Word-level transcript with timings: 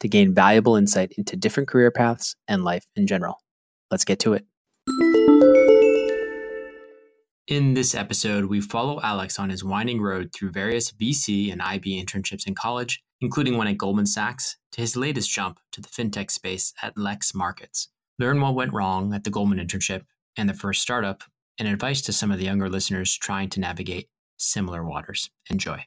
to 0.00 0.08
gain 0.08 0.34
valuable 0.34 0.76
insight 0.76 1.12
into 1.16 1.36
different 1.36 1.68
career 1.68 1.90
paths 1.90 2.36
and 2.48 2.64
life 2.64 2.86
in 2.96 3.06
general. 3.06 3.40
Let's 3.90 4.04
get 4.04 4.18
to 4.20 4.34
it. 4.34 4.44
In 7.48 7.74
this 7.74 7.94
episode, 7.94 8.46
we 8.46 8.60
follow 8.60 9.00
Alex 9.02 9.38
on 9.38 9.50
his 9.50 9.62
winding 9.62 10.00
road 10.00 10.30
through 10.32 10.50
various 10.50 10.90
VC 10.90 11.52
and 11.52 11.62
IB 11.62 12.02
internships 12.04 12.46
in 12.46 12.56
college, 12.56 13.04
including 13.20 13.56
one 13.56 13.68
at 13.68 13.78
Goldman 13.78 14.06
Sachs, 14.06 14.56
to 14.72 14.80
his 14.80 14.96
latest 14.96 15.30
jump 15.30 15.60
to 15.70 15.80
the 15.80 15.88
fintech 15.88 16.32
space 16.32 16.72
at 16.82 16.98
Lex 16.98 17.34
Markets. 17.34 17.88
Learn 18.18 18.40
what 18.40 18.56
went 18.56 18.72
wrong 18.72 19.14
at 19.14 19.22
the 19.22 19.30
Goldman 19.30 19.64
internship 19.64 20.02
and 20.36 20.48
the 20.48 20.54
first 20.54 20.82
startup, 20.82 21.22
and 21.58 21.68
advice 21.68 22.02
to 22.02 22.12
some 22.12 22.30
of 22.32 22.38
the 22.38 22.44
younger 22.44 22.68
listeners 22.68 23.16
trying 23.16 23.48
to 23.50 23.60
navigate 23.60 24.08
similar 24.36 24.84
waters. 24.84 25.30
Enjoy. 25.48 25.84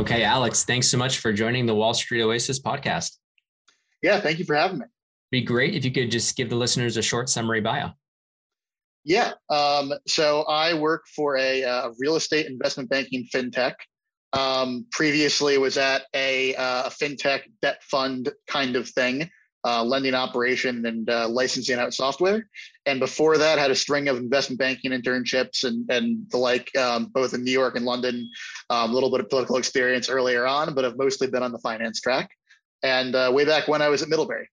Okay, 0.00 0.24
Alex, 0.24 0.64
thanks 0.64 0.88
so 0.88 0.96
much 0.96 1.18
for 1.18 1.32
joining 1.32 1.66
the 1.66 1.74
Wall 1.74 1.92
Street 1.92 2.22
Oasis 2.22 2.58
podcast. 2.58 3.18
Yeah, 4.02 4.18
thank 4.20 4.38
you 4.38 4.46
for 4.46 4.56
having 4.56 4.78
me. 4.78 4.86
Be 5.30 5.42
great 5.42 5.74
if 5.74 5.84
you 5.84 5.92
could 5.92 6.10
just 6.10 6.36
give 6.36 6.48
the 6.48 6.56
listeners 6.56 6.96
a 6.96 7.02
short 7.02 7.28
summary 7.28 7.60
bio. 7.60 7.90
Yeah, 9.04 9.32
um, 9.50 9.92
so 10.06 10.42
I 10.42 10.74
work 10.74 11.04
for 11.14 11.36
a, 11.36 11.62
uh, 11.64 11.90
real 11.98 12.16
estate 12.16 12.46
investment 12.46 12.88
banking 12.88 13.28
fintech. 13.32 13.74
Um, 14.32 14.86
previously, 14.92 15.58
was 15.58 15.76
at 15.76 16.02
a, 16.14 16.54
uh, 16.54 16.84
a, 16.86 16.90
fintech 16.90 17.42
debt 17.62 17.82
fund 17.82 18.30
kind 18.46 18.76
of 18.76 18.88
thing, 18.88 19.28
uh, 19.64 19.84
lending 19.84 20.14
operation 20.14 20.86
and 20.86 21.08
uh, 21.10 21.28
licensing 21.28 21.78
out 21.78 21.92
software. 21.92 22.48
And 22.86 22.98
before 22.98 23.38
that, 23.38 23.58
had 23.58 23.70
a 23.70 23.74
string 23.74 24.08
of 24.08 24.16
investment 24.16 24.58
banking 24.58 24.92
internships 24.92 25.64
and 25.64 25.90
and 25.90 26.26
the 26.30 26.38
like, 26.38 26.74
um, 26.76 27.06
both 27.06 27.34
in 27.34 27.44
New 27.44 27.52
York 27.52 27.76
and 27.76 27.84
London. 27.84 28.28
Um, 28.70 28.90
a 28.90 28.94
little 28.94 29.10
bit 29.10 29.20
of 29.20 29.28
political 29.28 29.56
experience 29.56 30.08
earlier 30.08 30.46
on, 30.46 30.74
but 30.74 30.84
have 30.84 30.96
mostly 30.96 31.26
been 31.26 31.42
on 31.42 31.52
the 31.52 31.58
finance 31.58 32.00
track 32.00 32.30
and 32.82 33.14
uh, 33.14 33.30
way 33.32 33.44
back 33.44 33.68
when 33.68 33.82
I 33.82 33.88
was 33.88 34.02
at 34.02 34.08
Middlebury. 34.08 34.48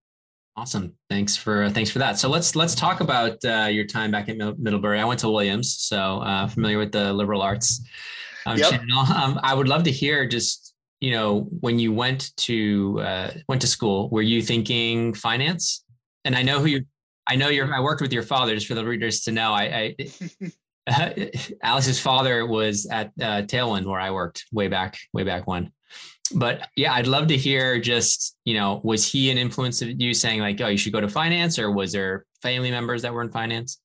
Awesome. 0.56 0.94
Thanks 1.10 1.36
for 1.36 1.64
uh, 1.64 1.70
thanks 1.70 1.92
for 1.92 2.00
that. 2.00 2.18
So 2.18 2.30
let's 2.30 2.56
let's 2.56 2.74
talk 2.74 3.00
about 3.00 3.38
uh, 3.46 3.68
your 3.70 3.86
time 3.86 4.10
back 4.10 4.28
at 4.28 4.38
Middlebury. 4.38 5.00
I 5.00 5.06
went 5.06 5.20
to 5.20 5.30
Williams, 5.30 5.78
so 5.78 6.20
uh, 6.20 6.48
familiar 6.48 6.80
with 6.80 6.92
the 6.92 7.14
liberal 7.14 7.44
arts 7.44 7.86
um, 8.48 8.58
yep. 8.58 8.72
channel. 8.72 9.06
Um, 9.16 9.40
I 9.44 9.54
would 9.54 9.68
love 9.68 9.84
to 9.84 9.92
hear 9.92 10.28
just 10.28 10.74
you 11.00 11.12
know 11.12 11.42
when 11.60 11.80
you 11.80 11.94
went 11.94 12.36
to 12.38 13.00
uh, 13.02 13.32
went 13.48 13.62
to 13.62 13.68
school, 13.68 14.10
were 14.10 14.22
you 14.22 14.42
thinking 14.42 15.14
finance? 15.14 15.84
And 16.26 16.36
I 16.36 16.42
know 16.42 16.60
who 16.60 16.66
you. 16.66 16.86
I 17.28 17.36
know 17.36 17.50
you're. 17.50 17.74
I 17.74 17.80
worked 17.80 18.02
with 18.02 18.14
your 18.14 18.24
father, 18.24 18.56
just 18.56 18.68
for 18.68 18.76
the 18.76 18.86
readers 18.86 19.22
to 19.22 19.32
know. 19.32 19.54
I, 19.54 19.96
I 20.00 20.52
Alex's 21.64 22.00
father 22.00 22.46
was 22.46 22.86
at 22.86 23.08
uh, 23.22 23.42
Tailwind 23.42 23.86
where 23.86 24.00
I 24.00 24.12
worked 24.12 24.46
way 24.54 24.70
back, 24.70 24.98
way 25.14 25.24
back 25.24 25.46
when 25.46 25.72
but 26.34 26.68
yeah, 26.76 26.94
I'd 26.94 27.08
love 27.08 27.28
to 27.28 27.38
hear 27.38 27.80
just, 27.80 28.36
you 28.46 28.54
know, 28.54 28.82
was 28.84 29.10
he 29.10 29.32
an 29.32 29.38
influence 29.38 29.82
of 29.82 29.90
you 30.00 30.14
saying 30.14 30.42
like, 30.42 30.60
oh, 30.62 30.68
you 30.68 30.78
should 30.78 30.94
go 30.94 31.02
to 31.02 31.08
finance 31.08 31.58
or 31.60 31.72
was 31.72 31.92
there 31.92 32.26
family 32.42 32.72
members 32.72 33.02
that 33.04 33.14
were 33.14 33.22
in 33.22 33.32
finance? 33.32 33.80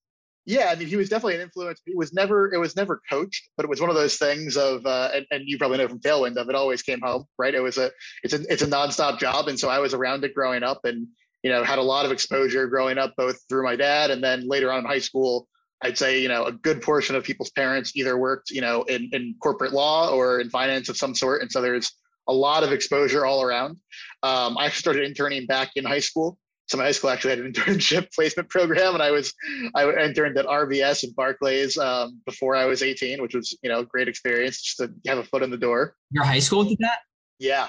Yeah, 0.44 0.70
I 0.72 0.74
mean, 0.74 0.88
he 0.88 0.96
was 0.96 1.08
definitely 1.08 1.36
an 1.36 1.42
influence. 1.42 1.80
It 1.86 1.96
was 1.96 2.12
never, 2.12 2.52
it 2.52 2.58
was 2.58 2.74
never 2.74 3.00
coached, 3.08 3.48
but 3.56 3.64
it 3.64 3.68
was 3.68 3.80
one 3.80 3.90
of 3.90 3.96
those 3.96 4.16
things 4.16 4.56
of, 4.56 4.84
uh, 4.84 5.10
and, 5.14 5.26
and 5.30 5.44
you 5.46 5.56
probably 5.56 5.78
know 5.78 5.86
from 5.86 6.00
Tailwind 6.00 6.36
of 6.36 6.48
it 6.48 6.56
always 6.56 6.82
came 6.82 7.00
home, 7.00 7.26
right? 7.38 7.54
It 7.54 7.60
was 7.60 7.78
a, 7.78 7.92
it's 8.24 8.34
a, 8.34 8.40
it's 8.52 8.62
a 8.62 8.66
nonstop 8.66 9.20
job, 9.20 9.46
and 9.46 9.58
so 9.58 9.68
I 9.68 9.78
was 9.78 9.94
around 9.94 10.24
it 10.24 10.34
growing 10.34 10.64
up, 10.64 10.80
and 10.84 11.06
you 11.42 11.50
know, 11.50 11.64
had 11.64 11.78
a 11.78 11.82
lot 11.82 12.04
of 12.06 12.12
exposure 12.12 12.66
growing 12.66 12.98
up, 12.98 13.14
both 13.16 13.40
through 13.48 13.64
my 13.64 13.76
dad, 13.76 14.10
and 14.10 14.22
then 14.22 14.48
later 14.48 14.72
on 14.72 14.80
in 14.80 14.84
high 14.84 15.00
school, 15.00 15.48
I'd 15.82 15.98
say, 15.98 16.20
you 16.20 16.28
know, 16.28 16.44
a 16.44 16.52
good 16.52 16.80
portion 16.82 17.16
of 17.16 17.24
people's 17.24 17.50
parents 17.50 17.96
either 17.96 18.16
worked, 18.16 18.50
you 18.50 18.60
know, 18.60 18.82
in, 18.84 19.10
in 19.12 19.34
corporate 19.42 19.72
law 19.72 20.10
or 20.10 20.40
in 20.40 20.50
finance 20.50 20.88
of 20.88 20.96
some 20.96 21.14
sort. 21.14 21.42
And 21.42 21.50
so 21.50 21.60
there's 21.60 21.92
a 22.28 22.32
lot 22.32 22.62
of 22.62 22.72
exposure 22.72 23.26
all 23.26 23.42
around. 23.42 23.78
Um, 24.22 24.56
I 24.56 24.68
started 24.68 25.04
interning 25.04 25.46
back 25.46 25.72
in 25.74 25.84
high 25.84 25.98
school. 25.98 26.38
So 26.68 26.78
my 26.78 26.84
high 26.84 26.92
school 26.92 27.10
actually 27.10 27.30
had 27.30 27.40
an 27.40 27.52
internship 27.52 28.12
placement 28.14 28.48
program, 28.48 28.94
and 28.94 29.02
I 29.02 29.10
was 29.10 29.32
I 29.74 29.88
interned 29.88 30.38
at 30.38 30.46
RBS 30.46 31.02
and 31.02 31.14
Barclays 31.14 31.76
um, 31.76 32.20
before 32.24 32.56
I 32.56 32.66
was 32.66 32.82
18, 32.82 33.20
which 33.20 33.34
was 33.34 33.56
you 33.62 33.70
know 33.70 33.82
great 33.84 34.08
experience 34.08 34.62
just 34.62 34.78
to 34.78 34.92
have 35.08 35.18
a 35.18 35.24
foot 35.24 35.42
in 35.42 35.50
the 35.50 35.56
door. 35.56 35.94
Your 36.10 36.24
high 36.24 36.38
school 36.38 36.64
did 36.64 36.78
that? 36.80 36.98
Yeah. 37.38 37.68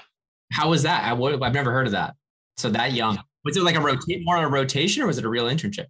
How 0.52 0.70
was 0.70 0.84
that? 0.84 1.04
I, 1.04 1.12
I've 1.12 1.54
never 1.54 1.72
heard 1.72 1.88
of 1.88 1.94
that. 1.94 2.16
So 2.58 2.70
that 2.70 2.94
young. 2.94 3.20
Was 3.44 3.58
it 3.58 3.64
like 3.64 3.76
a 3.76 3.82
rotate 3.82 4.22
more 4.24 4.38
of 4.38 4.44
a 4.44 4.48
rotation, 4.48 5.04
or 5.04 5.08
was 5.08 5.18
it 5.18 5.26
a 5.26 5.30
real 5.30 5.46
internship? 5.46 5.88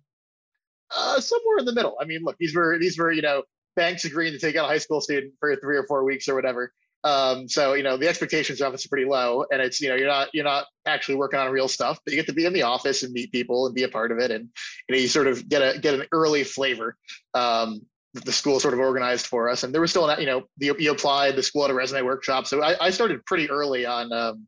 Uh, 0.95 1.19
somewhere 1.19 1.57
in 1.59 1.65
the 1.65 1.73
middle. 1.73 1.95
I 1.99 2.05
mean, 2.05 2.21
look, 2.23 2.37
these 2.39 2.55
were 2.55 2.77
these 2.79 2.97
were 2.97 3.11
you 3.11 3.21
know 3.21 3.43
banks 3.75 4.05
agreeing 4.05 4.33
to 4.33 4.39
take 4.39 4.55
out 4.55 4.65
a 4.65 4.67
high 4.67 4.77
school 4.77 5.01
student 5.01 5.33
for 5.39 5.55
three 5.57 5.77
or 5.77 5.85
four 5.87 6.03
weeks 6.03 6.27
or 6.27 6.35
whatever. 6.35 6.71
Um, 7.03 7.49
so 7.49 7.73
you 7.73 7.83
know 7.83 7.97
the 7.97 8.07
expectations 8.07 8.61
are 8.61 8.65
obviously 8.65 8.89
pretty 8.89 9.09
low, 9.09 9.45
and 9.51 9.61
it's 9.61 9.81
you 9.81 9.89
know 9.89 9.95
you're 9.95 10.07
not 10.07 10.29
you're 10.33 10.45
not 10.45 10.65
actually 10.85 11.15
working 11.15 11.39
on 11.39 11.51
real 11.51 11.67
stuff, 11.67 11.99
but 12.03 12.13
you 12.13 12.19
get 12.19 12.27
to 12.27 12.33
be 12.33 12.45
in 12.45 12.53
the 12.53 12.63
office 12.63 13.03
and 13.03 13.11
meet 13.11 13.31
people 13.31 13.65
and 13.65 13.75
be 13.75 13.83
a 13.83 13.89
part 13.89 14.11
of 14.11 14.19
it, 14.19 14.31
and 14.31 14.49
you 14.87 14.95
know 14.95 15.01
you 15.01 15.07
sort 15.07 15.27
of 15.27 15.47
get 15.49 15.61
a 15.61 15.79
get 15.79 15.93
an 15.93 16.05
early 16.11 16.43
flavor 16.43 16.95
um, 17.33 17.81
that 18.13 18.23
the 18.23 18.31
school 18.31 18.59
sort 18.59 18.73
of 18.73 18.79
organized 18.79 19.27
for 19.27 19.49
us. 19.49 19.63
And 19.63 19.73
there 19.73 19.81
was 19.81 19.91
still 19.91 20.09
an 20.09 20.19
you 20.19 20.27
know 20.27 20.43
the, 20.57 20.73
you 20.79 20.91
applied, 20.91 21.35
the 21.35 21.43
school 21.43 21.63
had 21.63 21.71
a 21.71 21.73
resume 21.73 22.03
workshop, 22.03 22.47
so 22.47 22.61
I, 22.61 22.85
I 22.85 22.89
started 22.91 23.25
pretty 23.25 23.49
early 23.49 23.85
on 23.85 24.13
um, 24.13 24.47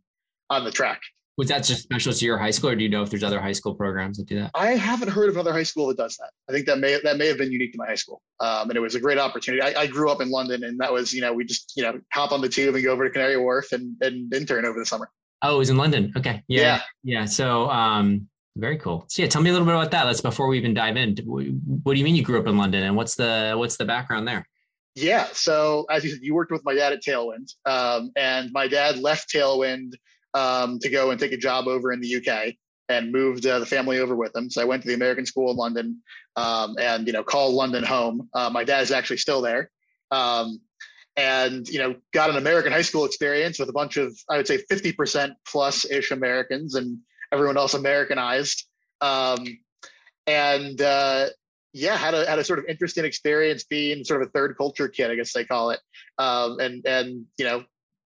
on 0.50 0.64
the 0.64 0.72
track. 0.72 1.02
Was 1.38 1.50
that 1.50 1.66
just 1.66 1.84
special 1.84 2.14
to 2.14 2.26
your 2.26 2.38
high 2.38 2.52
school, 2.52 2.70
or 2.70 2.76
do 2.76 2.84
you 2.84 2.90
know 2.90 3.04
if 3.04 3.10
there's 3.10 3.24
other 3.24 3.42
high 3.42 3.52
school 3.52 3.76
programs 3.76 4.18
that 4.18 4.28
do 4.28 4.40
that? 4.40 4.52
I 4.56 4.72
haven't 4.72 5.10
heard 5.10 5.28
of 5.28 5.36
another 5.36 5.52
high 5.52 5.64
school 5.64 5.88
that 5.88 5.98
does 5.98 6.16
that. 6.18 6.30
I 6.50 6.54
think 6.54 6.66
that 6.68 6.80
may 6.80 6.98
that 7.04 7.18
may 7.18 7.28
have 7.28 7.38
been 7.38 7.52
unique 7.52 7.74
to 7.74 7.78
my 7.78 7.88
high 7.88 7.96
school, 7.96 8.22
um, 8.40 8.70
and 8.70 8.78
it 8.78 8.80
was 8.80 8.96
a 8.96 9.02
great 9.02 9.18
opportunity. 9.18 9.62
I, 9.62 9.82
I, 9.82 9.88
grew 9.88 10.10
up 10.10 10.22
in 10.22 10.30
London, 10.30 10.64
and 10.64 10.80
that 10.80 10.94
was 10.94 11.12
you 11.14 11.20
know 11.20 11.34
we 11.34 11.44
just 11.44 11.74
you 11.76 11.84
know 11.84 12.00
hop 12.14 12.32
on 12.32 12.40
the 12.40 12.48
tube 12.48 12.74
and 12.76 12.84
go 12.84 12.94
over 12.94 13.04
to 13.04 13.10
Canary 13.10 13.36
Wharf 13.36 13.74
and, 13.74 13.98
and 14.02 14.34
intern 14.34 14.66
over 14.66 14.80
the 14.80 14.86
summer. 14.86 15.10
Oh, 15.42 15.56
it 15.56 15.58
was 15.58 15.70
in 15.70 15.76
London. 15.76 16.14
Okay, 16.16 16.42
yeah, 16.48 16.62
yeah. 17.04 17.20
yeah. 17.20 17.26
So 17.26 17.70
um, 17.70 18.30
very 18.56 18.78
cool. 18.78 19.06
So 19.10 19.22
yeah, 19.22 19.28
tell 19.28 19.42
me 19.42 19.50
a 19.50 19.54
little 19.54 19.68
bit 19.68 19.76
about 19.76 19.92
that. 19.92 20.06
Let's 20.06 20.22
before 20.22 20.48
we 20.48 20.58
even 20.58 20.74
dive 20.74 20.96
in. 20.96 21.18
What 21.26 21.94
do 21.94 22.00
you 22.00 22.06
mean 22.06 22.16
you 22.16 22.24
grew 22.24 22.40
up 22.40 22.48
in 22.48 22.58
London, 22.58 22.84
and 22.84 22.96
what's 22.96 23.16
the 23.16 23.56
what's 23.58 23.76
the 23.76 23.86
background 23.86 24.26
there? 24.26 24.48
Yeah, 24.96 25.28
so 25.34 25.86
as 25.90 26.06
you 26.06 26.12
said, 26.12 26.20
you 26.22 26.34
worked 26.34 26.52
with 26.52 26.64
my 26.64 26.74
dad 26.74 26.94
at 26.94 27.04
Tailwind, 27.04 27.54
um, 27.66 28.12
and 28.16 28.54
my 28.54 28.70
dad 28.70 28.98
left 28.98 29.30
Tailwind 29.30 29.92
um, 30.36 30.78
to 30.80 30.90
go 30.90 31.10
and 31.10 31.20
take 31.20 31.32
a 31.32 31.38
job 31.38 31.68
over 31.68 31.92
in 31.92 32.02
the 32.02 32.16
UK 32.18 32.54
and 32.90 33.12
moved 33.12 33.46
uh, 33.48 33.58
the 33.58 33.66
family 33.66 34.00
over 34.00 34.16
with 34.16 34.36
him. 34.36 34.50
So 34.50 34.62
I 34.62 34.66
went 34.66 34.84
to 34.84 34.88
the 34.88 34.94
American 34.94 35.26
School 35.26 35.50
in 35.50 35.58
London 35.58 36.02
um, 36.36 36.76
and, 36.80 37.08
you 37.08 37.14
know, 37.14 37.24
called 37.24 37.56
London 37.56 37.84
home. 37.84 38.30
Uh, 38.34 38.50
my 38.52 38.64
dad 38.64 38.82
is 38.82 38.92
actually 38.92 39.18
still 39.18 39.42
there. 39.42 39.72
Um, 40.12 40.60
and, 41.18 41.68
you 41.68 41.80
know, 41.80 41.96
got 42.14 42.30
an 42.30 42.36
American 42.36 42.72
high 42.72 42.84
school 42.84 43.06
experience 43.06 43.58
with 43.58 43.70
a 43.70 43.74
bunch 43.74 43.98
of, 43.98 44.16
I 44.30 44.38
would 44.38 44.46
say 44.46 44.60
50% 44.70 45.32
plus 45.48 45.90
ish 45.90 46.12
Americans 46.12 46.76
and 46.76 47.00
everyone 47.32 47.58
else 47.58 47.74
Americanized. 47.74 48.68
Um, 49.02 49.46
and, 50.28 50.80
uh, 50.80 51.28
yeah, 51.76 51.98
had 51.98 52.14
a 52.14 52.26
had 52.26 52.40
a 52.40 52.44
sort 52.44 52.60
of 52.60 52.66
interesting 52.70 53.04
experience 53.04 53.66
being 53.66 54.06
sort 54.06 54.22
of 54.22 54.30
a 54.30 54.32
third 54.32 54.56
culture 54.58 54.88
kid, 54.88 55.12
I 55.12 55.16
guess 55.16 55.34
they 55.34 55.44
call 55.44 55.72
it, 55.72 55.82
um, 56.18 56.58
and 56.62 56.86
and 56.88 57.26
you 57.38 57.44
know 57.44 57.66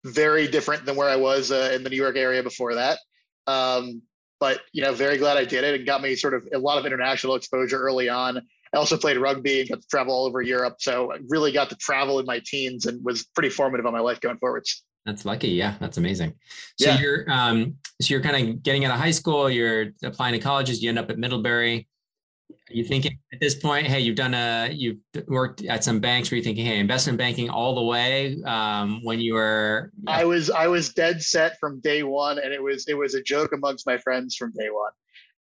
very 0.03 0.47
different 0.47 0.85
than 0.85 0.95
where 0.95 1.09
I 1.09 1.15
was 1.15 1.51
uh, 1.51 1.71
in 1.73 1.83
the 1.83 1.89
New 1.89 1.95
York 1.97 2.17
area 2.17 2.43
before 2.43 2.75
that. 2.75 2.99
Um, 3.47 4.01
but 4.39 4.61
you 4.73 4.81
know, 4.81 4.93
very 4.93 5.17
glad 5.17 5.37
I 5.37 5.45
did 5.45 5.63
it 5.63 5.75
and 5.75 5.85
got 5.85 6.01
me 6.01 6.15
sort 6.15 6.33
of 6.33 6.47
a 6.53 6.57
lot 6.59 6.77
of 6.77 6.85
international 6.85 7.35
exposure 7.35 7.79
early 7.79 8.09
on. 8.09 8.37
I 8.37 8.77
also 8.77 8.97
played 8.97 9.17
rugby 9.17 9.61
and 9.61 9.69
got 9.69 9.81
to 9.81 9.87
travel 9.87 10.13
all 10.13 10.25
over 10.25 10.41
Europe, 10.41 10.77
so 10.79 11.13
I 11.13 11.19
really 11.29 11.51
got 11.51 11.69
to 11.69 11.75
travel 11.75 12.19
in 12.19 12.25
my 12.25 12.41
teens 12.43 12.85
and 12.85 13.03
was 13.05 13.23
pretty 13.35 13.49
formative 13.49 13.85
on 13.85 13.93
my 13.93 13.99
life 13.99 14.19
going 14.19 14.37
forwards. 14.37 14.83
That's 15.05 15.25
lucky. 15.25 15.49
Yeah, 15.49 15.75
that's 15.79 15.97
amazing. 15.97 16.33
So 16.79 16.89
Yeah. 16.89 16.99
you're 16.99 17.31
um 17.31 17.75
so 18.01 18.13
you're 18.13 18.21
kind 18.21 18.49
of 18.49 18.63
getting 18.63 18.85
out 18.85 18.93
of 18.93 18.99
high 18.99 19.11
school, 19.11 19.49
you're 19.49 19.87
applying 20.03 20.33
to 20.33 20.39
colleges, 20.39 20.81
you 20.81 20.89
end 20.89 20.99
up 20.99 21.09
at 21.09 21.17
Middlebury. 21.17 21.87
You 22.73 22.83
thinking 22.83 23.17
at 23.31 23.39
this 23.39 23.55
point, 23.55 23.87
hey, 23.87 23.99
you've 23.99 24.15
done 24.15 24.33
a 24.33 24.69
you've 24.71 24.97
worked 25.27 25.63
at 25.65 25.83
some 25.83 25.99
banks 25.99 26.29
where 26.29 26.37
you're 26.37 26.43
thinking, 26.43 26.65
hey, 26.65 26.79
investment 26.79 27.17
banking 27.17 27.49
all 27.49 27.75
the 27.75 27.83
way 27.83 28.41
um, 28.43 29.03
when 29.03 29.19
you 29.19 29.35
were 29.35 29.91
I 30.07 30.25
was 30.25 30.49
I 30.49 30.67
was 30.67 30.93
dead 30.93 31.21
set 31.21 31.59
from 31.59 31.79
day 31.81 32.03
one, 32.03 32.39
and 32.39 32.53
it 32.53 32.61
was 32.61 32.87
it 32.87 32.95
was 32.95 33.13
a 33.13 33.21
joke 33.21 33.53
amongst 33.53 33.85
my 33.85 33.97
friends 33.97 34.35
from 34.35 34.51
day 34.51 34.69
one. 34.69 34.91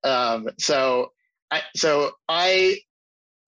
Um, 0.03 0.49
so 0.59 1.11
I 1.51 1.61
so 1.75 2.11
I 2.27 2.77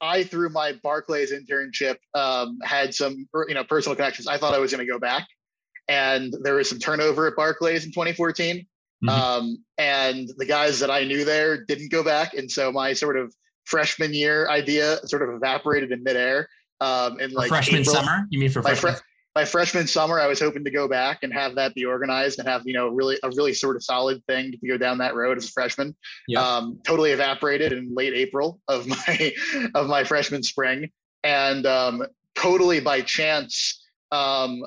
I 0.01 0.23
through 0.23 0.49
my 0.49 0.73
Barclays 0.83 1.31
internship 1.31 1.97
um, 2.13 2.59
had 2.63 2.93
some 2.93 3.27
you 3.47 3.53
know 3.53 3.63
personal 3.63 3.95
connections. 3.95 4.27
I 4.27 4.37
thought 4.37 4.53
I 4.53 4.59
was 4.59 4.71
going 4.71 4.85
to 4.85 4.91
go 4.91 4.99
back, 4.99 5.27
and 5.87 6.33
there 6.43 6.55
was 6.55 6.69
some 6.69 6.79
turnover 6.79 7.27
at 7.27 7.35
Barclays 7.35 7.85
in 7.85 7.91
2014. 7.91 8.65
Mhm. 9.03 9.09
Um, 9.09 9.63
and 9.77 10.29
the 10.37 10.45
guys 10.45 10.79
that 10.79 10.89
I 10.89 11.03
knew 11.03 11.25
there 11.25 11.65
didn't 11.65 11.91
go 11.91 12.03
back, 12.03 12.33
and 12.33 12.49
so 12.49 12.71
my 12.71 12.93
sort 12.93 13.17
of 13.17 13.33
freshman 13.65 14.13
year 14.13 14.49
idea 14.49 14.97
sort 15.05 15.21
of 15.21 15.35
evaporated 15.35 15.91
in 15.91 16.03
midair. 16.03 16.47
Um, 16.81 17.17
for 17.17 17.27
like 17.29 17.47
freshman 17.49 17.81
April 17.81 17.95
summer? 17.95 18.27
You 18.29 18.39
mean 18.39 18.49
for 18.49 18.61
my, 18.61 18.75
freshman? 18.75 18.95
fre- 18.95 19.01
my 19.35 19.45
freshman 19.45 19.87
summer, 19.87 20.19
I 20.19 20.27
was 20.27 20.39
hoping 20.39 20.63
to 20.63 20.71
go 20.71 20.87
back 20.87 21.19
and 21.23 21.33
have 21.33 21.55
that 21.55 21.75
be 21.75 21.85
organized 21.85 22.39
and 22.39 22.47
have 22.47 22.63
you 22.65 22.73
know 22.73 22.87
really 22.87 23.17
a 23.23 23.29
really 23.29 23.53
sort 23.53 23.75
of 23.75 23.83
solid 23.83 24.25
thing 24.27 24.51
to 24.51 24.67
go 24.67 24.77
down 24.77 24.97
that 24.99 25.15
road 25.15 25.37
as 25.37 25.45
a 25.45 25.51
freshman. 25.51 25.95
Yeah. 26.27 26.41
Um, 26.41 26.79
totally 26.85 27.11
evaporated 27.11 27.73
in 27.73 27.93
late 27.93 28.13
April 28.13 28.61
of 28.67 28.87
my 28.87 29.33
of 29.75 29.87
my 29.87 30.03
freshman 30.03 30.41
spring, 30.41 30.89
and 31.23 31.65
um, 31.65 32.05
totally 32.35 32.79
by 32.79 33.01
chance, 33.01 33.83
um, 34.11 34.63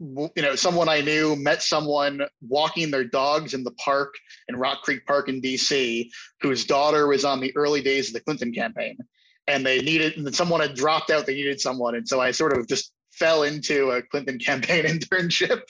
you 0.00 0.42
know, 0.42 0.54
someone 0.54 0.88
I 0.88 1.00
knew 1.00 1.34
met 1.36 1.62
someone 1.62 2.22
walking 2.40 2.90
their 2.90 3.04
dogs 3.04 3.54
in 3.54 3.64
the 3.64 3.72
park 3.72 4.14
in 4.48 4.56
Rock 4.56 4.82
Creek 4.82 5.06
Park 5.06 5.28
in 5.28 5.40
D.C. 5.40 6.10
whose 6.40 6.64
daughter 6.64 7.06
was 7.06 7.24
on 7.24 7.40
the 7.40 7.54
early 7.56 7.82
days 7.82 8.08
of 8.08 8.14
the 8.14 8.20
Clinton 8.20 8.52
campaign 8.52 8.96
and 9.48 9.64
they 9.64 9.80
needed 9.80 10.16
and 10.16 10.34
someone 10.34 10.60
had 10.60 10.74
dropped 10.74 11.10
out 11.10 11.26
they 11.26 11.34
needed 11.34 11.60
someone 11.60 11.96
and 11.96 12.06
so 12.06 12.20
i 12.20 12.30
sort 12.30 12.56
of 12.56 12.68
just 12.68 12.92
fell 13.10 13.42
into 13.42 13.90
a 13.90 14.02
clinton 14.02 14.38
campaign 14.48 14.84
internship 14.84 15.62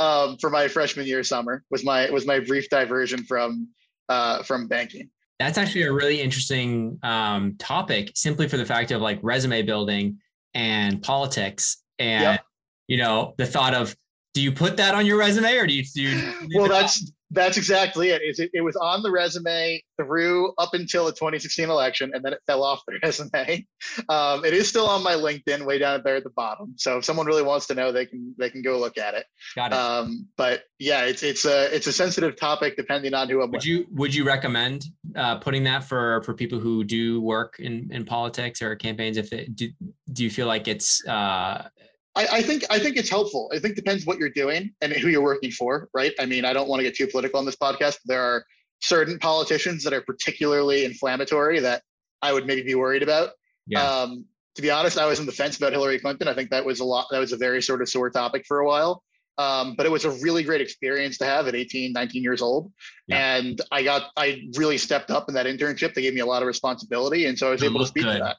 um, 0.00 0.38
for 0.38 0.48
my 0.48 0.68
freshman 0.68 1.06
year 1.06 1.22
summer 1.22 1.62
was 1.70 1.84
my 1.84 2.08
was 2.10 2.24
my 2.24 2.38
brief 2.38 2.70
diversion 2.70 3.22
from 3.24 3.68
uh, 4.08 4.42
from 4.44 4.68
banking 4.68 5.10
That's 5.40 5.58
actually 5.58 5.82
a 5.82 5.92
really 5.92 6.20
interesting 6.20 6.98
um, 7.02 7.56
topic, 7.58 8.12
simply 8.14 8.48
for 8.48 8.56
the 8.56 8.64
fact 8.64 8.92
of 8.92 9.02
like 9.02 9.18
resume 9.20 9.62
building 9.62 10.18
and 10.54 11.02
politics, 11.02 11.82
and 11.98 12.22
Yep. 12.22 12.45
You 12.88 12.96
know 12.96 13.34
the 13.38 13.46
thought 13.46 13.74
of 13.74 13.96
do 14.34 14.42
you 14.42 14.52
put 14.52 14.76
that 14.76 14.94
on 14.94 15.06
your 15.06 15.18
resume 15.18 15.56
or 15.56 15.66
do 15.66 15.72
you 15.72 15.82
do? 15.94 16.02
You 16.02 16.32
well 16.54 16.64
off? 16.64 16.70
that's 16.70 17.12
that's 17.30 17.56
exactly 17.56 18.10
it. 18.10 18.22
Is 18.22 18.38
it, 18.38 18.50
it 18.52 18.60
was 18.60 18.76
on 18.76 19.02
the 19.02 19.10
resume 19.10 19.82
through 19.96 20.52
up 20.58 20.74
until 20.74 21.06
the 21.06 21.12
2016 21.12 21.70
election 21.70 22.10
and 22.14 22.24
then 22.24 22.34
it 22.34 22.40
fell 22.46 22.62
off 22.62 22.82
the 22.86 22.98
resume 23.02 23.66
um, 24.08 24.44
it 24.44 24.52
is 24.52 24.68
still 24.68 24.86
on 24.86 25.02
my 25.02 25.14
linkedin 25.14 25.64
way 25.64 25.78
down 25.78 26.02
there 26.04 26.16
at 26.16 26.24
the 26.24 26.30
bottom 26.30 26.74
so 26.76 26.98
if 26.98 27.04
someone 27.04 27.26
really 27.26 27.42
wants 27.42 27.66
to 27.66 27.74
know 27.74 27.90
they 27.92 28.04
can 28.04 28.34
they 28.38 28.50
can 28.50 28.60
go 28.60 28.78
look 28.78 28.98
at 28.98 29.14
it 29.14 29.24
got 29.54 29.72
it. 29.72 29.78
um, 29.78 30.28
but 30.36 30.64
yeah 30.78 31.04
it's 31.04 31.22
it's 31.22 31.46
a 31.46 31.74
it's 31.74 31.86
a 31.86 31.92
sensitive 31.92 32.36
topic 32.36 32.76
depending 32.76 33.14
on 33.14 33.28
who 33.28 33.42
i'm 33.42 33.50
would 33.50 33.56
with 33.56 33.64
you 33.64 33.86
would 33.92 34.14
you 34.14 34.24
recommend 34.24 34.84
uh, 35.16 35.36
putting 35.36 35.64
that 35.64 35.82
for 35.82 36.22
for 36.24 36.34
people 36.34 36.58
who 36.58 36.84
do 36.84 37.20
work 37.20 37.56
in 37.58 37.88
in 37.90 38.04
politics 38.04 38.60
or 38.60 38.76
campaigns? 38.76 39.16
If 39.16 39.32
it, 39.32 39.56
do 39.56 39.70
do 40.12 40.24
you 40.24 40.30
feel 40.30 40.46
like 40.46 40.68
it's 40.68 41.06
uh, 41.06 41.68
I, 42.16 42.26
I 42.38 42.42
think 42.42 42.64
I 42.70 42.78
think 42.78 42.96
it's 42.96 43.10
helpful. 43.10 43.50
I 43.54 43.58
think 43.58 43.72
it 43.72 43.76
depends 43.76 44.06
what 44.06 44.18
you're 44.18 44.30
doing 44.30 44.72
and 44.80 44.92
who 44.92 45.08
you're 45.08 45.22
working 45.22 45.50
for, 45.50 45.88
right? 45.94 46.12
I 46.18 46.26
mean, 46.26 46.44
I 46.44 46.52
don't 46.52 46.68
want 46.68 46.80
to 46.80 46.84
get 46.84 46.96
too 46.96 47.06
political 47.06 47.38
on 47.38 47.44
this 47.44 47.56
podcast. 47.56 47.98
There 48.06 48.22
are 48.22 48.44
certain 48.80 49.18
politicians 49.18 49.84
that 49.84 49.92
are 49.92 50.00
particularly 50.00 50.84
inflammatory 50.84 51.60
that 51.60 51.82
I 52.22 52.32
would 52.32 52.46
maybe 52.46 52.62
be 52.62 52.74
worried 52.74 53.02
about. 53.02 53.30
yeah 53.66 53.82
Um, 53.82 54.24
to 54.54 54.62
be 54.62 54.70
honest, 54.70 54.96
I 54.98 55.04
was 55.04 55.20
on 55.20 55.26
the 55.26 55.32
fence 55.32 55.58
about 55.58 55.72
Hillary 55.72 55.98
Clinton. 55.98 56.28
I 56.28 56.34
think 56.34 56.48
that 56.50 56.64
was 56.64 56.80
a 56.80 56.84
lot. 56.84 57.06
That 57.10 57.18
was 57.18 57.32
a 57.32 57.36
very 57.36 57.60
sort 57.60 57.82
of 57.82 57.88
sore 57.90 58.08
topic 58.08 58.44
for 58.48 58.60
a 58.60 58.66
while. 58.66 59.02
Um, 59.38 59.74
but 59.76 59.84
it 59.84 59.92
was 59.92 60.06
a 60.06 60.10
really 60.10 60.42
great 60.42 60.62
experience 60.62 61.18
to 61.18 61.26
have 61.26 61.46
at 61.46 61.54
18, 61.54 61.92
19 61.92 62.22
years 62.22 62.40
old. 62.40 62.72
Yeah. 63.06 63.36
And 63.36 63.60
I 63.70 63.82
got, 63.82 64.10
I 64.16 64.48
really 64.56 64.78
stepped 64.78 65.10
up 65.10 65.28
in 65.28 65.34
that 65.34 65.44
internship. 65.44 65.92
They 65.92 66.00
gave 66.00 66.14
me 66.14 66.20
a 66.20 66.26
lot 66.26 66.40
of 66.40 66.48
responsibility. 66.48 67.26
And 67.26 67.38
so 67.38 67.48
I 67.48 67.50
was 67.50 67.62
It 67.62 67.66
able 67.66 67.80
to 67.80 67.86
speak 67.86 68.04
to 68.04 68.18
that. 68.18 68.38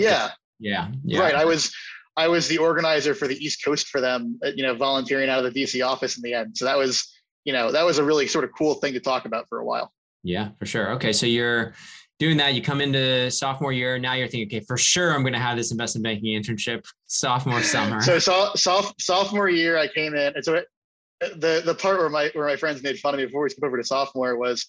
Yeah. 0.00 0.30
yeah 0.58 0.88
yeah 1.04 1.20
Right. 1.20 1.34
I 1.34 1.44
was 1.44 1.74
I 2.16 2.28
was 2.28 2.48
the 2.48 2.58
organizer 2.58 3.14
for 3.14 3.28
the 3.28 3.36
East 3.36 3.64
Coast 3.64 3.88
for 3.88 4.00
them, 4.00 4.38
uh, 4.44 4.50
you 4.54 4.62
know, 4.62 4.74
volunteering 4.74 5.28
out 5.30 5.44
of 5.44 5.52
the 5.52 5.62
DC 5.62 5.84
office 5.84 6.16
in 6.16 6.22
the 6.22 6.34
end. 6.34 6.56
So 6.56 6.64
that 6.64 6.76
was, 6.76 7.10
you 7.44 7.52
know, 7.52 7.72
that 7.72 7.84
was 7.84 7.98
a 7.98 8.04
really 8.04 8.26
sort 8.26 8.44
of 8.44 8.50
cool 8.56 8.74
thing 8.74 8.92
to 8.94 9.00
talk 9.00 9.24
about 9.24 9.48
for 9.48 9.58
a 9.58 9.64
while. 9.64 9.92
Yeah, 10.22 10.50
for 10.58 10.66
sure. 10.66 10.92
Okay, 10.92 11.12
so 11.12 11.26
you're 11.26 11.74
doing 12.18 12.36
that. 12.36 12.54
You 12.54 12.62
come 12.62 12.80
into 12.80 13.30
sophomore 13.30 13.72
year. 13.72 13.98
Now 13.98 14.14
you're 14.14 14.28
thinking, 14.28 14.48
okay, 14.48 14.64
for 14.66 14.76
sure, 14.76 15.14
I'm 15.14 15.22
going 15.22 15.32
to 15.32 15.38
have 15.38 15.56
this 15.56 15.72
investment 15.72 16.04
banking 16.04 16.40
internship 16.40 16.84
sophomore 17.06 17.62
summer. 17.62 18.00
So 18.02 18.18
so, 18.18 18.50
soph- 18.54 18.94
sophomore 18.98 19.48
year 19.48 19.78
I 19.78 19.88
came 19.88 20.14
in 20.14 20.34
and 20.34 20.44
so 20.44 20.54
it, 20.54 20.66
the 21.20 21.62
the 21.64 21.74
part 21.74 21.98
where 21.98 22.08
my 22.08 22.30
where 22.34 22.46
my 22.46 22.56
friends 22.56 22.82
made 22.82 22.98
fun 22.98 23.14
of 23.14 23.18
me 23.18 23.26
before 23.26 23.42
we 23.42 23.50
skipped 23.50 23.66
over 23.66 23.76
to 23.76 23.84
sophomore 23.84 24.36
was 24.36 24.66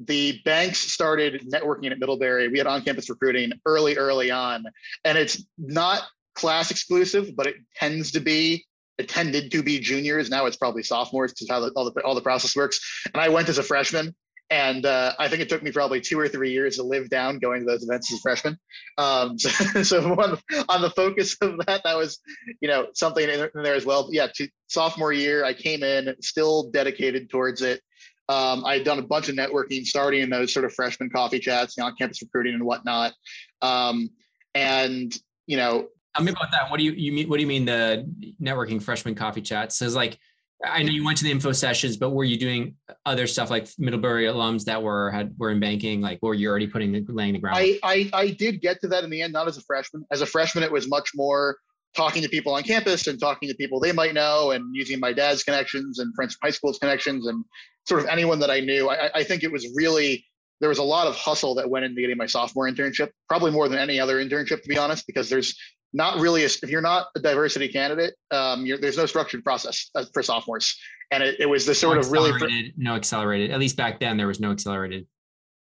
the 0.00 0.40
banks 0.44 0.78
started 0.78 1.48
networking 1.52 1.90
at 1.90 1.98
Middlebury. 1.98 2.48
We 2.48 2.58
had 2.58 2.66
on-campus 2.66 3.08
recruiting 3.08 3.52
early, 3.64 3.96
early 3.96 4.30
on, 4.30 4.64
and 5.04 5.16
it's 5.16 5.44
not 5.56 6.02
class 6.34 6.70
exclusive, 6.70 7.34
but 7.36 7.46
it 7.46 7.56
tends 7.76 8.12
to 8.12 8.20
be. 8.20 8.64
It 8.96 9.08
tended 9.08 9.50
to 9.50 9.62
be 9.62 9.80
juniors. 9.80 10.30
Now 10.30 10.46
it's 10.46 10.56
probably 10.56 10.84
sophomores 10.84 11.32
because 11.32 11.48
how 11.50 11.60
the, 11.60 11.72
all 11.74 11.90
the 11.90 12.00
all 12.02 12.14
the 12.14 12.20
process 12.20 12.54
works. 12.54 12.80
And 13.12 13.20
I 13.20 13.28
went 13.28 13.48
as 13.48 13.58
a 13.58 13.62
freshman, 13.62 14.14
and 14.50 14.86
uh, 14.86 15.14
I 15.18 15.28
think 15.28 15.42
it 15.42 15.48
took 15.48 15.62
me 15.62 15.72
probably 15.72 16.00
two 16.00 16.18
or 16.18 16.28
three 16.28 16.52
years 16.52 16.76
to 16.76 16.82
live 16.82 17.08
down 17.08 17.38
going 17.38 17.60
to 17.60 17.66
those 17.66 17.82
events 17.82 18.12
as 18.12 18.18
a 18.18 18.22
freshman. 18.22 18.58
Um, 18.98 19.38
so, 19.38 19.82
so 19.82 20.12
on, 20.12 20.38
on 20.68 20.82
the 20.82 20.90
focus 20.90 21.36
of 21.40 21.58
that, 21.66 21.82
that 21.84 21.96
was 21.96 22.20
you 22.60 22.68
know 22.68 22.88
something 22.94 23.28
in 23.28 23.48
there 23.54 23.74
as 23.74 23.84
well. 23.84 24.04
But 24.04 24.12
yeah, 24.12 24.28
to 24.36 24.48
sophomore 24.68 25.12
year, 25.12 25.44
I 25.44 25.54
came 25.54 25.82
in 25.82 26.14
still 26.20 26.70
dedicated 26.70 27.30
towards 27.30 27.62
it. 27.62 27.80
Um, 28.28 28.64
I 28.64 28.74
had 28.74 28.84
done 28.84 28.98
a 28.98 29.02
bunch 29.02 29.28
of 29.28 29.34
networking, 29.34 29.84
starting 29.84 30.22
in 30.22 30.30
those 30.30 30.52
sort 30.52 30.64
of 30.64 30.72
freshman 30.72 31.10
coffee 31.10 31.38
chats, 31.38 31.76
you 31.76 31.82
know, 31.82 31.88
on 31.88 31.96
campus 31.96 32.22
recruiting 32.22 32.54
and 32.54 32.64
whatnot. 32.64 33.12
Um, 33.60 34.10
and 34.54 35.14
you 35.46 35.56
know, 35.56 35.88
Tell 36.14 36.24
me 36.24 36.32
about 36.32 36.50
that. 36.52 36.70
What 36.70 36.78
do 36.78 36.84
you 36.84 36.92
you 36.92 37.12
mean? 37.12 37.28
What 37.28 37.36
do 37.36 37.42
you 37.42 37.46
mean 37.48 37.64
the 37.64 38.08
networking 38.40 38.82
freshman 38.82 39.14
coffee 39.14 39.40
chats? 39.40 39.76
So 39.76 39.84
it's 39.84 39.94
like 39.94 40.18
I 40.64 40.82
know 40.82 40.90
you 40.90 41.04
went 41.04 41.18
to 41.18 41.24
the 41.24 41.30
info 41.30 41.52
sessions, 41.52 41.96
but 41.96 42.10
were 42.10 42.24
you 42.24 42.38
doing 42.38 42.76
other 43.04 43.26
stuff 43.26 43.50
like 43.50 43.68
Middlebury 43.78 44.24
alums 44.24 44.64
that 44.64 44.82
were 44.82 45.10
had 45.10 45.34
were 45.38 45.50
in 45.50 45.60
banking? 45.60 46.00
Like, 46.00 46.20
were 46.22 46.34
you 46.34 46.48
already 46.48 46.66
putting 46.66 46.92
the 46.92 47.04
laying 47.08 47.32
the 47.32 47.38
ground? 47.38 47.58
I, 47.58 47.78
I 47.82 48.10
I 48.12 48.30
did 48.30 48.60
get 48.60 48.80
to 48.82 48.88
that 48.88 49.04
in 49.04 49.10
the 49.10 49.22
end, 49.22 49.32
not 49.32 49.48
as 49.48 49.56
a 49.56 49.62
freshman. 49.62 50.04
As 50.12 50.20
a 50.20 50.26
freshman, 50.26 50.64
it 50.64 50.70
was 50.70 50.88
much 50.88 51.10
more 51.14 51.56
talking 51.96 52.22
to 52.22 52.28
people 52.28 52.54
on 52.54 52.62
campus 52.62 53.06
and 53.06 53.20
talking 53.20 53.48
to 53.48 53.54
people 53.54 53.80
they 53.80 53.92
might 53.92 54.14
know, 54.14 54.52
and 54.52 54.64
using 54.74 55.00
my 55.00 55.12
dad's 55.12 55.42
connections 55.42 55.98
and 55.98 56.14
friends 56.14 56.34
from 56.34 56.46
high 56.46 56.52
school's 56.52 56.78
connections, 56.78 57.26
and 57.26 57.44
sort 57.86 58.00
of 58.00 58.06
anyone 58.06 58.38
that 58.38 58.50
I 58.50 58.60
knew. 58.60 58.88
I, 58.88 59.10
I 59.14 59.24
think 59.24 59.42
it 59.42 59.52
was 59.52 59.66
really 59.74 60.24
there 60.60 60.68
was 60.68 60.78
a 60.78 60.84
lot 60.84 61.06
of 61.06 61.16
hustle 61.16 61.56
that 61.56 61.68
went 61.68 61.84
into 61.84 62.00
getting 62.00 62.16
my 62.16 62.26
sophomore 62.26 62.70
internship, 62.70 63.10
probably 63.28 63.50
more 63.50 63.68
than 63.68 63.78
any 63.78 64.00
other 64.00 64.24
internship, 64.24 64.62
to 64.62 64.68
be 64.68 64.78
honest, 64.78 65.06
because 65.06 65.28
there's 65.28 65.58
not 65.94 66.18
really 66.18 66.42
a, 66.42 66.46
if 66.46 66.68
you're 66.68 66.82
not 66.82 67.06
a 67.16 67.20
diversity 67.20 67.68
candidate, 67.68 68.14
um, 68.32 68.66
there's 68.80 68.98
no 68.98 69.06
structured 69.06 69.44
process 69.44 69.90
uh, 69.94 70.04
for 70.12 70.22
sophomores, 70.22 70.76
and 71.12 71.22
it, 71.22 71.36
it 71.38 71.46
was 71.46 71.64
the 71.64 71.74
sort 71.74 71.94
no 71.94 72.00
of 72.00 72.10
really 72.10 72.74
no 72.76 72.96
accelerated. 72.96 73.52
At 73.52 73.60
least 73.60 73.76
back 73.76 74.00
then, 74.00 74.16
there 74.16 74.26
was 74.26 74.40
no 74.40 74.50
accelerated. 74.50 75.06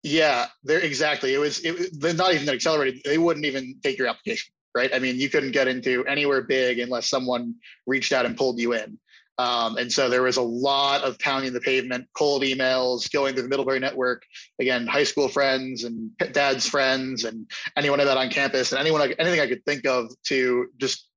Yeah, 0.03 0.47
there 0.65 0.81
exactly. 0.81 1.35
It 1.35 1.39
was 1.39 1.61
it, 1.61 2.01
they're 2.01 2.15
not 2.15 2.35
even 2.35 2.49
accelerated. 2.49 3.03
They 3.05 3.19
wouldn't 3.19 3.45
even 3.45 3.77
take 3.83 3.99
your 3.99 4.09
application, 4.09 4.53
right? 4.75 4.91
I 4.95 4.99
mean, 4.99 5.17
you 5.17 5.29
couldn't 5.29 5.53
get 5.53 5.69
into 5.69 6.05
anywhere 6.07 6.43
big 6.43 6.79
unless 6.79 7.09
someone 7.09 7.55
reached 7.87 8.13
out 8.13 8.27
and 8.27 8.37
pulled 8.37 8.59
you 8.59 8.73
in. 8.73 8.99
Um, 9.37 9.77
and 9.77 9.93
so 9.93 10.09
there 10.09 10.23
was 10.23 10.37
a 10.37 10.43
lot 10.43 11.03
of 11.03 11.19
pounding 11.19 11.53
the 11.53 11.61
pavement, 11.61 12.07
cold 12.15 12.43
emails, 12.43 13.11
going 13.11 13.35
to 13.35 13.43
the 13.43 13.49
Middlebury 13.49 13.81
network. 13.81 14.23
Again, 14.61 14.87
high 14.87 15.05
school 15.05 15.29
friends 15.29 15.85
and 15.85 16.11
dad's 16.33 16.69
friends, 16.69 17.25
and 17.25 17.51
anyone 17.77 18.01
I 18.01 18.05
met 18.05 18.17
on 18.17 18.31
campus, 18.31 18.73
and 18.73 18.81
anyone 18.81 19.01
anything 19.19 19.41
I 19.41 19.49
could 19.49 19.65
think 19.65 19.87
of 19.87 20.11
to 20.25 20.69
just 20.79 21.09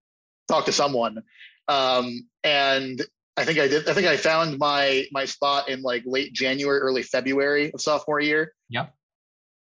talk 0.47 0.65
to 0.65 0.71
someone. 0.71 1.21
Um, 1.67 2.27
and 2.43 3.01
I 3.35 3.45
think 3.45 3.59
I 3.59 3.67
did. 3.67 3.87
I 3.87 3.93
think 3.93 4.07
I 4.07 4.17
found 4.17 4.57
my 4.57 5.05
my 5.11 5.25
spot 5.25 5.69
in 5.69 5.81
like 5.81 6.03
late 6.05 6.33
January, 6.33 6.79
early 6.79 7.03
February 7.03 7.71
of 7.71 7.81
sophomore 7.81 8.19
year. 8.19 8.53
Yep. 8.69 8.93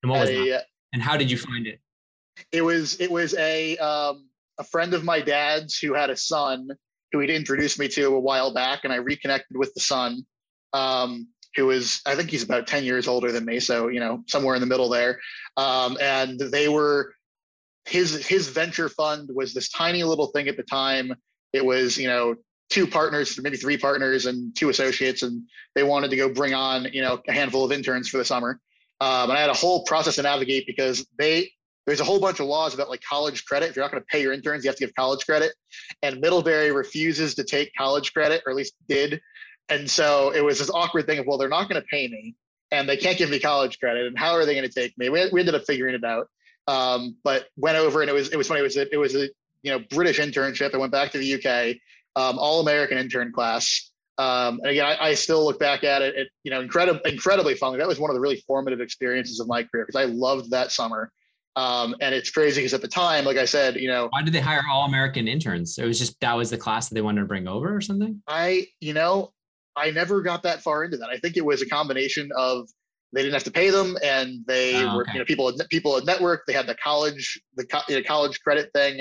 And 0.02 0.10
what 0.10 0.20
was 0.20 0.30
At 0.30 0.36
that? 0.36 0.64
And 0.94 1.02
how 1.02 1.16
did 1.18 1.30
you 1.30 1.36
find 1.36 1.66
it? 1.66 1.80
it 2.52 2.62
was 2.62 3.00
it 3.00 3.10
was 3.10 3.34
a 3.34 3.76
um, 3.78 4.28
a 4.58 4.64
friend 4.64 4.94
of 4.94 5.04
my 5.04 5.20
dad's 5.20 5.78
who 5.78 5.94
had 5.94 6.10
a 6.10 6.16
son 6.16 6.68
who 7.12 7.20
he'd 7.20 7.30
introduced 7.30 7.78
me 7.78 7.88
to 7.88 8.14
a 8.14 8.20
while 8.20 8.52
back, 8.52 8.80
and 8.84 8.92
I 8.92 8.96
reconnected 8.96 9.56
with 9.56 9.72
the 9.74 9.80
son, 9.80 10.24
um, 10.72 11.28
who 11.56 11.70
is 11.70 12.00
I 12.06 12.14
think 12.14 12.30
he's 12.30 12.42
about 12.42 12.66
ten 12.66 12.84
years 12.84 13.08
older 13.08 13.32
than 13.32 13.44
me, 13.44 13.60
so 13.60 13.88
you 13.88 14.00
know 14.00 14.22
somewhere 14.26 14.54
in 14.54 14.60
the 14.60 14.66
middle 14.66 14.88
there. 14.88 15.18
Um, 15.56 15.96
and 16.00 16.38
they 16.38 16.68
were 16.68 17.14
his 17.86 18.26
his 18.26 18.48
venture 18.48 18.88
fund 18.88 19.30
was 19.34 19.54
this 19.54 19.70
tiny 19.70 20.04
little 20.04 20.26
thing 20.28 20.48
at 20.48 20.56
the 20.56 20.62
time. 20.62 21.12
It 21.52 21.64
was 21.64 21.96
you 21.96 22.08
know 22.08 22.36
two 22.70 22.86
partners, 22.86 23.38
maybe 23.40 23.56
three 23.56 23.78
partners 23.78 24.26
and 24.26 24.54
two 24.54 24.68
associates, 24.68 25.22
and 25.22 25.42
they 25.74 25.82
wanted 25.82 26.10
to 26.10 26.16
go 26.16 26.32
bring 26.32 26.54
on, 26.54 26.86
you 26.92 27.02
know, 27.02 27.20
a 27.26 27.32
handful 27.32 27.64
of 27.64 27.72
interns 27.72 28.08
for 28.08 28.18
the 28.18 28.24
summer. 28.24 28.60
Um, 29.00 29.30
and 29.30 29.38
I 29.38 29.40
had 29.40 29.50
a 29.50 29.54
whole 29.54 29.84
process 29.84 30.16
to 30.16 30.22
navigate 30.22 30.66
because 30.66 31.06
they 31.18 31.52
there's 31.88 32.00
a 32.00 32.04
whole 32.04 32.20
bunch 32.20 32.40
of 32.40 32.46
laws 32.46 32.74
about 32.74 32.88
like 32.88 33.02
college 33.02 33.44
credit. 33.44 33.70
If 33.70 33.76
you're 33.76 33.84
not 33.84 33.90
going 33.90 34.02
to 34.02 34.06
pay 34.06 34.20
your 34.20 34.32
interns, 34.32 34.64
you 34.64 34.68
have 34.68 34.76
to 34.76 34.86
give 34.86 34.94
college 34.94 35.24
credit. 35.24 35.52
And 36.02 36.20
Middlebury 36.20 36.70
refuses 36.70 37.34
to 37.36 37.44
take 37.44 37.72
college 37.76 38.12
credit, 38.12 38.42
or 38.44 38.50
at 38.50 38.56
least 38.56 38.74
did. 38.88 39.20
And 39.68 39.90
so 39.90 40.30
it 40.30 40.44
was 40.44 40.58
this 40.58 40.70
awkward 40.70 41.06
thing 41.06 41.18
of, 41.18 41.26
well, 41.26 41.38
they're 41.38 41.48
not 41.48 41.68
going 41.68 41.80
to 41.80 41.86
pay 41.88 42.08
me 42.08 42.34
and 42.70 42.88
they 42.88 42.96
can't 42.96 43.18
give 43.18 43.30
me 43.30 43.38
college 43.38 43.78
credit. 43.78 44.06
And 44.06 44.18
how 44.18 44.32
are 44.32 44.44
they 44.44 44.54
going 44.54 44.68
to 44.68 44.72
take 44.72 44.96
me? 44.98 45.08
We, 45.08 45.28
we 45.32 45.40
ended 45.40 45.54
up 45.54 45.64
figuring 45.66 45.94
it 45.94 46.04
out. 46.04 46.28
Um, 46.66 47.16
but 47.24 47.46
went 47.56 47.78
over 47.78 48.02
and 48.02 48.10
it 48.10 48.12
was, 48.12 48.28
it 48.28 48.36
was 48.36 48.48
funny. 48.48 48.60
It 48.60 48.64
was 48.64 48.76
a, 48.76 48.92
it 48.92 48.98
was 48.98 49.14
a, 49.14 49.28
you 49.62 49.72
know, 49.72 49.82
British 49.90 50.18
internship. 50.18 50.74
I 50.74 50.78
went 50.78 50.92
back 50.92 51.12
to 51.12 51.18
the 51.18 51.34
UK, 51.34 51.76
um, 52.16 52.38
all 52.38 52.60
American 52.60 52.98
intern 52.98 53.32
class. 53.32 53.90
Um, 54.18 54.60
and 54.62 54.72
again, 54.72 54.84
I, 54.84 55.08
I, 55.08 55.14
still 55.14 55.44
look 55.44 55.60
back 55.60 55.84
at 55.84 56.02
it, 56.02 56.16
it 56.16 56.28
you 56.42 56.50
know, 56.50 56.60
incredibly, 56.60 57.12
incredibly 57.12 57.54
fun. 57.54 57.78
That 57.78 57.86
was 57.86 58.00
one 58.00 58.10
of 58.10 58.14
the 58.14 58.20
really 58.20 58.42
formative 58.48 58.80
experiences 58.80 59.38
of 59.38 59.46
my 59.46 59.62
career 59.62 59.86
because 59.86 60.00
I 60.00 60.06
loved 60.06 60.50
that 60.50 60.72
summer. 60.72 61.12
Um, 61.58 61.96
and 62.00 62.14
it's 62.14 62.30
crazy 62.30 62.60
because 62.60 62.72
at 62.72 62.82
the 62.82 62.88
time, 62.88 63.24
like 63.24 63.36
I 63.36 63.44
said, 63.44 63.74
you 63.74 63.88
know, 63.88 64.06
why 64.12 64.22
did 64.22 64.32
they 64.32 64.40
hire 64.40 64.62
all 64.70 64.86
American 64.86 65.26
interns? 65.26 65.76
It 65.76 65.86
was 65.86 65.98
just 65.98 66.18
that 66.20 66.34
was 66.34 66.50
the 66.50 66.56
class 66.56 66.88
that 66.88 66.94
they 66.94 67.00
wanted 67.00 67.22
to 67.22 67.26
bring 67.26 67.48
over 67.48 67.74
or 67.74 67.80
something. 67.80 68.22
I, 68.28 68.68
you 68.80 68.92
know, 68.92 69.32
I 69.74 69.90
never 69.90 70.22
got 70.22 70.44
that 70.44 70.62
far 70.62 70.84
into 70.84 70.98
that. 70.98 71.08
I 71.08 71.16
think 71.18 71.36
it 71.36 71.44
was 71.44 71.60
a 71.60 71.66
combination 71.66 72.30
of 72.36 72.68
they 73.12 73.22
didn't 73.22 73.34
have 73.34 73.44
to 73.44 73.50
pay 73.50 73.70
them 73.70 73.96
and 74.04 74.44
they 74.46 74.84
oh, 74.84 74.98
were, 74.98 75.06
you 75.12 75.18
know, 75.18 75.24
people, 75.24 75.52
people 75.68 75.96
at 75.96 76.04
network, 76.04 76.42
they 76.46 76.52
had 76.52 76.68
the 76.68 76.76
college, 76.76 77.40
the 77.56 77.66
you 77.88 77.96
know, 77.96 78.02
college 78.04 78.38
credit 78.40 78.70
thing. 78.72 79.00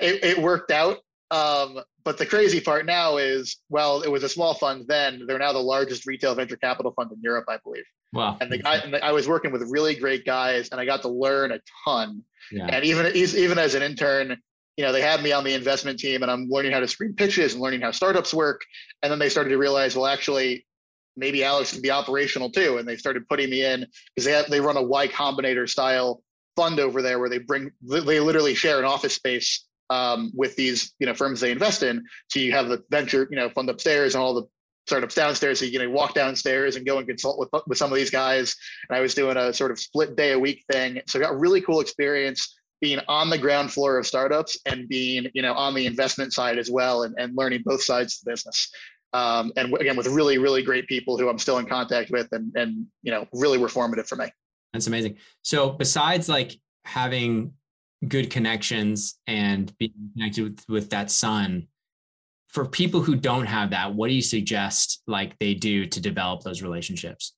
It, 0.00 0.24
it 0.24 0.38
worked 0.38 0.70
out. 0.70 0.98
Um, 1.30 1.80
but 2.04 2.16
the 2.16 2.24
crazy 2.24 2.62
part 2.62 2.86
now 2.86 3.18
is, 3.18 3.58
well, 3.68 4.00
it 4.00 4.10
was 4.10 4.22
a 4.22 4.30
small 4.30 4.54
fund 4.54 4.86
then. 4.88 5.24
They're 5.26 5.38
now 5.38 5.52
the 5.52 5.58
largest 5.58 6.06
retail 6.06 6.34
venture 6.34 6.56
capital 6.56 6.92
fund 6.92 7.12
in 7.12 7.18
Europe, 7.22 7.44
I 7.48 7.58
believe. 7.62 7.84
Wow. 8.12 8.38
And 8.40 8.50
the 8.50 8.58
guy, 8.58 8.76
and 8.76 8.94
the, 8.94 9.04
I 9.04 9.12
was 9.12 9.28
working 9.28 9.52
with 9.52 9.62
really 9.70 9.94
great 9.94 10.24
guys, 10.24 10.68
and 10.70 10.80
I 10.80 10.84
got 10.84 11.02
to 11.02 11.08
learn 11.08 11.52
a 11.52 11.60
ton. 11.84 12.22
Yeah. 12.50 12.66
And 12.66 12.84
even 12.84 13.14
even 13.14 13.58
as 13.58 13.74
an 13.74 13.82
intern, 13.82 14.36
you 14.76 14.84
know, 14.84 14.92
they 14.92 15.02
had 15.02 15.22
me 15.22 15.32
on 15.32 15.44
the 15.44 15.54
investment 15.54 15.98
team, 15.98 16.22
and 16.22 16.30
I'm 16.30 16.48
learning 16.48 16.72
how 16.72 16.80
to 16.80 16.88
screen 16.88 17.14
pitches 17.14 17.52
and 17.52 17.62
learning 17.62 17.82
how 17.82 17.92
startups 17.92 18.34
work. 18.34 18.62
And 19.02 19.12
then 19.12 19.18
they 19.18 19.28
started 19.28 19.50
to 19.50 19.58
realize, 19.58 19.94
well, 19.94 20.06
actually, 20.06 20.66
maybe 21.16 21.44
Alex 21.44 21.72
can 21.72 21.82
be 21.82 21.90
operational 21.90 22.50
too. 22.50 22.78
And 22.78 22.88
they 22.88 22.96
started 22.96 23.28
putting 23.28 23.50
me 23.50 23.64
in 23.64 23.86
because 24.14 24.24
they 24.24 24.32
have, 24.32 24.50
they 24.50 24.60
run 24.60 24.76
a 24.76 24.82
Y 24.82 25.06
Combinator 25.08 25.68
style 25.68 26.22
fund 26.56 26.80
over 26.80 27.02
there 27.02 27.18
where 27.18 27.28
they 27.28 27.38
bring 27.38 27.70
they 27.82 28.20
literally 28.20 28.54
share 28.54 28.78
an 28.78 28.84
office 28.84 29.14
space 29.14 29.64
um, 29.88 30.32
with 30.34 30.56
these 30.56 30.92
you 30.98 31.06
know 31.06 31.14
firms 31.14 31.40
they 31.40 31.52
invest 31.52 31.82
in. 31.82 32.04
So 32.28 32.40
you 32.40 32.52
have 32.52 32.68
the 32.68 32.82
venture 32.90 33.28
you 33.30 33.36
know 33.36 33.50
fund 33.50 33.70
upstairs 33.70 34.14
and 34.14 34.22
all 34.22 34.34
the 34.34 34.46
startups 34.86 35.14
downstairs. 35.14 35.60
So 35.60 35.66
you 35.66 35.78
know 35.78 35.90
walk 35.90 36.14
downstairs 36.14 36.76
and 36.76 36.86
go 36.86 36.98
and 36.98 37.06
consult 37.06 37.38
with 37.38 37.48
with 37.66 37.78
some 37.78 37.92
of 37.92 37.96
these 37.96 38.10
guys. 38.10 38.54
And 38.88 38.96
I 38.96 39.00
was 39.00 39.14
doing 39.14 39.36
a 39.36 39.52
sort 39.52 39.70
of 39.70 39.78
split 39.78 40.16
day 40.16 40.32
a 40.32 40.38
week 40.38 40.64
thing. 40.70 41.00
So 41.06 41.18
I 41.18 41.22
got 41.22 41.38
really 41.38 41.60
cool 41.60 41.80
experience 41.80 42.56
being 42.80 43.00
on 43.08 43.28
the 43.28 43.38
ground 43.38 43.70
floor 43.72 43.98
of 43.98 44.06
startups 44.06 44.58
and 44.66 44.88
being 44.88 45.26
you 45.34 45.42
know 45.42 45.54
on 45.54 45.74
the 45.74 45.86
investment 45.86 46.32
side 46.32 46.58
as 46.58 46.70
well 46.70 47.02
and, 47.02 47.14
and 47.18 47.36
learning 47.36 47.62
both 47.64 47.82
sides 47.82 48.18
of 48.18 48.24
the 48.24 48.32
business. 48.32 48.70
Um, 49.12 49.52
and 49.56 49.74
again 49.74 49.96
with 49.96 50.06
really 50.06 50.38
really 50.38 50.62
great 50.62 50.86
people 50.86 51.18
who 51.18 51.28
I'm 51.28 51.38
still 51.38 51.58
in 51.58 51.66
contact 51.66 52.10
with 52.10 52.28
and 52.32 52.52
and 52.56 52.86
you 53.02 53.12
know 53.12 53.26
really 53.32 53.58
were 53.58 53.68
formative 53.68 54.06
for 54.06 54.16
me. 54.16 54.26
That's 54.72 54.86
amazing. 54.86 55.16
So 55.42 55.70
besides 55.70 56.28
like 56.28 56.52
having 56.84 57.54
good 58.06 58.30
connections 58.30 59.18
and 59.26 59.76
being 59.78 59.92
connected 60.14 60.42
with, 60.44 60.64
with 60.68 60.90
that 60.90 61.10
son 61.10 61.68
for 62.52 62.66
people 62.66 63.00
who 63.00 63.14
don't 63.16 63.46
have 63.46 63.70
that 63.70 63.94
what 63.94 64.08
do 64.08 64.14
you 64.14 64.22
suggest 64.22 65.02
like 65.06 65.38
they 65.38 65.54
do 65.54 65.86
to 65.86 66.00
develop 66.00 66.42
those 66.42 66.62
relationships? 66.62 67.34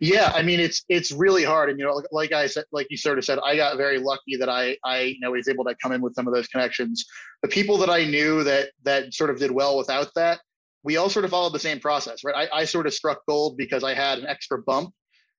Yeah 0.00 0.32
i 0.34 0.42
mean 0.42 0.58
it's 0.58 0.84
it's 0.88 1.12
really 1.12 1.44
hard 1.44 1.68
and 1.68 1.78
you 1.78 1.84
know 1.84 1.92
like, 1.92 2.06
like, 2.10 2.32
i 2.32 2.46
said 2.46 2.64
like 2.72 2.86
you 2.88 2.96
sort 2.96 3.18
of 3.18 3.24
said 3.26 3.38
i 3.44 3.54
got 3.56 3.76
very 3.76 3.98
lucky 3.98 4.36
that 4.38 4.48
i 4.48 4.74
i 4.84 5.00
you 5.00 5.20
know 5.20 5.32
was 5.32 5.48
able 5.48 5.64
to 5.64 5.76
come 5.82 5.92
in 5.92 6.00
with 6.00 6.14
some 6.14 6.26
of 6.26 6.32
those 6.32 6.46
connections. 6.48 7.04
The 7.42 7.48
people 7.48 7.76
that 7.78 7.90
i 7.90 8.04
knew 8.04 8.42
that 8.44 8.70
that 8.84 9.12
sort 9.12 9.28
of 9.28 9.38
did 9.38 9.50
well 9.50 9.76
without 9.76 10.08
that 10.14 10.40
we 10.82 10.96
all 10.96 11.10
sort 11.10 11.26
of 11.26 11.30
followed 11.30 11.52
the 11.52 11.58
same 11.58 11.78
process 11.78 12.24
right? 12.24 12.48
I, 12.50 12.60
I 12.60 12.64
sort 12.64 12.86
of 12.86 12.94
struck 12.94 13.20
gold 13.28 13.58
because 13.58 13.84
i 13.84 13.92
had 13.92 14.18
an 14.18 14.26
extra 14.26 14.62
bump 14.62 14.94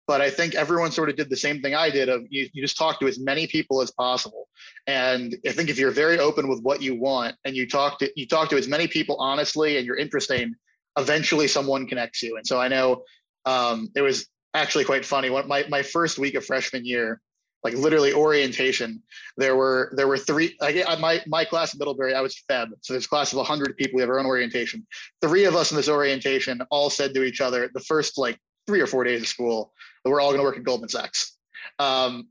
but 0.07 0.21
I 0.21 0.29
think 0.29 0.55
everyone 0.55 0.91
sort 0.91 1.09
of 1.09 1.17
did 1.17 1.29
the 1.29 1.35
same 1.35 1.61
thing 1.61 1.75
I 1.75 1.89
did 1.89 2.07
of 2.07 2.23
you, 2.29 2.47
you 2.53 2.61
just 2.61 2.77
talk 2.77 2.99
to 3.01 3.07
as 3.07 3.19
many 3.19 3.45
people 3.45 3.81
as 3.81 3.91
possible. 3.91 4.47
And 4.87 5.35
I 5.45 5.51
think 5.51 5.69
if 5.69 5.77
you're 5.77 5.91
very 5.91 6.17
open 6.17 6.47
with 6.47 6.61
what 6.61 6.81
you 6.81 6.95
want 6.95 7.35
and 7.43 7.55
you 7.55 7.67
talk 7.67 7.99
to 7.99 8.09
you 8.15 8.25
talk 8.25 8.49
to 8.49 8.57
as 8.57 8.67
many 8.69 8.87
people 8.87 9.17
honestly 9.19 9.77
and 9.77 9.85
you're 9.85 9.97
interesting, 9.97 10.55
eventually 10.97 11.47
someone 11.47 11.87
connects 11.87 12.23
you. 12.23 12.37
And 12.37 12.47
so 12.47 12.59
I 12.59 12.69
know 12.69 13.03
um, 13.45 13.89
it 13.95 14.01
was 14.01 14.27
actually 14.53 14.85
quite 14.85 15.05
funny. 15.05 15.29
My, 15.29 15.65
my 15.69 15.83
first 15.83 16.17
week 16.17 16.35
of 16.35 16.45
freshman 16.45 16.85
year, 16.85 17.21
like 17.63 17.73
literally 17.73 18.13
orientation, 18.13 19.03
there 19.35 19.57
were 19.57 19.91
there 19.97 20.07
were 20.07 20.17
three 20.17 20.55
like 20.61 20.77
my 20.99 21.21
my 21.27 21.43
class 21.43 21.73
at 21.73 21.79
Middlebury, 21.79 22.13
I 22.13 22.21
was 22.21 22.41
Feb. 22.49 22.69
So 22.81 22.93
there's 22.93 23.05
a 23.05 23.09
class 23.09 23.33
of 23.33 23.37
100 23.37 23.75
people, 23.75 23.97
we 23.97 24.01
have 24.01 24.09
our 24.09 24.19
own 24.19 24.25
orientation. 24.25 24.87
Three 25.21 25.43
of 25.43 25.55
us 25.55 25.71
in 25.71 25.77
this 25.77 25.89
orientation 25.89 26.61
all 26.71 26.89
said 26.89 27.13
to 27.15 27.23
each 27.23 27.41
other 27.41 27.69
the 27.73 27.81
first 27.81 28.17
like 28.17 28.39
three 28.67 28.81
or 28.81 28.87
four 28.87 29.03
days 29.03 29.21
of 29.21 29.27
school 29.27 29.73
we're 30.09 30.21
all 30.21 30.29
going 30.29 30.39
to 30.39 30.43
work 30.43 30.57
at 30.57 30.63
Goldman 30.63 30.89
Sachs. 30.89 31.37
Um, 31.79 32.27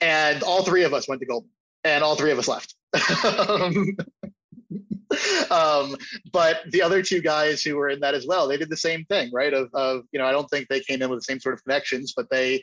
and 0.00 0.42
all 0.42 0.62
three 0.62 0.84
of 0.84 0.94
us 0.94 1.08
went 1.08 1.20
to 1.20 1.26
Goldman, 1.26 1.50
and 1.84 2.04
all 2.04 2.16
three 2.16 2.30
of 2.30 2.38
us 2.38 2.48
left. 2.48 2.74
um, 5.50 5.96
but 6.32 6.60
the 6.70 6.82
other 6.82 7.02
two 7.02 7.20
guys 7.20 7.62
who 7.62 7.76
were 7.76 7.88
in 7.88 8.00
that 8.00 8.14
as 8.14 8.26
well, 8.26 8.48
they 8.48 8.56
did 8.56 8.70
the 8.70 8.76
same 8.76 9.04
thing, 9.06 9.30
right? 9.32 9.52
Of, 9.52 9.70
of 9.74 10.02
you 10.12 10.18
know, 10.18 10.26
I 10.26 10.32
don't 10.32 10.48
think 10.48 10.68
they 10.68 10.80
came 10.80 11.02
in 11.02 11.10
with 11.10 11.18
the 11.18 11.24
same 11.24 11.40
sort 11.40 11.54
of 11.54 11.64
connections, 11.64 12.12
but 12.16 12.30
they 12.30 12.62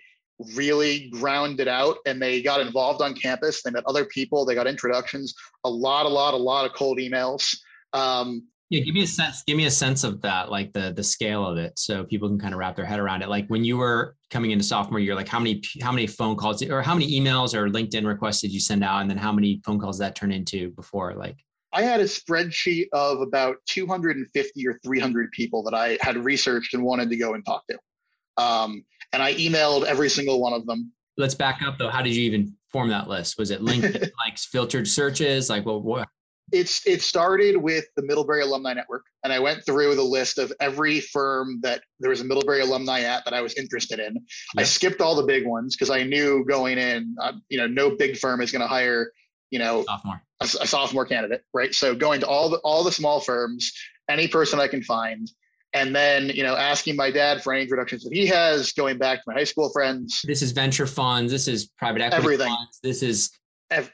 really 0.56 1.10
grounded 1.10 1.68
out 1.68 1.98
and 2.06 2.22
they 2.22 2.42
got 2.42 2.62
involved 2.62 3.02
on 3.02 3.14
campus. 3.14 3.62
They 3.62 3.72
met 3.72 3.84
other 3.86 4.06
people. 4.06 4.46
They 4.46 4.56
got 4.56 4.68
introductions. 4.68 5.34
A 5.64 5.70
lot, 5.70 6.06
a 6.06 6.10
lot, 6.10 6.34
a 6.34 6.38
lot 6.38 6.66
of 6.66 6.74
cold 6.74 6.98
emails. 6.98 7.56
Um, 7.94 8.48
yeah, 8.74 8.80
give 8.80 8.96
me 8.96 9.04
a 9.04 9.08
sense. 9.08 9.44
Give 9.44 9.56
me 9.56 9.68
a 9.68 9.72
sense 9.72 10.04
of 10.04 10.20
that, 10.24 10.50
like 10.50 10.74
the 10.74 10.92
the 10.94 11.04
scale 11.04 11.46
of 11.46 11.58
it, 11.60 11.78
so 11.78 12.04
people 12.04 12.28
can 12.28 12.40
kind 12.40 12.56
of 12.56 12.60
wrap 12.60 12.76
their 12.76 12.86
head 12.86 13.00
around 13.00 13.22
it. 13.22 13.30
Like 13.30 13.46
when 13.48 13.64
you 13.64 13.78
were 13.78 14.16
coming 14.32 14.50
into 14.50 14.64
sophomore 14.64 15.00
year, 15.00 15.14
like 15.14 15.28
how 15.28 15.38
many 15.38 15.62
how 15.80 15.92
many 15.92 16.08
phone 16.08 16.36
calls 16.36 16.64
or 16.64 16.82
how 16.82 16.96
many 16.96 17.08
emails 17.12 17.54
or 17.54 17.70
LinkedIn 17.70 18.04
requests 18.04 18.42
did 18.42 18.52
you 18.52 18.60
send 18.60 18.84
out, 18.84 19.02
and 19.02 19.10
then 19.10 19.18
how 19.20 19.32
many 19.32 19.62
phone 19.64 19.80
calls 19.80 20.00
that 20.00 20.16
turned 20.16 20.34
into 20.34 20.72
before? 20.72 21.14
Like 21.14 21.38
I 21.72 21.84
had 21.84 22.00
a 22.00 22.06
spreadsheet 22.06 22.88
of 22.94 23.22
about 23.22 23.58
250 23.70 24.68
or 24.68 24.80
300 24.84 25.32
people 25.34 25.62
that 25.66 25.76
I 25.76 26.00
had 26.02 26.18
researched 26.18 26.74
and 26.74 26.82
wanted 26.82 27.12
to 27.12 27.16
go 27.16 27.36
and 27.36 27.46
talk 27.46 27.62
to, 27.68 28.44
um, 28.44 28.84
and 29.12 29.22
I 29.22 29.36
emailed 29.36 29.84
every 29.84 30.10
single 30.10 30.42
one 30.42 30.54
of 30.54 30.66
them. 30.66 30.92
Let's 31.16 31.36
back 31.36 31.62
up 31.62 31.78
though. 31.78 31.90
How 31.90 32.02
did 32.02 32.16
you 32.16 32.24
even 32.24 32.56
form 32.72 32.90
that 32.90 33.08
list? 33.08 33.38
Was 33.38 33.52
it 33.52 33.62
LinkedIn, 33.62 34.02
like 34.26 34.40
filtered 34.40 34.88
searches? 34.88 35.48
Like, 35.48 35.64
well, 35.64 35.80
what? 35.80 36.08
It's 36.52 36.86
it 36.86 37.02
started 37.02 37.58
with 37.58 37.86
the 37.96 38.04
Middlebury 38.04 38.42
Alumni 38.42 38.74
Network, 38.74 39.04
and 39.24 39.32
I 39.32 39.40
went 39.40 39.66
through 39.66 39.96
the 39.96 40.04
list 40.04 40.38
of 40.38 40.52
every 40.60 41.00
firm 41.00 41.60
that 41.62 41.82
there 42.00 42.10
was 42.10 42.22
a 42.22 42.26
Middlebury 42.26 42.62
alumni 42.62 43.02
at 43.02 43.24
that 43.26 43.34
I 43.34 43.42
was 43.42 43.54
interested 43.56 44.00
in. 44.00 44.14
Yep. 44.14 44.24
I 44.58 44.64
skipped 44.64 45.02
all 45.02 45.16
the 45.16 45.24
big 45.24 45.48
ones 45.48 45.76
because 45.76 45.90
I 45.90 46.04
knew 46.04 46.46
going 46.46 46.78
in, 46.78 47.16
uh, 47.22 47.34
you 47.50 47.58
know, 47.58 47.68
no 47.68 47.96
big 47.96 48.18
firm 48.18 48.42
is 48.42 48.52
going 48.52 48.62
to 48.62 48.68
hire, 48.68 49.12
you 49.52 49.60
know, 49.60 49.84
sophomore. 49.84 50.22
A, 50.42 50.44
a, 50.44 50.68
sophomore 50.68 51.06
candidate, 51.06 51.44
right? 51.54 51.74
So 51.74 51.96
going 51.96 52.20
to 52.20 52.28
all 52.28 52.50
the 52.50 52.58
all 52.58 52.84
the 52.84 52.92
small 52.92 53.20
firms, 53.20 53.72
any 54.10 54.28
person 54.28 54.60
I 54.60 54.68
can 54.68 54.84
find, 54.84 55.30
and 55.74 55.96
then 55.96 56.30
you 56.30 56.44
know 56.44 56.56
asking 56.56 56.98
my 56.98 57.10
dad 57.10 57.42
for 57.42 57.54
any 57.54 57.64
introductions 57.64 58.04
that 58.04 58.14
he 58.14 58.28
has, 58.28 58.74
going 58.74 58.98
back 58.98 59.20
to 59.20 59.24
my 59.28 59.34
high 59.34 59.46
school 59.46 59.72
friends. 59.72 60.22
This 60.26 60.42
is 60.42 60.52
venture 60.52 60.88
funds. 60.88 61.32
This 61.32 61.48
is 61.48 61.68
private 61.78 62.02
equity 62.02 62.24
everything. 62.24 62.54
funds. 62.54 62.80
This 62.84 63.02
is 63.02 63.32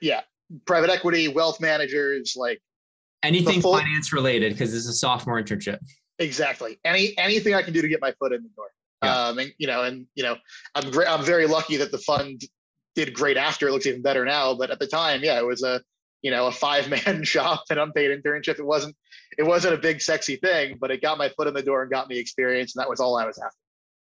yeah 0.02 0.22
private 0.66 0.90
equity, 0.90 1.28
wealth 1.28 1.60
managers, 1.62 2.36
like 2.36 2.62
anything 3.24 3.62
full, 3.62 3.78
finance 3.78 4.14
related, 4.14 4.54
because 4.54 4.74
it's 4.74 4.88
a 4.88 4.94
sophomore 4.94 5.42
internship. 5.42 5.80
Exactly. 6.20 6.80
Any 6.84 7.18
anything 7.18 7.54
I 7.54 7.62
can 7.62 7.74
do 7.74 7.82
to 7.82 7.88
get 7.88 8.02
my 8.02 8.12
foot 8.20 8.34
in 8.34 8.44
the 8.44 8.50
door. 8.50 8.68
Yeah. 9.04 9.28
Um, 9.28 9.40
and 9.40 9.54
you 9.58 9.68
know, 9.68 9.84
and 9.84 10.06
you 10.16 10.24
know, 10.24 10.36
I'm 10.76 10.92
great. 10.92 11.10
I'm 11.10 11.24
very 11.24 11.48
lucky 11.48 11.78
that 11.78 11.92
the 11.92 11.98
fund 12.00 12.42
did 12.96 13.14
great 13.14 13.38
after. 13.38 13.70
It 13.70 13.72
looks 13.72 13.86
even 13.86 14.02
better 14.02 14.26
now, 14.26 14.54
but 14.54 14.70
at 14.72 14.80
the 14.80 14.88
time, 14.88 15.22
yeah, 15.24 15.40
it 15.40 15.46
was 15.46 15.64
a 15.64 15.82
you 16.22 16.32
know 16.32 16.48
a 16.48 16.52
five 16.52 16.90
man 16.90 17.24
shop 17.24 17.64
and 17.70 17.80
unpaid 17.80 18.12
internship. 18.12 18.60
It 18.60 18.66
wasn't 18.66 18.96
it 19.38 19.44
wasn't 19.44 19.76
a 19.76 19.78
big 19.78 20.02
sexy 20.02 20.36
thing, 20.36 20.78
but 20.80 20.92
it 20.92 21.02
got 21.02 21.18
my 21.18 21.30
foot 21.30 21.48
in 21.48 21.54
the 21.54 21.64
door 21.64 21.82
and 21.84 21.92
got 21.92 22.10
me 22.10 22.20
experience, 22.20 22.76
and 22.76 22.82
that 22.82 22.90
was 22.90 23.00
all 23.00 23.18
I 23.18 23.26
was 23.26 23.38
after. 23.38 23.58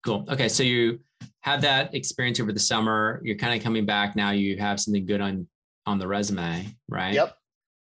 Cool. 0.05 0.25
Okay, 0.29 0.47
so 0.47 0.63
you 0.63 0.99
have 1.41 1.61
that 1.61 1.93
experience 1.93 2.39
over 2.39 2.53
the 2.53 2.59
summer. 2.59 3.19
You're 3.23 3.37
kind 3.37 3.57
of 3.57 3.63
coming 3.63 3.85
back 3.85 4.15
now. 4.15 4.31
You 4.31 4.57
have 4.57 4.79
something 4.79 5.05
good 5.05 5.19
on 5.19 5.47
on 5.87 5.97
the 5.97 6.07
resume, 6.07 6.75
right? 6.89 7.13
Yep. 7.13 7.35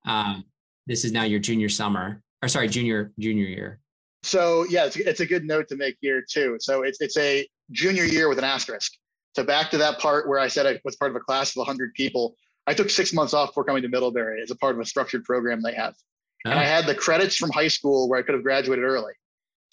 Um, 0.06 0.46
this 0.86 1.04
is 1.04 1.12
now 1.12 1.24
your 1.24 1.40
junior 1.40 1.68
summer, 1.68 2.22
or 2.42 2.48
sorry, 2.48 2.70
junior 2.70 3.12
junior 3.20 3.46
year. 3.46 3.80
So 4.24 4.66
yeah, 4.70 4.86
it's, 4.86 4.96
it's 4.96 5.20
a 5.20 5.26
good 5.26 5.44
note 5.44 5.68
to 5.70 5.76
make 5.76 5.98
here 6.00 6.24
too. 6.28 6.58
So 6.60 6.84
it's 6.84 7.02
it's 7.02 7.18
a 7.18 7.46
junior 7.72 8.06
year 8.06 8.30
with 8.30 8.38
an 8.38 8.46
asterisk. 8.46 8.94
So 9.36 9.44
back 9.44 9.70
to 9.72 9.78
that 9.80 10.00
part 10.00 10.30
where 10.30 10.40
I 10.40 10.48
said 10.48 10.66
I 10.66 10.80
was 10.86 10.96
part 10.96 11.12
of 11.12 11.16
a 11.16 11.20
class 11.20 11.52
of 11.52 11.58
100 11.58 11.94
people. 11.94 12.36
I 12.66 12.74
took 12.74 12.90
six 12.90 13.14
months 13.14 13.34
off 13.34 13.50
before 13.50 13.64
coming 13.64 13.82
to 13.84 13.90
Middlebury 13.90 14.42
as 14.42 14.52
a 14.52 14.56
part 14.56 14.76
of 14.76 14.82
a 14.82 14.86
structured 14.86 15.24
program 15.24 15.62
they 15.62 15.74
have. 15.74 15.94
oh. 16.46 16.52
and 16.52 16.60
I 16.60 16.64
oh. 16.64 16.68
had 16.68 16.86
the 16.86 16.96
credits 16.96 17.36
from 17.36 17.52
high 17.52 17.68
school 17.68 18.08
where 18.08 18.20
I 18.20 18.22
could 18.22 18.36
have 18.36 18.44
graduated 18.44 18.86
early. 18.86 19.14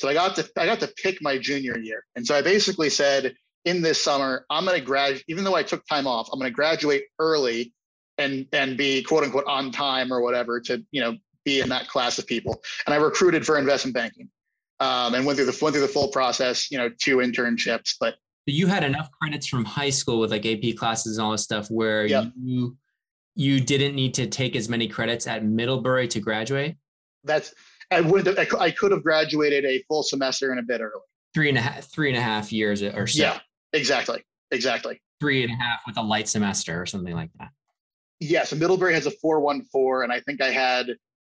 So 0.01 0.09
I 0.09 0.15
got 0.15 0.35
to 0.37 0.51
I 0.57 0.67
got 0.67 0.81
to 0.81 0.89
pick 0.89 1.23
my 1.23 1.39
junior 1.39 1.79
year, 1.79 2.05
and 2.17 2.27
so 2.27 2.35
I 2.35 2.43
basically 2.43 2.91
said 2.91 3.35
in 3.65 3.81
this 3.83 4.03
summer 4.03 4.45
I'm 4.51 4.65
going 4.65 4.79
to 4.79 4.85
graduate. 4.85 5.25
Even 5.29 5.45
though 5.45 5.55
I 5.55 5.63
took 5.63 5.87
time 5.87 6.07
off, 6.07 6.29
I'm 6.33 6.39
going 6.39 6.51
to 6.51 6.55
graduate 6.55 7.05
early 7.19 7.74
and 8.19 8.47
and 8.53 8.77
be 8.77 9.03
quote 9.03 9.25
unquote 9.25 9.45
on 9.47 9.71
time 9.71 10.13
or 10.13 10.21
whatever 10.21 10.61
to 10.61 10.85
you 10.91 11.01
know 11.01 11.17
be 11.45 11.61
in 11.61 11.69
that 11.69 11.89
class 11.89 12.19
of 12.19 12.27
people. 12.27 12.63
And 12.87 12.95
I 12.95 12.99
recruited 12.99 13.45
for 13.45 13.59
investment 13.59 13.95
banking, 13.95 14.29
um, 14.81 15.15
and 15.15 15.27
went 15.27 15.39
through 15.39 15.47
the 15.47 15.59
went 15.61 15.75
through 15.75 15.83
the 15.83 15.93
full 15.93 16.09
process. 16.09 16.71
You 16.71 16.79
know, 16.79 16.91
two 17.01 17.19
internships, 17.19 17.95
but 17.99 18.15
you 18.47 18.67
had 18.67 18.85
enough 18.85 19.11
credits 19.21 19.47
from 19.47 19.65
high 19.65 19.91
school 19.91 20.21
with 20.21 20.31
like 20.31 20.45
AP 20.45 20.77
classes 20.77 21.17
and 21.19 21.25
all 21.25 21.33
this 21.33 21.43
stuff 21.43 21.71
where 21.71 22.07
yep. 22.07 22.33
you 22.41 22.77
you 23.35 23.61
didn't 23.61 23.95
need 23.95 24.15
to 24.15 24.27
take 24.27 24.55
as 24.55 24.69
many 24.69 24.87
credits 24.87 25.27
at 25.27 25.45
Middlebury 25.45 26.09
to 26.09 26.21
graduate. 26.21 26.77
That's 27.25 27.55
I 27.91 28.01
would 28.01 28.39
I 28.39 28.71
could 28.71 28.93
have 28.93 29.03
graduated 29.03 29.65
a 29.65 29.83
full 29.89 30.03
semester 30.03 30.51
and 30.51 30.61
a 30.61 30.63
bit 30.63 30.81
early. 30.81 31.03
Three 31.33 31.49
and 31.49 31.59
a 31.59 31.61
half 31.61 31.85
three 31.91 32.09
and 32.09 32.19
a 32.19 32.23
half 32.23 32.53
years 32.53 32.83
or 32.83 33.07
so. 33.07 33.23
Yeah, 33.23 33.39
exactly, 33.73 34.25
exactly. 34.51 35.01
Three 35.21 35.43
and 35.43 35.53
a 35.53 35.57
half 35.57 35.81
with 35.87 35.97
a 35.97 36.03
light 36.03 36.29
semester 36.29 36.81
or 36.81 36.87
something 36.87 37.15
like 37.15 37.31
that. 37.39 37.49
Yes, 38.29 38.53
and 38.53 38.61
Middlebury 38.61 38.95
has 38.95 39.07
a 39.07 39.11
four 39.11 39.41
one 39.41 39.65
four, 39.73 40.03
and 40.03 40.13
I 40.13 40.21
think 40.21 40.41
I 40.41 40.51
had 40.51 40.89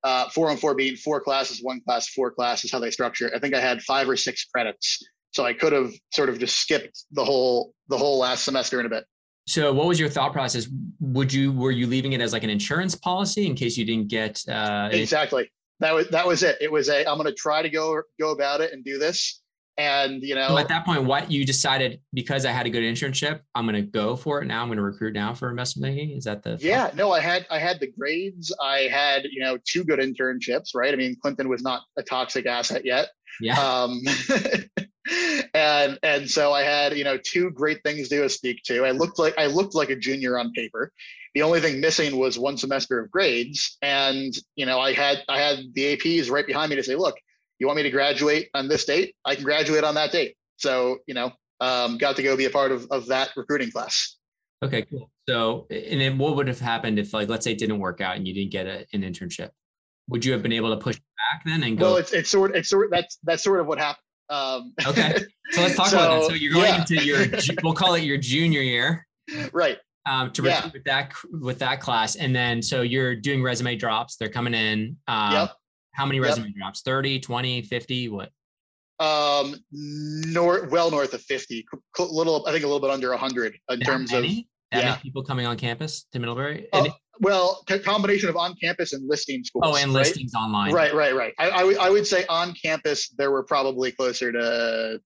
uh, 0.03 0.29
four 0.29 0.49
on 0.49 0.57
four 0.57 0.73
being 0.75 0.95
four 0.95 1.19
classes, 1.21 1.59
one 1.61 1.81
class, 1.81 2.09
four 2.09 2.31
classes, 2.31 2.71
how 2.71 2.79
they 2.79 2.91
structure. 2.91 3.31
I 3.35 3.39
think 3.39 3.53
I 3.53 3.59
had 3.59 3.81
five 3.81 4.09
or 4.09 4.17
six 4.17 4.45
credits, 4.45 5.05
so 5.31 5.45
I 5.45 5.53
could 5.53 5.73
have 5.73 5.91
sort 6.11 6.29
of 6.29 6.39
just 6.39 6.59
skipped 6.59 7.03
the 7.11 7.25
whole 7.25 7.73
the 7.89 7.97
whole 7.97 8.19
last 8.19 8.43
semester 8.43 8.79
in 8.79 8.85
a 8.85 8.89
bit. 8.89 9.05
So, 9.47 9.73
what 9.73 9.87
was 9.87 9.99
your 9.99 10.09
thought 10.09 10.33
process? 10.33 10.67
Would 10.99 11.31
you 11.31 11.51
were 11.51 11.71
you 11.71 11.87
leaving 11.87 12.13
it 12.13 12.21
as 12.21 12.33
like 12.33 12.43
an 12.43 12.49
insurance 12.49 12.95
policy 12.95 13.47
in 13.47 13.55
case 13.55 13.77
you 13.77 13.85
didn't 13.85 14.09
get 14.09 14.41
uh, 14.49 14.89
exactly 14.91 15.49
that 15.79 15.93
was 15.93 16.07
that 16.09 16.25
was 16.25 16.43
it. 16.43 16.57
It 16.61 16.71
was 16.71 16.89
a 16.89 17.07
I'm 17.07 17.17
going 17.17 17.27
to 17.27 17.33
try 17.33 17.61
to 17.61 17.69
go 17.69 18.01
go 18.19 18.31
about 18.31 18.61
it 18.61 18.73
and 18.73 18.83
do 18.83 18.97
this, 18.97 19.41
and 19.77 20.23
you 20.23 20.33
know, 20.33 20.47
so 20.47 20.57
at 20.57 20.67
that 20.69 20.85
point, 20.85 21.03
what 21.03 21.31
you 21.31 21.45
decided 21.45 21.99
because 22.13 22.45
I 22.45 22.51
had 22.51 22.65
a 22.65 22.69
good 22.69 22.83
internship, 22.83 23.41
I'm 23.53 23.65
going 23.65 23.75
to 23.75 23.83
go 23.83 24.15
for 24.15 24.41
it 24.41 24.45
now. 24.45 24.61
I'm 24.61 24.69
going 24.69 24.77
to 24.77 24.83
recruit 24.83 25.13
now 25.13 25.33
for 25.33 25.49
investment 25.49 25.91
banking. 25.91 26.17
Is 26.17 26.23
that 26.23 26.41
the? 26.41 26.57
Yeah, 26.59 26.89
no, 26.95 27.11
I 27.11 27.19
had 27.19 27.45
I 27.51 27.59
had 27.59 27.79
the 27.79 27.87
grades. 27.87 28.53
I 28.61 28.81
had 28.91 29.25
you 29.31 29.41
know 29.41 29.57
two 29.65 29.83
good 29.83 29.99
internships, 29.99 30.73
right? 30.73 30.93
I 30.93 30.97
mean, 30.97 31.15
Clinton 31.21 31.47
was 31.47 31.61
not 31.61 31.83
a 31.97 32.03
toxic 32.03 32.47
asset 32.47 32.85
yet. 32.85 33.09
Yeah. 33.39 33.59
Um, 33.59 34.01
and 35.53 35.99
and 36.01 36.29
so 36.29 36.53
I 36.53 36.63
had 36.63 36.97
you 36.97 37.03
know 37.03 37.17
two 37.17 37.51
great 37.51 37.83
things 37.83 38.09
to 38.09 38.27
speak 38.29 38.63
to. 38.63 38.83
I 38.83 38.91
looked 38.91 39.19
like 39.19 39.35
I 39.37 39.45
looked 39.45 39.75
like 39.75 39.89
a 39.89 39.95
junior 39.95 40.39
on 40.39 40.51
paper. 40.53 40.91
The 41.35 41.43
only 41.43 41.59
thing 41.59 41.79
missing 41.79 42.17
was 42.17 42.39
one 42.39 42.57
semester 42.57 42.99
of 42.99 43.11
grades, 43.11 43.77
and 43.83 44.33
you 44.55 44.65
know 44.65 44.79
I 44.79 44.93
had 44.93 45.23
I 45.29 45.39
had 45.39 45.59
the 45.73 45.95
APs 45.95 46.31
right 46.31 46.47
behind 46.47 46.71
me 46.71 46.77
to 46.77 46.83
say, 46.83 46.95
look, 46.95 47.15
you 47.59 47.67
want 47.67 47.77
me 47.77 47.83
to 47.83 47.91
graduate 47.91 48.49
on 48.53 48.67
this 48.67 48.85
date? 48.85 49.15
I 49.25 49.35
can 49.35 49.43
graduate 49.43 49.83
on 49.83 49.95
that 49.95 50.11
date. 50.11 50.35
So, 50.57 50.99
you 51.07 51.13
know, 51.13 51.31
um, 51.59 51.97
got 51.97 52.15
to 52.17 52.23
go 52.23 52.37
be 52.37 52.45
a 52.45 52.49
part 52.49 52.71
of, 52.71 52.87
of 52.91 53.07
that 53.07 53.29
recruiting 53.35 53.71
class. 53.71 54.17
Okay, 54.63 54.83
cool. 54.83 55.11
So, 55.29 55.67
and 55.69 56.01
then 56.01 56.17
what 56.17 56.35
would 56.35 56.47
have 56.47 56.59
happened 56.59 56.97
if, 56.99 57.13
like, 57.13 57.29
let's 57.29 57.43
say 57.43 57.51
it 57.51 57.57
didn't 57.57 57.79
work 57.79 58.01
out 58.01 58.15
and 58.15 58.27
you 58.27 58.33
didn't 58.33 58.51
get 58.51 58.65
a, 58.65 58.85
an 58.93 59.01
internship? 59.01 59.49
Would 60.09 60.23
you 60.25 60.31
have 60.31 60.41
been 60.41 60.53
able 60.53 60.69
to 60.69 60.77
push 60.77 60.95
back 60.95 61.43
then 61.45 61.63
and 61.63 61.77
go? 61.77 61.85
Well, 61.85 61.95
it's 61.97 62.13
it's 62.13 62.29
sort 62.29 62.55
it's 62.55 62.69
sort 62.69 62.89
that's 62.91 63.19
that's 63.23 63.43
sort 63.43 63.59
of 63.59 63.67
what 63.67 63.77
happened. 63.77 64.03
Um, 64.29 64.73
okay, 64.85 65.17
so 65.51 65.61
let's 65.61 65.75
talk 65.75 65.87
so, 65.87 65.97
about 65.97 66.21
that. 66.21 66.29
So 66.29 66.33
you're 66.33 66.53
going 66.53 66.65
yeah. 66.65 66.79
into 66.79 67.03
your 67.03 67.25
we'll 67.63 67.73
call 67.73 67.95
it 67.95 68.03
your 68.03 68.17
junior 68.17 68.61
year, 68.61 69.05
right? 69.51 69.77
Um, 70.05 70.31
to 70.31 70.43
yeah. 70.43 70.69
with 70.73 70.85
that 70.85 71.11
with 71.29 71.59
that 71.59 71.81
class, 71.81 72.15
and 72.15 72.33
then 72.33 72.61
so 72.61 72.81
you're 72.81 73.15
doing 73.15 73.43
resume 73.43 73.75
drops. 73.75 74.15
They're 74.15 74.29
coming 74.29 74.53
in. 74.53 74.95
Um, 75.09 75.33
yep. 75.33 75.51
How 75.97 76.05
many 76.05 76.19
resume 76.19 76.45
yep. 76.45 76.55
drops? 76.55 76.81
30, 76.81 77.19
20, 77.19 77.63
50? 77.63 78.09
What? 78.09 78.29
Um, 78.99 79.55
north, 79.71 80.69
well 80.69 80.91
north 80.91 81.13
of 81.13 81.21
50, 81.21 81.65
little, 81.99 82.45
I 82.47 82.51
think 82.51 82.63
a 82.63 82.67
little 82.67 82.79
bit 82.79 82.91
under 82.91 83.09
100 83.09 83.57
in 83.69 83.79
that 83.79 83.85
terms 83.85 84.11
many? 84.11 84.39
of. 84.39 84.79
That 84.79 84.83
yeah. 84.83 84.95
people 84.97 85.23
coming 85.23 85.47
on 85.47 85.57
campus 85.57 86.05
to 86.11 86.19
Middlebury? 86.19 86.67
Uh, 86.71 86.89
well, 87.19 87.63
combination 87.83 88.29
of 88.29 88.35
on 88.35 88.53
campus 88.61 88.93
and 88.93 89.09
listing 89.09 89.43
schools. 89.43 89.63
Oh, 89.65 89.75
and 89.75 89.93
right? 89.93 90.05
listings 90.05 90.35
online. 90.35 90.71
Right, 90.71 90.93
right, 90.93 91.15
right. 91.15 91.33
I, 91.39 91.49
I, 91.49 91.59
w- 91.59 91.77
I 91.79 91.89
would 91.89 92.05
say 92.05 92.25
on 92.27 92.53
campus, 92.53 93.09
there 93.17 93.31
were 93.31 93.43
probably 93.43 93.91
closer 93.91 94.31
to, 94.31 94.99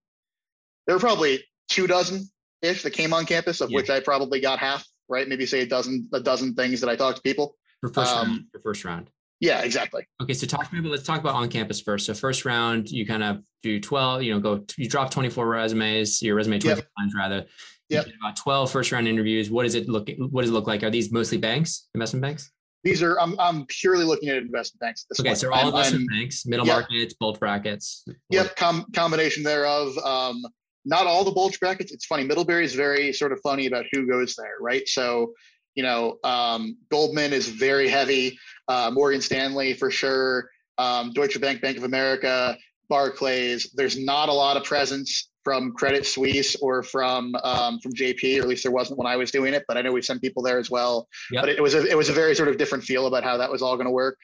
there 0.87 0.95
were 0.95 0.99
probably 0.99 1.43
two 1.69 1.87
dozen 1.87 2.27
ish 2.61 2.83
that 2.83 2.91
came 2.91 3.13
on 3.13 3.25
campus, 3.25 3.61
of 3.61 3.69
yeah. 3.69 3.77
which 3.77 3.89
I 3.89 3.99
probably 4.01 4.41
got 4.41 4.59
half, 4.59 4.85
right? 5.07 5.27
Maybe 5.27 5.45
say 5.45 5.61
a 5.61 5.65
dozen, 5.65 6.09
a 6.11 6.19
dozen 6.19 6.53
things 6.55 6.81
that 6.81 6.89
I 6.89 6.97
talked 6.97 7.17
to 7.17 7.21
people. 7.21 7.55
For 7.79 7.89
first 7.89 8.13
um, 8.13 8.27
round. 8.27 8.45
For 8.51 8.59
first 8.59 8.83
round. 8.83 9.09
Yeah, 9.41 9.63
exactly. 9.63 10.07
Okay, 10.21 10.33
so 10.33 10.45
talk 10.45 10.69
to 10.69 10.73
me 10.73 10.79
about 10.79 10.91
let's 10.91 11.03
talk 11.03 11.19
about 11.19 11.33
on 11.33 11.49
campus 11.49 11.81
first. 11.81 12.05
So 12.05 12.13
first 12.13 12.45
round, 12.45 12.91
you 12.91 13.07
kind 13.07 13.23
of 13.23 13.41
do 13.63 13.79
12, 13.79 14.21
you 14.21 14.33
know, 14.33 14.39
go 14.39 14.63
you 14.77 14.87
drop 14.87 15.09
24 15.09 15.47
resumes, 15.47 16.21
your 16.21 16.35
resume 16.35 16.59
20 16.59 16.77
yep. 16.77 16.87
times 16.97 17.13
rather. 17.17 17.45
Yeah. 17.89 18.03
About 18.23 18.37
12 18.37 18.71
first 18.71 18.91
round 18.91 19.07
interviews. 19.07 19.49
What 19.49 19.63
does 19.63 19.73
it 19.75 19.89
look 19.89 20.09
what 20.29 20.41
does 20.41 20.51
it 20.51 20.53
look 20.53 20.67
like? 20.67 20.83
Are 20.83 20.91
these 20.91 21.11
mostly 21.11 21.39
banks, 21.39 21.89
investment 21.95 22.21
banks? 22.21 22.51
These 22.83 23.01
are 23.01 23.19
I'm 23.19 23.37
I'm 23.39 23.65
purely 23.65 24.05
looking 24.05 24.29
at 24.29 24.37
investment 24.37 24.79
banks. 24.79 25.05
okay, 25.19 25.29
point. 25.29 25.37
so 25.39 25.51
all 25.51 25.69
investment 25.69 26.07
I'm, 26.11 26.19
banks, 26.19 26.45
middle 26.45 26.65
yep. 26.67 26.87
markets, 26.89 27.15
bulge 27.15 27.39
brackets. 27.39 28.05
Yep, 28.29 28.55
com- 28.55 28.85
combination 28.93 29.43
thereof. 29.43 29.97
Um, 29.97 30.43
not 30.85 31.07
all 31.07 31.23
the 31.23 31.31
bulge 31.31 31.59
brackets. 31.59 31.91
It's 31.91 32.05
funny. 32.05 32.23
Middlebury 32.25 32.63
is 32.63 32.75
very 32.75 33.11
sort 33.11 33.31
of 33.31 33.39
funny 33.41 33.65
about 33.65 33.85
who 33.91 34.07
goes 34.07 34.35
there, 34.35 34.55
right? 34.61 34.87
So, 34.87 35.33
you 35.75 35.83
know, 35.83 36.17
um, 36.23 36.77
Goldman 36.89 37.33
is 37.33 37.49
very 37.49 37.87
heavy 37.87 38.37
uh, 38.71 38.89
Morgan 38.89 39.19
Stanley 39.21 39.73
for 39.73 39.91
sure, 39.91 40.49
um, 40.77 41.11
Deutsche 41.11 41.39
Bank, 41.41 41.61
Bank 41.61 41.77
of 41.77 41.83
America, 41.83 42.57
Barclays. 42.87 43.69
There's 43.73 43.99
not 43.99 44.29
a 44.29 44.33
lot 44.33 44.55
of 44.55 44.63
presence 44.63 45.29
from 45.43 45.73
Credit 45.73 46.05
Suisse 46.05 46.55
or 46.55 46.81
from 46.81 47.35
um, 47.43 47.79
from 47.79 47.91
JP, 47.93 48.39
or 48.39 48.41
at 48.43 48.47
least 48.47 48.63
there 48.63 48.71
wasn't 48.71 48.97
when 48.97 49.07
I 49.07 49.17
was 49.17 49.29
doing 49.29 49.53
it. 49.53 49.65
But 49.67 49.77
I 49.77 49.81
know 49.81 49.91
we 49.91 50.01
sent 50.01 50.21
people 50.21 50.41
there 50.41 50.57
as 50.57 50.69
well. 50.69 51.09
Yep. 51.31 51.43
But 51.43 51.49
it, 51.49 51.61
was 51.61 51.73
a 51.73 51.85
it 51.85 51.97
was 51.97 52.07
a 52.07 52.13
very 52.13 52.33
sort 52.33 52.47
of 52.47 52.57
different 52.57 52.85
feel 52.85 53.07
about 53.07 53.23
how 53.25 53.37
that 53.37 53.51
was 53.51 53.61
all 53.61 53.75
going 53.75 53.87
to 53.87 53.91
work. 53.91 54.17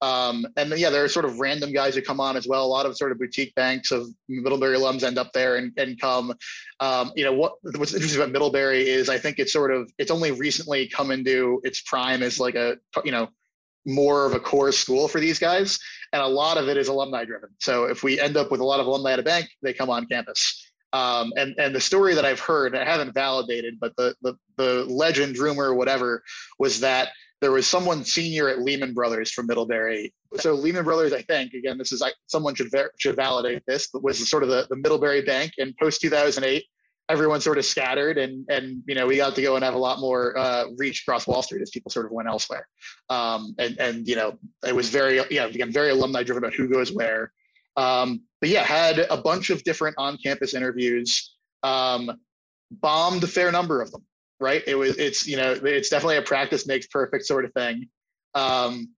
Um, 0.00 0.44
and 0.56 0.72
then, 0.72 0.80
yeah, 0.80 0.90
there 0.90 1.04
are 1.04 1.08
sort 1.08 1.24
of 1.24 1.38
random 1.38 1.72
guys 1.72 1.94
who 1.94 2.02
come 2.02 2.18
on 2.18 2.36
as 2.36 2.48
well. 2.48 2.64
A 2.64 2.66
lot 2.66 2.86
of 2.86 2.96
sort 2.96 3.12
of 3.12 3.20
boutique 3.20 3.54
banks 3.54 3.92
of 3.92 4.08
Middlebury 4.28 4.76
alums 4.76 5.04
end 5.04 5.16
up 5.16 5.32
there 5.32 5.58
and, 5.58 5.72
and 5.76 6.00
come. 6.00 6.34
Um, 6.80 7.12
you 7.14 7.24
know, 7.24 7.32
what 7.32 7.52
what's 7.76 7.94
interesting 7.94 8.20
about 8.20 8.32
Middlebury 8.32 8.88
is 8.88 9.08
I 9.08 9.18
think 9.18 9.38
it's 9.38 9.52
sort 9.52 9.70
of 9.70 9.92
it's 9.98 10.10
only 10.10 10.32
recently 10.32 10.88
come 10.88 11.12
into 11.12 11.60
its 11.62 11.80
prime 11.82 12.24
as 12.24 12.40
like 12.40 12.56
a 12.56 12.78
you 13.04 13.12
know 13.12 13.28
more 13.86 14.26
of 14.26 14.34
a 14.34 14.40
core 14.40 14.72
school 14.72 15.08
for 15.08 15.20
these 15.20 15.38
guys. 15.38 15.78
And 16.12 16.22
a 16.22 16.26
lot 16.26 16.58
of 16.58 16.68
it 16.68 16.76
is 16.76 16.88
alumni 16.88 17.24
driven. 17.24 17.50
So 17.58 17.84
if 17.84 18.02
we 18.02 18.20
end 18.20 18.36
up 18.36 18.50
with 18.50 18.60
a 18.60 18.64
lot 18.64 18.80
of 18.80 18.86
alumni 18.86 19.12
at 19.12 19.18
a 19.18 19.22
bank, 19.22 19.48
they 19.62 19.72
come 19.72 19.90
on 19.90 20.06
campus. 20.06 20.68
Um, 20.92 21.32
and 21.36 21.54
and 21.58 21.74
the 21.74 21.80
story 21.80 22.14
that 22.14 22.26
I've 22.26 22.40
heard, 22.40 22.76
I 22.76 22.84
haven't 22.84 23.14
validated, 23.14 23.80
but 23.80 23.96
the, 23.96 24.14
the 24.20 24.34
the 24.58 24.84
legend, 24.84 25.38
rumor, 25.38 25.72
whatever, 25.74 26.22
was 26.58 26.80
that 26.80 27.08
there 27.40 27.50
was 27.50 27.66
someone 27.66 28.04
senior 28.04 28.48
at 28.48 28.60
Lehman 28.60 28.92
Brothers 28.92 29.32
from 29.32 29.46
Middlebury. 29.46 30.12
So 30.36 30.54
Lehman 30.54 30.84
Brothers, 30.84 31.12
I 31.12 31.22
think, 31.22 31.54
again, 31.54 31.76
this 31.76 31.90
is 31.92 32.00
like 32.00 32.14
someone 32.26 32.54
should 32.54 32.70
ver- 32.70 32.92
should 32.98 33.16
validate 33.16 33.62
this, 33.66 33.88
but 33.92 34.02
was 34.02 34.30
sort 34.30 34.42
of 34.42 34.48
the, 34.48 34.66
the 34.70 34.76
Middlebury 34.76 35.22
Bank 35.22 35.52
in 35.58 35.74
post 35.80 36.02
2008 36.02 36.64
everyone 37.08 37.40
sort 37.40 37.58
of 37.58 37.64
scattered 37.64 38.16
and 38.16 38.46
and 38.48 38.82
you 38.86 38.94
know 38.94 39.06
we 39.06 39.16
got 39.16 39.34
to 39.34 39.42
go 39.42 39.56
and 39.56 39.64
have 39.64 39.74
a 39.74 39.78
lot 39.78 40.00
more 40.00 40.36
uh, 40.38 40.64
reach 40.78 41.02
across 41.02 41.26
Wall 41.26 41.42
Street 41.42 41.62
as 41.62 41.70
people 41.70 41.90
sort 41.90 42.06
of 42.06 42.12
went 42.12 42.28
elsewhere. 42.28 42.66
Um, 43.10 43.54
and 43.58 43.78
and 43.78 44.08
you 44.08 44.16
know 44.16 44.38
it 44.66 44.74
was 44.74 44.88
very 44.88 45.20
yeah 45.30 45.46
again 45.46 45.72
very 45.72 45.90
alumni 45.90 46.22
driven 46.22 46.42
about 46.42 46.54
who 46.54 46.68
goes 46.68 46.92
where. 46.92 47.32
Um, 47.76 48.22
but 48.40 48.50
yeah, 48.50 48.64
had 48.64 48.98
a 49.10 49.16
bunch 49.16 49.50
of 49.50 49.64
different 49.64 49.96
on-campus 49.98 50.54
interviews. 50.54 51.36
Um, 51.62 52.18
bombed 52.70 53.22
a 53.22 53.26
fair 53.26 53.52
number 53.52 53.82
of 53.82 53.90
them. 53.90 54.04
Right. 54.40 54.62
It 54.66 54.74
was 54.74 54.96
it's 54.98 55.26
you 55.26 55.36
know 55.36 55.52
it's 55.52 55.88
definitely 55.88 56.16
a 56.16 56.22
practice 56.22 56.66
makes 56.66 56.86
perfect 56.86 57.26
sort 57.26 57.44
of 57.44 57.52
thing. 57.52 57.88
Um, 58.34 58.88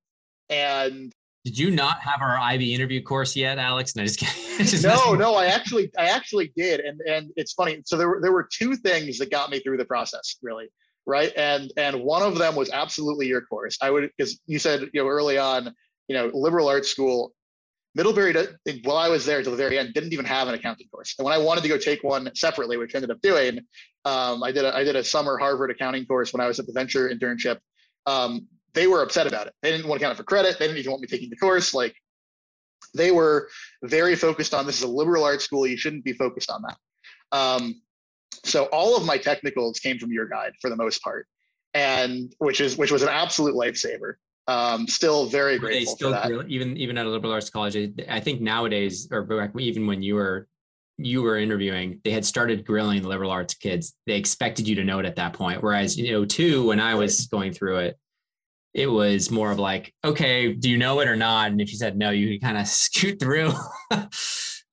and 0.49 1.13
did 1.45 1.59
you 1.59 1.71
not 1.71 2.01
have 2.01 2.23
our 2.23 2.39
IB 2.39 2.75
interview 2.75 3.03
course 3.03 3.37
yet, 3.37 3.59
Alex? 3.59 3.95
No, 3.95 4.03
just 4.03 4.19
kidding. 4.19 4.83
no, 4.83 5.15
no, 5.15 5.35
I 5.35 5.47
actually, 5.47 5.91
I 5.99 6.07
actually 6.07 6.53
did, 6.57 6.81
and 6.81 7.01
and 7.03 7.31
it's 7.37 7.53
funny. 7.53 7.83
So 7.85 7.99
there 7.99 8.09
were 8.09 8.21
there 8.23 8.33
were 8.33 8.49
two 8.51 8.77
things 8.77 9.19
that 9.19 9.31
got 9.31 9.51
me 9.51 9.61
through 9.61 9.77
the 9.77 9.85
process, 9.85 10.37
really, 10.43 10.69
right? 11.05 11.33
And 11.37 11.71
and 11.77 12.03
one 12.03 12.23
of 12.23 12.39
them 12.39 12.57
was 12.57 12.71
absolutely 12.71 13.27
your 13.27 13.43
course. 13.43 13.77
I 13.83 13.91
would 13.91 14.11
because 14.17 14.41
you 14.47 14.59
said 14.59 14.89
you 14.95 15.03
know 15.03 15.09
early 15.09 15.37
on, 15.37 15.75
you 16.09 16.17
know, 16.17 16.31
liberal 16.33 16.67
arts 16.67 16.89
school, 16.89 17.35
Middlebury. 17.95 18.35
While 18.83 18.97
I 18.97 19.11
was 19.11 19.27
there 19.27 19.43
till 19.43 19.53
the 19.53 19.59
very 19.59 19.79
end, 19.79 19.93
didn't 19.93 20.15
even 20.15 20.25
have 20.25 20.49
an 20.49 20.55
accounting 20.55 20.89
course. 20.89 21.15
And 21.19 21.27
when 21.27 21.35
I 21.35 21.39
wanted 21.39 21.61
to 21.63 21.69
go 21.69 21.77
take 21.77 22.03
one 22.03 22.31
separately, 22.35 22.79
which 22.79 22.95
I 22.95 22.99
ended 22.99 23.11
up 23.11 23.21
doing, 23.21 23.59
um, 24.07 24.43
I 24.43 24.51
did 24.51 24.65
a 24.65 24.75
I 24.75 24.83
did 24.83 24.97
a 24.97 25.05
summer 25.05 25.37
Harvard 25.37 25.71
accounting 25.71 26.07
course 26.07 26.33
when 26.33 26.41
I 26.41 26.47
was 26.47 26.59
at 26.59 26.67
the 26.67 26.73
venture 26.73 27.11
internship. 27.11 27.59
Um, 28.07 28.47
they 28.75 28.87
were 28.87 29.03
upset 29.03 29.27
about 29.27 29.47
it. 29.47 29.55
They 29.63 29.71
didn't 29.71 29.87
want 29.89 30.01
to 30.01 30.05
count 30.05 30.15
it 30.15 30.17
for 30.17 30.25
credit. 30.25 30.59
They 30.59 30.67
didn't 30.67 30.79
even 30.79 30.93
want 30.93 31.03
me 31.03 31.09
taking 31.09 31.31
the 31.31 31.37
course. 31.37 31.73
Like 31.75 31.95
they 32.95 33.11
were 33.11 33.49
very 33.83 34.17
focused 34.17 34.55
on 34.55 34.67
this 34.67 34.79
is 34.79 34.83
a 34.83 34.89
liberal 34.89 35.25
arts 35.25 35.45
school. 35.45 35.67
You 35.67 35.77
shouldn't 35.77 36.05
be 36.05 36.13
focused 36.13 36.51
on 36.51 36.63
that. 36.63 36.77
Um, 37.37 37.81
so 38.45 38.65
all 38.67 38.97
of 38.97 39.07
my 39.07 39.17
technicals 39.17 39.79
came 39.79 39.99
from 39.99 40.13
your 40.13 40.27
guide 40.27 40.53
for 40.61 40.71
the 40.71 40.77
most 40.77 41.03
part, 41.03 41.27
and 41.73 42.35
which 42.39 42.61
is 42.61 42.77
which 42.77 42.91
was 42.91 43.03
an 43.03 43.09
absolute 43.09 43.55
lifesaver. 43.55 44.15
Um, 44.47 44.87
still 44.87 45.27
very 45.27 45.59
grateful 45.59 45.97
still, 45.97 46.13
for 46.13 46.29
that. 46.29 46.49
Even 46.49 46.77
even 46.77 46.99
at 46.99 47.07
a 47.07 47.09
liberal 47.09 47.33
arts 47.33 47.49
college, 47.49 47.77
I 48.09 48.21
think 48.21 48.41
nowadays, 48.41 49.09
or 49.11 49.51
even 49.59 49.87
when 49.87 50.03
you 50.03 50.17
were 50.17 50.49
you 50.99 51.23
were 51.23 51.39
interviewing, 51.39 52.01
they 52.05 52.11
had 52.11 52.25
started 52.25 52.65
grilling 52.65 53.03
the 53.03 53.09
liberal 53.09 53.31
arts 53.31 53.55
kids. 53.55 53.95
They 54.07 54.15
expected 54.17 54.69
you 54.69 54.75
to 54.77 54.85
know 54.85 54.99
it 54.99 55.07
at 55.07 55.17
that 55.17 55.33
point. 55.33 55.63
Whereas, 55.63 55.97
you 55.97 56.13
know, 56.13 56.25
two, 56.25 56.67
when 56.67 56.79
I 56.79 56.95
was 56.95 57.27
going 57.27 57.53
through 57.53 57.79
it, 57.79 57.99
it 58.75 58.89
was 58.89 59.31
more 59.31 59.53
of 59.53 59.59
like, 59.59 59.95
okay, 60.05 60.53
do 60.53 60.69
you 60.69 60.77
know 60.77 61.01
it 61.01 61.09
or 61.09 61.17
not? 61.17 61.53
And 61.53 61.61
if 61.61 61.71
you 61.71 61.79
said 61.79 61.97
no, 61.97 62.11
you 62.11 62.29
could 62.35 62.45
kind 62.45 62.59
of 62.59 62.67
scoot 62.69 63.21
through. 63.21 63.53
um, 63.91 64.09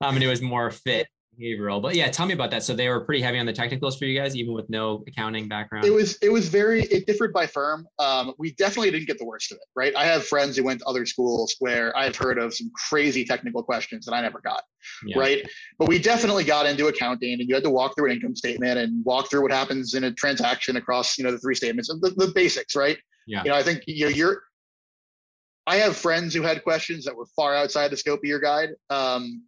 and 0.01 0.23
it 0.23 0.27
was 0.27 0.41
more 0.41 0.71
fit 0.71 1.07
behavioral. 1.39 1.81
But 1.81 1.95
yeah, 1.95 2.09
tell 2.09 2.25
me 2.25 2.33
about 2.33 2.51
that. 2.51 2.63
So 2.63 2.75
they 2.75 2.89
were 2.89 3.01
pretty 3.01 3.21
heavy 3.21 3.39
on 3.39 3.45
the 3.45 3.53
technicals 3.53 3.97
for 3.97 4.05
you 4.05 4.19
guys, 4.19 4.35
even 4.35 4.53
with 4.53 4.69
no 4.69 5.03
accounting 5.07 5.47
background. 5.47 5.85
It 5.85 5.91
was 5.91 6.17
it 6.21 6.31
was 6.31 6.49
very 6.49 6.83
it 6.83 7.05
differed 7.05 7.33
by 7.33 7.47
firm. 7.47 7.87
Um, 7.99 8.33
we 8.37 8.53
definitely 8.53 8.91
didn't 8.91 9.07
get 9.07 9.17
the 9.17 9.25
worst 9.25 9.51
of 9.51 9.57
it, 9.57 9.67
right? 9.75 9.95
I 9.95 10.05
have 10.05 10.25
friends 10.25 10.57
who 10.57 10.63
went 10.63 10.79
to 10.79 10.85
other 10.85 11.05
schools 11.05 11.55
where 11.59 11.95
I've 11.97 12.15
heard 12.15 12.37
of 12.37 12.53
some 12.53 12.71
crazy 12.89 13.25
technical 13.25 13.63
questions 13.63 14.05
that 14.05 14.13
I 14.13 14.21
never 14.21 14.41
got, 14.41 14.63
yeah. 15.05 15.17
right? 15.17 15.49
But 15.77 15.87
we 15.87 15.99
definitely 15.99 16.43
got 16.43 16.65
into 16.65 16.87
accounting, 16.87 17.39
and 17.39 17.47
you 17.47 17.55
had 17.55 17.63
to 17.63 17.69
walk 17.69 17.95
through 17.95 18.07
an 18.07 18.17
income 18.17 18.35
statement 18.35 18.77
and 18.77 19.03
walk 19.05 19.29
through 19.29 19.41
what 19.41 19.51
happens 19.51 19.93
in 19.93 20.03
a 20.05 20.13
transaction 20.13 20.75
across 20.75 21.17
you 21.17 21.23
know 21.23 21.31
the 21.31 21.39
three 21.39 21.55
statements, 21.55 21.89
the, 21.89 22.13
the 22.17 22.31
basics, 22.33 22.75
right? 22.75 22.97
Yeah. 23.31 23.43
You 23.45 23.51
know, 23.51 23.55
I 23.55 23.63
think 23.63 23.83
you 23.87 24.05
know 24.05 24.11
you're. 24.11 24.43
I 25.65 25.77
have 25.77 25.95
friends 25.95 26.33
who 26.33 26.41
had 26.41 26.63
questions 26.63 27.05
that 27.05 27.15
were 27.15 27.27
far 27.27 27.55
outside 27.55 27.91
the 27.91 27.97
scope 27.97 28.19
of 28.19 28.25
your 28.25 28.39
guide. 28.39 28.71
Um, 28.89 29.43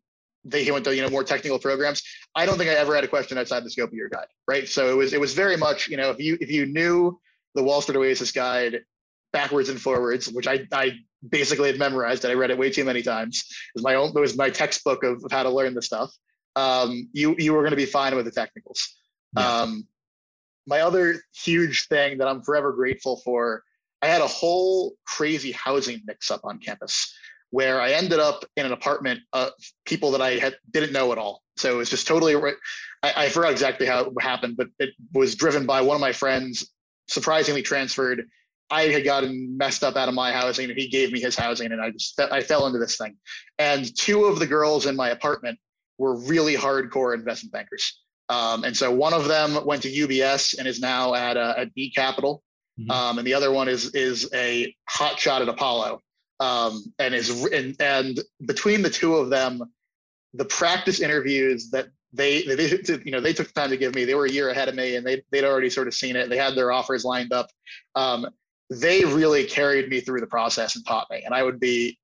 they 0.45 0.69
went 0.71 0.85
to 0.85 0.95
you 0.95 1.01
know 1.01 1.09
more 1.09 1.25
technical 1.25 1.59
programs. 1.59 2.01
I 2.33 2.45
don't 2.45 2.57
think 2.57 2.69
I 2.69 2.75
ever 2.75 2.95
had 2.95 3.03
a 3.03 3.09
question 3.09 3.37
outside 3.37 3.65
the 3.65 3.69
scope 3.69 3.89
of 3.89 3.95
your 3.95 4.07
guide, 4.07 4.27
right? 4.47 4.69
So 4.69 4.89
it 4.89 4.95
was 4.95 5.11
it 5.11 5.19
was 5.19 5.33
very 5.33 5.57
much 5.57 5.89
you 5.89 5.97
know 5.97 6.11
if 6.11 6.19
you 6.19 6.37
if 6.39 6.49
you 6.49 6.65
knew 6.65 7.19
the 7.55 7.63
Wall 7.63 7.81
Street 7.81 7.97
Oasis 7.97 8.31
guide 8.31 8.85
backwards 9.33 9.67
and 9.67 9.81
forwards, 9.81 10.29
which 10.29 10.47
I 10.47 10.65
I 10.71 10.93
basically 11.27 11.67
had 11.67 11.77
memorized 11.77 12.23
and 12.23 12.31
I 12.31 12.35
read 12.35 12.51
it 12.51 12.57
way 12.57 12.69
too 12.69 12.85
many 12.85 13.01
times. 13.01 13.43
It 13.49 13.79
was 13.79 13.83
my 13.83 13.95
own 13.95 14.09
it 14.15 14.19
was 14.19 14.37
my 14.37 14.49
textbook 14.49 15.03
of, 15.03 15.25
of 15.25 15.31
how 15.31 15.43
to 15.43 15.49
learn 15.49 15.73
the 15.73 15.81
stuff. 15.81 16.09
Um, 16.55 17.09
you 17.11 17.35
you 17.37 17.51
were 17.51 17.63
going 17.63 17.71
to 17.71 17.77
be 17.77 17.85
fine 17.85 18.15
with 18.15 18.23
the 18.23 18.31
technicals. 18.31 18.95
Yeah. 19.37 19.61
Um, 19.61 19.87
my 20.65 20.81
other 20.81 21.19
huge 21.35 21.87
thing 21.87 22.19
that 22.19 22.27
I'm 22.27 22.41
forever 22.41 22.71
grateful 22.71 23.21
for, 23.23 23.63
I 24.03 24.07
had 24.07 24.21
a 24.21 24.27
whole 24.27 24.95
crazy 25.07 25.53
housing 25.53 26.01
mix 26.05 26.29
up 26.29 26.41
on 26.43 26.59
campus 26.59 27.15
where 27.51 27.79
I 27.79 27.91
ended 27.91 28.19
up 28.19 28.43
in 28.57 28.65
an 28.65 28.73
apartment 28.73 29.21
of 29.31 29.51
people 29.85 30.11
that 30.11 30.21
I 30.21 30.31
had 30.39 30.57
didn't 30.71 30.91
know 30.91 31.13
at 31.13 31.17
all. 31.17 31.41
So 31.55 31.71
it 31.71 31.77
was 31.77 31.89
just 31.89 32.05
totally. 32.05 32.35
I, 33.01 33.13
I 33.15 33.29
forgot 33.29 33.51
exactly 33.51 33.87
how 33.87 34.01
it 34.01 34.21
happened, 34.21 34.57
but 34.57 34.67
it 34.77 34.89
was 35.13 35.35
driven 35.35 35.65
by 35.65 35.79
one 35.81 35.95
of 35.95 36.01
my 36.01 36.11
friends. 36.11 36.69
Surprisingly 37.07 37.61
transferred. 37.61 38.27
I 38.69 38.87
had 38.87 39.05
gotten 39.05 39.55
messed 39.55 39.85
up 39.85 39.95
out 39.95 40.09
of 40.09 40.15
my 40.15 40.33
housing, 40.33 40.69
and 40.69 40.77
he 40.77 40.89
gave 40.89 41.13
me 41.13 41.21
his 41.21 41.37
housing, 41.37 41.71
and 41.71 41.81
I 41.81 41.91
just 41.91 42.19
I 42.19 42.41
fell 42.41 42.67
into 42.67 42.79
this 42.79 42.97
thing. 42.97 43.15
And 43.57 43.95
two 43.95 44.25
of 44.25 44.39
the 44.39 44.47
girls 44.47 44.85
in 44.85 44.97
my 44.97 45.11
apartment 45.11 45.59
were 45.97 46.17
really 46.17 46.55
hardcore 46.55 47.13
investment 47.13 47.53
bankers. 47.53 48.01
Um, 48.27 48.65
and 48.65 48.75
so 48.75 48.91
one 48.91 49.13
of 49.13 49.29
them 49.29 49.63
went 49.65 49.83
to 49.83 49.89
UBS 49.89 50.57
and 50.57 50.67
is 50.67 50.81
now 50.81 51.13
at 51.13 51.37
uh, 51.37 51.53
at 51.55 51.73
B 51.73 51.89
Capital, 51.89 52.43
mm-hmm. 52.79 52.91
um, 52.91 53.17
and 53.17 53.27
the 53.27 53.33
other 53.33 53.51
one 53.51 53.67
is 53.67 53.93
is 53.95 54.29
a 54.33 54.73
hot 54.87 55.19
shot 55.19 55.41
at 55.41 55.49
Apollo. 55.49 56.01
Um, 56.39 56.93
and 56.99 57.13
is 57.13 57.45
and, 57.45 57.75
and 57.79 58.19
between 58.45 58.81
the 58.81 58.89
two 58.89 59.15
of 59.15 59.29
them, 59.29 59.63
the 60.33 60.45
practice 60.45 60.99
interviews 60.99 61.69
that 61.71 61.87
they, 62.11 62.43
they 62.43 62.67
you 63.03 63.11
know 63.11 63.21
they 63.21 63.33
took 63.33 63.51
time 63.53 63.69
to 63.69 63.77
give 63.77 63.95
me 63.95 64.05
they 64.05 64.13
were 64.13 64.25
a 64.25 64.31
year 64.31 64.49
ahead 64.49 64.69
of 64.69 64.75
me 64.75 64.95
and 64.95 65.05
they 65.05 65.23
they'd 65.31 65.43
already 65.43 65.69
sort 65.69 65.87
of 65.87 65.93
seen 65.93 66.15
it. 66.15 66.29
They 66.29 66.37
had 66.37 66.55
their 66.55 66.71
offers 66.71 67.03
lined 67.03 67.33
up. 67.33 67.49
Um, 67.95 68.27
they 68.69 69.03
really 69.03 69.45
carried 69.45 69.89
me 69.89 69.99
through 69.99 70.21
the 70.21 70.27
process 70.27 70.75
and 70.75 70.85
taught 70.85 71.07
me. 71.09 71.23
And 71.23 71.33
i 71.33 71.43
would 71.43 71.59
be 71.59 71.97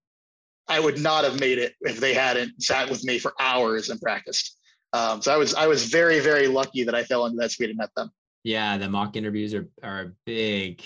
i 0.67 0.79
would 0.79 0.99
not 0.99 1.23
have 1.23 1.39
made 1.39 1.57
it 1.57 1.73
if 1.81 1.99
they 1.99 2.13
hadn't 2.13 2.61
sat 2.61 2.89
with 2.89 3.03
me 3.03 3.19
for 3.19 3.33
hours 3.39 3.89
and 3.89 4.01
practiced. 4.01 4.57
Um, 4.93 5.21
so 5.21 5.33
i 5.33 5.37
was 5.37 5.53
i 5.55 5.67
was 5.67 5.85
very 5.85 6.19
very 6.19 6.47
lucky 6.47 6.83
that 6.83 6.95
i 6.95 7.03
fell 7.03 7.25
into 7.25 7.37
that 7.37 7.51
suite 7.51 7.69
and 7.69 7.77
met 7.77 7.93
them 7.95 8.11
yeah 8.43 8.77
the 8.77 8.89
mock 8.89 9.15
interviews 9.15 9.53
are 9.53 9.67
are 9.83 10.01
a 10.01 10.11
big 10.25 10.81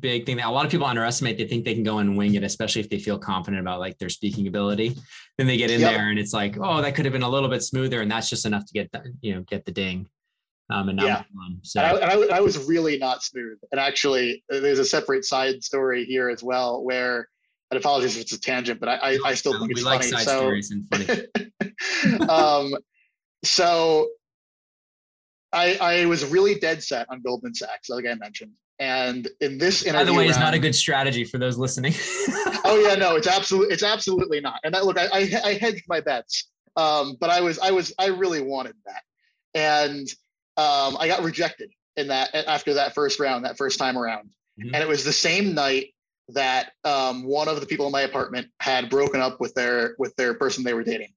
big 0.00 0.26
thing 0.26 0.36
that 0.36 0.46
a 0.46 0.50
lot 0.50 0.64
of 0.64 0.70
people 0.70 0.86
underestimate. 0.86 1.38
They 1.38 1.46
think 1.46 1.64
they 1.64 1.74
can 1.74 1.82
go 1.82 1.98
and 1.98 2.16
wing 2.16 2.34
it, 2.34 2.42
especially 2.42 2.80
if 2.80 2.90
they 2.90 2.98
feel 2.98 3.18
confident 3.18 3.60
about 3.60 3.80
like 3.80 3.98
their 3.98 4.08
speaking 4.08 4.46
ability. 4.46 4.96
Then 5.38 5.46
they 5.46 5.56
get 5.56 5.70
in 5.70 5.80
yep. 5.80 5.92
there 5.92 6.10
and 6.10 6.18
it's 6.18 6.32
like, 6.32 6.56
oh, 6.60 6.82
that 6.82 6.94
could 6.94 7.04
have 7.04 7.12
been 7.12 7.22
a 7.22 7.28
little 7.28 7.48
bit 7.48 7.62
smoother, 7.62 8.00
and 8.00 8.10
that's 8.10 8.28
just 8.28 8.46
enough 8.46 8.66
to 8.66 8.72
get 8.72 8.90
the, 8.92 9.12
you 9.20 9.34
know 9.34 9.42
get 9.42 9.64
the 9.64 9.72
ding. 9.72 10.06
Um, 10.70 10.88
and 10.88 11.00
yeah. 11.00 11.24
So 11.62 11.80
and 11.80 11.98
I, 11.98 12.00
and 12.00 12.32
I, 12.32 12.36
I, 12.36 12.40
was 12.40 12.68
really 12.68 12.96
not 12.96 13.24
smooth. 13.24 13.58
And 13.72 13.80
actually, 13.80 14.44
there's 14.48 14.78
a 14.78 14.84
separate 14.84 15.24
side 15.24 15.64
story 15.64 16.04
here 16.04 16.28
as 16.28 16.42
well 16.42 16.82
where. 16.82 17.28
And 17.72 17.78
apologies 17.78 18.16
if 18.16 18.22
it's 18.22 18.32
a 18.32 18.40
tangent, 18.40 18.80
but 18.80 18.88
I 18.88 18.96
I, 18.96 19.18
I 19.26 19.34
still 19.34 19.56
think 19.56 19.70
it's 19.70 19.80
we 19.80 19.84
funny. 19.84 20.10
like 20.10 20.24
funny. 20.26 20.62
so, 20.62 21.26
funny. 22.02 22.28
um, 22.28 22.74
so 23.44 24.08
I, 25.52 25.76
I 25.80 26.06
was 26.06 26.24
really 26.24 26.54
dead 26.54 26.82
set 26.82 27.06
on 27.10 27.22
Goldman 27.22 27.54
Sachs, 27.54 27.88
like 27.88 28.06
I 28.06 28.14
mentioned. 28.14 28.52
And 28.78 29.28
in 29.40 29.58
this 29.58 29.82
interview, 29.82 30.00
by 30.00 30.04
the 30.04 30.14
way, 30.14 30.26
is 30.26 30.38
not 30.38 30.54
a 30.54 30.58
good 30.58 30.74
strategy 30.74 31.24
for 31.24 31.36
those 31.36 31.58
listening. 31.58 31.92
oh 32.64 32.82
yeah, 32.82 32.94
no, 32.94 33.16
it's 33.16 33.26
absolutely 33.26 33.74
it's 33.74 33.82
absolutely 33.82 34.40
not. 34.40 34.58
And 34.64 34.74
that 34.74 34.86
look, 34.86 34.98
I 34.98 35.06
I, 35.12 35.30
I 35.44 35.54
hedged 35.54 35.84
my 35.86 36.00
bets, 36.00 36.48
um, 36.76 37.18
but 37.20 37.28
I 37.28 37.42
was 37.42 37.58
I 37.58 37.72
was 37.72 37.92
I 37.98 38.06
really 38.06 38.40
wanted 38.40 38.74
that, 38.86 39.02
and 39.54 40.08
um, 40.56 40.96
I 40.98 41.08
got 41.08 41.22
rejected 41.22 41.70
in 41.96 42.08
that 42.08 42.34
after 42.34 42.74
that 42.74 42.94
first 42.94 43.20
round, 43.20 43.44
that 43.44 43.58
first 43.58 43.78
time 43.78 43.98
around, 43.98 44.30
mm-hmm. 44.58 44.74
and 44.74 44.82
it 44.82 44.88
was 44.88 45.04
the 45.04 45.12
same 45.12 45.54
night 45.54 45.88
that 46.28 46.72
um, 46.84 47.24
one 47.24 47.48
of 47.48 47.60
the 47.60 47.66
people 47.66 47.84
in 47.84 47.92
my 47.92 48.02
apartment 48.02 48.48
had 48.60 48.88
broken 48.88 49.20
up 49.20 49.40
with 49.40 49.52
their 49.52 49.94
with 49.98 50.16
their 50.16 50.32
person 50.32 50.64
they 50.64 50.72
were 50.72 50.84
dating. 50.84 51.12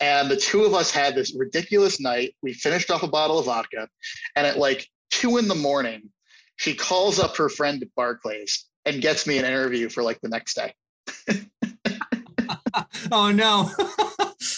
And 0.00 0.30
the 0.30 0.36
two 0.36 0.64
of 0.64 0.74
us 0.74 0.90
had 0.90 1.14
this 1.14 1.34
ridiculous 1.36 2.00
night. 2.00 2.34
We 2.42 2.52
finished 2.52 2.90
off 2.90 3.02
a 3.02 3.08
bottle 3.08 3.38
of 3.38 3.46
vodka, 3.46 3.88
and 4.36 4.46
at 4.46 4.58
like 4.58 4.86
two 5.10 5.38
in 5.38 5.48
the 5.48 5.54
morning, 5.54 6.10
she 6.56 6.74
calls 6.74 7.18
up 7.18 7.36
her 7.36 7.48
friend 7.48 7.82
at 7.82 7.94
Barclays 7.94 8.66
and 8.84 9.00
gets 9.00 9.26
me 9.26 9.38
an 9.38 9.44
interview 9.44 9.88
for 9.88 10.02
like 10.02 10.20
the 10.20 10.28
next 10.28 10.54
day. 10.54 10.74
oh 13.12 13.32
no. 13.32 13.70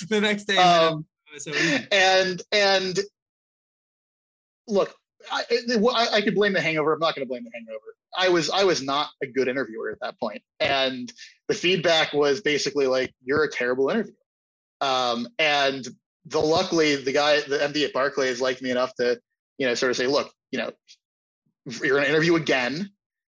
the 0.09 0.20
next 0.20 0.44
day. 0.44 0.57
Um, 0.57 1.07
and 1.90 2.42
and 2.53 2.98
look, 4.68 4.94
I, 5.31 5.44
I, 6.12 6.20
could 6.20 6.35
blame 6.35 6.53
the 6.53 6.61
hangover. 6.61 6.92
I'm 6.92 7.00
not 7.00 7.14
going 7.14 7.27
to 7.27 7.29
blame 7.29 7.44
the 7.44 7.50
hangover. 7.55 7.81
I 8.16 8.29
was 8.29 8.50
I 8.50 8.64
was 8.64 8.83
not 8.83 9.09
a 9.22 9.27
good 9.27 9.48
interviewer 9.48 9.90
at 9.90 9.98
that 10.00 10.18
point, 10.20 10.42
and 10.61 11.12
the 11.48 11.55
feedback 11.55 12.12
was 12.12 12.40
basically 12.40 12.87
like, 12.87 13.12
"You're 13.24 13.44
a 13.44 13.50
terrible 13.50 13.90
interviewer." 13.90 14.14
Um, 14.81 15.29
and 15.39 15.87
the 16.27 16.41
luckily 16.41 16.97
the 16.97 17.13
guy, 17.13 17.41
the 17.41 17.59
MD 17.59 17.85
at 17.85 17.93
Barclays, 17.93 18.41
liked 18.41 18.63
me 18.63 18.71
enough 18.71 18.95
to, 18.97 19.21
you 19.59 19.67
know, 19.67 19.75
sort 19.75 19.91
of 19.91 19.97
say, 19.97 20.07
"Look, 20.07 20.33
you 20.51 20.59
know, 20.59 20.71
you're 21.67 21.97
going 21.97 22.05
to 22.05 22.11
interview 22.11 22.37
again, 22.37 22.91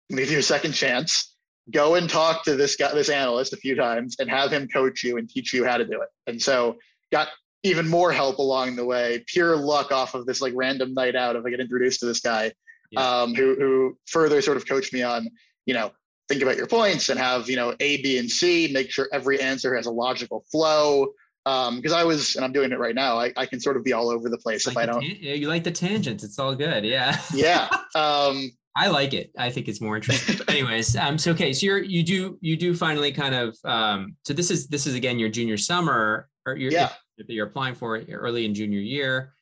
give 0.09 0.31
you 0.31 0.39
a 0.39 0.43
second 0.43 0.73
chance. 0.73 1.35
Go 1.71 1.95
and 1.95 2.09
talk 2.09 2.43
to 2.43 2.55
this 2.55 2.75
guy, 2.75 2.93
this 2.93 3.09
analyst, 3.09 3.53
a 3.53 3.57
few 3.57 3.75
times, 3.75 4.17
and 4.19 4.29
have 4.29 4.51
him 4.51 4.67
coach 4.67 5.03
you 5.03 5.17
and 5.17 5.29
teach 5.29 5.53
you 5.53 5.63
how 5.63 5.77
to 5.77 5.85
do 5.85 6.01
it. 6.01 6.09
And 6.27 6.41
so 6.41 6.77
got 7.11 7.29
even 7.63 7.87
more 7.87 8.11
help 8.11 8.39
along 8.39 8.75
the 8.75 8.83
way, 8.85 9.23
pure 9.27 9.55
luck 9.55 9.91
off 9.91 10.13
of 10.13 10.25
this 10.25 10.41
like 10.41 10.53
random 10.55 10.93
night 10.93 11.15
out 11.15 11.35
if 11.35 11.45
I 11.45 11.49
get 11.49 11.61
introduced 11.61 12.01
to 12.01 12.05
this 12.05 12.19
guy, 12.19 12.51
yeah. 12.91 13.21
um, 13.21 13.33
who 13.33 13.55
who 13.55 13.97
further 14.07 14.41
sort 14.41 14.57
of 14.57 14.67
coached 14.67 14.91
me 14.91 15.03
on, 15.03 15.29
you 15.65 15.73
know, 15.73 15.91
think 16.27 16.41
about 16.41 16.57
your 16.57 16.67
points 16.67 17.07
and 17.09 17.17
have 17.17 17.49
you 17.49 17.55
know 17.55 17.73
A, 17.79 18.01
B, 18.01 18.17
and 18.17 18.29
C. 18.29 18.69
Make 18.73 18.91
sure 18.91 19.07
every 19.13 19.39
answer 19.39 19.73
has 19.75 19.85
a 19.85 19.91
logical 19.91 20.43
flow 20.51 21.13
um 21.45 21.75
because 21.77 21.91
i 21.91 22.03
was 22.03 22.35
and 22.35 22.45
i'm 22.45 22.51
doing 22.51 22.71
it 22.71 22.79
right 22.79 22.95
now 22.95 23.17
i, 23.17 23.31
I 23.35 23.45
can 23.45 23.59
sort 23.59 23.77
of 23.77 23.83
be 23.83 23.93
all 23.93 24.09
over 24.09 24.29
the 24.29 24.37
place 24.37 24.65
like 24.65 24.73
if 24.73 24.77
i 24.77 24.85
don't 24.85 25.03
yeah 25.03 25.33
you 25.33 25.47
like 25.47 25.63
the 25.63 25.71
tangents 25.71 26.23
it's 26.23 26.39
all 26.39 26.55
good 26.55 26.85
yeah. 26.85 27.19
Yeah 27.33 27.67
um 27.95 28.51
i 28.75 28.87
like 28.87 29.13
it 29.13 29.31
i 29.37 29.49
think 29.49 29.67
it's 29.67 29.81
more 29.81 29.95
interesting. 29.95 30.39
Anyways 30.47 30.95
um 30.95 31.17
so 31.17 31.31
okay 31.31 31.53
so 31.53 31.65
you're 31.65 31.83
you 31.83 32.03
do 32.03 32.37
you 32.41 32.55
do 32.55 32.73
finally 32.73 33.11
kind 33.11 33.35
of 33.35 33.57
um 33.65 34.15
so 34.25 34.33
this 34.33 34.49
is 34.49 34.67
this 34.67 34.87
is 34.87 34.95
again 34.95 35.19
your 35.19 35.29
junior 35.29 35.57
summer 35.57 36.29
or 36.45 36.55
you're 36.55 36.71
yeah. 36.71 36.89
that 37.17 37.29
you're 37.29 37.47
applying 37.47 37.75
for 37.75 37.95
it 37.97 38.09
early 38.11 38.45
in 38.45 38.53
junior 38.53 38.79
year. 38.79 39.33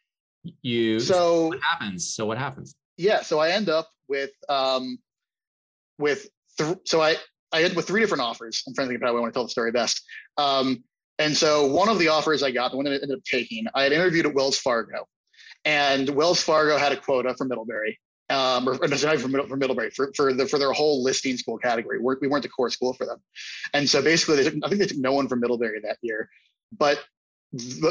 You 0.62 1.00
so 1.00 1.48
what 1.48 1.60
happens? 1.62 2.14
So 2.14 2.26
what 2.26 2.38
happens? 2.38 2.76
Yeah 2.98 3.22
so 3.22 3.40
i 3.40 3.50
end 3.50 3.70
up 3.70 3.90
with 4.08 4.32
um 4.50 4.98
with 5.98 6.28
th- 6.58 6.78
so 6.86 7.02
i 7.02 7.16
i 7.52 7.62
end 7.62 7.72
up 7.72 7.78
with 7.78 7.88
three 7.88 8.02
different 8.02 8.22
offers. 8.22 8.64
I'm 8.68 8.74
trying 8.74 8.88
to 8.88 8.90
think 8.90 9.02
about 9.02 9.12
how 9.12 9.18
i 9.18 9.20
want 9.22 9.34
to 9.34 9.38
tell 9.38 9.44
the 9.44 9.50
story 9.50 9.72
best. 9.72 10.04
Um 10.38 10.84
and 11.20 11.36
so 11.36 11.68
one 11.68 11.90
of 11.90 12.00
the 12.00 12.08
offers 12.08 12.44
I 12.44 12.52
got, 12.52 12.72
the 12.72 12.78
one 12.78 12.86
that 12.86 12.92
I 12.92 12.96
ended 12.96 13.12
up 13.12 13.24
taking, 13.24 13.66
I 13.76 13.84
had 13.84 13.92
interviewed 13.92 14.26
at 14.26 14.34
Wells 14.34 14.58
Fargo, 14.58 15.08
and 15.66 16.10
Wells 16.10 16.42
Fargo 16.42 16.78
had 16.78 16.92
a 16.92 16.98
quota 16.98 17.36
for 17.36 17.46
Middlebury, 17.46 18.00
um, 18.30 18.68
or, 18.68 18.74
or 18.76 18.88
not 18.88 19.00
for, 19.00 19.48
for 19.48 19.58
Middlebury 19.58 19.92
for, 19.92 20.12
for 20.16 20.34
the 20.34 20.48
for 20.48 20.58
their 20.58 20.72
whole 20.72 21.04
listing 21.04 21.38
school 21.38 21.58
category. 21.58 22.00
We're, 22.00 22.18
we 22.20 22.28
weren't 22.28 22.44
the 22.44 22.50
core 22.50 22.70
school 22.70 22.94
for 22.94 23.06
them, 23.06 23.18
and 23.74 23.90
so 23.90 24.02
basically, 24.02 24.38
they 24.38 24.50
took, 24.50 24.56
I 24.64 24.70
think 24.70 24.80
they 24.80 24.88
took 24.88 24.98
no 24.98 25.14
one 25.14 25.28
from 25.28 25.40
Middlebury 25.42 25.80
that 25.82 25.98
year. 26.02 26.30
But 26.78 27.04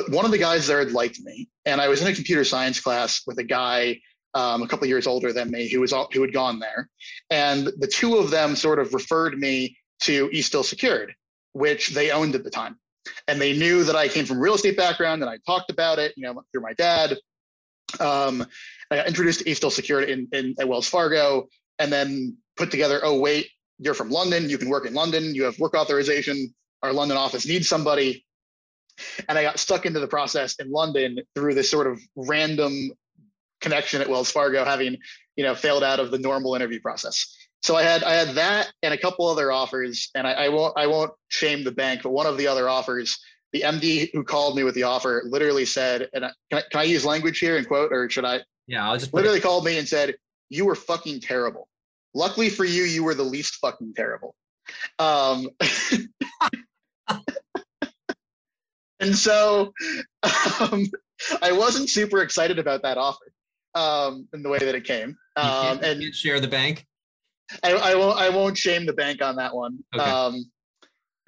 one 0.08 0.24
of 0.24 0.30
the 0.30 0.38
guys 0.38 0.66
there 0.66 0.78
had 0.78 0.92
liked 0.92 1.20
me, 1.20 1.48
and 1.66 1.80
I 1.80 1.88
was 1.88 2.00
in 2.00 2.08
a 2.08 2.14
computer 2.14 2.44
science 2.44 2.80
class 2.80 3.22
with 3.26 3.38
a 3.38 3.44
guy 3.44 4.00
um, 4.32 4.62
a 4.62 4.66
couple 4.66 4.86
years 4.86 5.06
older 5.06 5.32
than 5.32 5.50
me, 5.50 5.68
who 5.68 5.80
was 5.80 5.92
all, 5.92 6.08
who 6.12 6.22
had 6.22 6.32
gone 6.32 6.58
there, 6.58 6.88
and 7.28 7.66
the 7.78 7.86
two 7.86 8.16
of 8.16 8.30
them 8.30 8.56
sort 8.56 8.78
of 8.78 8.94
referred 8.94 9.38
me 9.38 9.76
to 10.00 10.30
Eastdil 10.30 10.64
Secured, 10.64 11.14
which 11.52 11.90
they 11.90 12.10
owned 12.10 12.34
at 12.34 12.42
the 12.42 12.50
time, 12.50 12.79
and 13.28 13.40
they 13.40 13.56
knew 13.56 13.84
that 13.84 13.96
I 13.96 14.08
came 14.08 14.26
from 14.26 14.38
real 14.38 14.54
estate 14.54 14.76
background 14.76 15.22
and 15.22 15.30
I 15.30 15.38
talked 15.46 15.70
about 15.70 15.98
it, 15.98 16.12
you 16.16 16.22
know, 16.24 16.42
through 16.52 16.62
my 16.62 16.72
dad. 16.74 17.16
Um, 17.98 18.46
I 18.90 18.96
got 18.96 19.06
introduced 19.06 19.40
to 19.40 19.44
Eastdil 19.44 19.72
Secured 19.72 20.08
in, 20.08 20.28
in 20.32 20.54
at 20.58 20.68
Wells 20.68 20.88
Fargo, 20.88 21.48
and 21.78 21.92
then 21.92 22.36
put 22.56 22.70
together. 22.70 23.00
Oh 23.02 23.18
wait, 23.18 23.48
you're 23.78 23.94
from 23.94 24.10
London. 24.10 24.48
You 24.48 24.58
can 24.58 24.68
work 24.68 24.86
in 24.86 24.94
London. 24.94 25.34
You 25.34 25.44
have 25.44 25.58
work 25.58 25.74
authorization. 25.74 26.54
Our 26.82 26.92
London 26.92 27.16
office 27.16 27.46
needs 27.46 27.68
somebody. 27.68 28.24
And 29.28 29.38
I 29.38 29.42
got 29.42 29.58
stuck 29.58 29.86
into 29.86 30.00
the 30.00 30.06
process 30.06 30.56
in 30.56 30.70
London 30.70 31.20
through 31.34 31.54
this 31.54 31.70
sort 31.70 31.86
of 31.86 32.00
random 32.16 32.92
connection 33.60 34.00
at 34.00 34.08
Wells 34.08 34.30
Fargo, 34.30 34.64
having 34.64 34.96
you 35.36 35.44
know 35.44 35.54
failed 35.54 35.82
out 35.82 36.00
of 36.00 36.10
the 36.10 36.18
normal 36.18 36.54
interview 36.54 36.80
process. 36.80 37.34
So 37.62 37.76
I 37.76 37.82
had 37.82 38.02
I 38.04 38.14
had 38.14 38.36
that 38.36 38.72
and 38.82 38.94
a 38.94 38.98
couple 38.98 39.26
other 39.26 39.52
offers, 39.52 40.10
and 40.14 40.26
I, 40.26 40.32
I 40.32 40.48
won't 40.48 40.72
I 40.76 40.86
won't 40.86 41.12
shame 41.28 41.62
the 41.62 41.72
bank, 41.72 42.02
but 42.02 42.10
one 42.10 42.26
of 42.26 42.38
the 42.38 42.46
other 42.46 42.68
offers, 42.68 43.18
the 43.52 43.62
MD 43.62 44.10
who 44.12 44.24
called 44.24 44.56
me 44.56 44.64
with 44.64 44.74
the 44.74 44.84
offer 44.84 45.22
literally 45.26 45.66
said, 45.66 46.08
and 46.14 46.24
I, 46.24 46.30
can, 46.50 46.58
I, 46.58 46.62
can 46.70 46.80
I 46.80 46.84
use 46.84 47.04
language 47.04 47.38
here 47.38 47.58
and 47.58 47.66
quote, 47.66 47.92
or 47.92 48.08
should 48.08 48.24
I? 48.24 48.40
Yeah, 48.66 48.88
I'll 48.88 48.96
just 48.96 49.12
literally 49.12 49.40
called 49.40 49.64
me 49.64 49.76
and 49.78 49.86
said, 49.86 50.14
"You 50.48 50.64
were 50.64 50.74
fucking 50.74 51.20
terrible. 51.20 51.68
Luckily 52.14 52.48
for 52.48 52.64
you, 52.64 52.84
you 52.84 53.04
were 53.04 53.14
the 53.14 53.24
least 53.24 53.56
fucking 53.56 53.92
terrible." 53.94 54.34
Um, 54.98 55.48
and 59.00 59.14
so 59.14 59.74
um, 60.60 60.86
I 61.42 61.52
wasn't 61.52 61.90
super 61.90 62.22
excited 62.22 62.58
about 62.58 62.82
that 62.82 62.96
offer 62.96 63.32
um, 63.74 64.28
in 64.32 64.42
the 64.42 64.48
way 64.48 64.58
that 64.58 64.74
it 64.74 64.84
came. 64.84 65.16
Um, 65.36 65.80
and 65.82 66.02
share 66.14 66.40
the 66.40 66.48
bank. 66.48 66.86
I, 67.62 67.72
I, 67.72 67.94
won't. 67.94 68.18
I 68.18 68.28
won't 68.28 68.56
shame 68.56 68.86
the 68.86 68.92
bank 68.92 69.22
on 69.22 69.36
that 69.36 69.54
one. 69.54 69.78
Okay. 69.94 70.04
Um, 70.04 70.50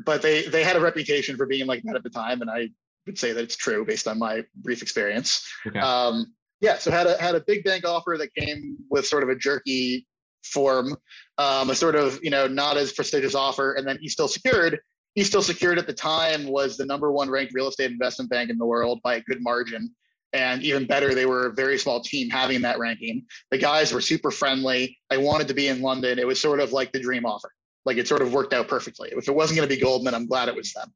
but 0.04 0.22
they 0.22 0.42
they 0.42 0.64
had 0.64 0.76
a 0.76 0.80
reputation 0.80 1.36
for 1.36 1.46
being 1.46 1.66
like 1.66 1.82
that 1.84 1.96
at 1.96 2.02
the 2.02 2.10
time, 2.10 2.40
and 2.40 2.50
I 2.50 2.70
would 3.06 3.18
say 3.18 3.32
that 3.32 3.42
it's 3.42 3.56
true 3.56 3.84
based 3.84 4.08
on 4.08 4.18
my 4.18 4.44
brief 4.56 4.82
experience. 4.82 5.46
Okay. 5.66 5.78
Um, 5.78 6.34
yeah, 6.60 6.78
so 6.78 6.90
had 6.90 7.06
a 7.06 7.20
had 7.20 7.34
a 7.34 7.40
big 7.40 7.64
bank 7.64 7.84
offer 7.84 8.16
that 8.18 8.34
came 8.34 8.76
with 8.90 9.06
sort 9.06 9.22
of 9.22 9.28
a 9.28 9.34
jerky 9.34 10.06
form, 10.44 10.96
um, 11.38 11.70
a 11.70 11.74
sort 11.74 11.96
of 11.96 12.20
you 12.22 12.30
know 12.30 12.46
not 12.46 12.76
as 12.76 12.92
prestigious 12.92 13.34
offer, 13.34 13.74
and 13.74 13.86
then 13.86 13.98
Eastdil 13.98 14.28
Secured. 14.28 14.78
Eastdil 15.18 15.42
Secured 15.42 15.78
at 15.78 15.86
the 15.86 15.92
time 15.92 16.46
was 16.46 16.76
the 16.76 16.86
number 16.86 17.12
one 17.12 17.28
ranked 17.28 17.52
real 17.52 17.68
estate 17.68 17.90
investment 17.90 18.30
bank 18.30 18.48
in 18.48 18.56
the 18.56 18.64
world 18.64 19.00
by 19.02 19.16
a 19.16 19.20
good 19.20 19.42
margin. 19.42 19.94
And 20.32 20.62
even 20.62 20.86
better, 20.86 21.14
they 21.14 21.26
were 21.26 21.46
a 21.46 21.52
very 21.52 21.78
small 21.78 22.00
team 22.00 22.30
having 22.30 22.62
that 22.62 22.78
ranking. 22.78 23.26
The 23.50 23.58
guys 23.58 23.92
were 23.92 24.00
super 24.00 24.30
friendly. 24.30 24.98
I 25.10 25.18
wanted 25.18 25.48
to 25.48 25.54
be 25.54 25.68
in 25.68 25.82
London. 25.82 26.18
It 26.18 26.26
was 26.26 26.40
sort 26.40 26.60
of 26.60 26.72
like 26.72 26.92
the 26.92 27.00
dream 27.00 27.26
offer. 27.26 27.52
Like 27.84 27.98
it 27.98 28.08
sort 28.08 28.22
of 28.22 28.32
worked 28.32 28.54
out 28.54 28.68
perfectly. 28.68 29.10
If 29.12 29.28
it 29.28 29.34
wasn't 29.34 29.58
going 29.58 29.68
to 29.68 29.74
be 29.74 29.80
Goldman, 29.80 30.14
I'm 30.14 30.26
glad 30.26 30.48
it 30.48 30.54
was 30.54 30.72
them. 30.72 30.92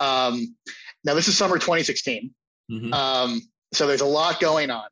Um, 0.00 0.56
now, 1.04 1.14
this 1.14 1.28
is 1.28 1.38
summer 1.38 1.56
2016. 1.56 2.34
Mm-hmm. 2.70 2.92
Um, 2.92 3.40
so 3.72 3.86
there's 3.86 4.00
a 4.00 4.06
lot 4.06 4.40
going 4.40 4.70
on. 4.70 4.88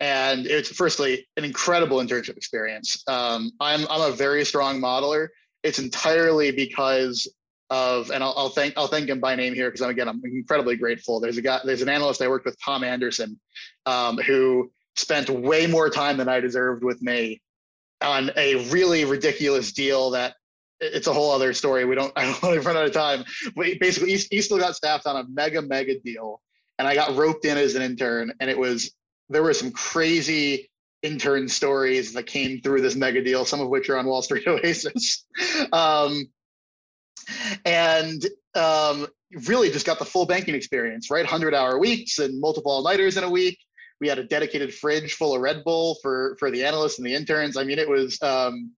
And 0.00 0.46
it's 0.46 0.70
firstly 0.70 1.28
an 1.36 1.44
incredible 1.44 1.98
internship 1.98 2.36
experience. 2.36 3.02
Um, 3.06 3.52
I'm, 3.60 3.86
I'm 3.90 4.10
a 4.10 4.14
very 4.14 4.44
strong 4.46 4.80
modeler. 4.80 5.28
It's 5.62 5.78
entirely 5.78 6.52
because 6.52 7.28
of, 7.70 8.10
and 8.10 8.22
I'll, 8.22 8.34
I'll 8.36 8.48
thank 8.48 8.74
I'll 8.76 8.88
thank 8.88 9.08
him 9.08 9.20
by 9.20 9.36
name 9.36 9.54
here 9.54 9.68
because 9.68 9.80
I'm 9.80 9.90
again 9.90 10.08
I'm 10.08 10.20
incredibly 10.24 10.76
grateful. 10.76 11.20
There's 11.20 11.38
a 11.38 11.42
guy, 11.42 11.60
there's 11.64 11.82
an 11.82 11.88
analyst 11.88 12.20
I 12.20 12.28
worked 12.28 12.44
with, 12.44 12.56
Tom 12.62 12.84
Anderson, 12.84 13.38
um, 13.86 14.18
who 14.18 14.70
spent 14.96 15.30
way 15.30 15.66
more 15.66 15.88
time 15.88 16.16
than 16.16 16.28
I 16.28 16.40
deserved 16.40 16.82
with 16.82 17.00
me 17.00 17.40
on 18.02 18.30
a 18.36 18.68
really 18.70 19.04
ridiculous 19.04 19.72
deal 19.72 20.10
that 20.10 20.34
it's 20.80 21.06
a 21.06 21.12
whole 21.12 21.30
other 21.30 21.52
story. 21.52 21.84
We 21.84 21.94
don't 21.94 22.12
I 22.16 22.24
don't 22.24 22.42
want 22.42 22.54
to 22.54 22.60
run 22.60 22.76
out 22.76 22.86
of 22.86 22.92
time. 22.92 23.24
But 23.54 23.78
basically, 23.78 24.16
he, 24.16 24.42
still 24.42 24.58
got 24.58 24.74
staffed 24.74 25.06
on 25.06 25.16
a 25.16 25.24
mega 25.28 25.62
mega 25.62 25.98
deal, 26.00 26.40
and 26.78 26.88
I 26.88 26.94
got 26.94 27.16
roped 27.16 27.44
in 27.44 27.56
as 27.56 27.74
an 27.74 27.82
intern, 27.82 28.32
and 28.40 28.50
it 28.50 28.58
was 28.58 28.92
there 29.28 29.42
were 29.42 29.54
some 29.54 29.70
crazy 29.70 30.70
intern 31.02 31.48
stories 31.48 32.12
that 32.12 32.24
came 32.24 32.60
through 32.60 32.82
this 32.82 32.96
mega 32.96 33.22
deal, 33.22 33.44
some 33.44 33.60
of 33.60 33.68
which 33.68 33.88
are 33.88 33.96
on 33.96 34.06
Wall 34.06 34.22
Street 34.22 34.44
Oasis. 34.48 35.24
Um, 35.72 36.26
and 37.64 38.24
um, 38.54 39.06
really 39.46 39.70
just 39.70 39.86
got 39.86 39.98
the 39.98 40.04
full 40.04 40.26
banking 40.26 40.54
experience, 40.54 41.10
right? 41.10 41.24
100 41.24 41.54
hour 41.54 41.78
weeks 41.78 42.18
and 42.18 42.40
multiple 42.40 42.72
all 42.72 42.82
nighters 42.82 43.16
in 43.16 43.24
a 43.24 43.30
week. 43.30 43.58
We 44.00 44.08
had 44.08 44.18
a 44.18 44.24
dedicated 44.24 44.74
fridge 44.74 45.14
full 45.14 45.34
of 45.34 45.40
Red 45.40 45.62
Bull 45.62 45.98
for, 46.02 46.36
for 46.38 46.50
the 46.50 46.64
analysts 46.64 46.98
and 46.98 47.06
the 47.06 47.14
interns. 47.14 47.56
I 47.56 47.64
mean, 47.64 47.78
it 47.78 47.88
was, 47.88 48.20
um, 48.22 48.72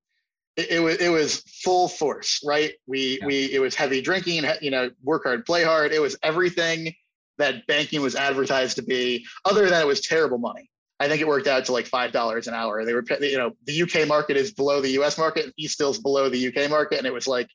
it, 0.56 0.70
it, 0.72 0.80
was, 0.80 0.96
it 0.96 1.08
was 1.08 1.40
full 1.62 1.88
force, 1.88 2.40
right? 2.44 2.72
We, 2.86 3.18
yeah. 3.20 3.26
we, 3.26 3.52
it 3.52 3.60
was 3.60 3.74
heavy 3.74 4.02
drinking, 4.02 4.44
you 4.60 4.70
know, 4.70 4.90
work 5.02 5.22
hard, 5.24 5.46
play 5.46 5.62
hard. 5.62 5.92
It 5.92 6.00
was 6.00 6.16
everything 6.22 6.92
that 7.38 7.66
banking 7.66 8.02
was 8.02 8.14
advertised 8.14 8.76
to 8.76 8.82
be, 8.82 9.24
other 9.44 9.68
than 9.68 9.80
it 9.80 9.86
was 9.86 10.00
terrible 10.00 10.38
money. 10.38 10.68
I 11.02 11.08
think 11.08 11.20
it 11.20 11.26
worked 11.26 11.48
out 11.48 11.64
to 11.64 11.72
like 11.72 11.86
five 11.86 12.12
dollars 12.12 12.46
an 12.46 12.54
hour. 12.54 12.84
They 12.84 12.94
were, 12.94 13.04
you 13.20 13.36
know, 13.36 13.56
the 13.64 13.82
UK 13.82 14.06
market 14.06 14.36
is 14.36 14.52
below 14.52 14.80
the 14.80 14.90
US 15.00 15.18
market, 15.18 15.44
and 15.44 15.52
East 15.56 15.78
below 15.78 16.28
the 16.28 16.46
UK 16.46 16.70
market, 16.70 16.98
and 16.98 17.06
it 17.06 17.12
was 17.12 17.26
like, 17.26 17.48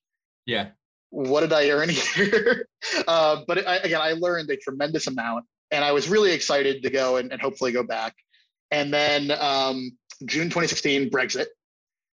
yeah, 0.46 0.70
what 1.10 1.42
did 1.42 1.54
I 1.54 1.70
earn 1.70 1.90
here? 2.16 2.68
uh, 3.08 3.42
but 3.48 3.68
I, 3.68 3.78
again, 3.78 4.02
I 4.02 4.14
learned 4.14 4.50
a 4.50 4.58
tremendous 4.58 5.08
amount, 5.08 5.46
and 5.72 5.84
I 5.84 5.92
was 5.92 6.10
really 6.10 6.32
excited 6.32 6.84
to 6.84 6.90
go 6.90 7.18
and, 7.18 7.32
and 7.32 7.42
hopefully 7.42 7.72
go 7.72 7.84
back. 7.84 8.16
And 8.72 8.94
then 8.94 9.32
um, 9.32 9.92
June 10.26 10.46
2016, 10.46 11.10
Brexit. 11.10 11.48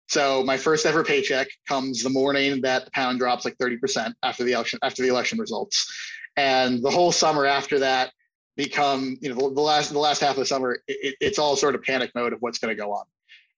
So 0.08 0.44
my 0.44 0.58
first 0.58 0.84
ever 0.86 1.02
paycheck 1.02 1.48
comes 1.66 2.02
the 2.02 2.10
morning 2.10 2.60
that 2.62 2.84
the 2.84 2.90
pound 2.90 3.18
drops 3.18 3.44
like 3.44 3.56
30% 3.56 4.12
after 4.22 4.44
the 4.44 4.52
election 4.52 4.78
after 4.82 5.02
the 5.02 5.08
election 5.08 5.38
results, 5.38 5.90
and 6.36 6.82
the 6.82 6.90
whole 6.90 7.10
summer 7.10 7.46
after 7.46 7.78
that 7.80 8.12
become 8.56 9.16
you 9.20 9.30
know 9.30 9.48
the, 9.48 9.54
the 9.54 9.60
last 9.60 9.92
the 9.92 9.98
last 9.98 10.20
half 10.20 10.32
of 10.32 10.36
the 10.36 10.46
summer 10.46 10.78
it, 10.86 11.16
it's 11.20 11.38
all 11.38 11.56
sort 11.56 11.74
of 11.74 11.82
panic 11.82 12.10
mode 12.14 12.32
of 12.32 12.40
what's 12.40 12.58
going 12.58 12.74
to 12.74 12.80
go 12.80 12.92
on 12.92 13.04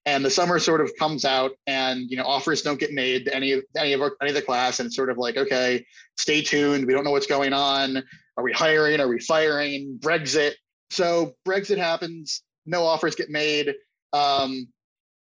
and 0.07 0.23
the 0.23 0.29
summer 0.29 0.57
sort 0.57 0.79
of 0.79 0.89
comes 0.97 1.25
out 1.25 1.51
and 1.67 2.09
you 2.09 2.15
know 2.15 2.23
offers 2.23 2.61
don't 2.61 2.79
get 2.79 2.93
made 2.93 3.25
to 3.25 3.35
any 3.35 3.51
of 3.51 3.63
any 3.75 3.91
of 3.91 4.01
our, 4.01 4.15
any 4.21 4.29
of 4.31 4.35
the 4.35 4.41
class. 4.41 4.79
And 4.79 4.87
it's 4.87 4.95
sort 4.95 5.09
of 5.11 5.17
like 5.17 5.35
okay 5.37 5.85
stay 6.17 6.41
tuned. 6.41 6.87
We 6.87 6.93
don't 6.93 7.03
know 7.03 7.11
what's 7.11 7.27
going 7.27 7.53
on. 7.53 8.01
Are 8.37 8.43
we 8.43 8.53
hiring? 8.53 9.01
Are 9.01 9.07
we 9.09 9.19
firing? 9.19 9.99
Brexit. 10.01 10.53
So 10.89 11.33
brexit 11.45 11.77
happens. 11.77 12.41
No 12.65 12.85
offers 12.85 13.15
get 13.15 13.29
made. 13.29 13.73
Um, 14.13 14.69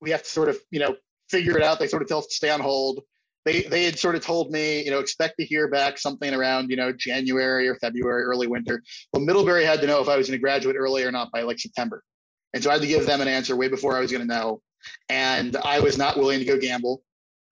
we 0.00 0.11
have 0.11 0.22
to 0.22 0.30
sort 0.30 0.48
of 0.48 0.56
you 0.70 0.78
know 0.78 0.94
figure 1.28 1.56
it 1.56 1.64
out. 1.64 1.80
They 1.80 1.88
sort 1.88 2.02
of 2.02 2.09
tell 2.09 2.18
us 2.18 2.28
to 2.28 2.35
stay 2.35 2.50
on 2.50 2.61
hold. 2.61 3.00
They 3.44 3.62
they 3.62 3.83
had 3.83 3.98
sort 3.98 4.14
of 4.14 4.24
told 4.24 4.52
me 4.52 4.85
you 4.85 4.92
know 4.92 5.00
expect 5.00 5.35
to 5.40 5.44
hear 5.44 5.66
back 5.66 5.98
something 5.98 6.33
around 6.33 6.70
you 6.70 6.76
know 6.76 6.92
january 6.92 7.66
or 7.66 7.74
february 7.74 8.22
early 8.22 8.46
winter. 8.46 8.85
Well 9.12 9.24
middlebury 9.24 9.64
had 9.64 9.80
to 9.80 9.88
know 9.88 10.00
if 10.00 10.09
i 10.09 10.16
was 10.16 10.28
going 10.28 10.38
to 10.38 10.42
graduate 10.42 10.76
early 10.78 11.02
or 11.02 11.11
not 11.11 11.33
by 11.33 11.42
like 11.42 11.59
september 11.59 12.04
and 12.52 12.62
so 12.62 12.70
I 12.70 12.74
had 12.74 12.82
to 12.82 12.88
give 12.88 13.06
them 13.06 13.20
an 13.20 13.28
answer 13.28 13.56
way 13.56 13.68
before 13.68 13.96
I 13.96 14.00
was 14.00 14.10
going 14.10 14.26
to 14.26 14.34
know. 14.34 14.60
And 15.08 15.56
I 15.56 15.80
was 15.80 15.98
not 15.98 16.16
willing 16.16 16.38
to 16.38 16.44
go 16.44 16.58
gamble, 16.58 17.02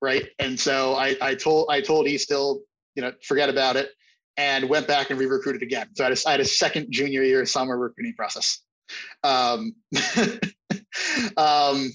right? 0.00 0.26
And 0.38 0.58
so 0.58 0.94
I, 0.94 1.16
I 1.20 1.34
told 1.34 1.68
I 1.70 1.80
told 1.80 2.06
Eastdil, 2.06 2.61
you 2.94 3.02
know, 3.02 3.12
forget 3.22 3.48
about 3.48 3.76
it, 3.76 3.90
and 4.37 4.68
went 4.68 4.87
back 4.87 5.11
and 5.11 5.18
re-recruited 5.18 5.62
again. 5.62 5.88
So 5.94 6.04
I 6.04 6.08
had 6.08 6.18
a, 6.18 6.28
I 6.28 6.30
had 6.32 6.40
a 6.40 6.44
second 6.44 6.87
junior 6.90 7.22
year 7.22 7.44
summer 7.44 7.76
recruiting 7.76 8.14
process. 8.14 8.61
Um, 9.22 9.74
um, 11.37 11.90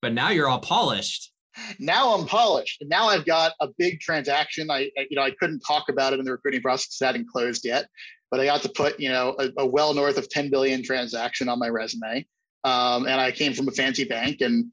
but 0.00 0.12
now 0.14 0.30
you're 0.30 0.48
all 0.48 0.60
polished. 0.60 1.32
Now 1.78 2.14
I'm 2.14 2.26
polished, 2.26 2.80
and 2.80 2.88
now 2.88 3.08
I've 3.08 3.26
got 3.26 3.52
a 3.60 3.68
big 3.76 4.00
transaction. 4.00 4.70
I, 4.70 4.90
I 4.98 5.06
you 5.10 5.16
know 5.16 5.22
I 5.22 5.32
couldn't 5.32 5.60
talk 5.60 5.90
about 5.90 6.14
it 6.14 6.18
in 6.18 6.24
the 6.24 6.32
recruiting 6.32 6.62
process; 6.62 6.98
it 7.00 7.04
hadn't 7.04 7.28
closed 7.28 7.66
yet. 7.66 7.86
But 8.30 8.40
I 8.40 8.46
got 8.46 8.62
to 8.62 8.70
put 8.70 8.98
you 8.98 9.10
know 9.10 9.36
a, 9.38 9.50
a 9.58 9.66
well 9.66 9.92
north 9.92 10.16
of 10.16 10.28
10 10.30 10.50
billion 10.50 10.82
transaction 10.82 11.50
on 11.50 11.58
my 11.58 11.68
resume 11.68 12.24
um, 12.64 13.06
and 13.06 13.20
I 13.20 13.32
came 13.32 13.52
from 13.54 13.68
a 13.68 13.72
fancy 13.72 14.04
bank 14.04 14.40
and 14.40 14.70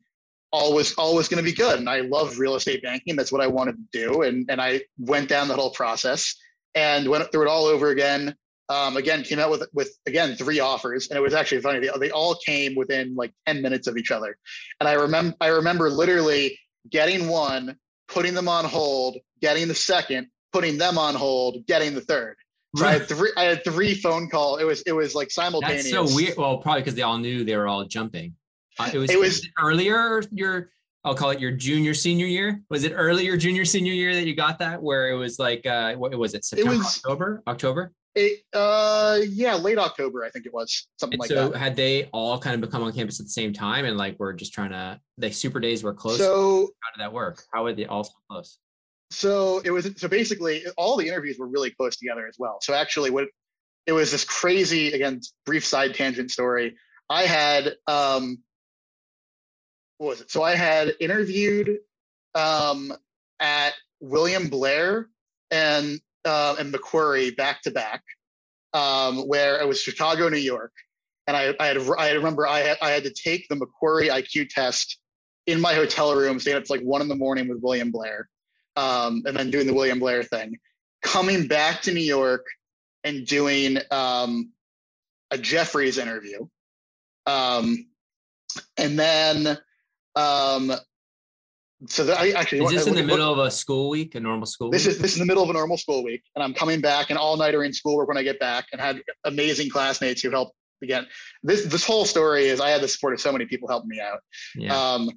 all 0.52 0.73
was 0.73 0.93
all 0.93 1.15
was 1.15 1.28
going 1.28 1.43
to 1.43 1.50
be 1.50 1.56
good. 1.56 1.80
And 1.80 1.89
I 1.89 2.02
loved 2.02 2.38
real 2.38 2.56
estate 2.56 2.84
banking. 2.84 3.15
That's 3.15 3.32
what 3.32 3.41
I 3.41 3.47
wanted 3.47 3.76
to 3.78 4.08
do. 4.08 4.21
And 4.21 4.50
and 4.50 4.62
I 4.62 4.82
went 4.97 5.30
down 5.30 5.47
the 5.47 5.56
whole 5.56 5.71
process 5.71 6.36
and 6.76 7.08
went 7.10 7.32
through 7.32 7.43
it 7.43 7.50
all 7.50 7.65
over 7.65 7.89
again. 7.89 8.36
Um, 8.69 8.97
again, 8.97 9.23
came 9.23 9.39
out 9.39 9.50
with 9.50 9.67
with 9.73 9.97
again 10.06 10.36
three 10.36 10.60
offers, 10.60 11.10
and 11.10 11.17
it 11.17 11.21
was 11.21 11.34
actually 11.34 11.62
funny. 11.62 11.80
They, 11.80 11.89
they 12.00 12.12
all 12.12 12.36
came 12.45 12.76
within 12.76 13.15
like 13.15 13.34
ten 13.45 13.62
minutes 13.62 13.88
of 13.88 13.97
each 13.97 14.12
other, 14.12 14.38
and 14.80 14.89
I 14.89 14.93
remember 14.93 15.38
I 15.39 15.47
remember 15.47 15.89
literally 15.89 16.60
getting 16.89 17.30
one, 17.30 17.78
putting 18.10 18.34
them 18.34 18.50
on 18.50 18.65
hold, 18.65 19.17
getting 19.41 19.69
the 19.69 19.76
second, 19.76 20.28
putting 20.52 20.78
them 20.78 20.97
on 20.97 21.15
hold, 21.15 21.65
getting 21.65 21.93
the 21.93 22.02
third. 22.02 22.36
So 22.75 22.86
I 22.86 22.93
had 22.93 23.08
three. 23.08 23.32
I 23.38 23.43
had 23.43 23.63
three 23.63 23.95
phone 23.95 24.30
call. 24.30 24.58
It 24.58 24.63
was 24.65 24.82
it 24.82 24.91
was 24.91 25.15
like 25.15 25.32
simultaneous. 25.32 25.89
That's 25.89 26.12
so 26.12 26.15
weird. 26.15 26.38
Well, 26.38 26.58
probably 26.58 26.82
because 26.82 26.95
they 26.95 27.01
all 27.01 27.17
knew 27.17 27.43
they 27.43 27.56
were 27.56 27.67
all 27.67 27.86
jumping. 27.86 28.36
Uh, 28.77 28.89
it 28.93 28.97
was. 28.97 29.10
It 29.10 29.19
was 29.19 29.47
earlier. 29.60 30.21
Your 30.32 30.69
I'll 31.03 31.15
call 31.15 31.30
it 31.30 31.39
your 31.39 31.51
junior 31.51 31.93
senior 31.93 32.25
year. 32.25 32.62
Was 32.69 32.84
it 32.84 32.91
earlier 32.93 33.38
junior 33.38 33.63
senior 33.63 33.93
year 33.93 34.13
that 34.13 34.27
you 34.27 34.36
got 34.36 34.60
that? 34.60 34.82
Where 34.82 35.10
it 35.10 35.15
was 35.15 35.39
like 35.39 35.65
uh, 35.65 35.95
what 35.95 36.15
was 36.17 36.34
it? 36.34 36.43
September, 36.43 36.73
it 36.73 36.77
was, 36.77 36.97
October, 36.97 37.43
October. 37.47 37.93
It, 38.15 38.39
uh, 38.53 39.19
yeah, 39.30 39.53
late 39.56 39.77
October, 39.77 40.25
I 40.25 40.30
think 40.32 40.47
it 40.47 40.53
was 40.53 40.88
something 40.97 41.15
And 41.15 41.19
like 41.19 41.30
so 41.30 41.49
that. 41.49 41.58
had 41.60 41.75
they 41.75 42.06
all 42.12 42.39
kind 42.39 42.56
of 42.56 42.62
become 42.62 42.82
on 42.82 42.91
campus 42.91 43.19
at 43.19 43.27
the 43.27 43.32
same 43.32 43.53
time 43.53 43.86
and 43.86 43.95
like 43.95 44.15
we're 44.17 44.34
just 44.34 44.53
trying 44.53 44.71
to 44.71 44.99
like 45.19 45.34
super 45.34 45.60
days 45.60 45.84
were 45.84 45.93
close? 45.93 46.17
So, 46.17 46.71
How 46.82 46.91
did 46.95 47.01
that 47.01 47.13
work? 47.13 47.43
How 47.53 47.63
were 47.63 47.73
they 47.73 47.86
all 47.86 48.03
so 48.03 48.13
close? 48.30 48.58
So 49.09 49.61
it 49.63 49.71
was 49.71 49.89
so 49.97 50.07
basically 50.07 50.63
all 50.77 50.97
the 50.97 51.07
interviews 51.07 51.37
were 51.39 51.47
really 51.47 51.71
close 51.71 51.97
together 51.97 52.27
as 52.27 52.35
well. 52.37 52.59
So 52.61 52.73
actually, 52.73 53.09
what 53.09 53.27
it 53.85 53.93
was 53.93 54.11
this 54.11 54.25
crazy 54.25 54.91
again 54.91 55.21
brief 55.45 55.65
side 55.65 55.95
tangent 55.95 56.31
story. 56.31 56.75
I 57.09 57.23
had 57.23 57.75
um, 57.87 58.39
what 59.97 60.09
was 60.09 60.21
it? 60.21 60.31
So 60.31 60.43
I 60.43 60.55
had 60.55 60.93
interviewed 60.99 61.77
um, 62.35 62.93
at 63.39 63.73
William 64.01 64.49
Blair 64.49 65.09
and 65.51 65.99
uh, 66.25 66.55
and 66.59 66.71
Macquarie 66.71 67.31
back 67.31 67.61
to 67.61 67.71
back, 67.71 68.03
um, 68.73 69.19
where 69.27 69.59
it 69.61 69.67
was 69.67 69.81
Chicago, 69.81 70.27
New 70.27 70.37
York, 70.37 70.73
and 71.27 71.37
I 71.37 71.53
I 71.59 71.67
had 71.67 71.77
I 71.97 72.11
remember 72.11 72.45
I 72.45 72.59
had 72.59 72.77
I 72.81 72.89
had 72.89 73.03
to 73.03 73.13
take 73.13 73.47
the 73.47 73.55
Macquarie 73.55 74.09
IQ 74.09 74.49
test 74.49 74.99
in 75.45 75.61
my 75.61 75.73
hotel 75.73 76.13
room, 76.13 76.41
staying 76.41 76.57
up 76.57 76.65
to 76.65 76.73
like 76.73 76.81
one 76.81 77.01
in 77.01 77.07
the 77.07 77.15
morning 77.15 77.47
with 77.47 77.59
William 77.61 77.89
Blair, 77.89 78.27
um, 78.77 79.23
and 79.25 79.35
then 79.35 79.51
doing 79.51 79.67
the 79.67 79.73
William 79.73 79.99
Blair 79.99 80.23
thing, 80.23 80.57
coming 81.01 81.47
back 81.47 81.81
to 81.81 81.91
New 81.91 81.99
York 81.99 82.45
and 83.03 83.25
doing 83.25 83.79
um, 83.91 84.51
a 85.31 85.37
Jefferies 85.37 85.97
interview, 85.97 86.47
um, 87.25 87.87
and 88.77 88.97
then 88.97 89.57
um, 90.15 90.71
so 91.87 92.05
that 92.05 92.19
I 92.19 92.31
actually 92.31 92.63
Is 92.63 92.71
this 92.71 92.87
in 92.87 92.93
the 92.93 93.01
look- 93.01 93.07
middle 93.07 93.33
of 93.33 93.39
a 93.39 93.51
school 93.51 93.89
week, 93.89 94.15
a 94.15 94.19
normal 94.19 94.45
school 94.45 94.69
this 94.69 94.85
week? 94.85 94.95
is 94.95 95.01
this 95.01 95.13
is 95.13 95.19
the 95.19 95.25
middle 95.25 95.43
of 95.43 95.49
a 95.49 95.53
normal 95.53 95.77
school 95.77 96.03
week, 96.03 96.23
and 96.35 96.43
I'm 96.43 96.53
coming 96.53 96.79
back 96.79 97.09
and 97.09 97.17
all 97.19 97.35
nighter 97.35 97.63
in 97.63 97.73
schoolwork 97.73 98.07
when 98.07 98.17
I 98.17 98.23
get 98.23 98.39
back, 98.39 98.65
and 98.71 98.79
had 98.79 99.01
amazing 99.25 99.69
classmates 99.69 100.21
who 100.21 100.29
helped. 100.29 100.53
Again, 100.83 101.07
this 101.41 101.65
this 101.65 101.83
whole 101.83 102.05
story 102.05 102.45
is 102.45 102.61
I 102.61 102.69
had 102.69 102.81
the 102.81 102.87
support 102.87 103.15
of 103.15 103.19
so 103.19 103.31
many 103.31 103.47
people 103.47 103.67
helping 103.67 103.89
me 103.89 103.99
out. 103.99 104.19
yeah. 104.55 104.79
Um, 104.79 105.09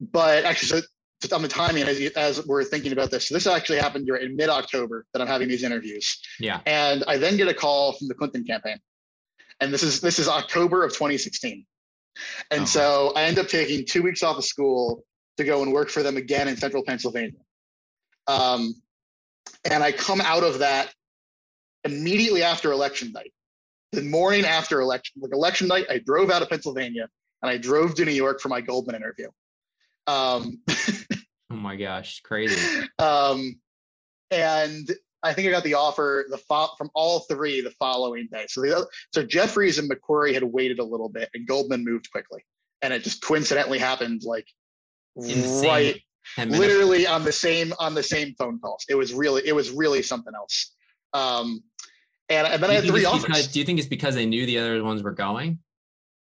but 0.00 0.44
actually, 0.44 0.82
so 0.82 0.86
on 1.32 1.42
the 1.42 1.48
timing, 1.48 1.84
as, 1.84 2.00
as 2.16 2.46
we're 2.46 2.64
thinking 2.64 2.92
about 2.92 3.10
this, 3.10 3.28
so 3.28 3.34
this 3.34 3.46
actually 3.46 3.78
happened 3.78 4.06
during 4.06 4.24
in 4.24 4.36
mid 4.36 4.48
October 4.48 5.04
that 5.12 5.20
I'm 5.20 5.28
having 5.28 5.48
these 5.48 5.62
interviews, 5.62 6.20
yeah. 6.38 6.60
and 6.66 7.04
I 7.06 7.18
then 7.18 7.36
get 7.36 7.48
a 7.48 7.54
call 7.54 7.92
from 7.92 8.08
the 8.08 8.14
Clinton 8.14 8.44
campaign, 8.44 8.78
and 9.60 9.72
this 9.72 9.82
is 9.82 10.00
this 10.00 10.18
is 10.18 10.28
October 10.28 10.84
of 10.84 10.92
2016, 10.92 11.64
and 12.50 12.62
Oh. 12.62 12.64
so 12.64 13.12
I 13.14 13.24
end 13.24 13.38
up 13.38 13.48
taking 13.48 13.84
two 13.84 14.02
weeks 14.02 14.22
off 14.22 14.38
of 14.38 14.44
school 14.44 15.04
to 15.36 15.44
go 15.44 15.62
and 15.62 15.72
work 15.72 15.90
for 15.90 16.02
them 16.02 16.16
again 16.16 16.48
in 16.48 16.56
Central 16.56 16.82
Pennsylvania, 16.82 17.40
um, 18.26 18.74
and 19.70 19.82
I 19.82 19.92
come 19.92 20.20
out 20.20 20.42
of 20.42 20.60
that 20.60 20.92
immediately 21.84 22.42
after 22.42 22.72
election 22.72 23.12
night. 23.12 23.32
The 23.92 24.02
morning 24.02 24.44
after 24.44 24.80
election, 24.80 25.20
like 25.20 25.32
election 25.32 25.66
night, 25.66 25.86
I 25.90 25.98
drove 25.98 26.30
out 26.30 26.42
of 26.42 26.48
Pennsylvania 26.48 27.08
and 27.42 27.50
I 27.50 27.56
drove 27.56 27.94
to 27.96 28.04
New 28.04 28.12
York 28.12 28.40
for 28.40 28.48
my 28.48 28.60
Goldman 28.60 28.94
interview. 28.94 29.28
Um, 30.06 30.60
Oh 31.50 31.56
my 31.56 31.76
gosh, 31.76 32.20
crazy. 32.20 32.86
um, 32.98 33.60
and 34.30 34.88
I 35.22 35.32
think 35.32 35.48
I 35.48 35.50
got 35.50 35.64
the 35.64 35.74
offer 35.74 36.26
the 36.30 36.38
fo- 36.38 36.74
from 36.78 36.90
all 36.94 37.20
three 37.20 37.60
the 37.60 37.72
following 37.72 38.28
day. 38.32 38.46
So 38.48 38.62
the 38.62 38.86
so 39.12 39.24
Jefferies 39.24 39.78
and 39.78 39.88
Macquarie 39.88 40.32
had 40.32 40.44
waited 40.44 40.78
a 40.78 40.84
little 40.84 41.08
bit, 41.08 41.28
and 41.34 41.46
Goldman 41.46 41.84
moved 41.84 42.10
quickly, 42.10 42.44
and 42.82 42.92
it 42.92 43.02
just 43.02 43.22
coincidentally 43.22 43.78
happened 43.78 44.22
like 44.24 44.46
In 45.16 45.42
the 45.42 45.48
same 45.48 45.68
right, 45.68 46.48
literally 46.48 47.06
on 47.06 47.24
the 47.24 47.32
same 47.32 47.72
on 47.78 47.94
the 47.94 48.02
same 48.02 48.34
phone 48.38 48.58
calls. 48.60 48.84
It 48.88 48.94
was 48.94 49.12
really 49.12 49.42
it 49.44 49.54
was 49.54 49.70
really 49.70 50.02
something 50.02 50.32
else. 50.34 50.72
Um, 51.12 51.62
and 52.28 52.46
and 52.46 52.62
then 52.62 52.70
I 52.70 52.74
had 52.74 52.84
three 52.84 53.04
offers. 53.04 53.24
because, 53.24 53.46
do 53.48 53.58
you 53.58 53.64
think 53.64 53.78
it's 53.78 53.88
because 53.88 54.14
they 54.14 54.26
knew 54.26 54.46
the 54.46 54.58
other 54.58 54.82
ones 54.84 55.02
were 55.02 55.12
going? 55.12 55.58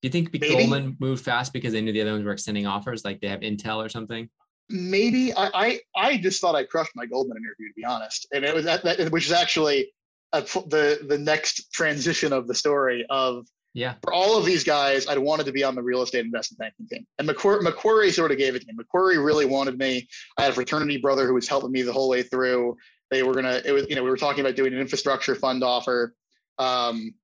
Do 0.00 0.06
you 0.06 0.10
think 0.10 0.32
Maybe. 0.32 0.48
Goldman 0.50 0.96
moved 1.00 1.24
fast 1.24 1.52
because 1.52 1.72
they 1.72 1.80
knew 1.80 1.92
the 1.92 2.02
other 2.02 2.12
ones 2.12 2.24
were 2.24 2.30
extending 2.30 2.68
offers, 2.68 3.04
like 3.04 3.20
they 3.20 3.26
have 3.26 3.40
intel 3.40 3.84
or 3.84 3.88
something? 3.88 4.30
Maybe 4.68 5.32
I, 5.34 5.50
I 5.54 5.80
I 5.96 6.16
just 6.18 6.40
thought 6.40 6.54
I 6.54 6.64
crushed 6.64 6.92
my 6.94 7.06
Goldman 7.06 7.38
interview 7.38 7.68
to 7.68 7.74
be 7.76 7.84
honest, 7.84 8.26
and 8.32 8.44
it 8.44 8.54
was 8.54 8.64
that, 8.64 8.82
that 8.84 9.10
which 9.10 9.26
is 9.26 9.32
actually 9.32 9.92
a, 10.32 10.42
the 10.42 11.06
the 11.08 11.18
next 11.18 11.72
transition 11.72 12.32
of 12.32 12.46
the 12.46 12.54
story 12.54 13.06
of 13.08 13.46
Yeah. 13.74 13.94
for 14.02 14.12
all 14.12 14.38
of 14.38 14.44
these 14.44 14.64
guys, 14.64 15.06
I'd 15.06 15.18
wanted 15.18 15.46
to 15.46 15.52
be 15.52 15.64
on 15.64 15.74
the 15.74 15.82
real 15.82 16.02
estate 16.02 16.24
investment 16.24 16.58
banking 16.58 16.86
team, 16.86 17.06
and 17.18 17.26
Macquarie, 17.26 17.62
Macquarie 17.62 18.10
sort 18.10 18.30
of 18.30 18.38
gave 18.38 18.54
it 18.54 18.60
to 18.60 18.66
me. 18.66 18.74
Macquarie 18.76 19.18
really 19.18 19.46
wanted 19.46 19.78
me. 19.78 20.08
I 20.36 20.42
had 20.42 20.50
a 20.50 20.54
fraternity 20.54 20.98
brother 20.98 21.26
who 21.26 21.34
was 21.34 21.48
helping 21.48 21.72
me 21.72 21.82
the 21.82 21.92
whole 21.92 22.08
way 22.08 22.22
through. 22.22 22.76
They 23.10 23.22
were 23.22 23.34
gonna 23.34 23.62
it 23.64 23.72
was 23.72 23.86
you 23.88 23.96
know 23.96 24.02
we 24.04 24.10
were 24.10 24.16
talking 24.18 24.40
about 24.44 24.56
doing 24.56 24.72
an 24.74 24.80
infrastructure 24.80 25.34
fund 25.34 25.64
offer. 25.64 26.14
Um, 26.58 27.14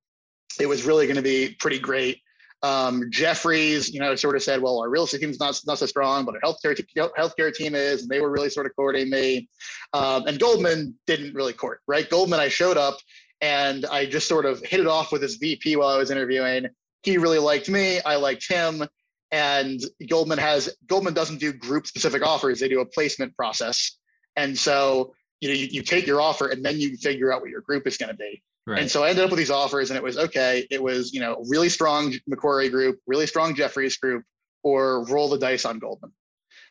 it 0.60 0.66
was 0.66 0.84
really 0.84 1.06
going 1.06 1.16
to 1.16 1.22
be 1.22 1.56
pretty 1.58 1.80
great. 1.80 2.20
Um, 2.64 3.10
Jefferies, 3.10 3.92
you 3.92 4.00
know, 4.00 4.14
sort 4.14 4.36
of 4.36 4.42
said, 4.42 4.62
well, 4.62 4.80
our 4.80 4.88
real 4.88 5.04
estate 5.04 5.20
team 5.20 5.28
is 5.28 5.38
not, 5.38 5.60
not 5.66 5.78
so 5.78 5.84
strong, 5.84 6.24
but 6.24 6.34
our 6.34 6.40
healthcare, 6.40 6.74
te- 6.74 6.86
healthcare 6.94 7.52
team 7.52 7.74
is, 7.74 8.00
and 8.00 8.10
they 8.10 8.22
were 8.22 8.30
really 8.30 8.48
sort 8.48 8.64
of 8.64 8.74
courting 8.74 9.10
me. 9.10 9.50
Um, 9.92 10.26
and 10.26 10.40
Goldman 10.40 10.98
didn't 11.06 11.34
really 11.34 11.52
court, 11.52 11.82
right? 11.86 12.08
Goldman, 12.08 12.40
I 12.40 12.48
showed 12.48 12.78
up 12.78 12.96
and 13.42 13.84
I 13.84 14.06
just 14.06 14.26
sort 14.28 14.46
of 14.46 14.60
hit 14.64 14.80
it 14.80 14.86
off 14.86 15.12
with 15.12 15.20
his 15.20 15.36
VP 15.36 15.76
while 15.76 15.88
I 15.88 15.98
was 15.98 16.10
interviewing. 16.10 16.68
He 17.02 17.18
really 17.18 17.38
liked 17.38 17.68
me. 17.68 18.00
I 18.00 18.16
liked 18.16 18.48
him. 18.48 18.82
And 19.30 19.82
Goldman 20.08 20.38
has, 20.38 20.74
Goldman 20.86 21.12
doesn't 21.12 21.40
do 21.40 21.52
group 21.52 21.86
specific 21.86 22.26
offers. 22.26 22.60
They 22.60 22.68
do 22.68 22.80
a 22.80 22.86
placement 22.86 23.36
process. 23.36 23.98
And 24.36 24.56
so, 24.56 25.12
you 25.42 25.48
know, 25.48 25.54
you, 25.54 25.66
you 25.66 25.82
take 25.82 26.06
your 26.06 26.22
offer 26.22 26.48
and 26.48 26.64
then 26.64 26.80
you 26.80 26.96
figure 26.96 27.30
out 27.30 27.42
what 27.42 27.50
your 27.50 27.60
group 27.60 27.86
is 27.86 27.98
going 27.98 28.10
to 28.10 28.16
be. 28.16 28.42
Right. 28.66 28.80
And 28.80 28.90
so 28.90 29.04
I 29.04 29.10
ended 29.10 29.24
up 29.24 29.30
with 29.30 29.38
these 29.38 29.50
offers, 29.50 29.90
and 29.90 29.96
it 29.96 30.02
was 30.02 30.16
okay. 30.16 30.66
It 30.70 30.82
was 30.82 31.12
you 31.12 31.20
know 31.20 31.44
really 31.48 31.68
strong 31.68 32.14
Macquarie 32.26 32.70
group, 32.70 32.98
really 33.06 33.26
strong 33.26 33.54
Jefferies 33.54 33.96
group, 33.96 34.24
or 34.62 35.04
roll 35.06 35.28
the 35.28 35.38
dice 35.38 35.64
on 35.64 35.78
Goldman. 35.78 36.12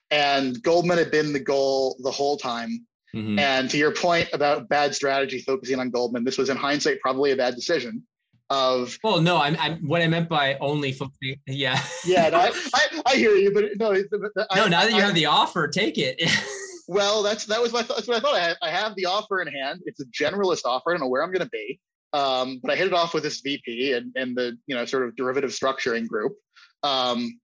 And 0.10 0.62
Goldman 0.62 0.98
had 0.98 1.12
been 1.12 1.34
the 1.34 1.40
goal 1.40 1.98
the 2.04 2.12
whole 2.12 2.38
time. 2.38 2.86
Mhm. 3.16 3.40
And 3.40 3.70
to 3.70 3.78
your 3.78 3.94
point 3.94 4.28
about 4.34 4.70
bad 4.70 4.96
strategy 4.96 5.40
focusing 5.40 5.80
on 5.80 5.92
Goldman, 5.92 6.24
this 6.24 6.38
was 6.38 6.50
in 6.50 6.58
hindsight 6.58 7.00
probably 7.00 7.32
a 7.32 7.36
bad 7.36 7.56
decision. 7.56 8.04
Of 8.50 9.00
Well, 9.04 9.22
no, 9.22 9.38
I'm, 9.38 9.56
I'm 9.60 9.88
what 9.88 10.02
I 10.02 10.08
meant 10.08 10.30
by 10.30 10.58
only 10.60 10.92
focusing. 10.92 11.38
Yeah. 11.48 11.82
yeah, 12.06 12.30
no, 12.30 12.38
I, 12.38 12.52
I, 12.74 13.02
I 13.08 13.16
hear 13.16 13.36
you, 13.36 13.54
but 13.54 13.66
no, 13.80 13.94
I, 13.94 14.56
no, 14.56 14.68
now 14.68 14.82
that 14.82 14.92
you 14.92 15.02
have 15.02 15.16
the 15.16 15.28
offer, 15.28 15.68
take 15.68 15.98
it. 15.98 16.22
Well, 16.88 17.24
that's 17.24 17.46
that 17.46 17.62
was 17.62 17.72
my 17.72 17.82
that's 17.84 18.08
what 18.08 18.18
I 18.18 18.20
thought. 18.20 18.36
I 18.36 18.40
had, 18.42 18.58
I 18.62 18.70
have 18.70 18.96
the 18.96 19.06
offer 19.06 19.42
in 19.42 19.48
hand. 19.48 19.82
It's 19.86 20.02
a 20.02 20.06
generalist 20.06 20.66
offer. 20.66 20.90
I 20.90 20.94
don't 20.94 21.02
know 21.02 21.08
where 21.08 21.24
I'm 21.24 21.32
going 21.32 21.46
to 21.46 21.50
be, 21.50 21.80
um, 22.12 22.60
but 22.62 22.72
I 22.72 22.76
hit 22.76 22.88
it 22.88 22.94
off 22.94 23.14
with 23.14 23.24
this 23.24 23.42
VP 23.42 23.94
and 23.94 24.12
and 24.16 24.36
the 24.36 24.58
you 24.68 24.76
know 24.76 24.86
sort 24.86 25.08
of 25.08 25.16
derivative 25.16 25.52
structuring 25.52 26.08
group. 26.08 26.34
Um, 26.84 27.40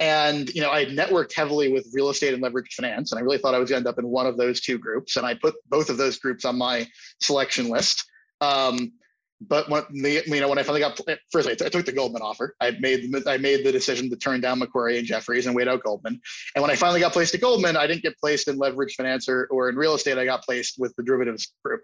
and 0.00 0.48
you 0.54 0.62
know, 0.62 0.70
I 0.70 0.84
had 0.84 0.96
networked 0.96 1.34
heavily 1.34 1.70
with 1.70 1.90
real 1.92 2.08
estate 2.08 2.32
and 2.32 2.42
leveraged 2.42 2.72
finance, 2.72 3.12
and 3.12 3.18
I 3.18 3.22
really 3.22 3.36
thought 3.36 3.54
I 3.54 3.58
was 3.58 3.68
going 3.68 3.82
to 3.82 3.88
end 3.88 3.94
up 3.94 4.02
in 4.02 4.08
one 4.08 4.26
of 4.26 4.38
those 4.38 4.60
two 4.62 4.78
groups. 4.78 5.16
And 5.16 5.26
I 5.26 5.34
put 5.34 5.54
both 5.68 5.90
of 5.90 5.98
those 5.98 6.18
groups 6.18 6.46
on 6.46 6.56
my 6.56 6.88
selection 7.20 7.68
list. 7.68 8.06
Um, 8.40 8.92
but 9.40 9.70
when 9.70 9.82
the 9.90 10.22
you 10.26 10.40
know 10.40 10.48
when 10.48 10.58
I 10.58 10.62
finally 10.62 10.80
got 10.80 11.00
first, 11.32 11.48
I 11.48 11.54
took 11.54 11.86
the 11.86 11.92
Goldman 11.92 12.20
offer. 12.20 12.54
I 12.60 12.72
made 12.78 13.10
I 13.26 13.38
made 13.38 13.64
the 13.64 13.72
decision 13.72 14.10
to 14.10 14.16
turn 14.16 14.40
down 14.40 14.58
Macquarie 14.58 14.98
and 14.98 15.06
Jefferies 15.06 15.46
and 15.46 15.56
wait 15.56 15.66
out 15.66 15.82
Goldman. 15.82 16.20
And 16.54 16.62
when 16.62 16.70
I 16.70 16.76
finally 16.76 17.00
got 17.00 17.12
placed 17.12 17.34
at 17.34 17.40
Goldman, 17.40 17.76
I 17.76 17.86
didn't 17.86 18.02
get 18.02 18.18
placed 18.18 18.48
in 18.48 18.58
leverage 18.58 18.96
finance 18.96 19.28
or, 19.28 19.68
in 19.68 19.76
real 19.76 19.94
estate. 19.94 20.18
I 20.18 20.26
got 20.26 20.42
placed 20.42 20.78
with 20.78 20.94
the 20.96 21.02
derivatives 21.02 21.54
group, 21.64 21.82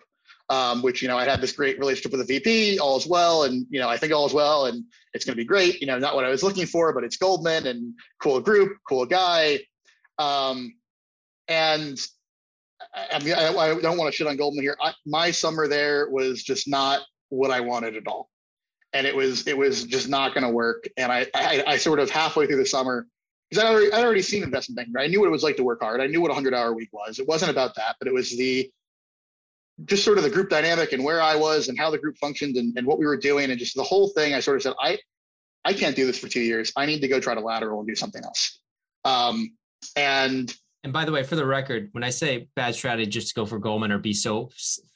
um, 0.50 0.82
which, 0.82 1.00
you 1.00 1.08
know, 1.08 1.16
I 1.16 1.24
had 1.24 1.40
this 1.40 1.52
great 1.52 1.78
relationship 1.78 2.12
with 2.12 2.26
the 2.26 2.34
VP, 2.34 2.78
all 2.78 2.98
is 2.98 3.06
well. 3.06 3.44
And, 3.44 3.66
you 3.70 3.80
know, 3.80 3.88
I 3.88 3.96
think 3.96 4.12
all 4.12 4.26
is 4.26 4.34
well 4.34 4.66
and 4.66 4.84
it's 5.14 5.24
going 5.24 5.34
to 5.34 5.40
be 5.40 5.46
great. 5.46 5.80
You 5.80 5.86
know, 5.86 5.98
not 5.98 6.14
what 6.14 6.24
I 6.24 6.28
was 6.28 6.42
looking 6.42 6.66
for, 6.66 6.92
but 6.92 7.04
it's 7.04 7.16
Goldman 7.16 7.66
and 7.66 7.94
cool 8.20 8.40
group, 8.40 8.76
cool 8.86 9.06
guy. 9.06 9.60
Um, 10.18 10.74
and 11.48 11.98
I, 12.94 13.18
I, 13.30 13.70
I 13.70 13.80
don't 13.80 13.96
want 13.96 14.12
to 14.12 14.16
shit 14.16 14.26
on 14.26 14.36
Goldman 14.36 14.62
here. 14.62 14.76
I, 14.80 14.92
my 15.06 15.30
summer 15.30 15.68
there 15.68 16.10
was 16.10 16.42
just 16.42 16.68
not 16.68 17.00
what 17.28 17.50
I 17.50 17.60
wanted 17.60 17.96
at 17.96 18.06
all. 18.06 18.30
And 18.92 19.06
it 19.06 19.14
was, 19.14 19.46
it 19.46 19.56
was 19.56 19.84
just 19.84 20.08
not 20.08 20.34
going 20.34 20.44
to 20.44 20.50
work. 20.50 20.88
And 20.96 21.12
I, 21.12 21.26
I, 21.34 21.64
I 21.66 21.76
sort 21.76 21.98
of 21.98 22.10
halfway 22.10 22.46
through 22.46 22.56
the 22.56 22.66
summer, 22.66 23.06
because 23.50 23.64
I'd 23.64 23.70
already, 23.70 23.92
I'd 23.92 24.04
already 24.04 24.22
seen 24.22 24.42
investment 24.42 24.76
banking. 24.76 24.94
Right? 24.94 25.04
I 25.04 25.08
knew 25.08 25.20
what 25.20 25.26
it 25.26 25.32
was 25.32 25.42
like 25.42 25.56
to 25.56 25.64
work 25.64 25.80
hard. 25.82 26.00
I 26.00 26.06
knew 26.06 26.20
what 26.20 26.30
a 26.30 26.34
hundred 26.34 26.54
hour 26.54 26.72
week 26.72 26.90
was. 26.92 27.18
It 27.18 27.28
wasn't 27.28 27.50
about 27.50 27.74
that, 27.76 27.96
but 27.98 28.08
it 28.08 28.14
was 28.14 28.30
the 28.30 28.70
just 29.84 30.04
sort 30.04 30.16
of 30.16 30.24
the 30.24 30.30
group 30.30 30.48
dynamic 30.48 30.92
and 30.92 31.04
where 31.04 31.20
I 31.20 31.36
was 31.36 31.68
and 31.68 31.78
how 31.78 31.90
the 31.90 31.98
group 31.98 32.16
functioned 32.16 32.56
and, 32.56 32.76
and 32.78 32.86
what 32.86 32.98
we 32.98 33.06
were 33.06 33.16
doing 33.18 33.50
and 33.50 33.58
just 33.58 33.76
the 33.76 33.82
whole 33.82 34.08
thing. 34.08 34.34
I 34.34 34.40
sort 34.40 34.56
of 34.56 34.62
said, 34.62 34.74
I 34.80 34.98
I 35.64 35.74
can't 35.74 35.96
do 35.96 36.06
this 36.06 36.18
for 36.18 36.28
two 36.28 36.40
years. 36.40 36.72
I 36.76 36.86
need 36.86 37.00
to 37.00 37.08
go 37.08 37.20
try 37.20 37.34
to 37.34 37.40
lateral 37.40 37.80
and 37.80 37.88
do 37.88 37.94
something 37.94 38.22
else. 38.24 38.60
Um, 39.04 39.56
and 39.96 40.54
And 40.86 40.92
by 40.92 41.04
the 41.04 41.10
way, 41.10 41.24
for 41.24 41.34
the 41.34 41.44
record, 41.44 41.88
when 41.90 42.04
I 42.04 42.10
say 42.10 42.46
bad 42.54 42.72
strategy, 42.76 43.10
just 43.10 43.30
to 43.30 43.34
go 43.34 43.44
for 43.44 43.58
Goldman 43.58 43.90
or 43.90 43.98
be 43.98 44.12
so 44.12 44.50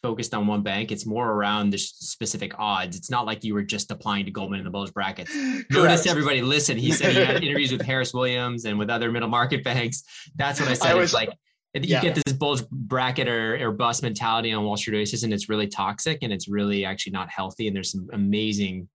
focused 0.04 0.32
on 0.34 0.46
one 0.46 0.62
bank, 0.62 0.92
it's 0.92 1.04
more 1.04 1.32
around 1.32 1.70
the 1.70 1.78
specific 1.78 2.56
odds. 2.60 2.96
It's 2.96 3.10
not 3.10 3.26
like 3.26 3.42
you 3.42 3.54
were 3.54 3.64
just 3.64 3.90
applying 3.90 4.24
to 4.26 4.30
Goldman 4.30 4.60
in 4.60 4.64
the 4.64 4.70
bulge 4.70 4.94
brackets. 4.94 5.34
Notice 5.72 6.06
everybody 6.06 6.42
listen. 6.42 6.78
He 6.78 6.92
said 6.92 7.16
he 7.16 7.24
had 7.24 7.42
interviews 7.42 7.72
with 7.72 7.82
Harris 7.82 8.14
Williams 8.14 8.66
and 8.66 8.78
with 8.78 8.88
other 8.88 9.10
middle 9.10 9.28
market 9.28 9.64
banks. 9.64 10.04
That's 10.36 10.60
what 10.60 10.68
I 10.68 10.74
said. 10.74 10.86
I 10.86 10.90
It's 10.90 10.98
was 11.00 11.12
like 11.12 11.30
you 11.74 11.80
yeah. 11.82 12.02
get 12.02 12.14
this 12.14 12.34
bulge 12.34 12.62
bracket 12.70 13.26
or, 13.26 13.58
or 13.60 13.72
bust 13.72 14.04
mentality 14.04 14.52
on 14.52 14.62
Wall 14.62 14.76
Street 14.76 14.96
races, 14.96 15.24
and 15.24 15.34
it's 15.34 15.48
really 15.48 15.66
toxic 15.66 16.20
and 16.22 16.32
it's 16.32 16.46
really 16.46 16.84
actually 16.84 17.14
not 17.14 17.28
healthy. 17.30 17.66
And 17.66 17.74
there's 17.74 17.90
some 17.90 18.08
amazing 18.12 18.88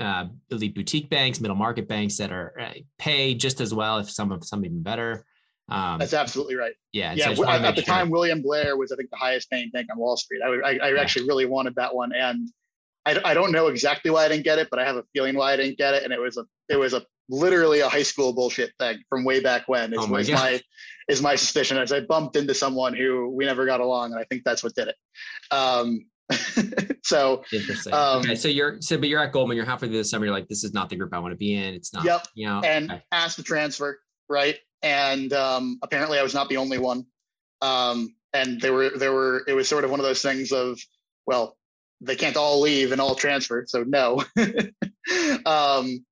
uh, 0.00 0.24
elite 0.50 0.74
boutique 0.74 1.08
banks, 1.08 1.40
middle 1.40 1.56
market 1.56 1.86
banks 1.86 2.16
that 2.16 2.32
are 2.32 2.60
uh, 2.60 2.72
pay 2.98 3.34
just 3.34 3.60
as 3.60 3.72
well, 3.72 3.98
if 3.98 4.10
some 4.10 4.32
of 4.32 4.44
some 4.44 4.64
even 4.64 4.82
better. 4.82 5.24
Um, 5.68 5.98
That's 5.98 6.12
absolutely 6.12 6.56
right. 6.56 6.74
Yeah. 6.92 7.14
Yeah. 7.14 7.34
So 7.34 7.48
at, 7.48 7.64
at 7.64 7.76
the 7.76 7.82
sure. 7.82 7.94
time, 7.94 8.10
William 8.10 8.42
Blair 8.42 8.76
was, 8.76 8.92
I 8.92 8.96
think, 8.96 9.10
the 9.10 9.16
highest 9.16 9.50
paying 9.50 9.70
bank 9.70 9.88
on 9.90 9.98
Wall 9.98 10.16
Street. 10.16 10.40
I, 10.44 10.48
I, 10.48 10.70
I 10.70 10.88
yeah. 10.90 11.00
actually 11.00 11.26
really 11.26 11.46
wanted 11.46 11.74
that 11.76 11.94
one, 11.94 12.12
and 12.12 12.48
I, 13.06 13.20
I 13.24 13.34
don't 13.34 13.52
know 13.52 13.68
exactly 13.68 14.10
why 14.10 14.24
I 14.24 14.28
didn't 14.28 14.44
get 14.44 14.58
it, 14.58 14.68
but 14.70 14.78
I 14.78 14.84
have 14.84 14.96
a 14.96 15.04
feeling 15.12 15.36
why 15.36 15.52
I 15.52 15.56
didn't 15.56 15.78
get 15.78 15.94
it, 15.94 16.04
and 16.04 16.12
it 16.12 16.20
was 16.20 16.36
a 16.36 16.44
it 16.68 16.76
was 16.76 16.92
a 16.92 17.04
literally 17.28 17.80
a 17.80 17.88
high 17.88 18.02
school 18.02 18.32
bullshit 18.32 18.72
thing 18.78 18.98
from 19.08 19.24
way 19.24 19.40
back 19.40 19.66
when. 19.66 19.92
Is, 19.92 19.98
oh 20.00 20.06
my, 20.06 20.22
my 20.22 20.60
is 21.08 21.20
my 21.20 21.34
suspicion 21.34 21.76
as 21.76 21.92
I 21.92 22.00
bumped 22.00 22.36
into 22.36 22.54
someone 22.54 22.94
who 22.94 23.30
we 23.30 23.44
never 23.44 23.66
got 23.66 23.80
along, 23.80 24.12
and 24.12 24.20
I 24.20 24.24
think 24.24 24.42
that's 24.44 24.62
what 24.62 24.74
did 24.74 24.88
it. 24.88 24.96
Um, 25.50 26.06
so 27.02 27.44
interesting. 27.52 27.92
Um, 27.92 28.20
okay, 28.20 28.34
so 28.34 28.48
you're 28.48 28.80
so 28.80 28.96
but 28.96 29.08
you're 29.08 29.20
at 29.20 29.32
Goldman. 29.32 29.56
You're 29.56 29.66
halfway 29.66 29.88
through 29.88 29.98
the 29.98 30.04
summer. 30.04 30.24
You're 30.24 30.34
like, 30.34 30.48
this 30.48 30.64
is 30.64 30.72
not 30.72 30.88
the 30.88 30.96
group 30.96 31.12
I 31.12 31.18
want 31.18 31.32
to 31.32 31.36
be 31.36 31.54
in. 31.54 31.74
It's 31.74 31.92
not. 31.92 32.04
Yep. 32.04 32.28
You 32.34 32.46
know. 32.46 32.60
And 32.60 32.90
okay. 32.90 33.02
asked 33.12 33.36
to 33.36 33.42
transfer, 33.42 34.00
right? 34.28 34.56
And 34.84 35.32
um, 35.32 35.78
apparently, 35.82 36.18
I 36.18 36.22
was 36.22 36.34
not 36.34 36.48
the 36.48 36.58
only 36.58 36.78
one. 36.78 37.06
Um, 37.62 38.14
and 38.34 38.60
there 38.60 38.72
were 38.72 38.90
there 38.90 39.12
were 39.12 39.42
it 39.48 39.54
was 39.54 39.68
sort 39.68 39.84
of 39.84 39.90
one 39.90 39.98
of 39.98 40.06
those 40.06 40.22
things 40.22 40.52
of 40.52 40.78
well, 41.26 41.56
they 42.00 42.16
can't 42.16 42.36
all 42.36 42.60
leave 42.60 42.92
and 42.92 43.00
all 43.00 43.14
transfer, 43.14 43.64
so 43.66 43.82
no. 43.82 44.22
um, 45.46 46.04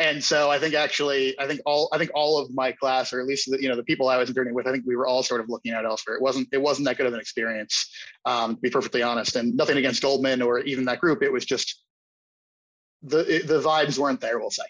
and 0.00 0.22
so 0.22 0.50
I 0.50 0.58
think 0.58 0.74
actually, 0.74 1.38
I 1.40 1.46
think 1.46 1.60
all 1.64 1.88
I 1.92 1.98
think 1.98 2.10
all 2.14 2.38
of 2.38 2.52
my 2.52 2.72
class, 2.72 3.12
or 3.12 3.20
at 3.20 3.26
least 3.26 3.50
the, 3.50 3.60
you 3.60 3.68
know 3.68 3.76
the 3.76 3.82
people 3.82 4.08
I 4.08 4.16
was 4.18 4.28
interning 4.28 4.54
with, 4.54 4.66
I 4.66 4.72
think 4.72 4.84
we 4.86 4.94
were 4.94 5.06
all 5.06 5.22
sort 5.22 5.40
of 5.40 5.48
looking 5.48 5.72
at 5.72 5.84
elsewhere. 5.84 6.16
It 6.16 6.22
wasn't 6.22 6.48
it 6.52 6.60
wasn't 6.60 6.86
that 6.86 6.98
good 6.98 7.06
of 7.06 7.14
an 7.14 7.20
experience, 7.20 7.90
um, 8.24 8.56
to 8.56 8.60
be 8.60 8.70
perfectly 8.70 9.02
honest. 9.02 9.36
And 9.36 9.56
nothing 9.56 9.78
against 9.78 10.02
Goldman 10.02 10.42
or 10.42 10.60
even 10.60 10.84
that 10.84 11.00
group. 11.00 11.22
It 11.22 11.32
was 11.32 11.44
just 11.44 11.82
the 13.02 13.42
the 13.44 13.60
vibes 13.60 13.98
weren't 13.98 14.20
there. 14.20 14.38
We'll 14.38 14.50
say. 14.50 14.64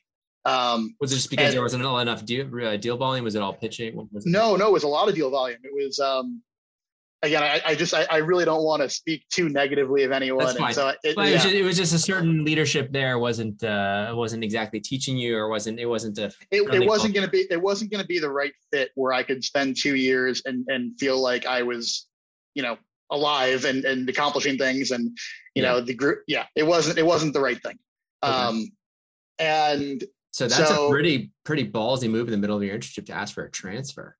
Um, 0.48 0.94
was 1.00 1.12
it 1.12 1.16
just 1.16 1.30
because 1.30 1.46
and, 1.46 1.54
there 1.54 1.62
wasn't 1.62 1.84
enough 1.84 2.24
deal, 2.24 2.48
uh, 2.64 2.76
deal 2.76 2.96
volume? 2.96 3.24
Was 3.24 3.34
it 3.34 3.42
all 3.42 3.52
pitching? 3.52 4.08
no, 4.24 4.56
no, 4.56 4.68
it 4.68 4.72
was 4.72 4.84
a 4.84 4.88
lot 4.88 5.08
of 5.08 5.14
deal 5.14 5.30
volume. 5.30 5.58
It 5.62 5.74
was 5.74 5.98
um, 5.98 6.42
again, 7.22 7.42
I, 7.42 7.60
I 7.66 7.74
just 7.74 7.94
I, 7.94 8.06
I, 8.10 8.18
really 8.18 8.44
don't 8.44 8.62
want 8.62 8.82
to 8.82 8.88
speak 8.88 9.28
too 9.28 9.48
negatively 9.48 10.04
of 10.04 10.12
anyone. 10.12 10.46
That's 10.46 10.58
fine. 10.58 10.72
So 10.72 10.88
it, 10.88 10.98
yeah. 11.04 11.10
it, 11.12 11.16
was 11.16 11.42
just, 11.42 11.54
it, 11.54 11.62
was 11.62 11.76
just, 11.76 11.94
a 11.94 11.98
certain 11.98 12.44
leadership 12.44 12.92
there 12.92 13.18
wasn't 13.18 13.62
uh, 13.62 14.12
wasn't 14.14 14.44
exactly 14.44 14.80
teaching 14.80 15.16
you, 15.16 15.36
or 15.36 15.48
wasn't 15.48 15.78
it 15.80 15.86
wasn't 15.86 16.18
a 16.18 16.32
it, 16.50 16.62
it 16.74 16.86
wasn't 16.86 17.14
going 17.14 17.26
to 17.26 17.30
be 17.30 17.46
it 17.50 17.60
wasn't 17.60 17.90
going 17.90 18.02
to 18.02 18.08
be 18.08 18.18
the 18.18 18.30
right 18.30 18.52
fit 18.72 18.90
where 18.94 19.12
I 19.12 19.22
could 19.22 19.44
spend 19.44 19.76
two 19.76 19.96
years 19.96 20.42
and 20.44 20.66
and 20.68 20.98
feel 20.98 21.20
like 21.20 21.46
I 21.46 21.62
was, 21.62 22.06
you 22.54 22.62
know, 22.62 22.78
alive 23.10 23.64
and 23.64 23.84
and 23.84 24.08
accomplishing 24.08 24.56
things 24.56 24.92
and 24.92 25.16
you 25.54 25.62
yeah. 25.62 25.72
know 25.72 25.80
the 25.80 25.94
group. 25.94 26.22
Yeah, 26.26 26.46
it 26.54 26.64
wasn't 26.64 26.98
it 26.98 27.06
wasn't 27.06 27.34
the 27.34 27.40
right 27.40 27.60
thing. 27.62 27.78
Okay. 28.22 28.32
Um, 28.32 28.70
and 29.38 30.02
so 30.30 30.46
that's 30.46 30.68
so, 30.68 30.86
a 30.86 30.90
pretty 30.90 31.32
pretty 31.44 31.68
ballsy 31.70 32.08
move 32.08 32.28
in 32.28 32.32
the 32.32 32.38
middle 32.38 32.56
of 32.56 32.62
your 32.62 32.76
internship 32.76 33.06
to 33.06 33.12
ask 33.12 33.34
for 33.34 33.44
a 33.44 33.50
transfer. 33.50 34.16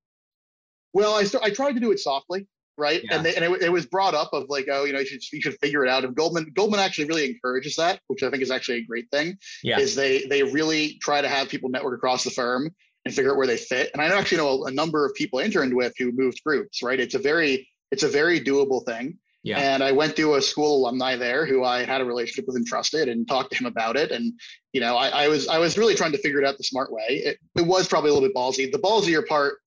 Well, 0.93 1.15
I 1.15 1.25
st- 1.25 1.43
I 1.43 1.51
tried 1.51 1.73
to 1.73 1.81
do 1.81 1.93
it 1.93 1.99
softly 1.99 2.47
right? 2.79 3.03
Yeah. 3.05 3.17
And 3.17 3.27
they, 3.27 3.35
and 3.35 3.45
it, 3.45 3.63
it, 3.63 3.73
was 3.73 3.85
brought 3.85 4.15
up 4.15 4.31
of 4.33 4.49
like, 4.49 4.69
oh, 4.71 4.85
you 4.85 4.93
know, 4.93 5.01
you 5.01 5.05
should 5.05 5.21
you 5.33 5.43
should 5.43 5.59
figure 5.61 5.85
it 5.85 5.91
out. 5.91 6.05
And 6.05 6.15
Goldman 6.15 6.53
Goldman 6.55 6.81
actually 6.81 7.07
really 7.07 7.27
encourages 7.27 7.77
that, 7.77 8.01
which 8.07 8.23
I 8.23 8.31
think 8.31 8.43
is 8.43 8.51
actually 8.51 8.79
a 8.79 8.85
great 8.85 9.11
thing. 9.11 9.37
Yeah. 9.63 9.79
Is 9.79 9.95
they 9.95 10.25
they 10.27 10.45
really 10.45 10.97
try 11.03 11.21
to 11.21 11.29
have 11.29 11.49
people 11.49 11.69
network 11.69 11.95
across 11.95 12.25
the 12.25 12.31
firm 12.31 12.71
and 13.05 13.13
figure 13.13 13.33
out 13.33 13.37
where 13.37 13.47
they 13.47 13.57
fit. 13.57 13.91
And 13.93 14.01
I 14.01 14.07
actually 14.17 14.39
know 14.39 14.65
a 14.65 14.71
number 14.71 15.05
of 15.05 15.13
people 15.15 15.41
interned 15.41 15.75
with 15.75 15.93
who 15.99 16.13
moved 16.13 16.43
groups, 16.45 16.83
right? 16.83 16.99
It's 16.99 17.15
a 17.15 17.19
very 17.19 17.69
it's 17.91 18.05
a 18.05 18.09
very 18.09 18.41
doable 18.41 18.87
thing. 18.87 19.19
Yeah. 19.43 19.59
And 19.59 19.83
I 19.83 19.93
went 19.93 20.17
to 20.17 20.35
a 20.35 20.43
school 20.43 20.77
alumni 20.77 21.17
there 21.17 21.47
who 21.47 21.65
I 21.65 21.85
had 21.85 22.01
a 22.01 22.05
relationship 22.05 22.47
with 22.47 22.57
and 22.57 22.67
trusted 22.67 23.09
and 23.09 23.27
talked 23.27 23.53
to 23.53 23.59
him 23.59 23.67
about 23.67 23.97
it. 23.97 24.11
And, 24.11 24.33
you 24.73 24.81
know, 24.81 24.97
I, 24.97 25.09
I 25.25 25.29
was 25.29 25.49
I 25.49 25.59
was 25.59 25.79
really 25.79 25.95
trying 25.95 26.13
to 26.13 26.19
figure 26.19 26.41
it 26.41 26.47
out 26.47 26.59
the 26.59 26.65
smart 26.65 26.93
way. 26.93 27.05
It, 27.09 27.39
it 27.57 27.67
was 27.67 27.87
probably 27.89 28.11
a 28.11 28.15
little 28.15 28.29
bit 28.29 28.37
ballsy. 28.37 28.71
The 28.71 28.79
ballsier 28.79 29.27
part 29.27 29.59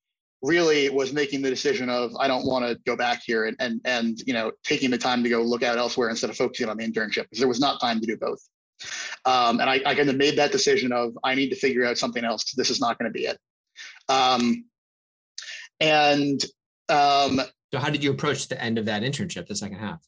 really 0.41 0.89
was 0.89 1.13
making 1.13 1.41
the 1.41 1.49
decision 1.49 1.89
of 1.89 2.15
I 2.19 2.28
don't 2.28 2.45
want 2.45 2.65
to 2.65 2.78
go 2.86 2.95
back 2.95 3.22
here 3.26 3.45
and 3.45 3.55
and 3.59 3.80
and 3.86 4.19
you 4.26 4.34
know 4.34 4.51
taking 4.63 4.89
the 4.89 4.97
time 4.97 5.24
to 5.24 5.30
go 5.30 5.41
look 5.41 5.63
out 5.63 5.78
elsewhere 5.78 6.09
instead 6.09 6.30
of 6.30 6.38
focusing 6.38 6.67
on 6.67 6.78
the 6.78 6.88
internship 6.88 7.24
because 7.24 7.39
there 7.39 7.47
was 7.47 7.59
not 7.59 7.80
time 7.80 7.99
to 8.01 8.07
do 8.07 8.17
both. 8.17 8.41
Um, 9.26 9.59
and 9.59 9.69
I, 9.69 9.82
I 9.86 9.93
kind 9.93 10.09
of 10.09 10.15
made 10.15 10.38
that 10.38 10.51
decision 10.51 10.91
of 10.91 11.17
I 11.24 11.36
need 11.36 11.49
to 11.49 11.55
figure 11.55 11.86
out 11.86 11.97
something 11.97 12.26
else. 12.26 12.51
This 12.53 12.72
is 12.72 12.82
not 12.82 12.97
going 12.97 13.11
to 13.11 13.13
be 13.13 13.26
it. 13.26 13.38
Um, 14.09 14.65
and 15.80 16.43
um, 16.89 17.41
so, 17.74 17.80
how 17.80 17.89
did 17.89 18.03
you 18.03 18.11
approach 18.11 18.47
the 18.47 18.61
end 18.61 18.78
of 18.78 18.86
that 18.86 19.03
internship, 19.03 19.47
the 19.47 19.55
second 19.55 19.78
half? 19.78 20.01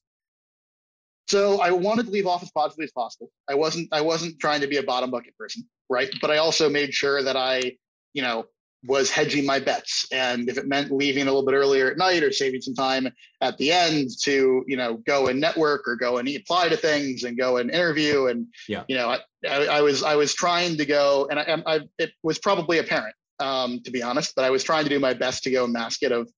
So 1.28 1.62
I 1.62 1.72
wanted 1.72 2.08
to 2.08 2.12
leave 2.12 2.28
off 2.28 2.44
as 2.44 2.52
positively 2.52 2.86
as 2.86 2.92
possible. 2.92 3.32
I 3.50 3.56
wasn't 3.56 3.90
I 3.92 4.02
wasn't 4.02 4.40
trying 4.40 4.62
to 4.62 4.68
be 4.68 4.78
a 4.78 4.84
bottom 4.84 5.10
bucket 5.10 5.38
person, 5.38 5.68
right? 5.90 6.10
But 6.22 6.32
I 6.32 6.38
also 6.38 6.70
made 6.70 6.94
sure 6.94 7.24
that 7.24 7.38
I, 7.38 7.78
you 8.14 8.22
know, 8.22 8.46
was 8.86 9.10
hedging 9.10 9.46
my 9.46 9.60
bets. 9.60 10.06
And 10.12 10.50
if 10.50 10.58
it 10.58 10.68
meant 10.68 10.92
leaving 10.92 11.24
a 11.24 11.26
little 11.26 11.46
bit 11.46 11.56
earlier 11.56 11.90
at 11.90 11.98
night 11.98 12.24
or 12.24 12.32
saving 12.32 12.62
some 12.62 12.74
time 12.74 13.08
at 13.40 13.58
the 13.58 13.72
end 13.72 14.10
to, 14.24 14.64
you 14.68 14.76
know, 14.76 14.96
go 15.08 15.28
and 15.28 15.40
network 15.40 15.88
or 15.88 15.96
go 15.96 16.18
and 16.18 16.28
apply 16.28 16.70
to 16.70 16.76
things 16.76 17.24
and 17.24 17.38
go 17.38 17.58
and 17.58 17.72
interview. 17.72 18.28
And, 18.28 18.48
yeah. 18.68 18.84
you 18.90 18.98
know, 18.98 19.10
I, 19.10 19.20
I, 19.48 19.66
I 19.78 19.82
was, 19.82 20.04
I 20.04 20.16
was 20.16 20.34
trying 20.34 20.76
to 20.78 20.86
go 20.86 21.28
and 21.32 21.40
I, 21.40 21.64
I 21.66 21.80
it 21.98 22.12
was 22.24 22.40
probably 22.40 22.80
apparent, 22.80 23.16
um, 23.40 23.80
to 23.86 23.92
be 23.92 24.04
honest, 24.04 24.34
but 24.36 24.44
I 24.44 24.50
was 24.50 24.64
trying 24.64 24.84
to 24.84 24.90
do 24.90 25.00
my 25.00 25.14
best 25.14 25.44
to 25.44 25.52
go 25.52 25.64
and 25.64 25.72
mask 25.72 26.04
it 26.04 26.12
of, 26.12 26.30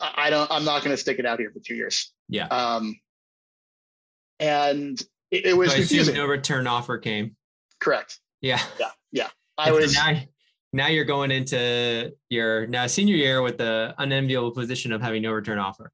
I 0.00 0.30
don't, 0.30 0.50
I'm 0.50 0.64
not 0.64 0.82
going 0.82 0.94
to 0.94 1.00
stick 1.00 1.18
it 1.18 1.26
out 1.26 1.38
here 1.38 1.50
for 1.50 1.60
two 1.60 1.74
years. 1.74 2.12
Yeah. 2.28 2.46
Um, 2.46 2.98
and 4.38 5.00
it, 5.30 5.46
it 5.46 5.56
was 5.56 5.70
so 5.70 5.76
confusing. 5.76 6.14
No 6.14 6.26
return 6.26 6.66
offer 6.66 6.98
came. 6.98 7.36
Correct. 7.80 8.18
Yeah. 8.40 8.60
Yeah. 8.78 8.90
Yeah. 9.12 9.28
I 9.58 9.72
was, 9.72 9.96
now 10.72 10.86
you're 10.86 11.04
going 11.04 11.30
into 11.30 12.14
your 12.28 12.66
now 12.66 12.86
senior 12.86 13.16
year 13.16 13.42
with 13.42 13.58
the 13.58 13.94
unenviable 13.98 14.52
position 14.52 14.92
of 14.92 15.02
having 15.02 15.22
no 15.22 15.32
return 15.32 15.58
offer. 15.58 15.90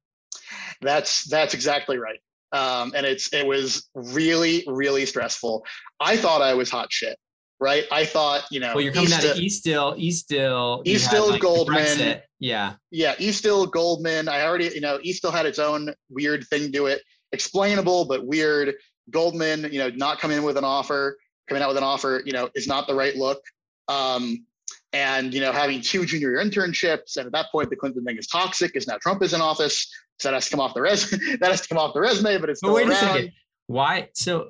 That's 0.81 1.23
that's 1.25 1.53
exactly 1.53 1.97
right. 1.97 2.19
Um, 2.51 2.93
and 2.95 3.05
it's 3.05 3.33
it 3.33 3.45
was 3.45 3.89
really 3.95 4.63
really 4.67 5.05
stressful. 5.05 5.65
I 5.99 6.15
thought 6.15 6.41
I 6.41 6.53
was 6.53 6.69
hot 6.69 6.93
shit, 6.93 7.17
right? 7.59 7.85
I 7.91 8.05
thought 8.05 8.45
you 8.51 8.59
know. 8.59 8.73
Well, 8.75 8.81
you're 8.81 8.93
coming 8.93 9.09
East, 9.09 9.25
out 9.25 9.25
of 9.25 9.37
Eastdil, 9.37 9.99
Eastdil, 9.99 10.85
Eastdil, 10.85 11.31
like 11.31 11.41
Goldman. 11.41 12.21
Yeah. 12.39 12.73
Yeah, 12.91 13.15
Eastdil, 13.15 13.71
Goldman. 13.71 14.27
I 14.27 14.43
already 14.43 14.69
you 14.73 14.81
know 14.81 14.99
Eastdil 14.99 15.31
had 15.31 15.45
its 15.45 15.59
own 15.59 15.93
weird 16.09 16.45
thing 16.47 16.71
to 16.73 16.87
it, 16.87 17.01
explainable 17.31 18.05
but 18.05 18.25
weird. 18.25 18.75
Goldman, 19.09 19.71
you 19.71 19.79
know, 19.79 19.89
not 19.89 20.19
coming 20.19 20.37
in 20.37 20.43
with 20.43 20.57
an 20.57 20.65
offer, 20.65 21.17
coming 21.47 21.63
out 21.63 21.69
with 21.69 21.77
an 21.77 21.83
offer, 21.83 22.21
you 22.25 22.33
know, 22.33 22.49
is 22.55 22.67
not 22.67 22.87
the 22.87 22.93
right 22.93 23.15
look. 23.15 23.39
Um, 23.87 24.45
and 24.93 25.33
you 25.33 25.41
know 25.41 25.51
having 25.51 25.81
two 25.81 26.05
junior 26.05 26.31
year 26.31 26.43
internships 26.43 27.17
and 27.17 27.25
at 27.25 27.31
that 27.31 27.51
point 27.51 27.69
the 27.69 27.75
clinton 27.75 28.03
thing 28.03 28.17
is 28.17 28.27
toxic 28.27 28.71
because 28.71 28.87
now 28.87 28.97
trump 29.01 29.21
is 29.21 29.33
in 29.33 29.41
office 29.41 29.91
so 30.17 30.29
that 30.29 30.33
has 30.33 30.45
to 30.45 30.51
come 30.51 30.59
off 30.59 30.73
the 30.73 30.81
resume 30.81 31.37
that 31.39 31.51
has 31.51 31.61
to 31.61 31.67
come 31.67 31.77
off 31.77 31.93
the 31.93 31.99
resume 31.99 32.37
but 32.37 32.49
it's 32.49 32.61
but 32.61 32.73
wait 32.73 32.87
around. 32.87 32.93
a 32.93 32.95
second 32.95 33.31
why 33.67 34.07
so 34.13 34.49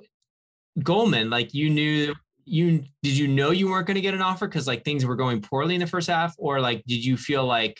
goldman 0.83 1.29
like 1.29 1.53
you 1.53 1.69
knew 1.69 2.13
you 2.47 2.83
did 3.03 3.17
you 3.17 3.27
know 3.27 3.51
you 3.51 3.69
weren't 3.69 3.87
going 3.87 3.95
to 3.95 4.01
get 4.01 4.13
an 4.13 4.21
offer 4.21 4.47
because 4.47 4.67
like 4.67 4.83
things 4.83 5.05
were 5.05 5.15
going 5.15 5.41
poorly 5.41 5.75
in 5.75 5.81
the 5.81 5.87
first 5.87 6.07
half 6.07 6.33
or 6.37 6.59
like 6.59 6.83
did 6.87 7.03
you 7.03 7.17
feel 7.17 7.45
like 7.45 7.77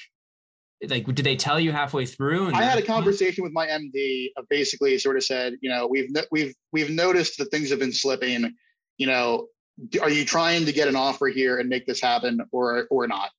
like 0.89 1.05
did 1.07 1.26
they 1.26 1.36
tell 1.36 1.59
you 1.59 1.72
halfway 1.72 2.05
through 2.05 2.53
i 2.53 2.61
had 2.61 2.78
a 2.78 2.84
conversation 2.84 3.43
with 3.43 3.53
my 3.53 3.65
md 3.65 4.28
of 4.38 4.45
basically 4.49 4.97
sort 4.97 5.15
of 5.15 5.24
said 5.24 5.53
you 5.61 5.70
know 5.70 5.88
we've 5.88 6.09
we've 6.32 6.53
we've 6.72 6.91
noticed 6.91 7.38
that 7.38 7.45
things 7.45 7.70
have 7.70 7.80
been 7.80 7.93
slipping 7.93 8.53
you 8.97 9.07
know 9.07 9.47
are 10.01 10.09
you 10.09 10.26
trying 10.26 10.65
to 10.65 10.72
get 10.72 10.88
an 10.88 10.95
offer 10.95 11.28
here 11.28 11.59
and 11.59 11.70
make 11.70 11.86
this 11.86 12.01
happen 12.01 12.41
or 12.51 12.88
or 12.89 13.07
not? 13.07 13.30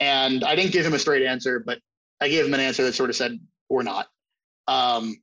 And 0.00 0.44
I 0.44 0.56
didn't 0.56 0.72
give 0.72 0.84
him 0.84 0.94
a 0.94 0.98
straight 0.98 1.24
answer, 1.24 1.62
but 1.64 1.78
I 2.20 2.28
gave 2.28 2.44
him 2.44 2.54
an 2.54 2.60
answer 2.60 2.84
that 2.84 2.94
sort 2.94 3.10
of 3.10 3.16
said 3.16 3.38
or 3.68 3.82
not. 3.82 4.08
Um, 4.68 5.16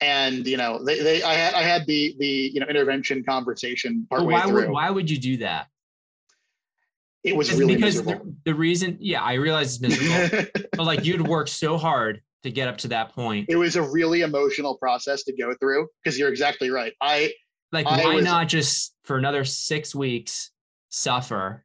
and 0.00 0.46
you 0.46 0.56
know, 0.56 0.82
they, 0.84 1.02
they 1.02 1.22
I 1.22 1.34
had 1.34 1.54
I 1.54 1.62
had 1.62 1.86
the 1.86 2.14
the 2.18 2.50
you 2.54 2.60
know 2.60 2.66
intervention 2.66 3.24
conversation 3.24 4.06
part 4.08 4.24
why 4.24 4.42
through. 4.42 4.54
Would, 4.54 4.70
why 4.70 4.90
would 4.90 5.10
you 5.10 5.18
do 5.18 5.38
that? 5.38 5.68
It 7.24 7.34
was 7.34 7.52
really 7.52 7.74
because 7.74 8.04
the, 8.04 8.20
the, 8.44 8.54
reason, 8.54 8.98
yeah, 9.00 9.20
I 9.20 9.32
realize 9.32 9.74
it's 9.74 9.98
miserable, 9.98 10.46
but 10.76 10.86
like 10.86 11.04
you'd 11.04 11.26
worked 11.26 11.48
so 11.48 11.76
hard 11.76 12.22
to 12.44 12.52
get 12.52 12.68
up 12.68 12.78
to 12.78 12.88
that 12.88 13.12
point. 13.14 13.46
It 13.48 13.56
was 13.56 13.74
a 13.74 13.82
really 13.82 14.20
emotional 14.20 14.76
process 14.76 15.24
to 15.24 15.32
go 15.36 15.52
through 15.54 15.88
because 16.04 16.16
you're 16.16 16.28
exactly 16.28 16.70
right. 16.70 16.92
I 17.00 17.32
like, 17.72 17.86
I 17.86 18.04
why 18.04 18.14
was, 18.14 18.24
not 18.24 18.46
just 18.46 18.94
for 19.02 19.16
another 19.16 19.44
six 19.44 19.92
weeks 19.92 20.52
suffer 20.88 21.64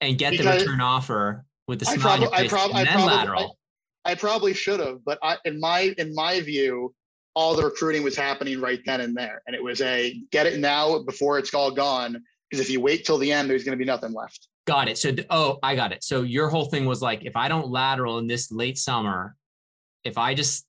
and 0.00 0.16
get 0.16 0.38
the 0.38 0.44
return 0.44 0.80
offer 0.80 1.44
with 1.66 1.80
the 1.80 1.86
smile 1.86 2.18
prob- 2.18 2.32
I 2.32 2.46
prob- 2.46 2.70
and 2.70 2.78
I 2.78 2.84
then 2.84 2.92
probably, 2.92 3.14
lateral? 3.16 3.42
I, 3.42 3.63
I 4.04 4.14
probably 4.14 4.54
should 4.54 4.80
have, 4.80 5.04
but 5.04 5.18
I, 5.22 5.38
in 5.44 5.58
my 5.60 5.94
in 5.98 6.14
my 6.14 6.40
view, 6.40 6.94
all 7.34 7.54
the 7.56 7.64
recruiting 7.64 8.02
was 8.02 8.16
happening 8.16 8.60
right 8.60 8.80
then 8.84 9.00
and 9.00 9.16
there, 9.16 9.42
and 9.46 9.56
it 9.56 9.62
was 9.62 9.80
a 9.80 10.20
get 10.30 10.46
it 10.46 10.58
now 10.58 11.00
before 11.00 11.38
it's 11.38 11.52
all 11.54 11.70
gone 11.70 12.22
because 12.50 12.64
if 12.64 12.70
you 12.70 12.80
wait 12.80 13.04
till 13.04 13.18
the 13.18 13.32
end, 13.32 13.50
there's 13.50 13.64
going 13.64 13.76
to 13.76 13.82
be 13.82 13.86
nothing 13.86 14.12
left. 14.12 14.48
Got 14.66 14.88
it. 14.88 14.96
So, 14.96 15.12
oh, 15.30 15.58
I 15.62 15.74
got 15.74 15.92
it. 15.92 16.04
So 16.04 16.22
your 16.22 16.48
whole 16.48 16.66
thing 16.66 16.86
was 16.86 17.02
like, 17.02 17.24
if 17.24 17.36
I 17.36 17.48
don't 17.48 17.68
lateral 17.68 18.18
in 18.18 18.26
this 18.26 18.50
late 18.50 18.78
summer, 18.78 19.34
if 20.04 20.16
I 20.16 20.34
just 20.34 20.66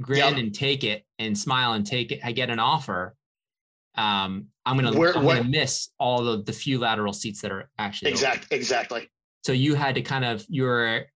grin 0.00 0.18
yep. 0.18 0.36
and 0.36 0.54
take 0.54 0.84
it 0.84 1.04
and 1.18 1.36
smile 1.36 1.72
and 1.72 1.86
take 1.86 2.12
it, 2.12 2.20
I 2.22 2.32
get 2.32 2.50
an 2.50 2.58
offer. 2.58 3.16
Um, 3.96 4.46
I'm 4.64 4.76
gonna 4.76 4.96
Where, 4.96 5.16
I'm 5.16 5.24
gonna 5.24 5.44
miss 5.44 5.90
all 5.98 6.26
of 6.28 6.46
the 6.46 6.52
few 6.52 6.78
lateral 6.78 7.12
seats 7.12 7.40
that 7.42 7.50
are 7.50 7.68
actually 7.78 8.10
exactly 8.10 8.56
exactly. 8.56 9.10
So 9.44 9.52
you 9.52 9.74
had 9.74 9.96
to 9.96 10.02
kind 10.02 10.24
of 10.24 10.46
you 10.48 10.62
were 10.62 11.06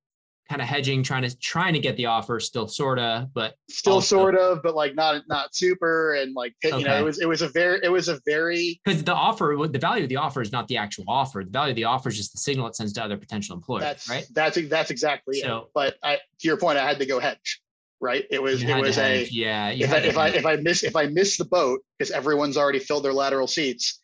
kind 0.48 0.62
of 0.62 0.68
hedging, 0.68 1.02
trying 1.02 1.22
to 1.22 1.36
trying 1.38 1.72
to 1.72 1.78
get 1.78 1.96
the 1.96 2.06
offer, 2.06 2.38
still 2.40 2.68
sorta, 2.68 3.28
but 3.34 3.54
still 3.68 3.94
also. 3.94 4.16
sort 4.16 4.36
of, 4.36 4.62
but 4.62 4.74
like 4.74 4.94
not 4.94 5.22
not 5.28 5.54
super, 5.54 6.14
and 6.14 6.34
like 6.34 6.54
you 6.62 6.72
okay. 6.72 6.84
know, 6.84 6.96
it 6.96 7.02
was 7.02 7.20
it 7.20 7.28
was 7.28 7.42
a 7.42 7.48
very 7.48 7.80
it 7.82 7.88
was 7.88 8.08
a 8.08 8.20
very 8.26 8.80
because 8.84 9.02
the 9.02 9.14
offer, 9.14 9.56
the 9.68 9.78
value 9.78 10.04
of 10.04 10.08
the 10.08 10.16
offer 10.16 10.40
is 10.40 10.52
not 10.52 10.68
the 10.68 10.76
actual 10.76 11.04
offer. 11.08 11.42
The 11.44 11.50
value 11.50 11.70
of 11.70 11.76
the 11.76 11.84
offer 11.84 12.08
is 12.08 12.16
just 12.16 12.32
the 12.32 12.38
signal 12.38 12.66
it 12.66 12.76
sends 12.76 12.92
to 12.94 13.04
other 13.04 13.16
potential 13.16 13.56
employers. 13.56 13.82
That's 13.82 14.08
right. 14.08 14.26
That's 14.32 14.58
that's 14.68 14.90
exactly 14.90 15.40
so, 15.40 15.58
it. 15.58 15.64
But 15.74 15.96
I, 16.02 16.16
to 16.16 16.48
your 16.48 16.56
point, 16.56 16.78
I 16.78 16.86
had 16.86 16.98
to 16.98 17.06
go 17.06 17.18
hedge. 17.18 17.60
Right. 18.00 18.26
It 18.30 18.42
was 18.42 18.62
it 18.62 18.76
was 18.76 18.98
a 18.98 19.26
yeah. 19.30 19.70
If 19.70 19.92
I, 19.92 19.96
if 19.98 20.18
I 20.18 20.28
if 20.28 20.46
I 20.46 20.56
miss 20.56 20.84
if 20.84 20.94
I 20.94 21.06
miss 21.06 21.38
the 21.38 21.46
boat 21.46 21.80
because 21.98 22.10
everyone's 22.10 22.56
already 22.56 22.78
filled 22.78 23.04
their 23.04 23.14
lateral 23.14 23.46
seats, 23.46 24.00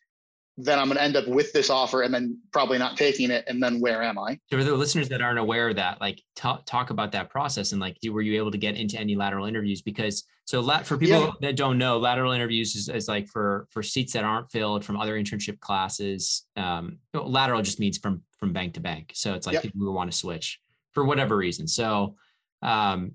then 0.57 0.77
I'm 0.77 0.85
going 0.85 0.97
to 0.97 1.03
end 1.03 1.15
up 1.15 1.27
with 1.27 1.51
this 1.51 1.69
offer 1.69 2.03
and 2.03 2.13
then 2.13 2.39
probably 2.51 2.77
not 2.77 2.95
taking 2.95 3.31
it. 3.31 3.43
And 3.47 3.61
then 3.61 3.79
where 3.79 4.03
am 4.03 4.19
I? 4.19 4.39
So 4.51 4.57
for 4.57 4.63
the 4.63 4.75
listeners 4.75 5.09
that 5.09 5.21
aren't 5.21 5.39
aware 5.39 5.69
of 5.69 5.75
that, 5.77 5.99
like 5.99 6.21
talk, 6.35 6.65
talk 6.65 6.91
about 6.91 7.11
that 7.13 7.31
process 7.31 7.71
and 7.71 7.81
like, 7.81 7.97
were 8.11 8.21
you 8.21 8.37
able 8.37 8.51
to 8.51 8.57
get 8.57 8.75
into 8.75 8.99
any 8.99 9.15
lateral 9.15 9.47
interviews? 9.47 9.81
Because 9.81 10.23
so 10.45 10.59
lat 10.59 10.85
for 10.85 10.97
people 10.97 11.21
yeah. 11.21 11.31
that 11.41 11.55
don't 11.55 11.79
know, 11.79 11.97
lateral 11.97 12.33
interviews 12.33 12.75
is, 12.75 12.87
is, 12.87 13.07
like 13.07 13.27
for, 13.27 13.67
for 13.71 13.81
seats 13.81 14.13
that 14.13 14.23
aren't 14.23 14.51
filled 14.51 14.85
from 14.85 14.97
other 14.97 15.19
internship 15.19 15.59
classes. 15.59 16.45
Um, 16.55 16.99
lateral 17.13 17.61
just 17.63 17.79
means 17.79 17.97
from, 17.97 18.21
from 18.37 18.53
bank 18.53 18.75
to 18.75 18.79
bank. 18.79 19.11
So 19.15 19.33
it's 19.33 19.47
like 19.47 19.55
yep. 19.55 19.63
people 19.63 19.81
who 19.81 19.91
want 19.91 20.11
to 20.11 20.17
switch 20.17 20.59
for 20.91 21.03
whatever 21.03 21.35
reason. 21.35 21.67
So, 21.67 22.15
um, 22.61 23.13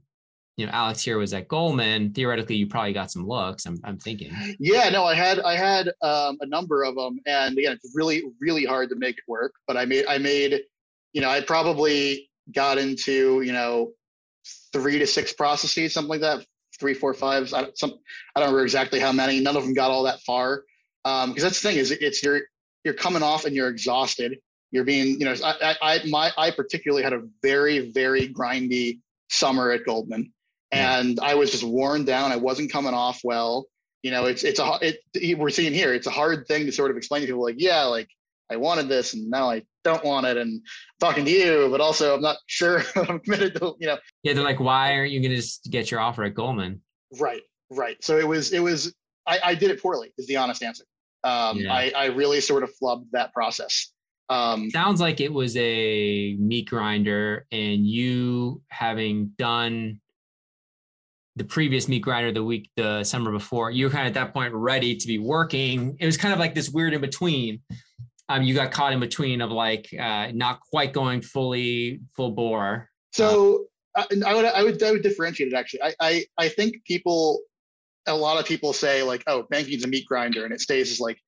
you 0.59 0.67
know 0.67 0.73
Alex 0.73 1.03
here 1.03 1.19
was 1.19 1.33
at 1.33 1.47
Goldman, 1.47 2.13
theoretically 2.13 2.57
you 2.57 2.67
probably 2.67 2.93
got 2.93 3.13
some 3.13 3.25
looks. 3.25 3.65
I'm, 3.65 3.79
I'm 3.85 3.97
thinking. 3.97 4.33
Yeah, 4.59 4.89
no, 4.89 5.05
I 5.05 5.15
had 5.15 5.39
I 5.39 5.55
had 5.55 5.89
um, 6.03 6.37
a 6.41 6.47
number 6.47 6.83
of 6.83 6.97
them, 6.97 7.21
and 7.27 7.57
again, 7.57 7.73
it's 7.73 7.93
really 7.95 8.25
really 8.41 8.65
hard 8.65 8.91
to 8.91 8.97
make 8.97 9.19
it 9.19 9.25
work. 9.29 9.53
But 9.69 9.77
I 9.77 9.85
made 9.85 10.07
I 10.07 10.19
made, 10.19 10.61
you 11.13 11.21
know, 11.21 11.31
I 11.31 11.43
probably 11.43 12.29
got 12.53 12.77
into 12.77 13.41
you 13.43 13.53
know 13.53 13.93
three 14.73 14.99
to 14.99 15.07
six 15.07 15.33
processes, 15.33 15.95
something 15.95 16.11
like 16.11 16.23
that, 16.23 16.45
three, 16.81 16.93
four, 16.93 17.15
five. 17.15 17.55
I, 17.55 17.69
some 17.77 17.95
I 18.35 18.41
don't 18.41 18.49
remember 18.49 18.65
exactly 18.65 18.99
how 18.99 19.13
many. 19.13 19.39
None 19.39 19.57
of 19.57 19.63
them 19.63 19.75
got 19.75 19.93
all 19.93 20.03
that 20.03 20.21
far, 20.23 20.65
because 21.05 21.25
um, 21.25 21.35
that's 21.37 21.63
the 21.63 21.69
thing 21.69 21.79
is 21.79 21.93
it's 21.93 22.21
you're 22.21 22.41
you're 22.83 22.95
coming 22.95 23.23
off 23.23 23.45
and 23.45 23.55
you're 23.55 23.69
exhausted. 23.69 24.39
You're 24.73 24.85
being, 24.85 25.21
you 25.21 25.25
know, 25.25 25.35
I, 25.45 25.77
I 25.81 26.01
my 26.09 26.33
I 26.37 26.51
particularly 26.51 27.05
had 27.05 27.13
a 27.13 27.23
very 27.45 27.93
very 27.93 28.29
grindy 28.29 28.99
summer 29.31 29.71
at 29.71 29.87
Goldman 29.87 30.33
and 30.73 31.19
I 31.21 31.35
was 31.35 31.51
just 31.51 31.65
worn 31.65 32.05
down. 32.05 32.33
I 32.33 32.37
wasn't 32.37 32.71
coming 32.71 32.95
off 32.95 33.21
well. 33.25 33.67
You 34.03 34.11
know, 34.11 34.27
it's 34.27 34.45
it's 34.45 34.61
a 34.61 34.79
it, 34.81 35.39
we're 35.39 35.51
seeing 35.51 35.73
here. 35.73 35.93
It's 35.93 36.07
a 36.07 36.11
hard 36.11 36.47
thing 36.47 36.67
to 36.67 36.73
sort 36.73 36.91
of 36.91 36.97
explain 36.97 37.23
to 37.23 37.27
people. 37.27 37.43
Like, 37.43 37.57
yeah, 37.59 37.85
like 37.85 38.09
I 38.51 38.57
wanted 38.57 38.89
this, 38.89 39.15
and 39.15 39.29
now 39.29 39.51
I 39.51 39.63
don't 39.85 40.05
want 40.05 40.27
it. 40.27 40.37
And 40.37 40.61
I'm 40.61 40.63
talking 41.01 41.25
to 41.25 41.31
you, 41.31 41.69
but 41.71 41.81
also 41.81 42.15
I'm 42.15 42.23
not 42.23 42.37
sure 42.47 42.83
I'm 42.97 43.19
committed 43.21 43.55
to. 43.57 43.75
You 43.81 43.89
know. 43.89 43.99
Yeah, 44.23 44.35
they're 44.35 44.45
like, 44.45 44.61
why 44.61 44.95
aren't 44.95 45.11
you 45.11 45.21
going 45.21 45.31
to 45.31 45.37
just 45.37 45.71
get 45.71 45.91
your 45.91 46.01
offer 46.01 46.25
at 46.25 46.35
Goldman? 46.35 46.81
Right, 47.19 47.43
right. 47.71 48.03
So 48.03 48.19
it 48.19 48.27
was 48.27 48.53
it 48.53 48.61
was 48.61 48.95
I, 49.27 49.41
I 49.45 49.55
did 49.55 49.71
it 49.71 49.83
poorly. 49.83 50.13
Is 50.17 50.27
the 50.27 50.37
honest 50.37 50.63
answer. 50.63 50.85
Um, 51.25 51.59
yeah. 51.59 51.73
I 51.75 51.93
I 51.97 52.05
really 52.07 52.41
sort 52.41 52.63
of 52.63 52.71
flubbed 52.81 53.07
that 53.13 53.33
process. 53.33 53.93
Um, 54.31 54.71
Sounds 54.71 55.01
like 55.01 55.21
it 55.21 55.33
was 55.33 55.57
a 55.57 56.37
meat 56.39 56.69
grinder, 56.69 57.47
and 57.51 57.87
you 57.87 58.63
having 58.69 59.33
done 59.39 60.01
the 61.39 61.45
previous 61.45 61.89
meat 61.89 62.01
grinder 62.01 62.33
the 62.33 62.45
week 62.45 62.71
the 62.77 63.03
summer 63.05 63.33
before 63.33 63.71
you 63.71 63.87
were 63.87 63.91
kind 63.91 64.07
of 64.07 64.09
at 64.09 64.15
that 64.15 64.33
point 64.33 64.53
ready 64.53 64.95
to 64.95 65.07
be 65.07 65.19
working. 65.19 65.97
It 66.01 66.07
was 66.07 66.17
kind 66.17 66.35
of 66.35 66.41
like 66.41 66.55
this 66.55 66.69
weird 66.69 66.95
in 66.95 67.01
between 67.01 67.61
um, 68.29 68.43
you 68.43 68.55
got 68.55 68.71
caught 68.71 68.93
in 68.93 69.01
between 69.01 69.41
of 69.41 69.51
like 69.51 69.89
uh, 69.99 70.29
not 70.35 70.61
quite 70.61 70.93
going 70.93 71.23
fully 71.23 72.01
full 72.15 72.33
bore. 72.33 72.91
So 73.13 73.67
uh, 73.97 74.05
I, 74.27 74.35
would 74.35 74.45
I 74.45 74.63
would 74.63 74.83
I 74.83 74.93
would 74.93 75.03
differentiate 75.03 75.53
it 75.53 75.57
actually. 75.57 75.83
I, 75.83 75.95
I 76.01 76.25
I 76.37 76.49
think 76.49 76.85
people 76.85 77.41
a 78.07 78.15
lot 78.15 78.39
of 78.39 78.47
people 78.47 78.73
say 78.73 79.03
like 79.03 79.23
oh 79.27 79.45
banking 79.51 79.75
is 79.75 79.85
a 79.85 79.89
meat 79.89 80.07
grinder 80.07 80.45
and 80.45 80.53
it 80.53 80.61
stays 80.61 80.91
as 80.93 81.01
like 81.01 81.19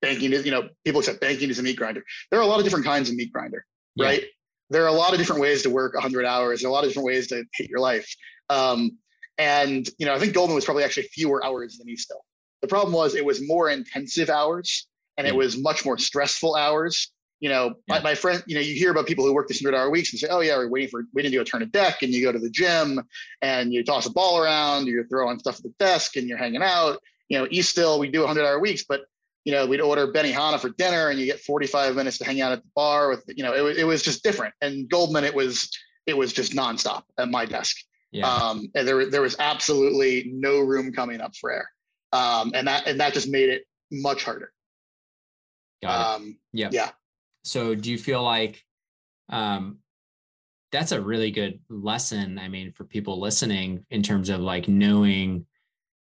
banking 0.00 0.32
is 0.32 0.44
you 0.44 0.52
know 0.52 0.68
people 0.84 1.00
accept 1.00 1.20
banking 1.20 1.50
is 1.50 1.58
a 1.58 1.62
meat 1.62 1.76
grinder. 1.76 2.04
There 2.30 2.38
are 2.38 2.44
a 2.44 2.46
lot 2.46 2.58
of 2.58 2.64
different 2.64 2.84
kinds 2.84 3.10
of 3.10 3.16
meat 3.16 3.32
grinder 3.32 3.64
yeah. 3.96 4.06
right? 4.06 4.24
There 4.70 4.82
are 4.84 4.88
a 4.88 4.92
lot 4.92 5.12
of 5.12 5.18
different 5.18 5.42
ways 5.42 5.62
to 5.62 5.70
work 5.70 5.94
100 5.94 6.24
hours 6.24 6.60
there 6.60 6.68
are 6.68 6.70
a 6.70 6.72
lot 6.72 6.84
of 6.84 6.90
different 6.90 7.06
ways 7.06 7.28
to 7.28 7.44
hate 7.54 7.68
your 7.68 7.80
life. 7.80 8.08
Um, 8.50 8.98
and 9.38 9.88
you 9.98 10.06
know, 10.06 10.14
I 10.14 10.18
think 10.18 10.34
Goldman 10.34 10.54
was 10.54 10.64
probably 10.64 10.84
actually 10.84 11.04
fewer 11.04 11.44
hours 11.44 11.78
than 11.78 11.88
Eastdil. 11.88 12.20
The 12.62 12.68
problem 12.68 12.94
was 12.94 13.14
it 13.14 13.24
was 13.24 13.46
more 13.46 13.68
intensive 13.68 14.30
hours 14.30 14.86
and 15.16 15.26
it 15.26 15.34
mm. 15.34 15.38
was 15.38 15.58
much 15.58 15.84
more 15.84 15.98
stressful 15.98 16.56
hours. 16.56 17.10
You 17.40 17.50
know, 17.50 17.74
yeah. 17.88 17.96
my, 17.96 18.00
my, 18.00 18.14
friend, 18.14 18.42
you 18.46 18.54
know, 18.54 18.60
you 18.60 18.74
hear 18.74 18.90
about 18.90 19.06
people 19.06 19.26
who 19.26 19.34
work 19.34 19.48
this 19.48 19.60
100 19.60 19.76
hour 19.76 19.90
weeks 19.90 20.12
and 20.12 20.20
say, 20.20 20.28
oh, 20.30 20.40
yeah, 20.40 20.56
we're 20.56 20.70
waiting 20.70 20.88
for, 20.88 21.02
waiting 21.12 21.30
to 21.30 21.36
do 21.36 21.42
a 21.42 21.44
turn 21.44 21.62
a 21.62 21.66
deck 21.66 22.02
and 22.02 22.12
you 22.12 22.22
go 22.22 22.32
to 22.32 22.38
the 22.38 22.48
gym 22.48 23.02
and 23.42 23.72
you 23.72 23.84
toss 23.84 24.06
a 24.06 24.10
ball 24.10 24.38
around, 24.38 24.86
you're 24.86 25.06
throwing 25.08 25.38
stuff 25.38 25.56
at 25.56 25.62
the 25.62 25.74
desk 25.78 26.16
and 26.16 26.26
you're 26.26 26.38
hanging 26.38 26.62
out. 26.62 27.00
You 27.28 27.38
know, 27.38 27.46
Eastdil, 27.46 27.98
we 27.98 28.08
do 28.08 28.20
100 28.20 28.46
hour 28.46 28.58
weeks, 28.60 28.84
but, 28.88 29.02
you 29.44 29.52
know, 29.52 29.66
we'd 29.66 29.80
order 29.82 30.10
Benihana 30.10 30.58
for 30.58 30.70
dinner 30.70 31.10
and 31.10 31.18
you 31.18 31.26
get 31.26 31.40
45 31.40 31.96
minutes 31.96 32.18
to 32.18 32.24
hang 32.24 32.40
out 32.40 32.52
at 32.52 32.62
the 32.62 32.70
bar 32.74 33.10
with, 33.10 33.24
you 33.28 33.44
know, 33.44 33.52
it, 33.52 33.78
it 33.78 33.84
was 33.84 34.02
just 34.02 34.22
different. 34.22 34.54
And 34.62 34.88
Goldman, 34.88 35.24
it 35.24 35.34
was, 35.34 35.70
it 36.06 36.16
was 36.16 36.32
just 36.32 36.52
nonstop 36.52 37.02
at 37.18 37.28
my 37.28 37.44
desk. 37.44 37.76
Yeah. 38.14 38.32
Um, 38.32 38.70
and 38.76 38.86
there, 38.86 39.10
there 39.10 39.22
was 39.22 39.36
absolutely 39.40 40.30
no 40.32 40.60
room 40.60 40.92
coming 40.92 41.20
up 41.20 41.34
for 41.34 41.50
air. 41.50 41.68
Um, 42.12 42.52
and 42.54 42.68
that, 42.68 42.86
and 42.86 43.00
that 43.00 43.12
just 43.12 43.28
made 43.28 43.50
it 43.50 43.64
much 43.90 44.22
harder. 44.22 44.52
Got 45.82 46.14
um, 46.14 46.38
yeah. 46.52 46.68
Yeah. 46.70 46.90
So 47.42 47.74
do 47.74 47.90
you 47.90 47.98
feel 47.98 48.22
like, 48.22 48.62
um, 49.30 49.78
that's 50.70 50.92
a 50.92 51.00
really 51.00 51.32
good 51.32 51.58
lesson. 51.68 52.38
I 52.38 52.48
mean, 52.48 52.72
for 52.72 52.84
people 52.84 53.20
listening 53.20 53.84
in 53.90 54.02
terms 54.02 54.30
of 54.30 54.40
like 54.40 54.68
knowing 54.68 55.46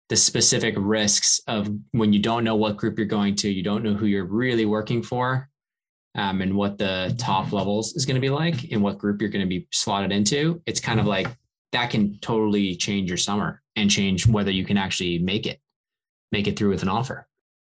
the 0.08 0.16
specific 0.16 0.74
risks 0.76 1.40
of 1.46 1.68
when 1.92 2.12
you 2.12 2.18
don't 2.18 2.42
know 2.42 2.56
what 2.56 2.76
group 2.76 2.98
you're 2.98 3.06
going 3.06 3.36
to, 3.36 3.50
you 3.50 3.62
don't 3.62 3.84
know 3.84 3.94
who 3.94 4.06
you're 4.06 4.26
really 4.26 4.66
working 4.66 5.02
for, 5.04 5.48
um, 6.16 6.42
and 6.42 6.54
what 6.54 6.78
the 6.78 7.14
top 7.16 7.52
levels 7.52 7.94
is 7.94 8.06
going 8.06 8.16
to 8.16 8.20
be 8.20 8.28
like 8.28 8.70
and 8.72 8.82
what 8.82 8.98
group 8.98 9.20
you're 9.20 9.30
going 9.30 9.44
to 9.44 9.48
be 9.48 9.68
slotted 9.70 10.10
into. 10.10 10.60
It's 10.66 10.80
kind 10.80 10.98
of 10.98 11.06
like 11.06 11.28
that 11.72 11.90
can 11.90 12.18
totally 12.18 12.76
change 12.76 13.08
your 13.10 13.16
summer 13.16 13.62
and 13.76 13.90
change 13.90 14.26
whether 14.26 14.50
you 14.50 14.64
can 14.64 14.76
actually 14.76 15.18
make 15.18 15.46
it, 15.46 15.60
make 16.30 16.46
it 16.46 16.58
through 16.58 16.70
with 16.70 16.82
an 16.82 16.88
offer. 16.88 17.26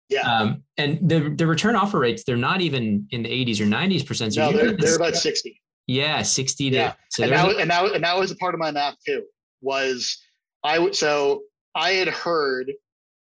Yeah. 0.09 0.23
Um, 0.23 0.63
and 0.77 0.99
the 1.09 1.31
the 1.31 1.47
return 1.47 1.75
offer 1.75 1.99
rates, 1.99 2.25
they're 2.25 2.37
not 2.37 2.61
even 2.61 3.07
in 3.11 3.23
the 3.23 3.29
80s 3.29 3.61
or 3.61 3.65
90s 3.65 4.07
percent. 4.07 4.37
No, 4.37 4.53
they're, 4.53 4.77
they're 4.77 4.97
about 4.97 5.15
60. 5.15 5.59
Yeah, 5.87 6.23
60 6.23 6.71
to, 6.71 6.77
yeah. 6.77 6.93
So 7.11 7.25
and, 7.25 7.33
that, 7.33 7.61
and, 7.61 7.71
that, 7.71 7.95
and 7.95 8.05
that 8.05 8.19
was 8.19 8.31
a 8.31 8.37
part 8.37 8.55
of 8.55 8.61
my 8.61 8.71
math 8.71 8.97
too, 9.07 9.25
was 9.61 10.23
I 10.63 10.79
would, 10.79 10.95
so 10.95 11.43
I 11.75 11.91
had 11.93 12.09
heard, 12.09 12.73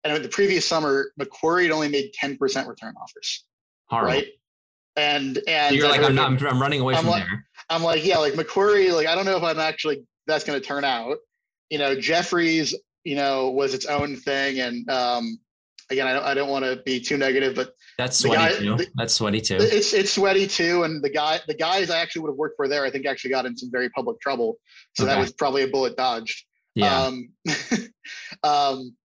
and 0.04 0.24
the 0.24 0.30
previous 0.30 0.66
summer, 0.66 1.12
Macquarie 1.18 1.64
had 1.64 1.72
only 1.72 1.90
made 1.90 2.12
10% 2.22 2.40
return 2.68 2.94
offers. 3.02 3.46
Horrible. 3.90 4.12
Right. 4.12 4.28
And, 4.96 5.40
and 5.48 5.70
so 5.70 5.76
you're 5.76 5.90
like, 5.90 6.02
I'm, 6.02 6.18
I'm, 6.18 6.38
I'm, 6.48 6.62
running 6.62 6.82
away 6.82 6.96
I'm 6.96 7.02
from 7.02 7.12
like, 7.12 7.26
there. 7.26 7.46
I'm 7.70 7.84
like, 7.84 8.04
yeah, 8.04 8.18
like 8.18 8.36
Macquarie, 8.36 8.92
like, 8.92 9.08
I 9.08 9.14
don't 9.14 9.26
know 9.26 9.38
if 9.38 9.44
I'm 9.44 9.60
actually 9.60 10.04
that's 10.28 10.44
going 10.44 10.60
to 10.60 10.66
turn 10.66 10.84
out. 10.84 11.18
You 11.70 11.80
know, 11.80 12.00
Jefferies, 12.00 12.76
you 13.04 13.16
know, 13.16 13.52
was 13.52 13.74
its 13.74 13.86
own 13.86 14.16
thing, 14.16 14.60
and 14.60 14.90
um, 14.90 15.40
again, 15.90 16.08
I 16.08 16.14
don't, 16.14 16.24
I 16.24 16.34
don't 16.34 16.50
want 16.50 16.66
to 16.66 16.82
be 16.86 17.00
too 17.00 17.18
negative, 17.18 17.56
but 17.56 17.74
that's 17.98 18.18
sweaty 18.18 18.36
guy, 18.36 18.60
too. 18.60 18.76
The, 18.76 18.88
that's 18.96 19.14
sweaty 19.14 19.42
too. 19.42 19.58
It's 19.60 19.94
it's 19.94 20.14
sweaty 20.14 20.48
too, 20.48 20.84
and 20.84 21.04
the 21.04 21.10
guy, 21.10 21.40
the 21.48 21.54
guys 21.54 21.90
I 21.90 22.00
actually 22.00 22.24
would 22.24 22.32
have 22.32 22.38
worked 22.38 22.56
for 22.56 22.68
there, 22.68 22.86
I 22.86 22.92
think 22.92 23.06
actually 23.06 23.32
got 23.32 23.46
in 23.46 23.58
some 23.58 23.70
very 23.72 23.90
public 23.90 24.20
trouble, 24.22 24.58
so 24.96 25.04
okay. 25.04 25.14
that 25.14 25.20
was 25.20 25.32
probably 25.34 25.64
a 25.64 25.68
bullet 25.68 25.98
dodged. 25.98 26.46
Yeah. 26.76 27.04
Um, 27.04 27.30
um, 28.44 28.96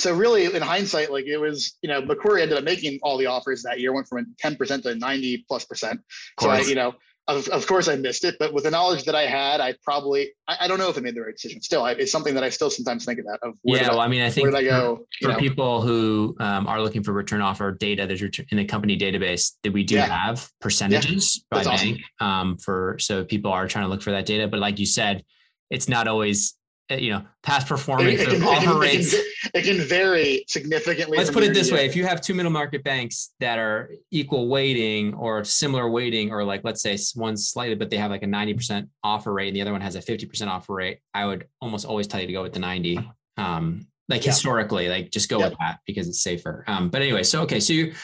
so 0.00 0.14
really, 0.14 0.46
in 0.46 0.62
hindsight, 0.62 1.12
like 1.12 1.26
it 1.26 1.36
was, 1.36 1.76
you 1.82 1.88
know, 1.88 2.00
Macquarie 2.00 2.42
ended 2.42 2.56
up 2.56 2.64
making 2.64 2.98
all 3.02 3.18
the 3.18 3.26
offers 3.26 3.62
that 3.62 3.80
year, 3.80 3.92
went 3.92 4.08
from 4.08 4.34
10% 4.42 4.82
to 4.82 4.94
90 4.94 5.44
plus 5.46 5.64
percent. 5.66 6.00
So 6.40 6.48
I, 6.48 6.60
you 6.60 6.74
know, 6.74 6.94
of, 7.36 7.48
of 7.48 7.66
course 7.66 7.88
I 7.88 7.96
missed 7.96 8.24
it, 8.24 8.36
but 8.38 8.52
with 8.52 8.64
the 8.64 8.70
knowledge 8.70 9.04
that 9.04 9.14
I 9.14 9.26
had, 9.26 9.60
I 9.60 9.74
probably 9.82 10.32
I, 10.48 10.58
I 10.62 10.68
don't 10.68 10.78
know 10.78 10.88
if 10.88 10.96
I 10.96 11.00
made 11.00 11.14
the 11.14 11.22
right 11.22 11.34
decision. 11.34 11.62
Still, 11.62 11.82
I, 11.82 11.92
it's 11.92 12.12
something 12.12 12.34
that 12.34 12.44
I 12.44 12.50
still 12.50 12.70
sometimes 12.70 13.04
think 13.04 13.18
about. 13.18 13.38
Of 13.42 13.54
yeah, 13.64 13.88
well, 13.88 14.00
I, 14.00 14.06
I, 14.06 14.08
mean, 14.08 14.22
I 14.22 14.30
think 14.30 14.44
where 14.44 14.60
did 14.60 14.66
I 14.66 14.70
go? 14.70 15.06
For, 15.20 15.32
for 15.32 15.38
people 15.38 15.82
who 15.82 16.36
um, 16.40 16.66
are 16.66 16.80
looking 16.82 17.02
for 17.02 17.12
return 17.12 17.40
offer 17.40 17.72
data, 17.72 18.06
there's 18.06 18.22
in 18.22 18.56
the 18.56 18.64
company 18.64 18.98
database 18.98 19.52
that 19.62 19.72
we 19.72 19.84
do 19.84 19.96
yeah. 19.96 20.06
have 20.06 20.50
percentages 20.60 21.44
yeah. 21.52 21.58
by 21.58 21.64
bank. 21.64 22.00
Awesome. 22.20 22.50
Um, 22.50 22.56
for 22.58 22.96
so 22.98 23.24
people 23.24 23.52
are 23.52 23.66
trying 23.68 23.84
to 23.84 23.88
look 23.88 24.02
for 24.02 24.10
that 24.12 24.26
data, 24.26 24.48
but 24.48 24.60
like 24.60 24.78
you 24.78 24.86
said, 24.86 25.24
it's 25.70 25.88
not 25.88 26.08
always 26.08 26.54
you 26.90 27.10
know 27.10 27.22
past 27.42 27.66
performance 27.66 28.20
it, 28.20 28.28
it, 28.28 28.40
can, 28.40 28.42
offer 28.42 28.78
rates. 28.78 29.12
It 29.12 29.24
can, 29.42 29.50
it 29.54 29.64
can 29.64 29.88
vary 29.88 30.44
significantly. 30.48 31.16
Let's 31.16 31.30
put 31.30 31.42
it 31.42 31.54
this 31.54 31.70
way: 31.70 31.86
if 31.86 31.94
you 31.94 32.04
have 32.04 32.20
two 32.20 32.34
middle 32.34 32.52
market 32.52 32.82
banks 32.82 33.30
that 33.40 33.58
are 33.58 33.90
equal 34.10 34.48
weighting 34.48 35.14
or 35.14 35.44
similar 35.44 35.88
weighting, 35.88 36.32
or 36.32 36.44
like 36.44 36.64
let's 36.64 36.82
say 36.82 36.98
one 37.14 37.36
slightly, 37.36 37.74
but 37.74 37.90
they 37.90 37.96
have 37.96 38.10
like 38.10 38.22
a 38.22 38.26
ninety 38.26 38.54
percent 38.54 38.88
offer 39.04 39.32
rate, 39.32 39.48
and 39.48 39.56
the 39.56 39.62
other 39.62 39.72
one 39.72 39.80
has 39.80 39.94
a 39.94 40.02
fifty 40.02 40.26
percent 40.26 40.50
offer 40.50 40.74
rate, 40.74 40.98
I 41.14 41.26
would 41.26 41.46
almost 41.60 41.86
always 41.86 42.06
tell 42.06 42.20
you 42.20 42.26
to 42.26 42.32
go 42.32 42.42
with 42.42 42.52
the 42.52 42.60
ninety. 42.60 42.98
Um, 43.36 43.86
like 44.08 44.24
yeah. 44.24 44.32
historically, 44.32 44.88
like 44.88 45.10
just 45.10 45.28
go 45.28 45.38
with 45.38 45.54
that 45.60 45.78
because 45.86 46.08
it's 46.08 46.20
safer. 46.20 46.64
Um, 46.66 46.90
but 46.90 47.00
anyway, 47.00 47.22
so 47.22 47.42
okay, 47.42 47.60
so 47.60 47.72
you 47.72 47.94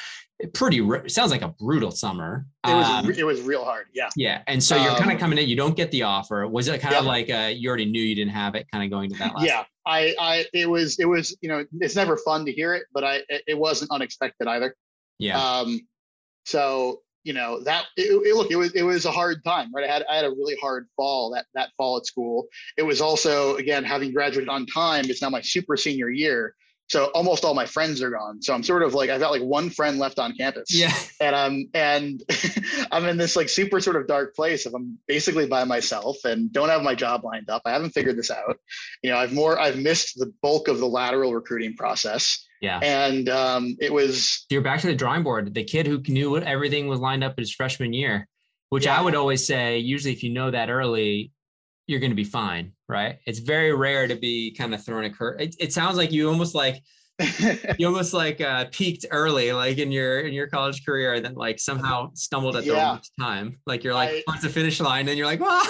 pretty 0.52 0.86
sounds 1.08 1.30
like 1.30 1.42
a 1.42 1.48
brutal 1.48 1.90
summer. 1.90 2.46
It 2.66 2.74
was 2.74 2.86
um, 2.86 3.10
it 3.10 3.24
was 3.24 3.40
real 3.42 3.64
hard. 3.64 3.86
Yeah. 3.94 4.10
Yeah. 4.16 4.42
And 4.46 4.62
so 4.62 4.76
you're 4.76 4.90
um, 4.90 4.98
kind 4.98 5.12
of 5.12 5.18
coming 5.18 5.38
in, 5.38 5.48
you 5.48 5.56
don't 5.56 5.76
get 5.76 5.90
the 5.90 6.02
offer. 6.02 6.46
Was 6.46 6.68
it 6.68 6.80
kind 6.80 6.92
yeah. 6.92 7.00
of 7.00 7.06
like 7.06 7.30
uh, 7.30 7.50
you 7.54 7.68
already 7.68 7.86
knew 7.86 8.02
you 8.02 8.14
didn't 8.14 8.32
have 8.32 8.54
it 8.54 8.66
kind 8.70 8.84
of 8.84 8.90
going 8.90 9.10
to 9.10 9.18
that 9.18 9.34
last 9.34 9.46
Yeah. 9.46 9.64
I 9.86 10.14
I 10.18 10.44
it 10.52 10.68
was 10.68 10.98
it 10.98 11.06
was, 11.06 11.36
you 11.40 11.48
know, 11.48 11.64
it's 11.80 11.96
never 11.96 12.16
fun 12.18 12.44
to 12.46 12.52
hear 12.52 12.74
it, 12.74 12.84
but 12.92 13.04
I 13.04 13.22
it 13.28 13.56
wasn't 13.56 13.90
unexpected 13.90 14.46
either. 14.46 14.74
Yeah. 15.18 15.40
Um 15.40 15.80
so, 16.44 17.00
you 17.24 17.32
know, 17.32 17.62
that 17.64 17.86
it, 17.96 18.12
it, 18.26 18.36
look, 18.36 18.50
it 18.50 18.56
was 18.56 18.72
it 18.72 18.82
was 18.82 19.06
a 19.06 19.10
hard 19.10 19.42
time, 19.42 19.72
right? 19.74 19.88
I 19.88 19.92
had 19.92 20.04
I 20.10 20.16
had 20.16 20.24
a 20.26 20.30
really 20.30 20.56
hard 20.60 20.86
fall 20.96 21.30
that 21.30 21.46
that 21.54 21.70
fall 21.78 21.96
at 21.96 22.04
school. 22.04 22.46
It 22.76 22.82
was 22.82 23.00
also 23.00 23.56
again 23.56 23.84
having 23.84 24.12
graduated 24.12 24.50
on 24.50 24.66
time, 24.66 25.06
it's 25.06 25.22
now 25.22 25.30
my 25.30 25.40
super 25.40 25.78
senior 25.78 26.10
year 26.10 26.54
so 26.88 27.06
almost 27.06 27.44
all 27.44 27.54
my 27.54 27.66
friends 27.66 28.00
are 28.02 28.10
gone. 28.10 28.42
So 28.42 28.54
i'm 28.54 28.62
sort 28.62 28.82
of 28.82 28.94
like 28.94 29.10
i've 29.10 29.20
got 29.20 29.30
like 29.30 29.42
one 29.42 29.70
friend 29.70 29.98
left 29.98 30.18
on 30.18 30.32
campus. 30.34 30.74
Yeah. 30.74 30.94
And 31.20 31.34
i'm 31.34 31.68
and 31.74 32.22
i'm 32.92 33.04
in 33.06 33.16
this 33.16 33.36
like 33.36 33.48
super 33.48 33.80
sort 33.80 33.96
of 33.96 34.06
dark 34.06 34.34
place 34.34 34.66
if 34.66 34.74
i'm 34.74 34.98
basically 35.06 35.46
by 35.46 35.64
myself 35.64 36.16
and 36.24 36.52
don't 36.52 36.68
have 36.68 36.82
my 36.82 36.94
job 36.94 37.24
lined 37.24 37.50
up. 37.50 37.62
I 37.64 37.72
haven't 37.72 37.90
figured 37.90 38.16
this 38.16 38.30
out. 38.30 38.58
You 39.02 39.10
know 39.10 39.18
i've 39.18 39.32
more 39.32 39.58
i've 39.58 39.78
missed 39.78 40.18
the 40.18 40.32
bulk 40.42 40.68
of 40.68 40.78
the 40.78 40.86
lateral 40.86 41.34
recruiting 41.34 41.76
process. 41.76 42.44
Yeah. 42.60 42.80
And 42.82 43.28
um 43.28 43.76
it 43.80 43.92
was 43.92 44.46
you're 44.50 44.62
back 44.62 44.80
to 44.80 44.86
the 44.86 44.94
drawing 44.94 45.22
board. 45.22 45.54
The 45.54 45.64
kid 45.64 45.86
who 45.86 46.02
knew 46.06 46.30
what 46.30 46.44
everything 46.44 46.86
was 46.86 47.00
lined 47.00 47.24
up 47.24 47.38
his 47.38 47.52
freshman 47.52 47.92
year 47.92 48.28
which 48.68 48.86
yeah. 48.86 48.98
i 48.98 49.02
would 49.02 49.14
always 49.14 49.46
say 49.46 49.78
usually 49.78 50.12
if 50.12 50.22
you 50.22 50.30
know 50.30 50.50
that 50.50 50.70
early 50.70 51.30
you're 51.86 52.00
going 52.00 52.10
to 52.10 52.16
be 52.16 52.24
fine, 52.24 52.72
right? 52.88 53.18
It's 53.26 53.38
very 53.38 53.74
rare 53.74 54.06
to 54.08 54.16
be 54.16 54.52
kind 54.52 54.74
of 54.74 54.84
thrown 54.84 55.04
a 55.04 55.10
curve. 55.10 55.40
It, 55.40 55.56
it 55.58 55.72
sounds 55.72 55.96
like 55.96 56.12
you 56.12 56.28
almost 56.28 56.54
like 56.54 56.82
you 57.78 57.86
almost 57.86 58.12
like 58.12 58.40
uh, 58.40 58.66
peaked 58.72 59.06
early, 59.10 59.52
like 59.52 59.78
in 59.78 59.90
your 59.90 60.20
in 60.20 60.34
your 60.34 60.48
college 60.48 60.84
career, 60.84 61.14
and 61.14 61.24
then 61.24 61.34
like 61.34 61.58
somehow 61.58 62.10
stumbled 62.14 62.56
at 62.56 62.64
the 62.64 62.72
yeah. 62.72 62.88
wrong 62.88 63.00
time. 63.18 63.58
Like 63.66 63.84
you're 63.84 63.94
like 63.94 64.10
I, 64.10 64.22
towards 64.28 64.42
the 64.42 64.50
finish 64.50 64.80
line, 64.80 65.08
and 65.08 65.16
you're 65.16 65.26
like, 65.26 65.40
well. 65.40 65.62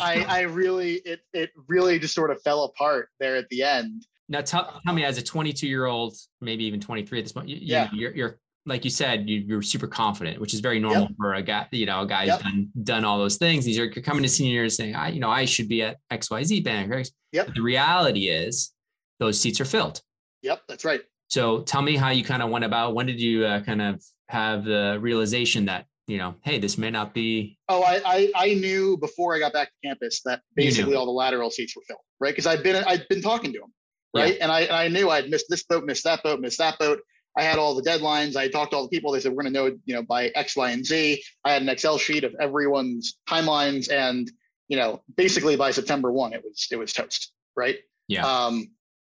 I 0.00 0.24
I 0.28 0.40
really 0.42 0.94
it 1.04 1.20
it 1.32 1.50
really 1.68 1.98
just 1.98 2.14
sort 2.14 2.30
of 2.30 2.40
fell 2.42 2.64
apart 2.64 3.08
there 3.20 3.36
at 3.36 3.48
the 3.48 3.62
end. 3.62 4.06
Now 4.28 4.40
tell, 4.40 4.80
tell 4.84 4.94
me, 4.94 5.04
as 5.04 5.18
a 5.18 5.22
22 5.22 5.66
year 5.66 5.86
old, 5.86 6.14
maybe 6.40 6.64
even 6.64 6.80
23 6.80 7.18
at 7.18 7.24
this 7.24 7.32
point, 7.32 7.48
you, 7.48 7.58
yeah, 7.60 7.88
you, 7.92 8.00
you're, 8.00 8.14
you're 8.14 8.38
like 8.66 8.84
you 8.84 8.90
said, 8.90 9.28
you, 9.28 9.58
are 9.58 9.62
super 9.62 9.86
confident, 9.86 10.40
which 10.40 10.54
is 10.54 10.60
very 10.60 10.78
normal 10.78 11.02
yep. 11.02 11.10
for 11.16 11.34
a 11.34 11.42
guy, 11.42 11.66
you 11.72 11.86
know, 11.86 12.02
a 12.02 12.06
guy 12.06 12.24
yep. 12.24 12.40
who's 12.40 12.52
done, 12.52 12.70
done 12.82 13.04
all 13.04 13.18
those 13.18 13.36
things. 13.36 13.64
These 13.64 13.78
are 13.78 13.86
you're 13.86 14.02
coming 14.02 14.22
to 14.22 14.28
senior 14.28 14.52
years 14.52 14.76
saying, 14.76 14.94
I, 14.94 15.08
you 15.08 15.20
know, 15.20 15.30
I 15.30 15.44
should 15.44 15.68
be 15.68 15.82
at 15.82 15.98
XYZ 16.12 16.64
bank. 16.64 16.90
Right? 16.90 17.10
Yep. 17.32 17.46
But 17.46 17.54
the 17.54 17.62
reality 17.62 18.28
is 18.28 18.72
those 19.18 19.40
seats 19.40 19.60
are 19.60 19.64
filled. 19.64 20.00
Yep. 20.42 20.62
That's 20.68 20.84
right. 20.84 21.00
So 21.28 21.62
tell 21.62 21.82
me 21.82 21.96
how 21.96 22.10
you 22.10 22.24
kind 22.24 22.42
of 22.42 22.50
went 22.50 22.64
about, 22.64 22.94
when 22.94 23.06
did 23.06 23.20
you 23.20 23.44
uh, 23.44 23.62
kind 23.62 23.82
of 23.82 24.02
have 24.28 24.64
the 24.64 24.98
realization 25.00 25.64
that, 25.66 25.86
you 26.06 26.18
know, 26.18 26.34
hey, 26.42 26.58
this 26.58 26.76
may 26.76 26.90
not 26.90 27.14
be. 27.14 27.58
Oh, 27.68 27.82
I, 27.82 28.00
I, 28.04 28.32
I 28.34 28.54
knew 28.54 28.96
before 28.98 29.34
I 29.34 29.38
got 29.38 29.52
back 29.52 29.68
to 29.68 29.88
campus 29.88 30.20
that 30.24 30.42
basically 30.54 30.94
all 30.94 31.06
the 31.06 31.12
lateral 31.12 31.50
seats 31.50 31.74
were 31.74 31.82
filled, 31.88 32.00
right? 32.20 32.32
Because 32.32 32.46
I'd 32.46 32.62
been, 32.62 32.84
I'd 32.84 33.08
been 33.08 33.22
talking 33.22 33.52
to 33.54 33.60
them 33.60 33.72
right? 34.14 34.36
Yeah. 34.36 34.42
And 34.44 34.52
I, 34.52 34.84
I 34.84 34.88
knew 34.88 35.10
I'd 35.10 35.30
missed 35.30 35.46
this 35.48 35.64
boat, 35.64 35.84
missed 35.84 36.04
that 36.04 36.22
boat, 36.22 36.40
missed 36.40 36.58
that 36.58 36.78
boat. 36.78 37.00
I 37.36 37.42
had 37.42 37.58
all 37.58 37.74
the 37.74 37.82
deadlines. 37.82 38.36
I 38.36 38.48
talked 38.48 38.72
to 38.72 38.76
all 38.76 38.82
the 38.82 38.88
people. 38.88 39.12
They 39.12 39.20
said, 39.20 39.32
we're 39.32 39.42
going 39.42 39.54
to 39.54 39.58
know, 39.58 39.76
you 39.84 39.94
know, 39.94 40.02
by 40.02 40.28
X, 40.28 40.56
Y, 40.56 40.70
and 40.70 40.84
Z. 40.84 41.22
I 41.44 41.52
had 41.52 41.62
an 41.62 41.68
Excel 41.68 41.98
sheet 41.98 42.24
of 42.24 42.34
everyone's 42.40 43.18
timelines. 43.28 43.90
And, 43.90 44.30
you 44.68 44.76
know, 44.76 45.02
basically 45.16 45.56
by 45.56 45.70
September 45.70 46.12
one, 46.12 46.32
it 46.32 46.42
was, 46.44 46.68
it 46.70 46.76
was 46.76 46.92
toast. 46.92 47.32
Right. 47.56 47.78
Yeah. 48.08 48.26
Um, 48.26 48.70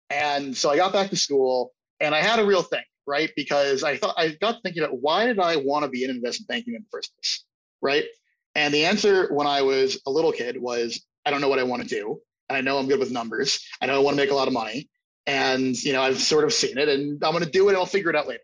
and 0.09 0.55
so 0.55 0.70
I 0.70 0.78
got 0.78 0.93
back 0.93 1.09
to 1.11 1.15
school 1.15 1.74
and 1.99 2.15
I 2.15 2.22
had 2.22 2.39
a 2.39 2.45
real 2.45 2.63
thing, 2.63 2.84
right? 3.05 3.30
Because 3.36 3.84
I 3.84 3.97
thought 3.97 4.15
I 4.18 4.30
got 4.30 4.63
thinking 4.63 4.84
about 4.84 4.99
why 5.01 5.26
did 5.26 5.39
I 5.39 5.57
want 5.57 5.84
to 5.84 5.89
be 5.89 6.03
in 6.03 6.09
investment 6.09 6.47
banking 6.47 6.74
in 6.74 6.82
the 6.82 6.88
first 6.91 7.13
place? 7.15 7.43
Right. 7.82 8.05
And 8.55 8.74
the 8.74 8.86
answer 8.86 9.32
when 9.34 9.45
I 9.45 9.61
was 9.61 10.01
a 10.07 10.11
little 10.11 10.32
kid 10.32 10.59
was, 10.59 11.05
I 11.26 11.32
don't 11.32 11.41
know 11.41 11.49
what 11.49 11.59
I 11.59 11.63
want 11.63 11.84
to 11.84 11.88
do. 11.88 12.20
and 12.49 12.57
I 12.57 12.61
know 12.61 12.78
I'm 12.78 12.88
good 12.88 12.99
with 12.99 13.11
numbers. 13.11 13.65
I 13.82 13.86
know 13.86 13.95
I 13.95 13.99
want 13.99 14.15
to 14.15 14.24
make 14.24 14.32
a 14.32 14.36
lot 14.36 14.47
of 14.47 14.53
money 14.53 14.89
and 15.28 15.82
you 15.84 15.93
know 15.93 16.01
i've 16.01 16.19
sort 16.19 16.43
of 16.43 16.53
seen 16.53 16.78
it 16.78 16.89
and 16.89 17.23
i'm 17.23 17.34
going 17.34 17.43
to 17.43 17.49
do 17.49 17.69
it 17.69 17.75
i'll 17.75 17.86
figure 17.86 18.09
it 18.09 18.15
out 18.15 18.28
later 18.28 18.41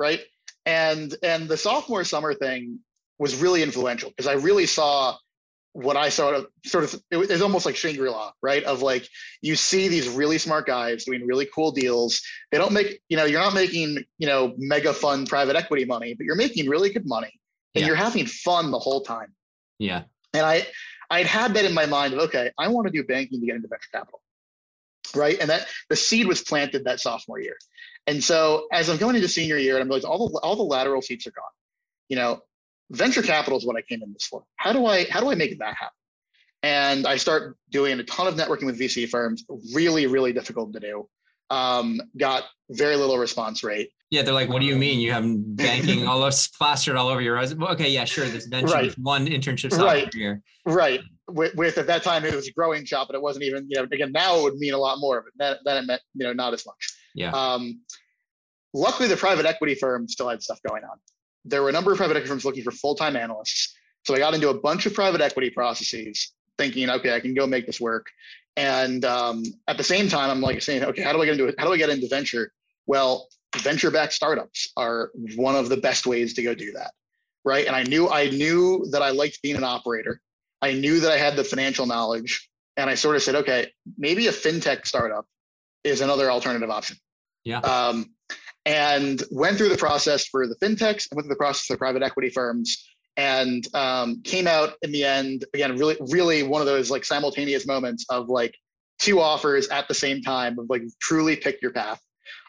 right? 0.00 0.20
And 0.66 1.14
and 1.22 1.48
the 1.48 1.56
sophomore 1.56 2.02
summer 2.02 2.34
thing 2.34 2.80
was 3.18 3.40
really 3.40 3.62
influential 3.62 4.08
because 4.08 4.26
i 4.26 4.32
really 4.32 4.66
saw 4.66 5.16
what 5.72 5.96
i 5.96 6.08
saw 6.08 6.40
sort 6.64 6.82
of 6.82 7.00
it 7.10 7.16
was 7.16 7.42
almost 7.42 7.66
like 7.66 7.76
shangri-la 7.76 8.32
right? 8.42 8.64
Of 8.64 8.82
like 8.82 9.06
you 9.42 9.54
see 9.54 9.86
these 9.86 10.08
really 10.08 10.38
smart 10.38 10.66
guys 10.66 11.04
doing 11.04 11.24
really 11.26 11.46
cool 11.54 11.70
deals. 11.70 12.22
They 12.50 12.58
don't 12.58 12.72
make 12.72 13.00
you 13.08 13.16
know 13.16 13.24
you're 13.24 13.40
not 13.40 13.54
making 13.54 14.02
you 14.18 14.26
know 14.26 14.54
mega 14.58 14.92
fund 14.92 15.28
private 15.28 15.54
equity 15.54 15.84
money 15.84 16.14
but 16.14 16.24
you're 16.24 16.34
making 16.34 16.68
really 16.68 16.90
good 16.90 17.06
money 17.06 17.32
and 17.74 17.82
yeah. 17.82 17.86
you're 17.86 17.96
having 17.96 18.26
fun 18.26 18.70
the 18.72 18.78
whole 18.78 19.02
time. 19.02 19.32
Yeah. 19.78 20.02
And 20.34 20.46
i 20.46 20.66
i'd 21.12 21.26
had 21.26 21.54
that 21.54 21.64
in 21.64 21.74
my 21.74 21.86
mind 21.86 22.14
of 22.14 22.20
okay 22.20 22.52
i 22.56 22.68
want 22.68 22.86
to 22.86 22.92
do 22.92 23.02
banking 23.02 23.40
to 23.40 23.46
get 23.46 23.56
into 23.56 23.66
venture 23.66 23.88
capital 23.92 24.20
right? 25.16 25.38
And 25.40 25.50
that 25.50 25.66
the 25.88 25.96
seed 25.96 26.26
was 26.26 26.42
planted 26.42 26.84
that 26.84 27.00
sophomore 27.00 27.40
year. 27.40 27.56
And 28.06 28.22
so 28.22 28.66
as 28.72 28.88
I'm 28.88 28.96
going 28.96 29.16
into 29.16 29.28
senior 29.28 29.58
year, 29.58 29.74
and 29.74 29.82
I'm 29.82 29.88
like, 29.88 30.04
all 30.04 30.28
the 30.28 30.38
all 30.40 30.56
the 30.56 30.62
lateral 30.62 31.02
seats 31.02 31.26
are 31.26 31.32
gone. 31.32 31.44
You 32.08 32.16
know, 32.16 32.40
venture 32.90 33.22
capital 33.22 33.58
is 33.58 33.66
what 33.66 33.76
I 33.76 33.82
came 33.82 34.02
in 34.02 34.12
this 34.12 34.26
for. 34.26 34.42
How 34.56 34.72
do 34.72 34.86
I 34.86 35.04
how 35.04 35.20
do 35.20 35.30
I 35.30 35.34
make 35.34 35.58
that 35.58 35.74
happen? 35.74 35.94
And 36.62 37.06
I 37.06 37.16
start 37.16 37.56
doing 37.70 37.98
a 38.00 38.04
ton 38.04 38.26
of 38.26 38.34
networking 38.34 38.66
with 38.66 38.78
VC 38.78 39.08
firms. 39.08 39.44
Really, 39.74 40.06
really 40.06 40.32
difficult 40.32 40.74
to 40.74 40.80
do. 40.80 41.08
Um, 41.48 42.00
got 42.18 42.44
very 42.70 42.96
little 42.96 43.18
response 43.18 43.64
rate. 43.64 43.90
Yeah, 44.10 44.22
they're 44.22 44.34
like, 44.34 44.48
"What 44.48 44.60
do 44.60 44.66
you 44.66 44.76
mean 44.76 45.00
you 45.00 45.12
have 45.12 45.24
banking 45.56 46.06
all 46.06 46.22
over 46.22 46.36
plastered 46.58 46.96
all 46.96 47.08
over 47.08 47.20
your 47.20 47.34
resume?" 47.34 47.64
Okay, 47.64 47.90
yeah, 47.90 48.04
sure. 48.04 48.26
This 48.26 48.46
venture 48.46 48.74
right. 48.74 48.98
one 48.98 49.26
internship 49.26 49.76
right. 49.78 50.12
year. 50.14 50.42
Right. 50.66 51.00
With, 51.32 51.54
with, 51.54 51.78
at 51.78 51.86
that 51.86 52.02
time 52.02 52.24
it 52.24 52.34
was 52.34 52.48
a 52.48 52.52
growing 52.52 52.84
shop, 52.84 53.08
but 53.08 53.14
it 53.14 53.22
wasn't 53.22 53.44
even 53.44 53.66
you 53.68 53.76
know 53.76 53.86
again 53.90 54.12
now 54.12 54.38
it 54.38 54.42
would 54.42 54.56
mean 54.56 54.74
a 54.74 54.78
lot 54.78 54.98
more, 54.98 55.22
but 55.22 55.32
then, 55.36 55.56
then 55.64 55.82
it 55.82 55.86
meant 55.86 56.02
you 56.14 56.26
know 56.26 56.32
not 56.32 56.54
as 56.54 56.64
much. 56.66 56.96
Yeah. 57.14 57.30
Um, 57.32 57.80
luckily, 58.72 59.08
the 59.08 59.16
private 59.16 59.46
equity 59.46 59.74
firm 59.74 60.08
still 60.08 60.28
had 60.28 60.42
stuff 60.42 60.60
going 60.66 60.84
on. 60.84 60.98
There 61.44 61.62
were 61.62 61.68
a 61.68 61.72
number 61.72 61.92
of 61.92 61.98
private 61.98 62.16
equity 62.16 62.28
firms 62.28 62.44
looking 62.44 62.62
for 62.62 62.70
full 62.70 62.94
time 62.94 63.16
analysts, 63.16 63.74
so 64.04 64.14
I 64.14 64.18
got 64.18 64.34
into 64.34 64.48
a 64.48 64.58
bunch 64.58 64.86
of 64.86 64.94
private 64.94 65.20
equity 65.20 65.50
processes, 65.50 66.32
thinking, 66.58 66.90
okay, 66.90 67.14
I 67.14 67.20
can 67.20 67.34
go 67.34 67.46
make 67.46 67.66
this 67.66 67.80
work. 67.80 68.06
And 68.56 69.04
um, 69.04 69.44
at 69.68 69.76
the 69.76 69.84
same 69.84 70.08
time, 70.08 70.30
I'm 70.30 70.40
like 70.40 70.60
saying, 70.62 70.84
okay, 70.84 71.02
how 71.02 71.12
do 71.12 71.22
I 71.22 71.24
get 71.24 71.32
into 71.32 71.46
it? 71.46 71.54
How 71.58 71.66
do 71.66 71.72
I 71.72 71.76
get 71.76 71.90
into 71.90 72.08
venture? 72.08 72.52
Well, 72.86 73.28
venture-backed 73.56 74.12
startups 74.12 74.72
are 74.76 75.10
one 75.36 75.54
of 75.54 75.68
the 75.68 75.76
best 75.76 76.06
ways 76.06 76.34
to 76.34 76.42
go 76.42 76.54
do 76.54 76.72
that, 76.72 76.92
right? 77.44 77.66
And 77.66 77.76
I 77.76 77.84
knew 77.84 78.08
I 78.08 78.30
knew 78.30 78.86
that 78.90 79.02
I 79.02 79.10
liked 79.10 79.40
being 79.42 79.56
an 79.56 79.64
operator. 79.64 80.20
I 80.62 80.72
knew 80.72 81.00
that 81.00 81.12
I 81.12 81.16
had 81.16 81.36
the 81.36 81.44
financial 81.44 81.86
knowledge, 81.86 82.48
and 82.76 82.90
I 82.90 82.94
sort 82.94 83.16
of 83.16 83.22
said, 83.22 83.34
okay, 83.36 83.72
maybe 83.98 84.26
a 84.26 84.32
fintech 84.32 84.86
startup 84.86 85.26
is 85.84 86.00
another 86.00 86.30
alternative 86.30 86.70
option. 86.70 86.96
Yeah. 87.44 87.60
Um, 87.60 88.14
and 88.66 89.22
went 89.30 89.56
through 89.56 89.70
the 89.70 89.76
process 89.76 90.26
for 90.26 90.46
the 90.46 90.54
fintechs 90.56 91.08
and 91.10 91.16
went 91.16 91.24
through 91.24 91.34
the 91.34 91.36
process 91.36 91.64
for 91.66 91.76
private 91.76 92.02
equity 92.02 92.28
firms 92.28 92.86
and 93.16 93.66
um, 93.74 94.22
came 94.22 94.46
out 94.46 94.74
in 94.82 94.92
the 94.92 95.04
end 95.04 95.44
again 95.54 95.76
really 95.76 95.96
really 96.08 96.42
one 96.42 96.60
of 96.60 96.66
those 96.66 96.90
like 96.90 97.04
simultaneous 97.04 97.66
moments 97.66 98.04
of 98.10 98.28
like 98.28 98.54
two 98.98 99.20
offers 99.20 99.68
at 99.68 99.88
the 99.88 99.94
same 99.94 100.22
time 100.22 100.58
of 100.58 100.66
like 100.68 100.82
truly 101.00 101.36
pick 101.36 101.60
your 101.62 101.72
path 101.72 102.00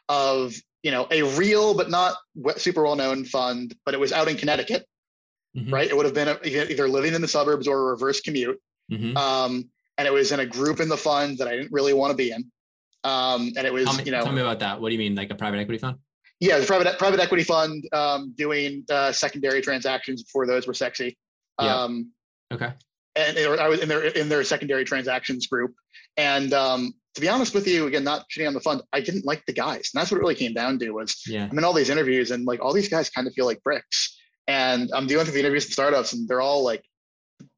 of 0.09 0.53
you 0.84 0.91
know 0.91 1.07
a 1.12 1.24
real 1.38 1.74
but 1.74 1.89
not 1.89 2.16
super 2.57 2.84
well 2.84 2.95
known 2.95 3.24
fund 3.24 3.74
but 3.86 3.93
it 3.93 3.99
was 3.99 4.12
out 4.12 4.28
in 4.28 4.36
connecticut 4.36 4.86
mm-hmm. 5.56 5.74
right 5.74 5.89
it 5.89 5.95
would 5.95 6.06
have 6.06 6.16
been 6.16 6.38
either 6.45 6.88
living 6.88 7.14
in 7.14 7.22
the 7.22 7.28
suburbs 7.28 7.68
or 7.68 7.80
a 7.80 7.84
reverse 7.91 8.22
commute 8.22 8.60
mm-hmm. 8.91 9.16
um, 9.18 9.70
and 9.97 10.08
it 10.08 10.14
was 10.14 10.32
in 10.32 10.39
a 10.39 10.45
group 10.45 10.80
in 10.80 10.89
the 10.89 10.97
fund 10.97 11.38
that 11.38 11.47
i 11.47 11.56
didn't 11.56 11.72
really 11.72 11.93
want 11.93 12.12
to 12.12 12.18
be 12.18 12.32
in 12.32 12.49
um, 13.04 13.52
and 13.58 13.66
it 13.66 13.74
was 13.74 13.97
me, 13.97 14.04
you 14.06 14.12
know 14.12 14.24
tell 14.24 14.34
me 14.34 14.41
about 14.41 14.60
that 14.60 14.80
what 14.80 14.89
do 14.89 14.93
you 14.93 14.99
mean 14.99 15.16
like 15.16 15.32
a 15.32 15.36
private 15.36 15.60
equity 15.60 15.80
fund 15.80 15.97
yeah 16.39 16.60
the 16.60 16.66
private 16.66 16.97
private 16.97 17.20
equity 17.20 17.43
fund 17.43 17.88
um, 17.93 18.34
doing 18.38 18.84
uh, 18.89 19.12
secondary 19.12 19.62
transactions 19.62 20.24
before 20.24 20.45
those 20.45 20.68
were 20.68 20.74
sexy 20.74 21.18
yeah. 21.60 21.76
um, 21.76 22.12
okay 22.54 22.74
and 23.16 23.38
I 23.38 23.68
was 23.68 23.82
in 23.82 23.89
their 23.89 24.04
in 24.04 24.30
their 24.30 24.43
secondary 24.43 24.86
transactions 24.86 25.47
group. 25.47 25.74
And 26.18 26.54
um, 26.54 26.93
to 27.16 27.22
be 27.22 27.30
honest 27.30 27.54
with 27.54 27.68
you, 27.68 27.88
again, 27.88 28.04
not 28.04 28.26
shitting 28.30 28.47
on 28.47 28.54
the 28.54 28.62
fund, 28.62 28.82
I 28.93 29.02
didn't 29.02 29.26
like 29.26 29.45
the 29.45 29.54
guys, 29.54 29.91
and 29.93 29.99
that's 29.99 30.12
what 30.12 30.18
it 30.18 30.22
really 30.22 30.36
came 30.36 30.54
down 30.54 30.80
to. 30.80 30.91
Was 30.91 31.22
yeah. 31.28 31.47
I'm 31.49 31.58
in 31.58 31.64
all 31.64 31.74
these 31.74 31.89
interviews, 31.89 32.32
and 32.32 32.45
like 32.45 32.62
all 32.62 32.74
these 32.74 32.89
guys 32.89 33.10
kind 33.10 33.28
of 33.28 33.34
feel 33.34 33.45
like 33.45 33.62
bricks. 33.64 34.18
And 34.48 34.89
I'm 34.94 35.08
doing 35.08 35.26
the 35.26 35.39
interviews 35.39 35.66
with 35.66 35.74
startups, 35.74 36.14
and 36.14 36.28
they're 36.28 36.42
all 36.42 36.64
like 36.64 36.84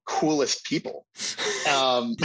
coolest 0.06 0.66
people. 0.66 1.06
Um, 1.64 2.18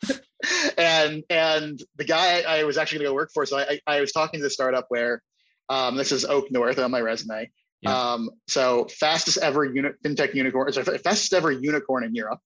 and 0.76 1.22
and 1.30 1.80
the 1.94 2.04
guy 2.04 2.40
I 2.40 2.64
was 2.64 2.78
actually 2.78 2.98
going 2.98 3.06
to 3.06 3.10
go 3.10 3.14
work 3.14 3.30
for, 3.32 3.46
so 3.46 3.58
I, 3.58 3.78
I 3.86 4.00
was 4.00 4.10
talking 4.10 4.40
to 4.40 4.44
the 4.44 4.50
startup 4.50 4.86
where 4.88 5.22
um, 5.68 5.96
this 5.96 6.10
is 6.10 6.24
Oak 6.24 6.50
North 6.50 6.78
on 6.80 6.90
my 6.90 7.00
resume. 7.00 7.48
Yeah. 7.82 8.12
Um, 8.12 8.30
so 8.48 8.86
fastest 8.86 9.38
ever 9.38 9.64
unit 9.64 10.02
fintech 10.02 10.34
unicorn, 10.34 10.72
so 10.72 10.82
fastest 10.82 11.32
ever 11.32 11.52
unicorn 11.52 12.02
in 12.02 12.14
Europe. 12.14 12.40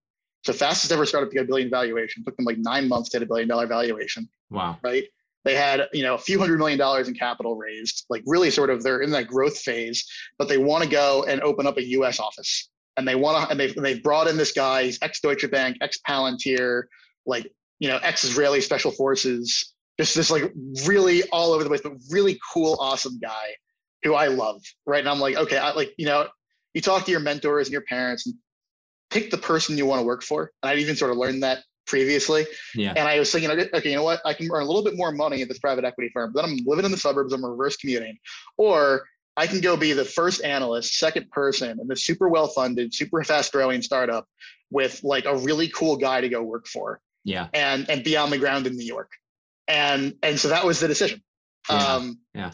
So 0.44 0.52
fastest 0.52 0.92
ever 0.92 1.06
startup 1.06 1.30
to 1.30 1.34
get 1.34 1.44
a 1.44 1.46
billion 1.46 1.70
valuation. 1.70 2.24
Took 2.24 2.36
them 2.36 2.44
like 2.44 2.58
nine 2.58 2.88
months 2.88 3.10
to 3.10 3.18
get 3.18 3.24
a 3.24 3.26
billion 3.26 3.48
dollar 3.48 3.66
valuation. 3.66 4.28
Wow. 4.50 4.78
Right. 4.82 5.04
They 5.44 5.54
had, 5.54 5.88
you 5.92 6.02
know, 6.02 6.14
a 6.14 6.18
few 6.18 6.38
hundred 6.38 6.58
million 6.58 6.78
dollars 6.78 7.08
in 7.08 7.14
capital 7.14 7.56
raised, 7.56 8.04
like 8.10 8.22
really 8.26 8.50
sort 8.50 8.70
of 8.70 8.82
they're 8.82 9.00
in 9.00 9.10
that 9.12 9.26
growth 9.26 9.58
phase, 9.58 10.04
but 10.38 10.48
they 10.48 10.58
want 10.58 10.84
to 10.84 10.90
go 10.90 11.24
and 11.24 11.40
open 11.40 11.66
up 11.66 11.78
a 11.78 11.84
US 11.84 12.20
office. 12.20 12.68
And 12.96 13.08
they 13.08 13.14
want 13.14 13.44
to, 13.44 13.50
and 13.50 13.58
they've, 13.58 13.74
they've 13.74 14.02
brought 14.02 14.26
in 14.26 14.36
this 14.36 14.52
guy, 14.52 14.84
he's 14.84 14.98
ex 15.00 15.20
Deutsche 15.20 15.50
Bank, 15.50 15.78
ex 15.80 15.98
Palantir, 16.06 16.84
like, 17.24 17.50
you 17.78 17.88
know, 17.88 17.98
ex 18.02 18.24
Israeli 18.24 18.60
special 18.60 18.90
forces, 18.90 19.74
just 19.98 20.14
this 20.14 20.30
like 20.30 20.52
really 20.86 21.22
all 21.32 21.52
over 21.52 21.64
the 21.64 21.70
place, 21.70 21.80
but 21.82 21.92
really 22.10 22.38
cool, 22.52 22.76
awesome 22.78 23.18
guy 23.18 23.54
who 24.02 24.14
I 24.14 24.28
love. 24.28 24.62
Right. 24.86 25.00
And 25.00 25.08
I'm 25.08 25.20
like, 25.20 25.36
okay, 25.36 25.56
I 25.56 25.72
like, 25.72 25.92
you 25.96 26.06
know, 26.06 26.28
you 26.74 26.80
talk 26.80 27.04
to 27.04 27.10
your 27.10 27.20
mentors 27.20 27.68
and 27.68 27.72
your 27.72 27.82
parents 27.82 28.26
and 28.26 28.34
pick 29.10 29.30
the 29.30 29.38
person 29.38 29.76
you 29.76 29.86
want 29.86 30.00
to 30.00 30.06
work 30.06 30.22
for. 30.22 30.52
And 30.62 30.70
I'd 30.70 30.78
even 30.78 30.96
sort 30.96 31.10
of 31.10 31.16
learned 31.16 31.42
that 31.42 31.60
previously. 31.90 32.46
Yeah. 32.74 32.94
And 32.96 33.08
I 33.08 33.18
was 33.18 33.30
thinking, 33.30 33.50
okay, 33.50 33.90
you 33.90 33.96
know 33.96 34.04
what? 34.04 34.20
I 34.24 34.32
can 34.32 34.48
earn 34.50 34.62
a 34.62 34.64
little 34.64 34.84
bit 34.84 34.96
more 34.96 35.10
money 35.10 35.42
at 35.42 35.48
this 35.48 35.58
private 35.58 35.84
equity 35.84 36.10
firm, 36.14 36.32
but 36.32 36.42
then 36.42 36.50
I'm 36.50 36.64
living 36.64 36.84
in 36.84 36.92
the 36.92 36.96
suburbs, 36.96 37.32
I'm 37.32 37.44
reverse 37.44 37.76
commuting. 37.76 38.16
Or 38.56 39.02
I 39.36 39.46
can 39.46 39.60
go 39.60 39.76
be 39.76 39.92
the 39.92 40.04
first 40.04 40.44
analyst, 40.44 40.96
second 40.96 41.30
person 41.30 41.80
in 41.80 41.88
the 41.88 41.96
super 41.96 42.28
well 42.28 42.46
funded, 42.46 42.94
super 42.94 43.22
fast 43.24 43.52
growing 43.52 43.82
startup 43.82 44.26
with 44.70 45.02
like 45.02 45.24
a 45.24 45.36
really 45.36 45.68
cool 45.68 45.96
guy 45.96 46.20
to 46.20 46.28
go 46.28 46.42
work 46.42 46.66
for. 46.68 47.00
Yeah. 47.24 47.48
And 47.52 47.90
and 47.90 48.04
be 48.04 48.16
on 48.16 48.30
the 48.30 48.38
ground 48.38 48.66
in 48.66 48.76
New 48.76 48.86
York. 48.86 49.10
And 49.66 50.14
and 50.22 50.38
so 50.38 50.48
that 50.48 50.64
was 50.64 50.80
the 50.80 50.88
decision. 50.88 51.22
Yeah. 51.68 51.76
Um 51.76 52.20
yeah. 52.34 52.52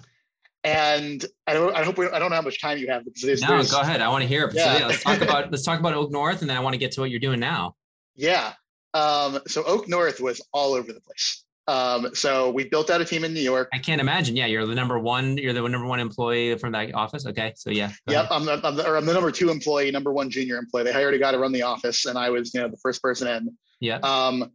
And 0.64 1.24
I 1.46 1.54
don't 1.54 1.74
I 1.76 1.84
hope 1.84 1.98
we, 1.98 2.08
I 2.08 2.18
don't 2.18 2.30
know 2.30 2.36
how 2.36 2.42
much 2.42 2.60
time 2.60 2.78
you 2.78 2.88
have 2.88 3.04
because 3.04 3.22
there's, 3.22 3.42
no, 3.42 3.48
there's, 3.48 3.70
go 3.70 3.80
ahead. 3.80 4.00
I 4.00 4.08
want 4.08 4.22
to 4.22 4.28
hear 4.28 4.46
it. 4.46 4.54
Yeah. 4.54 4.72
So 4.72 4.78
yeah, 4.78 4.86
let's 4.86 5.04
talk 5.04 5.20
about 5.28 5.50
let's 5.50 5.62
talk 5.62 5.78
about 5.78 5.94
Oak 5.94 6.10
North 6.10 6.40
and 6.40 6.50
then 6.50 6.56
I 6.56 6.60
want 6.60 6.74
to 6.74 6.78
get 6.78 6.92
to 6.92 7.00
what 7.00 7.10
you're 7.10 7.20
doing 7.20 7.40
now. 7.40 7.76
Yeah. 8.16 8.54
Um, 8.96 9.40
so 9.46 9.62
Oak 9.64 9.88
North 9.88 10.20
was 10.20 10.40
all 10.52 10.72
over 10.72 10.92
the 10.92 11.00
place. 11.00 11.44
Um, 11.68 12.14
so 12.14 12.50
we 12.50 12.68
built 12.68 12.90
out 12.90 13.00
a 13.00 13.04
team 13.04 13.24
in 13.24 13.34
New 13.34 13.40
York. 13.40 13.68
I 13.72 13.78
can't 13.78 14.00
imagine. 14.00 14.36
Yeah, 14.36 14.46
you're 14.46 14.66
the 14.66 14.74
number 14.74 14.98
one. 14.98 15.36
You're 15.36 15.52
the 15.52 15.68
number 15.68 15.86
one 15.86 16.00
employee 16.00 16.56
from 16.58 16.72
that 16.72 16.94
office. 16.94 17.26
Okay, 17.26 17.52
so 17.56 17.70
yeah. 17.70 17.90
Yep, 18.06 18.28
I'm, 18.30 18.44
the, 18.44 18.60
I'm, 18.64 18.76
the, 18.76 18.88
or 18.88 18.96
I'm 18.96 19.04
the 19.04 19.12
number 19.12 19.32
two 19.32 19.50
employee, 19.50 19.90
number 19.90 20.12
one 20.12 20.30
junior 20.30 20.58
employee. 20.58 20.84
They 20.84 20.92
hired 20.92 21.14
a 21.14 21.18
guy 21.18 21.32
to 21.32 21.38
run 21.38 21.52
the 21.52 21.62
office, 21.62 22.06
and 22.06 22.16
I 22.16 22.30
was, 22.30 22.54
you 22.54 22.60
know, 22.60 22.68
the 22.68 22.76
first 22.76 23.02
person 23.02 23.26
in. 23.28 23.56
Yeah. 23.80 23.98
Um, 24.02 24.52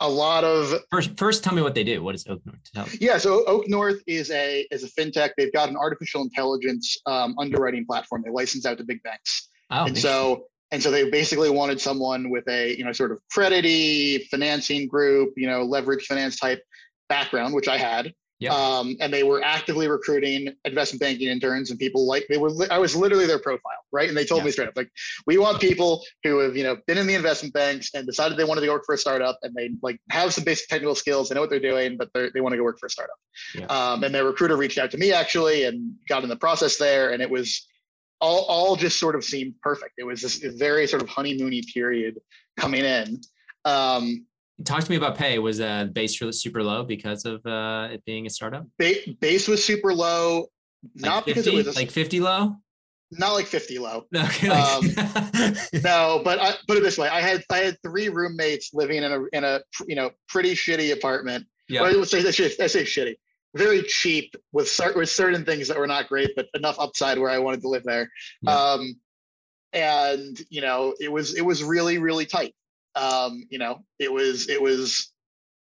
a 0.00 0.08
lot 0.08 0.44
of 0.44 0.74
first. 0.90 1.16
First, 1.16 1.44
tell 1.44 1.54
me 1.54 1.62
what 1.62 1.74
they 1.74 1.84
do. 1.84 2.02
What 2.02 2.14
is 2.14 2.26
Oak 2.28 2.42
North? 2.44 2.98
Yeah, 3.00 3.16
so 3.16 3.44
Oak 3.46 3.68
North 3.68 4.02
is 4.06 4.30
a 4.30 4.66
is 4.70 4.84
a 4.84 4.88
fintech. 4.88 5.30
They've 5.38 5.52
got 5.52 5.68
an 5.70 5.76
artificial 5.76 6.20
intelligence 6.22 6.98
um, 7.06 7.36
underwriting 7.38 7.86
platform. 7.86 8.22
They 8.24 8.30
license 8.30 8.66
out 8.66 8.76
to 8.78 8.84
big 8.84 9.02
banks. 9.02 9.48
Oh, 9.70 9.86
and 9.86 9.96
so 9.96 10.46
and 10.70 10.82
so 10.82 10.90
they 10.90 11.10
basically 11.10 11.50
wanted 11.50 11.80
someone 11.80 12.30
with 12.30 12.48
a, 12.48 12.76
you 12.76 12.84
know, 12.84 12.92
sort 12.92 13.12
of 13.12 13.18
credity 13.30 14.26
financing 14.30 14.88
group, 14.88 15.34
you 15.36 15.46
know, 15.46 15.62
leverage 15.62 16.06
finance 16.06 16.36
type 16.36 16.62
background, 17.08 17.54
which 17.54 17.68
I 17.68 17.76
had. 17.76 18.12
Yep. 18.40 18.52
Um, 18.52 18.96
and 19.00 19.14
they 19.14 19.22
were 19.22 19.42
actively 19.44 19.88
recruiting 19.88 20.52
investment 20.64 21.00
banking 21.00 21.28
interns 21.28 21.70
and 21.70 21.78
people 21.78 22.04
like 22.06 22.26
they 22.28 22.36
were 22.36 22.50
I 22.68 22.78
was 22.78 22.96
literally 22.96 23.26
their 23.26 23.38
profile, 23.38 23.78
right? 23.92 24.08
And 24.08 24.16
they 24.16 24.24
told 24.24 24.44
me 24.44 24.50
straight 24.50 24.68
up, 24.68 24.76
like, 24.76 24.90
we 25.26 25.38
want 25.38 25.60
people 25.60 26.02
who 26.24 26.40
have, 26.40 26.56
you 26.56 26.64
know, 26.64 26.76
been 26.88 26.98
in 26.98 27.06
the 27.06 27.14
investment 27.14 27.54
banks 27.54 27.90
and 27.94 28.04
decided 28.04 28.36
they 28.36 28.44
wanted 28.44 28.62
to 28.62 28.66
go 28.66 28.72
work 28.72 28.82
for 28.84 28.96
a 28.96 28.98
startup 28.98 29.38
and 29.42 29.54
they 29.54 29.70
like 29.82 29.98
have 30.10 30.34
some 30.34 30.42
basic 30.44 30.68
technical 30.68 30.96
skills, 30.96 31.28
they 31.28 31.36
know 31.36 31.40
what 31.40 31.48
they're 31.48 31.60
doing, 31.60 31.96
but 31.96 32.10
they 32.12 32.40
want 32.40 32.52
to 32.52 32.56
go 32.56 32.64
work 32.64 32.78
for 32.80 32.86
a 32.86 32.90
startup. 32.90 33.16
Yeah. 33.54 33.66
Um, 33.66 34.02
and 34.02 34.12
their 34.12 34.24
recruiter 34.24 34.56
reached 34.56 34.78
out 34.78 34.90
to 34.90 34.98
me 34.98 35.12
actually 35.12 35.64
and 35.64 35.94
got 36.08 36.24
in 36.24 36.28
the 36.28 36.36
process 36.36 36.76
there. 36.76 37.12
And 37.12 37.22
it 37.22 37.30
was 37.30 37.66
all, 38.24 38.44
all 38.46 38.76
just 38.76 38.98
sort 38.98 39.14
of 39.14 39.22
seemed 39.22 39.54
perfect. 39.62 39.92
It 39.98 40.04
was 40.04 40.22
this 40.22 40.38
very 40.56 40.86
sort 40.86 41.02
of 41.02 41.08
honeymoony 41.08 41.62
period 41.72 42.18
coming 42.56 42.84
in. 42.84 43.20
Um, 43.64 44.26
Talk 44.64 44.84
to 44.84 44.90
me 44.90 44.96
about 44.96 45.16
pay. 45.16 45.38
Was 45.38 45.60
uh, 45.60 45.86
base 45.86 46.20
really 46.20 46.32
super 46.32 46.62
low 46.62 46.84
because 46.84 47.24
of 47.24 47.44
uh, 47.44 47.88
it 47.90 48.04
being 48.04 48.26
a 48.26 48.30
startup? 48.30 48.66
Ba- 48.78 48.94
base 49.20 49.48
was 49.48 49.64
super 49.64 49.92
low, 49.92 50.46
like 50.96 51.04
not 51.04 51.24
50? 51.24 51.30
because 51.30 51.46
it 51.46 51.54
was 51.54 51.76
a, 51.76 51.78
like 51.78 51.90
50 51.90 52.20
low. 52.20 52.56
Not 53.10 53.32
like 53.32 53.46
50 53.46 53.78
low. 53.78 54.06
Okay, 54.16 54.48
um, 54.48 54.84
no, 55.82 56.22
but 56.24 56.40
I 56.40 56.54
put 56.66 56.78
it 56.78 56.82
this 56.82 56.96
way: 56.96 57.08
I 57.08 57.20
had 57.20 57.44
I 57.50 57.58
had 57.58 57.76
three 57.82 58.08
roommates 58.08 58.70
living 58.72 59.02
in 59.02 59.12
a 59.12 59.24
in 59.32 59.44
a 59.44 59.60
you 59.86 59.96
know 59.96 60.10
pretty 60.28 60.54
shitty 60.54 60.92
apartment. 60.92 61.46
Yeah, 61.68 61.82
I 61.82 61.96
would 61.96 62.08
say 62.08 62.18
I 62.20 62.30
say 62.30 62.84
shitty 62.84 63.16
very 63.54 63.82
cheap 63.82 64.34
with, 64.52 64.68
cer- 64.68 64.96
with 64.96 65.10
certain 65.10 65.44
things 65.44 65.68
that 65.68 65.78
were 65.78 65.86
not 65.86 66.08
great, 66.08 66.30
but 66.36 66.46
enough 66.54 66.78
upside 66.78 67.18
where 67.18 67.30
I 67.30 67.38
wanted 67.38 67.60
to 67.62 67.68
live 67.68 67.84
there. 67.84 68.10
Yeah. 68.42 68.54
Um, 68.54 68.96
and 69.72 70.40
you 70.50 70.60
know, 70.60 70.94
it 71.00 71.10
was 71.10 71.36
it 71.36 71.44
was 71.44 71.62
really 71.62 71.98
really 71.98 72.26
tight. 72.26 72.54
Um, 72.94 73.44
you 73.50 73.58
know, 73.58 73.80
it 73.98 74.12
was 74.12 74.48
it 74.48 74.62
was 74.62 75.12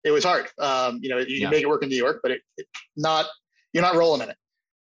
it 0.03 0.11
was 0.11 0.23
hard. 0.23 0.47
Um, 0.57 0.99
you 1.01 1.09
know, 1.09 1.19
you 1.19 1.25
yeah. 1.27 1.45
can 1.45 1.51
make 1.51 1.63
it 1.63 1.69
work 1.69 1.83
in 1.83 1.89
New 1.89 1.95
York, 1.95 2.19
but 2.23 2.31
it, 2.31 2.41
it, 2.57 2.65
not 2.97 3.27
you're 3.71 3.83
not 3.83 3.95
rolling 3.95 4.21
in 4.21 4.29
it. 4.29 4.37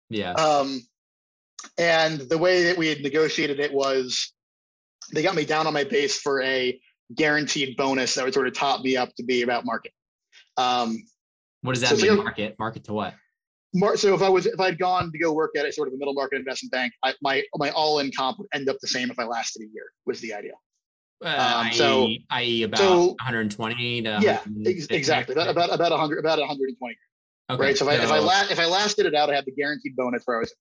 Yeah. 0.09 0.33
Um, 0.33 0.81
and 1.79 2.21
the 2.21 2.39
way 2.39 2.65
that 2.65 2.79
we 2.79 2.89
had 2.89 3.03
negotiated 3.03 3.61
it 3.61 3.73
was 3.73 4.33
they 5.13 5.23
got 5.23 5.35
me 5.35 5.45
down 5.45 5.67
on 5.67 5.75
my 5.75 5.85
base 5.85 6.19
for 6.19 6.43
a 6.43 6.81
guaranteed 7.15 7.77
bonus 7.77 8.15
that 8.15 8.25
would 8.25 8.35
sort 8.35 8.47
of 8.47 8.55
top 8.55 8.83
me 8.83 8.97
up 8.97 9.15
to 9.17 9.23
be 9.23 9.43
about 9.43 9.67
market. 9.67 9.93
Um, 10.57 10.97
what 11.63 11.73
does 11.73 11.83
that 11.83 11.97
so 11.99 12.07
mean? 12.07 12.17
market, 12.17 12.57
market 12.59 12.85
to 12.85 12.93
what? 12.93 13.15
Mar- 13.75 13.97
so 13.97 14.15
if 14.15 14.23
I 14.23 14.29
was 14.29 14.47
if 14.47 14.59
I'd 14.59 14.79
gone 14.79 15.13
to 15.13 15.19
go 15.19 15.33
work 15.33 15.53
at 15.57 15.65
a 15.65 15.73
sort 15.73 15.89
of 15.89 15.95
a 15.95 15.97
middle 15.97 16.15
market 16.15 16.37
investment 16.37 16.73
bank, 16.73 16.93
I, 17.05 17.15
my 17.23 17.43
my 17.57 17.71
all 17.71 18.01
in 18.01 18.11
comp 18.17 18.39
would 18.39 18.49
end 18.53 18.69
up 18.69 18.77
the 18.81 18.89
same 18.89 19.11
if 19.11 19.19
I 19.19 19.25
lasted 19.25 19.63
a 19.63 19.67
year. 19.73 19.85
Was 20.07 20.21
the 20.21 20.35
idea. 20.35 20.53
Uh, 21.23 21.65
um, 21.67 21.73
so 21.73 22.09
i.e. 22.31 22.63
about 22.63 22.79
so, 22.79 23.09
120 23.09 24.03
to 24.03 24.19
yeah 24.23 24.41
ex- 24.65 24.87
exactly 24.87 25.35
about, 25.35 25.51
about 25.51 25.71
about 25.71 25.91
100 25.91 26.19
about 26.19 26.39
120 26.39 26.97
okay 27.51 27.63
right 27.63 27.77
so 27.77 27.87
if 27.91 28.01
I 28.01 28.03
if 28.03 28.11
I 28.11 28.19
la- 28.21 28.51
if 28.51 28.59
I 28.59 28.65
lasted 28.65 29.05
it 29.05 29.15
out 29.15 29.29
I 29.29 29.35
had 29.35 29.45
the 29.45 29.53
guaranteed 29.53 29.95
bonus 29.97 30.23
where 30.25 30.39
I 30.39 30.41
was 30.41 30.55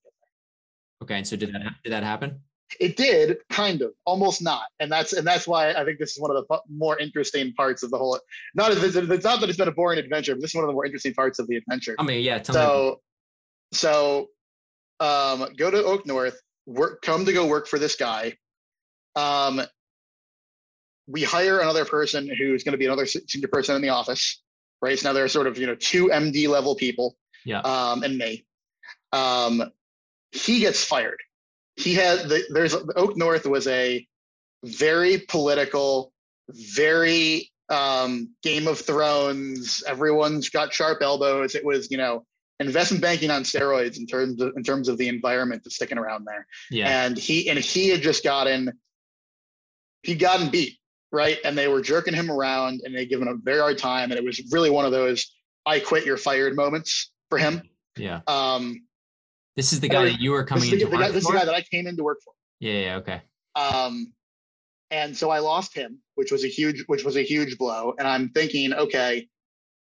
okay 1.02 1.16
and 1.16 1.26
so 1.26 1.38
did 1.38 1.54
that 1.54 1.62
did 1.86 1.94
that 1.94 2.04
happen 2.04 2.42
it 2.80 2.96
did 2.96 3.38
kind 3.50 3.82
of 3.82 3.92
almost 4.06 4.42
not 4.42 4.66
and 4.80 4.92
that's 4.92 5.14
and 5.14 5.26
that's 5.26 5.48
why 5.48 5.72
i 5.74 5.84
think 5.84 5.98
this 5.98 6.12
is 6.12 6.20
one 6.20 6.36
of 6.36 6.46
the 6.48 6.60
more 6.70 7.00
interesting 7.00 7.54
parts 7.54 7.84
of 7.84 7.90
the 7.90 7.98
whole 7.98 8.20
not 8.54 8.72
it's 8.72 8.96
not 9.24 9.40
that 9.40 9.50
it's 9.50 9.58
been 9.58 9.68
a 9.68 9.72
boring 9.72 10.00
adventure 10.00 10.36
but 10.36 10.42
this 10.42 10.52
is 10.52 10.56
one 10.56 10.64
of 10.64 10.68
the 10.68 10.74
more 10.74 10.86
interesting 10.86 11.14
parts 11.14 11.40
of 11.40 11.48
the 11.48 11.56
adventure. 11.56 11.96
I 11.98 12.04
mean 12.04 12.24
yeah 12.24 12.42
so 12.42 13.00
me. 13.72 13.78
so 13.78 14.30
um 15.00 15.48
go 15.58 15.72
to 15.72 15.84
oak 15.84 16.06
north 16.06 16.40
work 16.66 17.02
come 17.02 17.26
to 17.26 17.34
go 17.34 17.48
work 17.48 17.68
for 17.68 17.80
this 17.80 17.96
guy. 17.96 18.36
Um 19.16 19.62
we 21.08 21.24
hire 21.24 21.60
another 21.60 21.86
person 21.86 22.30
who's 22.30 22.64
going 22.64 22.74
to 22.74 22.78
be 22.78 22.86
another 22.86 23.08
senior 23.08 23.48
person 23.48 23.76
in 23.76 23.82
the 23.82 23.90
office 23.90 24.42
right? 24.82 24.98
So 24.98 25.10
now 25.10 25.14
there 25.14 25.24
are 25.24 25.30
sort 25.30 25.48
of 25.48 25.58
you 25.58 25.68
know 25.68 25.76
two 25.76 26.10
md 26.10 26.48
level 26.48 26.76
people 26.76 27.18
yeah. 27.46 27.62
um 27.62 28.04
and 28.04 28.18
me. 28.18 28.46
Um 29.12 29.64
he 30.32 30.60
gets 30.60 30.84
fired 30.84 31.20
he 31.80 31.94
had 31.94 32.28
the, 32.28 32.44
there's 32.50 32.76
Oak 32.96 33.16
North 33.16 33.46
was 33.46 33.68
a 33.68 34.06
very 34.64 35.20
political, 35.20 36.12
very 36.52 37.50
um, 37.70 38.34
Game 38.44 38.68
of 38.68 38.80
Thrones. 38.80 39.84
Everyone's 39.88 40.50
got 40.50 40.74
sharp 40.74 41.02
elbows. 41.02 41.56
It 41.56 41.64
was 41.64 41.90
you 41.90 41.98
know 41.98 42.26
investment 42.60 43.02
banking 43.02 43.32
on 43.32 43.44
steroids 43.44 43.98
in 43.98 44.06
terms 44.06 44.42
of 44.42 44.54
in 44.58 44.64
terms 44.64 44.90
of 44.90 44.98
the 44.98 45.08
environment 45.08 45.64
that's 45.64 45.76
sticking 45.76 45.98
around 45.98 46.26
there. 46.26 46.46
Yeah. 46.70 47.06
And 47.06 47.18
he 47.18 47.50
and 47.50 47.58
he 47.58 47.90
had 47.90 48.02
just 48.02 48.24
gotten 48.24 48.74
he'd 50.04 50.20
gotten 50.20 50.50
beat 50.50 50.78
right, 51.12 51.38
and 51.44 51.58
they 51.58 51.68
were 51.68 51.82
jerking 51.82 52.14
him 52.14 52.30
around 52.30 52.82
and 52.84 52.96
they 52.96 53.06
given 53.06 53.28
him 53.28 53.36
a 53.36 53.44
very 53.44 53.60
hard 53.60 53.78
time, 53.78 54.12
and 54.12 54.20
it 54.20 54.24
was 54.24 54.42
really 54.52 54.70
one 54.70 54.86
of 54.86 54.92
those 54.92 55.34
I 55.66 55.80
quit, 55.80 56.06
you're 56.06 56.18
fired 56.18 56.56
moments 56.56 57.12
for 57.30 57.38
him. 57.38 57.62
Yeah. 57.96 58.22
Um, 58.28 58.82
this 59.56 59.74
is 59.74 59.80
the 59.80 59.90
guy 59.90 60.06
that 60.06 60.20
you 60.20 60.32
were 60.32 60.44
coming 60.44 60.72
into. 60.72 60.86
Guy, 60.86 61.10
this 61.10 61.24
is 61.24 61.28
the 61.28 61.34
guy 61.34 61.46
that 61.46 61.56
I 61.56 61.62
came 61.62 61.88
in 61.88 61.98
to 61.98 62.04
work 62.04 62.20
for. 62.24 62.34
Yeah, 62.60 62.74
yeah, 62.74 62.96
okay. 62.98 63.22
Um, 63.56 64.14
and 64.92 65.16
so 65.16 65.30
I 65.30 65.40
lost 65.40 65.76
him, 65.76 66.00
which 66.16 66.32
was 66.32 66.44
a 66.44 66.48
huge, 66.48 66.84
which 66.88 67.04
was 67.04 67.16
a 67.16 67.22
huge 67.22 67.58
blow. 67.58 67.94
And 67.98 68.08
I'm 68.08 68.30
thinking, 68.30 68.74
okay, 68.74 69.28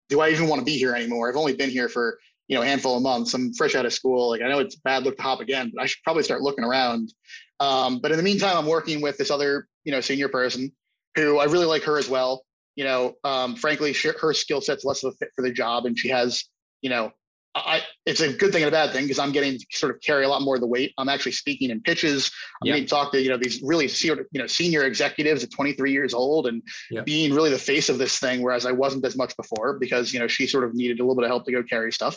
do 0.09 0.21
I 0.21 0.31
even 0.31 0.49
want 0.49 0.61
to 0.61 0.65
be 0.65 0.77
here 0.77 0.95
anymore? 0.95 1.29
I've 1.29 1.37
only 1.37 1.55
been 1.55 1.71
here 1.71 1.89
for 1.89 2.19
you 2.49 2.57
know 2.57 2.63
a 2.63 2.67
handful 2.67 2.97
of 2.97 3.03
months. 3.03 3.33
I'm 3.33 3.55
fresh 3.55 3.75
out 3.75 3.87
of 3.87 3.93
school. 3.93 4.29
Like 4.29 4.43
I 4.43 4.49
know 4.49 4.59
it's 4.59 4.77
bad 4.77 5.05
look 5.05 5.17
to 5.17 5.23
hop 5.23 5.41
again, 5.41 5.73
but 5.75 5.83
I 5.83 5.87
should 5.87 6.03
probably 6.03 6.25
start 6.25 6.43
looking 6.43 6.65
around. 6.65 7.15
Um, 7.61 8.01
but 8.01 8.11
in 8.11 8.17
the 8.17 8.23
meantime, 8.23 8.57
I'm 8.57 8.67
working 8.67 9.01
with 9.01 9.17
this 9.17 9.31
other 9.31 9.69
you 9.85 9.93
know 9.93 10.01
senior 10.01 10.29
person 10.29 10.73
who 11.15 11.39
I 11.39 11.45
really 11.45 11.67
like 11.67 11.85
her 11.85 11.97
as 11.97 12.09
well. 12.09 12.45
You 12.77 12.85
know, 12.85 13.15
um, 13.25 13.57
frankly, 13.57 13.93
she, 13.93 14.11
her 14.21 14.33
skill 14.33 14.61
set's 14.61 14.85
less 14.85 15.05
of 15.05 15.13
a 15.13 15.17
fit 15.17 15.31
for 15.35 15.43
the 15.43 15.53
job, 15.53 15.87
and 15.87 15.97
she 15.97 16.09
has 16.09 16.45
you 16.83 16.91
know 16.91 17.13
I, 17.55 17.83
it's 18.07 18.21
a 18.21 18.33
good 18.33 18.53
thing 18.53 18.63
and 18.63 18.69
a 18.69 18.71
bad 18.71 18.93
thing 18.93 19.05
because 19.05 19.19
I'm 19.19 19.33
getting 19.33 19.59
to 19.59 19.67
sort 19.73 19.95
of 19.95 20.01
carry 20.01 20.25
a 20.25 20.29
lot 20.29 20.43
more 20.43 20.55
of 20.55 20.61
the 20.61 20.69
weight. 20.69 20.93
I'm 20.99 21.09
actually 21.09 21.33
speaking 21.33 21.71
in 21.71 21.81
pitches. 21.81 22.31
I'm 22.63 22.67
yep. 22.67 22.75
getting 22.75 22.87
to 22.87 22.91
talk 22.91 23.13
to 23.13 23.21
you 23.21 23.29
know 23.29 23.37
these 23.37 23.61
really 23.63 23.89
senior, 23.89 24.27
you 24.31 24.41
know 24.41 24.47
senior 24.47 24.85
executives 24.85 25.43
at 25.43 25.51
23 25.51 25.91
years 25.91 26.15
old 26.15 26.47
and 26.47 26.63
yep. 26.91 27.05
being 27.05 27.35
really 27.35 27.51
the 27.51 27.59
face 27.59 27.89
of 27.89 27.99
this 27.99 28.19
thing, 28.19 28.43
whereas 28.43 28.67
I 28.67 28.73
wasn't 28.73 29.05
as 29.05 29.17
much 29.17 29.37
before 29.37 29.79
because 29.79 30.13
you 30.13 30.21
know 30.21 30.29
she 30.29 30.47
sort 30.47 30.65
of 30.65 30.75
needed 30.75 31.01
a 31.01 31.03
little 31.03 31.17
bit 31.17 31.25
of 31.25 31.31
help 31.31 31.45
to 31.47 31.53
go 31.53 31.63
carry 31.63 31.93
stuff. 31.93 32.17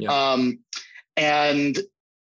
Yep. 0.00 0.10
Um, 0.10 0.58
and 1.16 1.78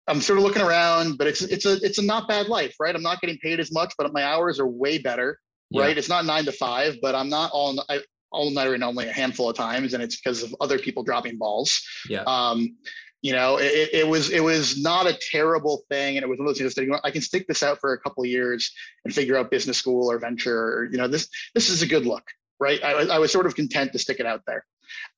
I'm 0.07 0.21
sort 0.21 0.39
of 0.39 0.45
looking 0.45 0.61
around, 0.61 1.17
but 1.17 1.27
it's 1.27 1.41
it's 1.41 1.65
a 1.65 1.73
it's 1.83 1.97
a 1.97 2.05
not 2.05 2.29
bad 2.29 2.47
life, 2.47 2.75
right? 2.79 2.95
I'm 2.95 3.03
not 3.03 3.19
getting 3.19 3.37
paid 3.39 3.59
as 3.59 3.73
much, 3.73 3.93
but 3.97 4.13
my 4.13 4.23
hours 4.23 4.57
are 4.59 4.67
way 4.67 4.99
better, 4.99 5.37
right? 5.75 5.97
It's 5.97 6.09
not 6.09 6.25
nine 6.25 6.45
to 6.45 6.53
five, 6.53 6.95
but 7.01 7.13
I'm 7.13 7.27
not 7.27 7.51
all 7.51 7.83
I, 7.89 7.99
all 8.32 8.51
nighter 8.51 8.75
in 8.75 8.84
only 8.84 9.07
a 9.07 9.13
handful 9.13 9.49
of 9.49 9.55
times, 9.55 9.93
and 9.93 10.03
it's 10.03 10.15
because 10.15 10.43
of 10.43 10.55
other 10.59 10.80
people 10.80 11.03
dropping 11.03 11.38
balls. 11.38 11.82
Yeah. 12.09 12.23
Um, 12.28 12.78
you 13.21 13.34
know, 13.34 13.57
it, 13.57 13.89
it 13.93 14.07
was 14.07 14.30
it 14.30 14.41
was 14.43 14.82
not 14.82 15.07
a 15.07 15.17
terrible 15.32 15.84
thing, 15.89 16.17
and 16.17 16.23
it 16.23 16.30
was 16.30 16.38
one 16.38 16.47
of 16.47 16.55
those 16.55 16.73
things 16.73 16.75
that 16.75 17.01
I 17.03 17.11
can 17.11 17.21
stick 17.21 17.47
this 17.47 17.63
out 17.63 17.80
for 17.80 17.93
a 17.93 17.99
couple 17.99 18.23
of 18.23 18.30
years 18.30 18.71
and 19.03 19.13
figure 19.13 19.36
out 19.36 19.49
business 19.49 19.78
school 19.78 20.11
or 20.11 20.19
venture. 20.19 20.57
Or, 20.57 20.86
you 20.91 20.97
know, 20.97 21.07
this 21.07 21.28
this 21.55 21.69
is 21.69 21.82
a 21.82 21.88
good 21.88 22.05
look, 22.05 22.23
right? 22.59 22.84
I, 22.84 23.15
I 23.15 23.19
was 23.19 23.32
sort 23.32 23.47
of 23.47 23.55
content 23.55 23.91
to 23.93 23.99
stick 23.99 24.19
it 24.19 24.25
out 24.25 24.41
there. 24.45 24.65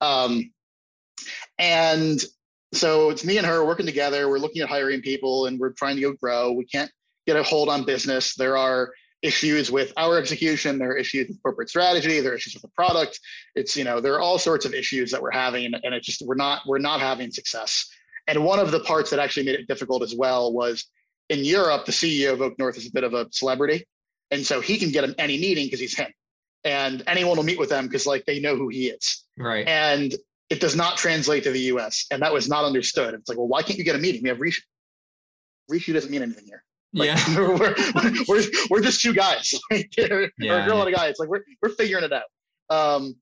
Um, 0.00 0.52
and 1.58 2.24
so 2.72 3.10
it's 3.10 3.24
me 3.24 3.36
and 3.36 3.46
her 3.46 3.64
working 3.64 3.86
together. 3.86 4.28
We're 4.28 4.38
looking 4.38 4.62
at 4.62 4.68
hiring 4.68 5.02
people, 5.02 5.46
and 5.46 5.58
we're 5.60 5.72
trying 5.72 5.96
to 5.96 6.02
go 6.02 6.12
grow. 6.12 6.52
We 6.52 6.64
can't 6.64 6.90
get 7.26 7.36
a 7.36 7.42
hold 7.42 7.68
on 7.68 7.84
business. 7.84 8.34
There 8.34 8.56
are 8.56 8.90
issues 9.22 9.70
with 9.70 9.92
our 9.96 10.18
execution 10.18 10.78
there 10.78 10.92
are 10.92 10.96
issues 10.96 11.28
with 11.28 11.42
corporate 11.42 11.68
strategy 11.68 12.20
there 12.20 12.32
are 12.32 12.36
issues 12.36 12.54
with 12.54 12.62
the 12.62 12.68
product. 12.68 13.20
It's 13.54 13.76
you 13.76 13.84
know 13.84 14.00
there 14.00 14.14
are 14.14 14.20
all 14.20 14.38
sorts 14.38 14.64
of 14.64 14.72
issues 14.72 15.10
that 15.10 15.20
we're 15.20 15.30
having 15.30 15.66
and 15.66 15.94
it 15.94 16.02
just 16.02 16.22
we're 16.22 16.34
not 16.34 16.62
we're 16.66 16.78
not 16.78 17.00
having 17.00 17.30
success. 17.30 17.88
And 18.26 18.44
one 18.44 18.58
of 18.58 18.70
the 18.70 18.80
parts 18.80 19.10
that 19.10 19.18
actually 19.18 19.46
made 19.46 19.56
it 19.56 19.68
difficult 19.68 20.02
as 20.02 20.14
well 20.14 20.52
was 20.52 20.86
in 21.28 21.44
europe 21.44 21.84
the 21.84 21.92
ceo 21.92 22.32
of 22.32 22.40
oak 22.40 22.58
north 22.58 22.76
is 22.76 22.86
a 22.86 22.92
bit 22.92 23.04
of 23.04 23.14
a 23.14 23.26
celebrity 23.30 23.86
and 24.30 24.44
so 24.44 24.60
he 24.60 24.78
can 24.78 24.90
get 24.90 25.04
him 25.04 25.14
any 25.18 25.38
meeting 25.38 25.66
because 25.66 25.80
he's 25.80 25.96
him. 25.96 26.12
And 26.62 27.02
anyone 27.06 27.36
will 27.36 27.44
meet 27.44 27.58
with 27.58 27.70
them 27.70 27.86
because 27.86 28.06
like 28.06 28.26
they 28.26 28.38
know 28.38 28.54
who 28.54 28.68
he 28.68 28.88
is. 28.88 29.24
Right. 29.38 29.66
And 29.66 30.14
it 30.50 30.60
does 30.60 30.76
not 30.76 30.98
translate 30.98 31.44
to 31.44 31.50
the 31.50 31.60
us 31.60 32.06
and 32.10 32.22
that 32.22 32.32
was 32.32 32.48
not 32.48 32.64
understood. 32.64 33.14
It's 33.14 33.28
like 33.28 33.36
well 33.36 33.48
why 33.48 33.62
can't 33.62 33.78
you 33.78 33.84
get 33.84 33.96
a 33.96 33.98
meeting? 33.98 34.22
We 34.22 34.30
have 34.30 34.40
rishi. 34.40 34.62
Rishi 35.68 35.92
doesn't 35.92 36.10
mean 36.10 36.22
anything 36.22 36.46
here 36.46 36.64
like, 36.92 37.08
yeah, 37.08 37.38
we're, 37.38 37.74
we're, 38.28 38.44
we're 38.70 38.80
just 38.80 39.00
two 39.00 39.14
guys, 39.14 39.54
like, 39.70 39.90
yeah, 39.96 40.12
or 40.12 40.22
a 40.22 40.66
girl 40.66 40.80
and 40.80 40.88
a 40.88 40.96
guy. 40.96 41.06
It's 41.06 41.20
like 41.20 41.28
we're 41.28 41.42
we're 41.62 41.70
figuring 41.70 42.04
it 42.04 42.12
out. 42.12 42.24
Um, 42.68 43.16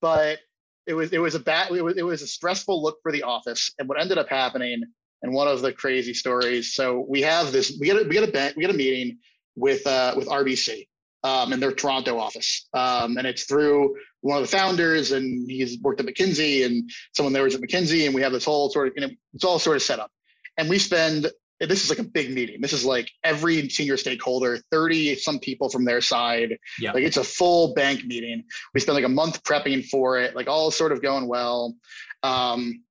but 0.00 0.38
it 0.86 0.94
was 0.94 1.12
it 1.12 1.18
was 1.18 1.34
a 1.34 1.40
bad 1.40 1.70
it 1.70 1.82
was, 1.82 1.96
it 1.96 2.02
was 2.02 2.22
a 2.22 2.26
stressful 2.26 2.82
look 2.82 2.98
for 3.02 3.12
the 3.12 3.22
office. 3.22 3.72
And 3.78 3.88
what 3.88 4.00
ended 4.00 4.18
up 4.18 4.28
happening, 4.28 4.82
and 5.22 5.32
one 5.32 5.48
of 5.48 5.62
the 5.62 5.72
crazy 5.72 6.14
stories. 6.14 6.74
So 6.74 7.04
we 7.08 7.22
have 7.22 7.52
this 7.52 7.76
we 7.80 7.86
get 7.86 7.96
a, 7.96 8.04
we 8.04 8.14
get 8.14 8.28
a 8.28 8.52
we 8.56 8.62
get 8.62 8.70
a 8.70 8.76
meeting 8.76 9.18
with 9.56 9.86
uh, 9.86 10.14
with 10.16 10.28
RBC 10.28 10.86
um, 11.24 11.52
in 11.52 11.60
their 11.60 11.72
Toronto 11.72 12.18
office, 12.18 12.68
um, 12.74 13.16
and 13.16 13.26
it's 13.26 13.44
through 13.44 13.96
one 14.20 14.36
of 14.36 14.42
the 14.42 14.56
founders, 14.56 15.12
and 15.12 15.50
he's 15.50 15.78
worked 15.80 16.00
at 16.00 16.06
McKinsey, 16.06 16.66
and 16.66 16.90
someone 17.14 17.32
there 17.32 17.44
was 17.44 17.54
at 17.54 17.60
McKinsey, 17.60 18.06
and 18.06 18.14
we 18.14 18.22
have 18.22 18.32
this 18.32 18.44
whole 18.44 18.70
sort 18.70 18.88
of 18.88 18.94
you 18.96 19.06
know 19.06 19.12
it's 19.34 19.44
all 19.44 19.58
sort 19.58 19.76
of 19.76 19.82
set 19.82 20.00
up, 20.00 20.10
and 20.58 20.68
we 20.68 20.78
spend 20.78 21.30
this 21.68 21.84
is 21.84 21.90
like 21.90 21.98
a 21.98 22.04
big 22.04 22.32
meeting. 22.32 22.60
This 22.60 22.72
is 22.72 22.84
like 22.84 23.10
every 23.22 23.68
senior 23.68 23.96
stakeholder, 23.96 24.58
30 24.70 25.16
some 25.16 25.38
people 25.38 25.68
from 25.68 25.84
their 25.84 26.00
side. 26.00 26.58
Yeah. 26.78 26.92
Like 26.92 27.04
it's 27.04 27.16
a 27.16 27.24
full 27.24 27.74
bank 27.74 28.04
meeting. 28.04 28.44
We 28.74 28.80
spent 28.80 28.94
like 28.94 29.04
a 29.04 29.08
month 29.08 29.42
prepping 29.44 29.86
for 29.86 30.18
it, 30.18 30.34
like 30.34 30.48
all 30.48 30.70
sort 30.70 30.92
of 30.92 31.02
going 31.02 31.28
well. 31.28 31.74
Um, 32.22 32.82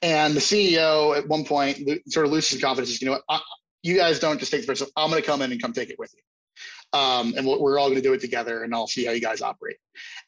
and 0.00 0.34
the 0.34 0.40
CEO 0.40 1.16
at 1.16 1.28
one 1.28 1.44
point 1.44 1.78
sort 2.08 2.26
of 2.26 2.32
loses 2.32 2.60
confidence. 2.60 3.00
You 3.00 3.08
know 3.08 3.20
what? 3.26 3.42
you 3.84 3.96
guys 3.96 4.18
don't 4.18 4.40
just 4.40 4.50
take 4.50 4.62
the 4.62 4.66
first. 4.66 4.82
I'm 4.96 5.10
going 5.10 5.22
to 5.22 5.26
come 5.26 5.42
in 5.42 5.52
and 5.52 5.60
come 5.60 5.72
take 5.72 5.90
it 5.90 5.98
with 5.98 6.12
you. 6.14 6.98
Um, 6.98 7.34
and 7.36 7.46
we're 7.46 7.78
all 7.78 7.88
going 7.88 8.00
to 8.00 8.02
do 8.02 8.14
it 8.14 8.20
together 8.20 8.62
and 8.62 8.74
I'll 8.74 8.86
see 8.86 9.04
how 9.04 9.12
you 9.12 9.20
guys 9.20 9.42
operate. 9.42 9.76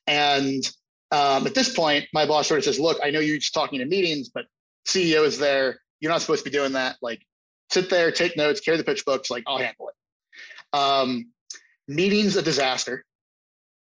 And 0.06 0.62
um, 1.10 1.46
at 1.46 1.54
this 1.54 1.74
point, 1.74 2.06
my 2.12 2.26
boss 2.26 2.48
sort 2.48 2.58
of 2.58 2.64
says, 2.64 2.78
look, 2.78 2.98
I 3.02 3.10
know 3.10 3.20
you're 3.20 3.38
just 3.38 3.54
talking 3.54 3.80
in 3.80 3.88
meetings, 3.88 4.28
but 4.28 4.44
CEO 4.86 5.24
is 5.24 5.38
there. 5.38 5.80
You're 6.00 6.12
not 6.12 6.20
supposed 6.20 6.44
to 6.44 6.50
be 6.50 6.56
doing 6.56 6.72
that. 6.72 6.96
Like 7.00 7.22
sit 7.70 7.90
there, 7.90 8.10
take 8.10 8.36
notes, 8.36 8.60
carry 8.60 8.76
the 8.76 8.84
pitch 8.84 9.04
books, 9.04 9.30
like 9.30 9.44
I'll 9.46 9.58
handle 9.58 9.88
it. 9.88 10.78
Um, 10.78 11.32
meetings 11.88 12.36
a 12.36 12.42
disaster, 12.42 13.04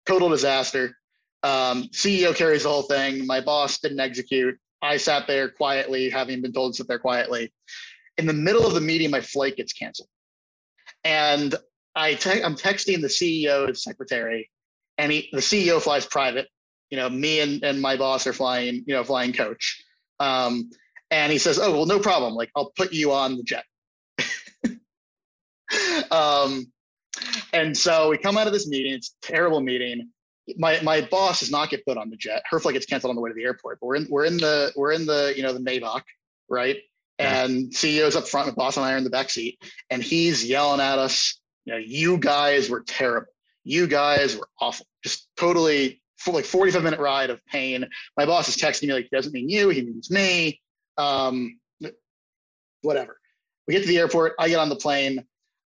total 0.06 0.28
disaster. 0.28 0.96
Um, 1.42 1.84
CEO 1.92 2.34
carries 2.34 2.62
the 2.62 2.70
whole 2.70 2.82
thing. 2.82 3.26
My 3.26 3.40
boss 3.40 3.78
didn't 3.78 4.00
execute. 4.00 4.58
I 4.80 4.96
sat 4.96 5.26
there 5.26 5.48
quietly, 5.48 6.10
having 6.10 6.42
been 6.42 6.52
told 6.52 6.72
to 6.72 6.76
sit 6.78 6.88
there 6.88 6.98
quietly. 6.98 7.52
In 8.16 8.26
the 8.26 8.32
middle 8.32 8.66
of 8.66 8.74
the 8.74 8.80
meeting, 8.80 9.10
my 9.10 9.20
flight 9.20 9.56
gets 9.56 9.72
canceled. 9.72 10.08
And 11.02 11.54
I 11.94 12.14
te- 12.14 12.42
I'm 12.42 12.56
texting 12.56 13.00
the 13.00 13.08
CEO 13.08 13.68
CEO's 13.68 13.82
secretary, 13.82 14.50
and 14.98 15.12
he, 15.12 15.28
the 15.32 15.38
CEO 15.38 15.80
flies 15.80 16.06
private. 16.06 16.48
You 16.90 16.98
know, 16.98 17.08
me 17.08 17.40
and, 17.40 17.62
and 17.64 17.80
my 17.80 17.96
boss 17.96 18.26
are 18.26 18.32
flying, 18.32 18.84
you 18.86 18.94
know, 18.94 19.04
flying 19.04 19.32
coach. 19.32 19.82
Um, 20.20 20.70
and 21.10 21.32
he 21.32 21.38
says, 21.38 21.58
"Oh, 21.58 21.72
well, 21.72 21.86
no 21.86 21.98
problem. 21.98 22.34
Like, 22.34 22.50
I'll 22.56 22.72
put 22.76 22.92
you 22.92 23.12
on 23.12 23.36
the 23.36 23.42
jet." 23.42 23.64
um, 26.10 26.66
and 27.52 27.76
so 27.76 28.10
we 28.10 28.18
come 28.18 28.36
out 28.36 28.46
of 28.46 28.52
this 28.52 28.68
meeting. 28.68 28.92
It's 28.92 29.14
a 29.22 29.26
terrible 29.26 29.60
meeting. 29.60 30.10
My 30.56 30.80
my 30.82 31.00
boss 31.02 31.40
does 31.40 31.50
not 31.50 31.70
get 31.70 31.84
put 31.86 31.96
on 31.96 32.10
the 32.10 32.16
jet. 32.16 32.42
Her 32.50 32.60
flight 32.60 32.74
gets 32.74 32.86
canceled 32.86 33.10
on 33.10 33.16
the 33.16 33.22
way 33.22 33.30
to 33.30 33.34
the 33.34 33.44
airport. 33.44 33.78
But 33.80 33.86
we're 33.86 33.96
in 33.96 34.06
we're 34.10 34.24
in 34.24 34.36
the 34.36 34.72
we're 34.76 34.92
in 34.92 35.06
the 35.06 35.32
you 35.36 35.42
know 35.42 35.52
the 35.52 35.60
Maybach, 35.60 36.02
right? 36.48 36.76
And 37.18 37.70
CEO's 37.70 38.16
up 38.16 38.26
front, 38.26 38.48
the 38.48 38.54
boss 38.54 38.76
and 38.76 38.84
I 38.84 38.92
are 38.92 38.96
in 38.96 39.04
the 39.04 39.10
back 39.10 39.30
seat, 39.30 39.58
and 39.88 40.02
he's 40.02 40.44
yelling 40.44 40.80
at 40.80 40.98
us. 40.98 41.40
You 41.64 41.74
know, 41.74 41.78
you 41.78 42.18
guys 42.18 42.68
were 42.68 42.80
terrible. 42.80 43.28
You 43.62 43.86
guys 43.86 44.36
were 44.36 44.48
awful. 44.60 44.86
Just 45.02 45.28
totally 45.36 46.02
for 46.18 46.34
like 46.34 46.44
45 46.44 46.82
minute 46.82 47.00
ride 47.00 47.30
of 47.30 47.44
pain. 47.46 47.86
My 48.16 48.26
boss 48.26 48.48
is 48.48 48.56
texting 48.56 48.88
me 48.88 48.94
like 48.94 49.04
he 49.10 49.16
doesn't 49.16 49.32
mean 49.32 49.48
you, 49.48 49.68
he 49.68 49.82
means 49.82 50.10
me. 50.10 50.60
Um, 50.98 51.58
whatever. 52.82 53.18
We 53.66 53.74
get 53.74 53.82
to 53.82 53.88
the 53.88 53.98
airport. 53.98 54.34
I 54.38 54.48
get 54.48 54.58
on 54.58 54.68
the 54.68 54.76
plane. 54.76 55.24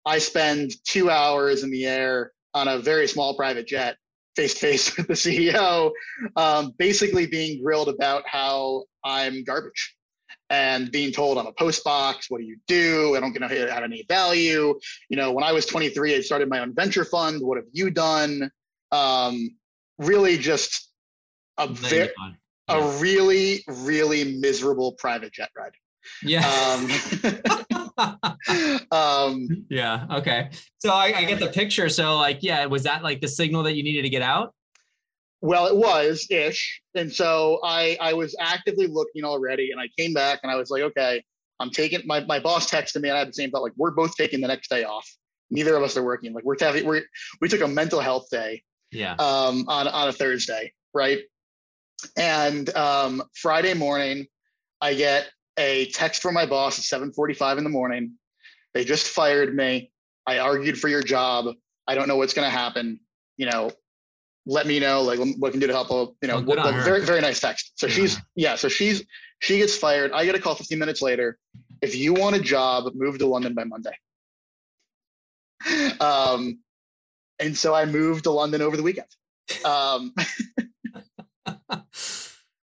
I 0.08 0.20
spend 0.20 0.72
two 0.86 1.10
hours 1.10 1.64
in 1.64 1.70
the 1.70 1.86
air 1.86 2.32
on 2.54 2.70
a 2.70 2.80
very 2.80 3.08
small 3.10 3.36
private 3.36 3.68
jet, 3.68 3.98
face 4.38 4.54
to 4.54 4.60
face 4.60 4.98
with 4.98 5.08
the 5.08 5.14
CEO, 5.14 5.92
um, 6.38 6.74
basically 6.78 7.28
being 7.28 7.62
grilled 7.62 7.90
about 7.90 8.24
how 8.26 8.86
I'm 9.04 9.44
garbage 9.44 9.96
and 10.50 10.90
being 10.94 11.12
told 11.12 11.38
I'm 11.38 11.46
a 11.46 11.52
post 11.52 11.84
box. 11.84 12.30
What 12.30 12.40
do 12.40 12.46
you 12.46 12.58
do? 12.68 13.18
I 13.18 13.20
don't 13.20 13.34
get 13.34 13.48
to 13.48 13.74
add 13.74 13.84
any 13.84 14.06
value. 14.08 14.80
You 15.10 15.18
know, 15.18 15.34
when 15.34 15.44
I 15.44 15.52
was 15.52 15.66
23, 15.66 16.16
I 16.16 16.22
started 16.22 16.48
my 16.48 16.60
own 16.60 16.74
venture 16.74 17.04
fund. 17.04 17.42
What 17.42 17.58
have 17.58 17.68
you 17.74 17.90
done? 17.90 18.50
Um, 18.94 19.58
really, 19.98 20.38
just 20.38 20.90
a 21.58 21.68
very, 21.68 22.12
yeah. 22.18 22.78
a 22.78 22.98
really, 23.00 23.62
really 23.68 24.38
miserable 24.40 24.94
private 24.94 25.34
jet 25.34 25.50
ride. 25.58 25.74
Yeah. 26.24 26.48
Um, 26.48 27.87
um, 28.92 29.66
yeah. 29.70 30.06
Okay. 30.12 30.50
So 30.80 30.92
I, 30.92 31.14
I 31.16 31.26
get 31.26 31.40
the 31.40 31.52
picture. 31.54 31.90
So 31.90 32.16
like, 32.18 32.40
yeah, 32.42 32.66
was 32.66 32.84
that 32.84 33.04
like 33.04 33.22
the 33.22 33.28
signal 33.28 33.64
that 33.64 33.76
you 33.76 33.84
needed 33.84 34.04
to 34.04 34.10
get 34.10 34.22
out? 34.22 34.54
Well, 35.42 35.68
it 35.68 35.76
was 35.76 36.26
ish, 36.32 36.82
and 36.96 37.14
so 37.14 37.60
I 37.64 37.96
I 38.02 38.14
was 38.14 38.36
actively 38.40 38.88
looking 38.88 39.24
already, 39.24 39.72
and 39.72 39.80
I 39.80 39.88
came 39.98 40.12
back 40.14 40.40
and 40.42 40.52
I 40.52 40.56
was 40.56 40.72
like, 40.72 40.82
okay, 40.82 41.24
I'm 41.60 41.70
taking 41.70 42.02
my 42.06 42.22
my 42.22 42.40
boss 42.40 42.70
texted 42.70 43.02
me, 43.02 43.10
and 43.10 43.16
I 43.16 43.20
had 43.20 43.30
the 43.30 43.34
same 43.34 43.52
thought 43.52 43.62
like 43.62 43.74
we're 43.78 43.92
both 43.92 44.16
taking 44.16 44.42
the 44.42 44.48
next 44.48 44.70
day 44.70 44.84
off. 44.84 45.08
Neither 45.52 45.76
of 45.76 45.84
us 45.84 45.96
are 45.96 46.04
working. 46.04 46.34
Like 46.34 46.44
we're 46.44 46.56
having 46.60 46.86
we're, 46.88 47.04
we 47.40 47.50
took 47.50 47.62
a 47.62 47.68
mental 47.68 48.00
health 48.00 48.28
day. 48.32 48.64
Yeah. 48.92 49.14
Um, 49.14 49.66
on 49.68 49.88
on 49.88 50.08
a 50.08 50.12
Thursday, 50.12 50.74
right? 50.94 51.20
And 52.18 52.70
um, 52.76 53.24
Friday 53.36 53.74
morning, 53.74 54.26
I 54.82 54.94
get 54.94 55.30
a 55.58 55.88
text 55.88 56.22
from 56.22 56.34
my 56.34 56.46
boss 56.46 56.78
at 56.78 57.02
7:45 57.02 57.58
in 57.58 57.64
the 57.64 57.70
morning. 57.70 58.14
They 58.74 58.86
just 58.86 59.08
fired 59.08 59.56
me. 59.56 59.92
I 60.26 60.40
argued 60.40 60.80
for 60.80 60.88
your 60.88 61.02
job. 61.02 61.56
I 61.88 61.96
don't 61.96 62.08
know 62.08 62.18
what's 62.18 62.34
going 62.34 62.46
to 62.46 62.56
happen. 62.56 63.00
You 63.38 63.50
know, 63.50 63.72
let 64.46 64.68
me 64.68 64.80
know 64.80 65.02
like 65.02 65.20
what 65.38 65.52
can 65.52 65.60
do 65.60 65.68
to 65.68 65.74
help. 65.74 66.18
You 66.22 66.28
know, 66.28 66.42
well, 66.42 66.72
very 66.84 67.04
very 67.04 67.22
nice 67.22 67.40
text. 67.40 67.74
So 67.76 67.88
yeah. 67.88 67.94
she's 67.94 68.22
yeah. 68.36 68.56
So 68.56 68.70
she's 68.70 69.04
she 69.40 69.58
gets 69.58 69.76
fired. 69.76 70.12
I 70.12 70.26
get 70.26 70.36
a 70.36 70.40
call 70.40 70.56
15 70.56 70.78
minutes 70.78 71.02
later. 71.02 71.38
If 71.82 71.96
you 71.96 72.14
want 72.14 72.36
a 72.36 72.40
job, 72.40 72.92
move 72.96 73.18
to 73.20 73.28
London 73.28 73.54
by 73.54 73.64
Monday. 73.64 73.98
Um, 76.00 76.60
and 77.40 77.58
so 77.58 77.74
I 77.74 77.86
moved 77.86 78.26
to 78.26 78.32
London 78.32 78.62
over 78.62 78.78
the 78.78 78.84
weekend. 78.84 79.08
Um, 79.66 80.14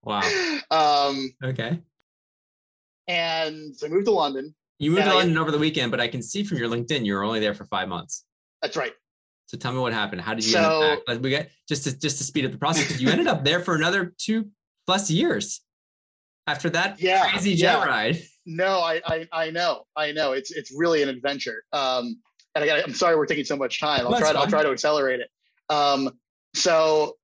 wow. 0.03 0.59
Um, 0.71 1.31
okay 1.43 1.79
and 3.07 3.75
so 3.75 3.87
I 3.87 3.89
moved 3.89 4.05
to 4.05 4.11
London. 4.11 4.53
You 4.79 4.91
moved 4.91 5.03
to 5.03 5.13
London 5.13 5.37
I, 5.37 5.41
over 5.41 5.51
the 5.51 5.59
weekend, 5.59 5.91
but 5.91 5.99
I 5.99 6.07
can 6.07 6.21
see 6.21 6.43
from 6.43 6.57
your 6.57 6.67
LinkedIn 6.69 7.05
you 7.05 7.13
were 7.13 7.23
only 7.23 7.39
there 7.39 7.53
for 7.53 7.65
five 7.65 7.87
months. 7.87 8.25
That's 8.61 8.75
right. 8.75 8.93
So 9.45 9.57
tell 9.57 9.73
me 9.73 9.79
what 9.79 9.93
happened. 9.93 10.21
How 10.21 10.33
did 10.33 10.45
you 10.45 10.51
so, 10.51 10.81
end 10.81 10.99
up 10.99 11.05
back? 11.05 11.21
We 11.21 11.31
got 11.31 11.47
just 11.67 11.83
to 11.83 11.97
just 11.97 12.17
to 12.19 12.23
speed 12.23 12.45
up 12.45 12.51
the 12.51 12.57
process. 12.57 12.99
you 13.01 13.09
ended 13.09 13.27
up 13.27 13.43
there 13.43 13.59
for 13.59 13.75
another 13.75 14.13
two 14.17 14.49
plus 14.85 15.11
years. 15.11 15.61
after 16.47 16.69
that 16.71 17.01
yeah, 17.01 17.29
crazy 17.29 17.55
jet 17.55 17.79
yeah. 17.79 17.85
ride. 17.85 18.21
No, 18.45 18.79
I, 18.79 19.01
I 19.05 19.27
I 19.31 19.49
know, 19.51 19.83
I 19.95 20.11
know. 20.11 20.31
It's 20.33 20.51
it's 20.51 20.71
really 20.75 21.03
an 21.03 21.09
adventure. 21.09 21.63
Um, 21.73 22.19
and 22.55 22.63
I 22.63 22.67
got, 22.67 22.83
I'm 22.83 22.93
sorry 22.93 23.15
we're 23.15 23.25
taking 23.25 23.45
so 23.45 23.55
much 23.55 23.79
time. 23.79 24.01
I'll 24.01 24.11
That's 24.11 24.21
try. 24.21 24.33
To, 24.33 24.39
I'll 24.39 24.47
try 24.47 24.63
to 24.63 24.71
accelerate 24.71 25.19
it. 25.19 25.29
Um, 25.73 26.09
so 26.53 27.15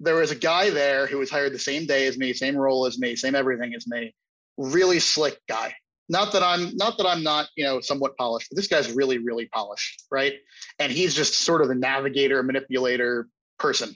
there 0.00 0.14
was 0.14 0.30
a 0.30 0.36
guy 0.36 0.70
there 0.70 1.06
who 1.06 1.18
was 1.18 1.30
hired 1.30 1.52
the 1.52 1.58
same 1.58 1.86
day 1.86 2.06
as 2.06 2.16
me, 2.16 2.32
same 2.32 2.56
role 2.56 2.86
as 2.86 2.98
me, 2.98 3.16
same 3.16 3.34
everything 3.34 3.74
as 3.74 3.86
me. 3.88 4.14
Really 4.58 5.00
slick 5.00 5.38
guy. 5.48 5.74
Not 6.10 6.32
that 6.32 6.42
I'm 6.42 6.76
not 6.76 6.98
that 6.98 7.06
I'm 7.06 7.22
not, 7.22 7.48
you 7.56 7.64
know, 7.64 7.80
somewhat 7.80 8.16
polished, 8.16 8.48
but 8.50 8.56
this 8.56 8.66
guy's 8.66 8.92
really, 8.92 9.18
really 9.18 9.46
polished, 9.46 10.04
right? 10.10 10.34
And 10.78 10.92
he's 10.92 11.14
just 11.14 11.34
sort 11.34 11.62
of 11.62 11.68
the 11.68 11.74
navigator, 11.74 12.42
manipulator 12.42 13.28
person. 13.58 13.94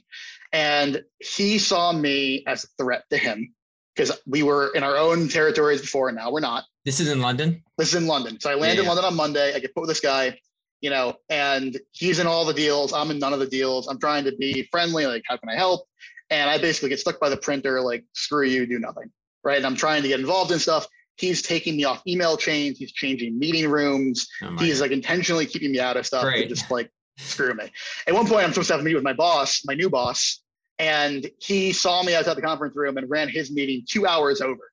And 0.53 1.03
he 1.21 1.59
saw 1.59 1.93
me 1.93 2.45
as 2.47 2.65
a 2.65 2.69
threat 2.83 3.05
to 3.11 3.19
him 3.19 3.55
because 3.95 4.13
we 4.27 4.43
were 4.43 4.71
in 4.75 4.83
our 4.83 4.97
own 4.97 5.29
territories 5.29 5.81
before 5.81 6.09
and 6.09 6.17
now 6.17 6.31
we're 6.31 6.41
not. 6.41 6.65
This 6.85 7.01
is 7.01 7.11
in 7.11 7.21
London? 7.21 7.63
This 7.79 7.89
is 7.89 7.95
in 7.95 8.07
London. 8.07 8.41
So 8.41 8.51
I 8.51 8.55
land 8.55 8.65
yeah, 8.65 8.75
yeah. 8.75 8.81
in 8.81 8.87
London 8.89 9.05
on 9.05 9.17
Monday. 9.17 9.55
I 9.55 9.59
get 9.59 9.75
put 9.75 9.83
with 9.83 9.91
this 9.91 10.01
guy 10.01 10.39
you 10.83 10.91
know, 10.91 11.15
and 11.31 11.81
he's 11.93 12.19
in 12.19 12.27
all 12.27 12.45
the 12.45 12.53
deals. 12.53 12.93
I'm 12.93 13.11
in 13.11 13.19
none 13.19 13.33
of 13.33 13.39
the 13.39 13.47
deals. 13.47 13.87
I'm 13.87 13.99
trying 13.99 14.25
to 14.25 14.37
be 14.37 14.69
friendly, 14.71 15.07
like, 15.07 15.23
how 15.27 15.37
can 15.39 15.49
I 15.49 15.55
help? 15.55 15.87
And 16.29 16.51
I 16.51 16.59
basically 16.59 16.91
get 16.91 16.99
stuck 16.99 17.21
by 17.21 17.31
the 17.31 17.37
printer, 17.37 17.81
like, 17.81 18.05
screw 18.15 18.45
you, 18.45 18.67
do 18.67 18.79
nothing. 18.79 19.11
Right. 19.45 19.57
And 19.57 19.67
I'm 19.67 19.77
trying 19.77 20.03
to 20.03 20.09
get 20.09 20.21
involved 20.21 20.53
in 20.53 20.59
stuff. 20.59 20.87
He's 21.17 21.43
taking 21.43 21.77
me 21.77 21.85
off 21.85 22.03
email 22.07 22.37
chains. 22.37 22.79
He's 22.79 22.93
changing 22.93 23.39
meeting 23.39 23.69
rooms. 23.69 24.29
Oh 24.43 24.57
he's 24.59 24.81
like 24.81 24.93
intentionally 24.93 25.47
keeping 25.47 25.73
me 25.73 25.81
out 25.81 25.97
of 25.97 26.07
stuff 26.07 26.25
Great. 26.25 26.43
to 26.43 26.49
just 26.49 26.71
like 26.71 26.91
screw 27.19 27.55
me. 27.55 27.71
At 28.07 28.15
one 28.15 28.27
point, 28.27 28.45
I'm 28.45 28.53
supposed 28.53 28.69
to 28.69 28.75
have 28.75 28.81
a 28.81 28.85
meeting 28.85 28.97
with 28.97 29.05
my 29.05 29.13
boss, 29.13 29.63
my 29.65 29.75
new 29.75 29.91
boss, 29.91 30.43
and 30.79 31.29
he 31.39 31.73
saw 31.73 32.03
me 32.03 32.15
outside 32.15 32.35
the 32.35 32.43
conference 32.43 32.77
room 32.77 32.97
and 32.97 33.09
ran 33.09 33.29
his 33.29 33.53
meeting 33.53 33.85
two 33.89 34.07
hours 34.07 34.41
over. 34.41 34.73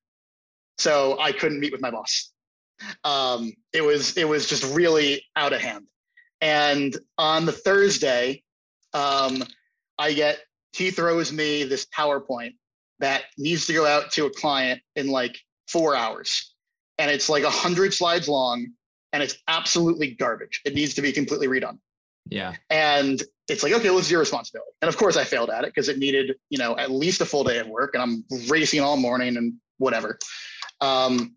So 0.77 1.19
I 1.19 1.33
couldn't 1.33 1.59
meet 1.59 1.71
with 1.71 1.81
my 1.81 1.91
boss. 1.91 2.31
Um, 3.03 3.51
it 3.73 3.81
was 3.81 4.17
it 4.17 4.27
was 4.27 4.47
just 4.47 4.63
really 4.75 5.23
out 5.35 5.53
of 5.53 5.61
hand. 5.61 5.87
And 6.41 6.95
on 7.17 7.45
the 7.45 7.51
Thursday, 7.51 8.43
um, 8.93 9.43
I 9.97 10.13
get 10.13 10.39
he 10.71 10.91
throws 10.91 11.31
me 11.33 11.63
this 11.65 11.85
PowerPoint 11.85 12.53
that 12.99 13.23
needs 13.37 13.65
to 13.67 13.73
go 13.73 13.85
out 13.85 14.11
to 14.11 14.25
a 14.25 14.29
client 14.29 14.81
in 14.95 15.07
like 15.07 15.37
four 15.67 15.95
hours. 15.95 16.53
And 16.97 17.09
it's 17.09 17.29
like 17.29 17.43
a 17.43 17.49
hundred 17.49 17.93
slides 17.93 18.27
long 18.27 18.67
and 19.13 19.23
it's 19.23 19.37
absolutely 19.47 20.11
garbage. 20.11 20.61
It 20.65 20.75
needs 20.75 20.93
to 20.95 21.01
be 21.01 21.11
completely 21.11 21.47
redone. 21.47 21.79
Yeah. 22.29 22.55
And 22.69 23.21
it's 23.47 23.63
like, 23.63 23.73
okay, 23.73 23.89
what's 23.89 24.11
your 24.11 24.19
responsibility? 24.19 24.71
And 24.81 24.89
of 24.89 24.97
course 24.97 25.17
I 25.17 25.23
failed 25.23 25.49
at 25.49 25.63
it 25.63 25.73
because 25.73 25.89
it 25.89 25.97
needed, 25.97 26.35
you 26.49 26.57
know, 26.57 26.77
at 26.77 26.91
least 26.91 27.21
a 27.21 27.25
full 27.25 27.43
day 27.43 27.59
of 27.59 27.67
work 27.67 27.95
and 27.95 28.03
I'm 28.03 28.25
racing 28.49 28.81
all 28.81 28.97
morning 28.97 29.37
and 29.37 29.53
whatever. 29.77 30.19
Um, 30.81 31.35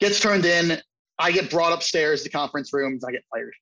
gets 0.00 0.20
turned 0.20 0.44
in. 0.44 0.80
I 1.18 1.32
get 1.32 1.50
brought 1.50 1.72
upstairs 1.72 2.22
to 2.24 2.30
conference 2.30 2.72
rooms. 2.72 3.04
I 3.04 3.12
get 3.12 3.22
fired 3.30 3.54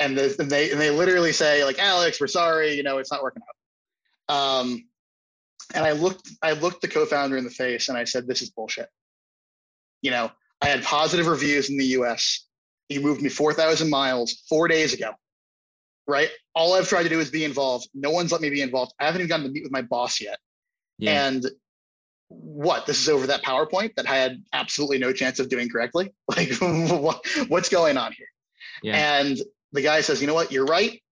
and, 0.00 0.16
the, 0.16 0.34
and 0.38 0.50
they 0.50 0.72
and 0.72 0.80
they 0.80 0.90
literally 0.90 1.32
say 1.32 1.64
like 1.64 1.78
Alex, 1.78 2.20
we're 2.20 2.26
sorry, 2.26 2.74
you 2.74 2.82
know, 2.82 2.98
it's 2.98 3.12
not 3.12 3.22
working 3.22 3.42
out. 4.28 4.34
Um, 4.34 4.84
and 5.74 5.84
I 5.84 5.92
looked 5.92 6.28
I 6.42 6.52
looked 6.52 6.82
the 6.82 6.88
co-founder 6.88 7.36
in 7.36 7.44
the 7.44 7.50
face 7.50 7.88
and 7.88 7.96
I 7.96 8.04
said, 8.04 8.26
this 8.26 8.42
is 8.42 8.50
bullshit. 8.50 8.88
You 10.02 10.10
know, 10.10 10.30
I 10.60 10.66
had 10.68 10.82
positive 10.82 11.26
reviews 11.26 11.70
in 11.70 11.78
the 11.78 11.84
U.S. 11.86 12.46
He 12.88 12.98
moved 12.98 13.22
me 13.22 13.28
four 13.28 13.52
thousand 13.52 13.90
miles 13.90 14.42
four 14.48 14.68
days 14.68 14.94
ago. 14.94 15.12
Right. 16.06 16.30
All 16.54 16.74
I've 16.74 16.88
tried 16.88 17.04
to 17.04 17.08
do 17.08 17.20
is 17.20 17.30
be 17.30 17.44
involved. 17.44 17.88
No 17.94 18.10
one's 18.10 18.32
let 18.32 18.40
me 18.40 18.50
be 18.50 18.62
involved. 18.62 18.92
I 18.98 19.04
haven't 19.04 19.20
even 19.20 19.28
gotten 19.28 19.46
to 19.46 19.52
meet 19.52 19.62
with 19.62 19.72
my 19.72 19.82
boss 19.82 20.20
yet. 20.20 20.38
Yeah. 20.98 21.26
And 21.26 21.46
what 22.28 22.86
this 22.86 23.00
is 23.00 23.08
over 23.08 23.26
that 23.26 23.42
PowerPoint 23.42 23.94
that 23.96 24.08
I 24.08 24.16
had 24.16 24.42
absolutely 24.52 24.98
no 24.98 25.12
chance 25.12 25.40
of 25.40 25.48
doing 25.48 25.68
correctly. 25.68 26.14
Like, 26.28 26.52
what, 26.60 27.24
what's 27.48 27.68
going 27.68 27.96
on 27.96 28.12
here? 28.12 28.28
Yeah. 28.82 29.20
And 29.20 29.38
the 29.72 29.82
guy 29.82 30.00
says, 30.00 30.20
you 30.20 30.26
know 30.26 30.34
what, 30.34 30.52
you're 30.52 30.64
right. 30.64 31.02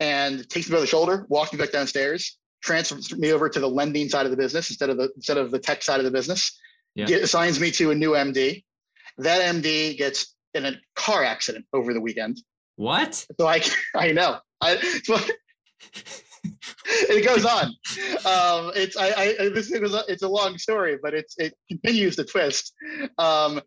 And 0.00 0.48
takes 0.48 0.68
me 0.68 0.74
by 0.74 0.80
the 0.80 0.86
shoulder, 0.86 1.26
walks 1.28 1.52
me 1.52 1.58
back 1.58 1.72
downstairs, 1.72 2.38
transfers 2.64 3.16
me 3.16 3.32
over 3.32 3.48
to 3.48 3.60
the 3.60 3.68
lending 3.68 4.08
side 4.08 4.26
of 4.26 4.30
the 4.30 4.36
business 4.36 4.70
instead 4.70 4.90
of 4.90 4.96
the 4.96 5.10
instead 5.16 5.38
of 5.38 5.50
the 5.50 5.58
tech 5.58 5.82
side 5.82 6.00
of 6.00 6.04
the 6.04 6.10
business. 6.10 6.58
Yeah. 6.94 7.06
Assigns 7.16 7.58
me 7.60 7.70
to 7.72 7.90
a 7.90 7.94
new 7.94 8.12
MD. 8.12 8.64
That 9.18 9.42
MD 9.54 9.96
gets 9.96 10.34
in 10.54 10.64
a 10.64 10.72
car 10.94 11.24
accident 11.24 11.66
over 11.72 11.92
the 11.92 12.00
weekend. 12.00 12.40
What? 12.76 13.26
So 13.38 13.46
I 13.46 13.62
I 13.94 14.12
know. 14.12 14.38
I 14.60 14.78
it 16.86 17.24
goes 17.24 17.44
on. 17.44 17.66
Um, 18.24 18.72
it's 18.74 18.96
I, 18.96 19.08
I 19.08 19.48
this 19.50 19.72
it 19.72 19.82
was 19.82 19.94
a, 19.94 20.02
it's 20.08 20.22
a 20.22 20.28
long 20.28 20.58
story, 20.58 20.98
but 21.02 21.14
it's 21.14 21.34
it 21.38 21.54
continues 21.68 22.16
to 22.16 22.24
twist. 22.24 22.72
Um, 23.18 23.60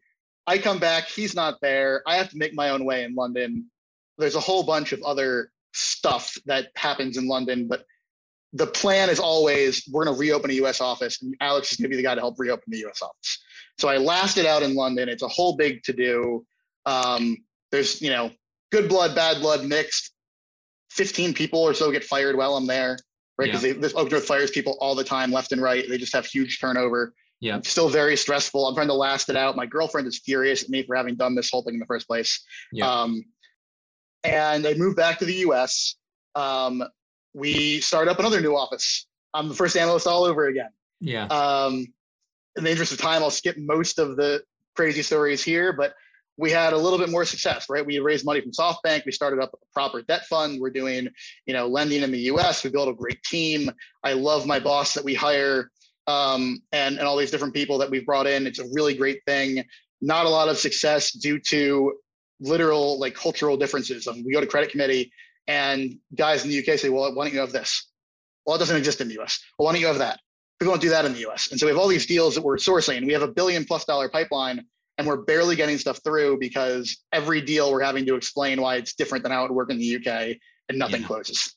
I 0.45 0.57
come 0.57 0.79
back, 0.79 1.07
he's 1.07 1.35
not 1.35 1.59
there. 1.61 2.01
I 2.07 2.15
have 2.15 2.29
to 2.29 2.37
make 2.37 2.53
my 2.53 2.69
own 2.69 2.85
way 2.85 3.03
in 3.03 3.15
London 3.15 3.69
there's 4.17 4.35
a 4.35 4.39
whole 4.39 4.63
bunch 4.63 4.91
of 4.91 5.01
other 5.03 5.51
stuff 5.73 6.35
that 6.45 6.67
happens 6.75 7.17
in 7.17 7.27
London, 7.27 7.67
but 7.67 7.85
the 8.53 8.67
plan 8.67 9.09
is 9.09 9.19
always 9.19 9.83
we're 9.91 10.05
going 10.05 10.15
to 10.15 10.19
reopen 10.19 10.49
a 10.51 10.53
US 10.55 10.81
office 10.81 11.21
and 11.21 11.35
Alex 11.41 11.71
is 11.71 11.77
going 11.77 11.85
to 11.85 11.89
be 11.89 11.97
the 11.97 12.03
guy 12.03 12.15
to 12.15 12.21
help 12.21 12.35
reopen 12.37 12.63
the 12.67 12.85
US 12.87 13.01
office. 13.01 13.39
So 13.77 13.89
I 13.89 13.97
lasted 13.97 14.45
out 14.45 14.63
in 14.63 14.75
London. 14.75 15.09
It's 15.09 15.23
a 15.23 15.27
whole 15.27 15.55
big 15.55 15.83
to 15.83 15.93
do. 15.93 16.45
Um, 16.85 17.37
there's, 17.71 18.01
you 18.01 18.09
know, 18.09 18.31
good 18.71 18.89
blood, 18.89 19.15
bad 19.15 19.41
blood 19.41 19.65
mixed. 19.65 20.11
15 20.91 21.33
people 21.33 21.59
or 21.59 21.73
so 21.73 21.91
get 21.91 22.03
fired 22.03 22.35
while 22.35 22.55
I'm 22.55 22.65
there, 22.65 22.97
right? 23.37 23.45
Because 23.45 23.63
yeah. 23.63 23.73
this 23.73 23.93
Oak 23.93 24.09
North 24.09 24.25
fires 24.25 24.49
people 24.49 24.77
all 24.79 24.95
the 24.95 25.03
time, 25.03 25.31
left 25.31 25.51
and 25.51 25.61
right. 25.61 25.87
They 25.87 25.97
just 25.97 26.13
have 26.15 26.25
huge 26.25 26.59
turnover. 26.59 27.13
Yeah. 27.39 27.59
Still 27.63 27.89
very 27.89 28.17
stressful. 28.17 28.65
I'm 28.65 28.73
trying 28.73 28.87
to 28.87 28.95
last 28.95 29.29
it 29.29 29.35
out. 29.35 29.55
My 29.55 29.67
girlfriend 29.67 30.07
is 30.07 30.19
furious 30.19 30.63
at 30.63 30.69
me 30.69 30.83
for 30.83 30.95
having 30.95 31.15
done 31.15 31.35
this 31.35 31.51
whole 31.51 31.61
thing 31.61 31.75
in 31.75 31.79
the 31.79 31.85
first 31.85 32.07
place. 32.07 32.43
Yeah. 32.71 32.89
Um, 32.89 33.25
and 34.23 34.65
I 34.65 34.73
moved 34.73 34.97
back 34.97 35.19
to 35.19 35.25
the 35.25 35.35
US. 35.35 35.95
Um, 36.33 36.83
we 37.37 37.79
start 37.81 38.07
up 38.07 38.17
another 38.17 38.41
new 38.41 38.57
office. 38.57 39.05
I'm 39.33 39.47
the 39.47 39.53
first 39.53 39.77
analyst 39.77 40.07
all 40.07 40.23
over 40.23 40.47
again. 40.47 40.69
Yeah. 40.99 41.25
Um, 41.25 41.85
in 42.55 42.63
the 42.63 42.71
interest 42.71 42.91
of 42.91 42.97
time, 42.97 43.21
I'll 43.21 43.29
skip 43.29 43.55
most 43.59 43.99
of 43.99 44.17
the 44.17 44.41
crazy 44.75 45.03
stories 45.03 45.43
here, 45.43 45.71
but 45.71 45.93
we 46.37 46.49
had 46.49 46.73
a 46.73 46.77
little 46.77 46.97
bit 46.97 47.09
more 47.09 47.25
success, 47.25 47.67
right? 47.69 47.85
We 47.85 47.99
raised 47.99 48.25
money 48.25 48.41
from 48.41 48.51
SoftBank. 48.51 49.05
We 49.05 49.11
started 49.11 49.39
up 49.39 49.51
a 49.53 49.57
proper 49.71 50.01
debt 50.01 50.25
fund. 50.25 50.59
We're 50.59 50.71
doing, 50.71 51.09
you 51.45 51.53
know, 51.53 51.67
lending 51.67 52.01
in 52.01 52.11
the 52.11 52.19
U.S. 52.21 52.63
We 52.63 52.71
built 52.71 52.89
a 52.89 52.93
great 52.93 53.21
team. 53.21 53.69
I 54.03 54.13
love 54.13 54.47
my 54.47 54.59
boss 54.59 54.95
that 54.95 55.03
we 55.03 55.13
hire, 55.13 55.69
um, 56.07 56.59
and 56.71 56.97
and 56.97 57.07
all 57.07 57.17
these 57.17 57.31
different 57.31 57.53
people 57.53 57.77
that 57.77 57.89
we've 57.89 58.05
brought 58.05 58.25
in. 58.25 58.47
It's 58.47 58.59
a 58.59 58.67
really 58.71 58.95
great 58.95 59.21
thing. 59.27 59.63
Not 60.01 60.25
a 60.25 60.29
lot 60.29 60.49
of 60.49 60.57
success 60.57 61.11
due 61.11 61.39
to 61.49 61.93
literal 62.39 62.99
like 62.99 63.13
cultural 63.15 63.57
differences. 63.57 64.07
we 64.07 64.31
go 64.31 64.41
to 64.41 64.47
credit 64.47 64.71
committee 64.71 65.11
and 65.47 65.97
guys 66.15 66.43
in 66.43 66.49
the 66.49 66.59
UK 66.59 66.79
say, 66.79 66.89
well, 66.89 67.13
why 67.13 67.25
don't 67.25 67.33
you 67.33 67.39
have 67.39 67.51
this? 67.51 67.89
Well, 68.45 68.55
it 68.55 68.59
doesn't 68.59 68.77
exist 68.77 69.01
in 69.01 69.07
the 69.07 69.19
US. 69.21 69.39
Well, 69.57 69.65
why 69.65 69.73
don't 69.73 69.81
you 69.81 69.87
have 69.87 69.99
that? 69.99 70.19
We 70.59 70.65
don't 70.67 70.81
do 70.81 70.89
that 70.89 71.05
in 71.05 71.13
the 71.13 71.29
US. 71.29 71.51
And 71.51 71.59
so 71.59 71.65
we 71.65 71.71
have 71.71 71.79
all 71.79 71.87
these 71.87 72.05
deals 72.05 72.35
that 72.35 72.43
we're 72.43 72.57
sourcing. 72.57 73.05
We 73.05 73.13
have 73.13 73.21
a 73.21 73.27
billion 73.27 73.65
plus 73.65 73.85
dollar 73.85 74.09
pipeline 74.09 74.65
and 74.97 75.07
we're 75.07 75.17
barely 75.17 75.55
getting 75.55 75.77
stuff 75.77 75.99
through 76.03 76.39
because 76.39 76.97
every 77.11 77.41
deal 77.41 77.71
we're 77.71 77.83
having 77.83 78.05
to 78.07 78.15
explain 78.15 78.61
why 78.61 78.77
it's 78.77 78.93
different 78.95 79.23
than 79.23 79.31
how 79.31 79.45
it 79.45 79.49
would 79.49 79.55
work 79.55 79.71
in 79.71 79.77
the 79.77 79.95
UK 79.95 80.37
and 80.69 80.79
nothing 80.79 81.01
yeah. 81.01 81.07
closes. 81.07 81.55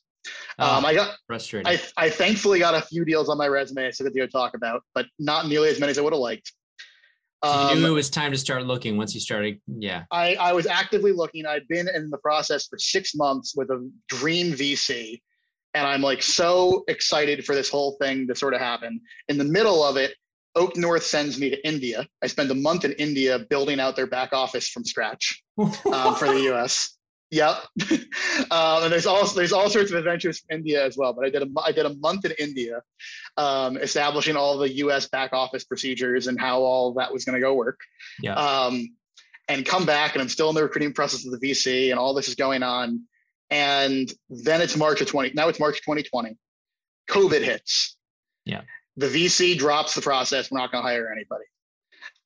Oh, 0.59 0.77
um, 0.77 0.85
I 0.85 0.93
got 0.93 1.15
frustrated. 1.25 1.67
I, 1.67 2.05
I 2.05 2.09
thankfully 2.09 2.59
got 2.59 2.75
a 2.75 2.81
few 2.81 3.03
deals 3.05 3.29
on 3.29 3.37
my 3.37 3.47
resume 3.47 3.91
so 3.91 4.03
that 4.03 4.13
to 4.13 4.19
go 4.19 4.27
talk 4.27 4.53
about, 4.53 4.83
but 4.93 5.07
not 5.17 5.47
nearly 5.47 5.69
as 5.69 5.79
many 5.79 5.89
as 5.89 5.97
I 5.97 6.01
would 6.01 6.13
have 6.13 6.19
liked. 6.19 6.53
So 7.43 7.69
you 7.69 7.75
knew 7.79 7.85
um, 7.85 7.91
it 7.91 7.95
was 7.95 8.09
time 8.09 8.31
to 8.31 8.37
start 8.37 8.65
looking 8.65 8.97
once 8.97 9.15
you 9.15 9.19
started. 9.19 9.59
Yeah. 9.67 10.03
I, 10.11 10.35
I 10.35 10.53
was 10.53 10.67
actively 10.67 11.11
looking. 11.11 11.45
I'd 11.45 11.67
been 11.67 11.87
in 11.87 12.09
the 12.09 12.19
process 12.19 12.67
for 12.67 12.77
six 12.77 13.15
months 13.15 13.55
with 13.55 13.69
a 13.71 13.89
dream 14.09 14.53
VC. 14.53 15.21
And 15.73 15.87
I'm 15.87 16.01
like 16.01 16.21
so 16.21 16.83
excited 16.87 17.45
for 17.45 17.55
this 17.55 17.69
whole 17.69 17.97
thing 18.01 18.27
to 18.27 18.35
sort 18.35 18.53
of 18.53 18.59
happen. 18.59 19.01
In 19.27 19.37
the 19.37 19.43
middle 19.43 19.83
of 19.83 19.97
it, 19.97 20.13
Oak 20.55 20.75
North 20.75 21.03
sends 21.03 21.39
me 21.39 21.49
to 21.49 21.67
India. 21.67 22.05
I 22.21 22.27
spend 22.27 22.51
a 22.51 22.55
month 22.55 22.85
in 22.85 22.91
India 22.93 23.39
building 23.49 23.79
out 23.79 23.95
their 23.95 24.07
back 24.07 24.33
office 24.33 24.67
from 24.69 24.83
scratch 24.83 25.41
um, 25.57 26.15
for 26.15 26.27
the 26.27 26.53
US. 26.53 26.97
Yep. 27.31 27.55
um, 28.51 28.83
and 28.83 28.91
there's 28.91 29.05
also 29.05 29.37
there's 29.37 29.53
all 29.53 29.69
sorts 29.69 29.89
of 29.89 29.97
adventures 29.97 30.39
from 30.39 30.57
India 30.57 30.85
as 30.85 30.97
well. 30.97 31.13
But 31.13 31.25
I 31.25 31.29
did 31.29 31.43
a 31.43 31.47
I 31.65 31.71
did 31.71 31.85
a 31.85 31.95
month 31.95 32.25
in 32.25 32.33
India, 32.37 32.81
um, 33.37 33.77
establishing 33.77 34.35
all 34.35 34.57
the 34.57 34.71
U.S. 34.73 35.07
back 35.07 35.31
office 35.31 35.63
procedures 35.63 36.27
and 36.27 36.39
how 36.39 36.59
all 36.59 36.93
that 36.95 37.11
was 37.11 37.23
going 37.23 37.35
to 37.35 37.41
go 37.41 37.53
work. 37.53 37.79
Yeah. 38.21 38.33
Um, 38.33 38.95
and 39.47 39.65
come 39.65 39.85
back, 39.85 40.13
and 40.13 40.21
I'm 40.21 40.29
still 40.29 40.49
in 40.49 40.55
the 40.55 40.63
recruiting 40.63 40.93
process 40.93 41.25
of 41.25 41.31
the 41.31 41.37
VC, 41.37 41.89
and 41.89 41.99
all 41.99 42.13
this 42.13 42.27
is 42.27 42.35
going 42.35 42.63
on. 42.63 43.03
And 43.49 44.11
then 44.29 44.61
it's 44.61 44.77
March 44.77 45.01
of 45.01 45.07
20. 45.07 45.31
Now 45.33 45.49
it's 45.49 45.59
March 45.59 45.81
2020. 45.81 46.37
COVID 47.09 47.43
hits. 47.43 47.97
Yeah. 48.45 48.61
The 48.97 49.07
VC 49.07 49.57
drops 49.57 49.95
the 49.95 50.01
process. 50.01 50.51
We're 50.51 50.59
not 50.59 50.71
going 50.71 50.83
to 50.83 50.89
hire 50.89 51.11
anybody. 51.11 51.45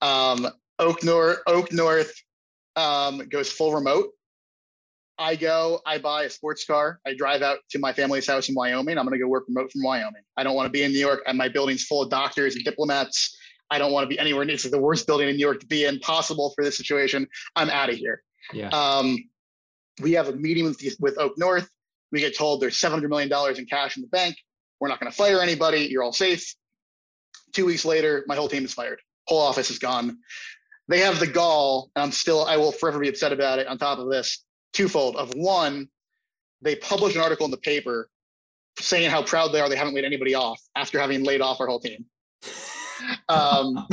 Um, 0.00 0.52
Oak 0.78 1.02
North 1.02 1.38
Oak 1.46 1.72
North 1.72 2.12
um, 2.76 3.26
goes 3.28 3.50
full 3.50 3.72
remote 3.72 4.10
I 5.18 5.36
go, 5.36 5.80
I 5.86 5.98
buy 5.98 6.24
a 6.24 6.30
sports 6.30 6.64
car, 6.64 7.00
I 7.06 7.14
drive 7.14 7.42
out 7.42 7.58
to 7.70 7.78
my 7.78 7.92
family's 7.92 8.26
house 8.26 8.48
in 8.48 8.54
Wyoming. 8.54 8.98
I'm 8.98 9.06
going 9.06 9.18
to 9.18 9.22
go 9.22 9.28
work 9.28 9.44
remote 9.48 9.72
from 9.72 9.82
Wyoming. 9.82 10.22
I 10.36 10.42
don't 10.42 10.54
want 10.54 10.66
to 10.66 10.70
be 10.70 10.82
in 10.82 10.92
New 10.92 10.98
York. 10.98 11.22
And 11.26 11.38
my 11.38 11.48
building's 11.48 11.84
full 11.84 12.02
of 12.02 12.10
doctors 12.10 12.54
and 12.54 12.64
diplomats. 12.64 13.36
I 13.70 13.78
don't 13.78 13.92
want 13.92 14.04
to 14.04 14.08
be 14.08 14.18
anywhere 14.18 14.44
near. 14.44 14.54
It's 14.54 14.68
the 14.68 14.78
worst 14.78 15.06
building 15.06 15.28
in 15.28 15.36
New 15.36 15.40
York 15.40 15.60
to 15.60 15.66
be 15.66 15.84
in, 15.84 15.98
possible 16.00 16.52
for 16.54 16.62
this 16.62 16.76
situation. 16.76 17.26
I'm 17.56 17.70
out 17.70 17.88
of 17.88 17.96
here. 17.96 18.22
Yeah. 18.52 18.68
Um, 18.68 19.16
we 20.00 20.12
have 20.12 20.28
a 20.28 20.32
meeting 20.32 20.64
with 20.64 20.80
with 21.00 21.18
Oak 21.18 21.32
North. 21.38 21.68
We 22.12 22.20
get 22.20 22.36
told 22.36 22.60
there's 22.60 22.76
700 22.76 23.08
million 23.08 23.28
dollars 23.28 23.58
in 23.58 23.66
cash 23.66 23.96
in 23.96 24.02
the 24.02 24.08
bank. 24.08 24.36
We're 24.80 24.88
not 24.88 25.00
going 25.00 25.10
to 25.10 25.16
fire 25.16 25.40
anybody. 25.40 25.88
You're 25.90 26.02
all 26.02 26.12
safe. 26.12 26.54
Two 27.52 27.66
weeks 27.66 27.84
later, 27.84 28.24
my 28.26 28.36
whole 28.36 28.48
team 28.48 28.64
is 28.64 28.74
fired. 28.74 29.00
Whole 29.26 29.40
office 29.40 29.70
is 29.70 29.78
gone. 29.78 30.18
They 30.88 31.00
have 31.00 31.18
the 31.18 31.26
gall, 31.26 31.90
and 31.96 32.04
I'm 32.04 32.12
still. 32.12 32.44
I 32.44 32.56
will 32.58 32.70
forever 32.70 33.00
be 33.00 33.08
upset 33.08 33.32
about 33.32 33.58
it. 33.58 33.66
On 33.66 33.78
top 33.78 33.98
of 33.98 34.08
this, 34.08 34.44
twofold. 34.76 35.16
Of 35.16 35.34
one, 35.34 35.88
they 36.62 36.76
published 36.76 37.16
an 37.16 37.22
article 37.22 37.44
in 37.44 37.50
the 37.50 37.56
paper 37.58 38.08
saying 38.78 39.10
how 39.10 39.22
proud 39.22 39.48
they 39.48 39.60
are 39.60 39.68
they 39.68 39.76
haven't 39.76 39.94
laid 39.94 40.04
anybody 40.04 40.34
off 40.34 40.60
after 40.76 41.00
having 41.00 41.24
laid 41.24 41.40
off 41.40 41.60
our 41.60 41.66
whole 41.66 41.80
team. 41.80 42.04
Um, 43.28 43.86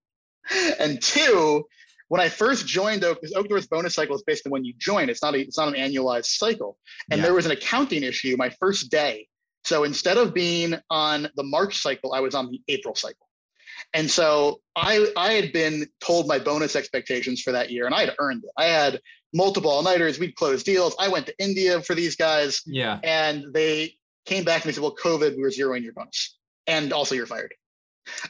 and 0.78 1.00
two, 1.00 1.64
when 2.08 2.20
I 2.20 2.28
first 2.28 2.66
joined 2.66 3.02
Oak, 3.02 3.20
because 3.20 3.34
Oak 3.34 3.48
North's 3.48 3.66
bonus 3.66 3.94
cycle 3.94 4.14
is 4.14 4.22
based 4.22 4.46
on 4.46 4.52
when 4.52 4.66
you 4.66 4.74
join. 4.78 5.08
It's 5.08 5.22
not 5.22 5.34
a, 5.34 5.40
it's 5.40 5.56
not 5.56 5.68
an 5.68 5.74
annualized 5.74 6.26
cycle. 6.26 6.76
And 7.10 7.18
yeah. 7.18 7.24
there 7.24 7.34
was 7.34 7.46
an 7.46 7.52
accounting 7.52 8.02
issue 8.02 8.36
my 8.36 8.50
first 8.60 8.90
day. 8.90 9.28
So 9.64 9.84
instead 9.84 10.18
of 10.18 10.34
being 10.34 10.74
on 10.90 11.28
the 11.36 11.42
March 11.42 11.78
cycle, 11.78 12.12
I 12.12 12.20
was 12.20 12.34
on 12.34 12.50
the 12.50 12.60
April 12.68 12.94
cycle. 12.94 13.26
And 13.94 14.10
so 14.10 14.60
I 14.76 15.06
I 15.16 15.32
had 15.32 15.52
been 15.52 15.86
told 16.00 16.28
my 16.28 16.38
bonus 16.38 16.76
expectations 16.76 17.40
for 17.40 17.52
that 17.52 17.70
year, 17.70 17.86
and 17.86 17.94
I 17.94 18.00
had 18.00 18.14
earned 18.18 18.44
it. 18.44 18.50
I 18.58 18.66
had 18.66 19.00
multiple 19.34 19.70
all-nighters. 19.70 20.18
We'd 20.18 20.36
close 20.36 20.62
deals. 20.62 20.94
I 20.98 21.08
went 21.08 21.26
to 21.26 21.34
India 21.38 21.82
for 21.82 21.94
these 21.94 22.16
guys. 22.16 22.62
Yeah. 22.64 23.00
And 23.02 23.52
they 23.52 23.94
came 24.24 24.44
back 24.44 24.62
and 24.62 24.70
they 24.70 24.74
said, 24.74 24.82
"Well, 24.82 24.96
COVID, 24.96 25.36
we 25.36 25.42
were 25.42 25.50
zeroing 25.50 25.82
your 25.82 25.92
bonus, 25.92 26.38
and 26.66 26.92
also 26.92 27.14
you're 27.14 27.26
fired." 27.26 27.52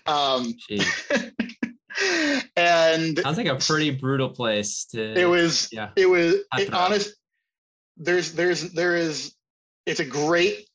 Um, 0.07 0.55
and 2.57 3.19
sounds 3.19 3.37
like 3.37 3.47
a 3.47 3.57
pretty 3.57 3.91
brutal 3.91 4.31
place 4.31 4.87
to. 4.87 5.19
It 5.19 5.27
was. 5.27 5.69
Yeah. 5.71 5.91
It 5.97 6.07
was. 6.07 6.37
It, 6.59 6.73
honest. 6.73 7.15
There's. 7.97 8.33
There's. 8.33 8.73
There 8.73 8.97
is. 8.97 9.35
It's 9.87 10.01
a 10.01 10.05
great 10.05 10.67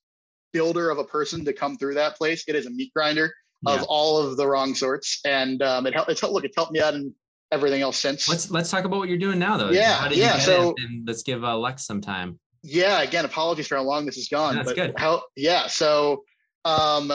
builder 0.53 0.89
of 0.89 0.97
a 0.97 1.03
person 1.03 1.45
to 1.45 1.53
come 1.53 1.77
through 1.77 1.95
that 1.95 2.15
place. 2.15 2.43
It 2.47 2.55
is 2.55 2.65
a 2.65 2.69
meat 2.69 2.91
grinder 2.95 3.33
of 3.65 3.79
yeah. 3.79 3.85
all 3.89 4.17
of 4.17 4.37
the 4.37 4.47
wrong 4.47 4.75
sorts, 4.75 5.19
and 5.25 5.61
um, 5.61 5.85
it 5.87 5.93
helped. 5.93 6.11
It's 6.11 6.21
helped. 6.21 6.33
Look, 6.33 6.45
it's 6.45 6.55
helped 6.55 6.71
me 6.71 6.79
out 6.79 6.93
in 6.93 7.13
everything 7.51 7.81
else 7.81 7.97
since. 7.97 8.27
Let's 8.27 8.51
let's 8.51 8.69
talk 8.69 8.85
about 8.85 8.97
what 8.97 9.09
you're 9.09 9.17
doing 9.17 9.39
now, 9.39 9.57
though. 9.57 9.71
Yeah. 9.71 10.09
yeah. 10.11 10.37
So 10.39 10.75
and 10.77 11.07
let's 11.07 11.23
give 11.23 11.43
uh, 11.43 11.57
Lex 11.57 11.85
some 11.85 12.01
time. 12.01 12.39
Yeah. 12.63 13.01
Again, 13.01 13.25
apologies 13.25 13.67
for 13.67 13.75
how 13.75 13.83
long 13.83 14.05
this 14.05 14.15
has 14.15 14.27
gone. 14.27 14.55
That's 14.55 14.73
good. 14.73 14.93
How? 14.97 15.23
Yeah. 15.35 15.67
So, 15.67 16.23
um, 16.65 17.11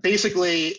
basically, 0.00 0.76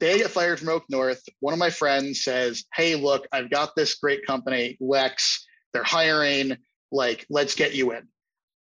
they 0.00 0.18
get 0.18 0.30
fired 0.30 0.58
from 0.58 0.68
Oak 0.68 0.84
North. 0.88 1.22
One 1.40 1.52
of 1.52 1.58
my 1.58 1.70
friends 1.70 2.24
says, 2.24 2.64
"Hey, 2.74 2.94
look, 2.94 3.26
I've 3.32 3.50
got 3.50 3.76
this 3.76 3.94
great 3.96 4.26
company, 4.26 4.76
Lex. 4.80 5.46
They're 5.72 5.82
hiring. 5.82 6.56
Like, 6.90 7.26
let's 7.30 7.54
get 7.54 7.74
you 7.74 7.92
in." 7.92 8.08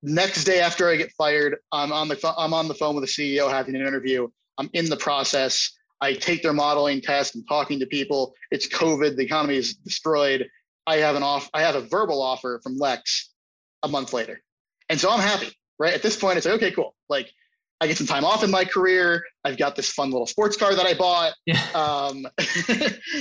Next 0.06 0.44
day 0.44 0.60
after 0.60 0.90
I 0.90 0.98
get 0.98 1.12
fired, 1.18 1.58
I'm 1.72 1.94
on 1.94 2.08
the 2.10 2.34
I'm 2.38 2.54
on 2.54 2.68
the 2.68 2.76
phone 2.76 2.96
with 2.96 3.06
the 3.06 3.38
CEO 3.38 3.50
having 3.50 3.76
an 3.76 3.82
interview. 3.82 4.28
I'm 4.58 4.70
in 4.74 4.90
the 4.90 4.98
process. 4.98 5.72
I 6.04 6.14
take 6.14 6.44
their 6.44 6.52
modeling 6.52 7.00
test. 7.00 7.34
I'm 7.34 7.46
talking 7.46 7.80
to 7.80 7.86
people. 7.86 8.36
It's 8.52 8.68
COVID. 8.68 9.16
The 9.16 9.24
economy 9.24 9.56
is 9.56 9.76
destroyed. 9.76 10.50
I 10.86 10.98
have 10.98 11.16
an 11.16 11.24
off. 11.24 11.50
I 11.54 11.62
have 11.62 11.76
a 11.76 11.82
verbal 11.82 12.22
offer 12.22 12.60
from 12.62 12.78
Lex 12.78 13.32
a 13.84 13.88
month 13.88 14.12
later, 14.12 14.42
and 14.90 15.00
so 15.00 15.10
I'm 15.10 15.22
happy. 15.22 15.48
Right 15.80 15.94
at 15.94 16.02
this 16.02 16.18
point, 16.18 16.36
it's 16.38 16.46
like 16.46 16.56
okay, 16.56 16.72
cool. 16.72 16.94
Like 17.08 17.32
I 17.80 17.88
get 17.88 17.98
some 17.98 18.06
time 18.06 18.26
off 18.26 18.44
in 18.44 18.52
my 18.52 18.66
career. 18.66 19.24
I've 19.46 19.58
got 19.58 19.78
this 19.78 19.90
fun 19.90 20.12
little 20.12 20.28
sports 20.28 20.58
car 20.58 20.76
that 20.76 20.86
I 20.86 20.94
bought. 20.94 21.36
Yeah. 21.46 21.62
Um, 21.74 22.28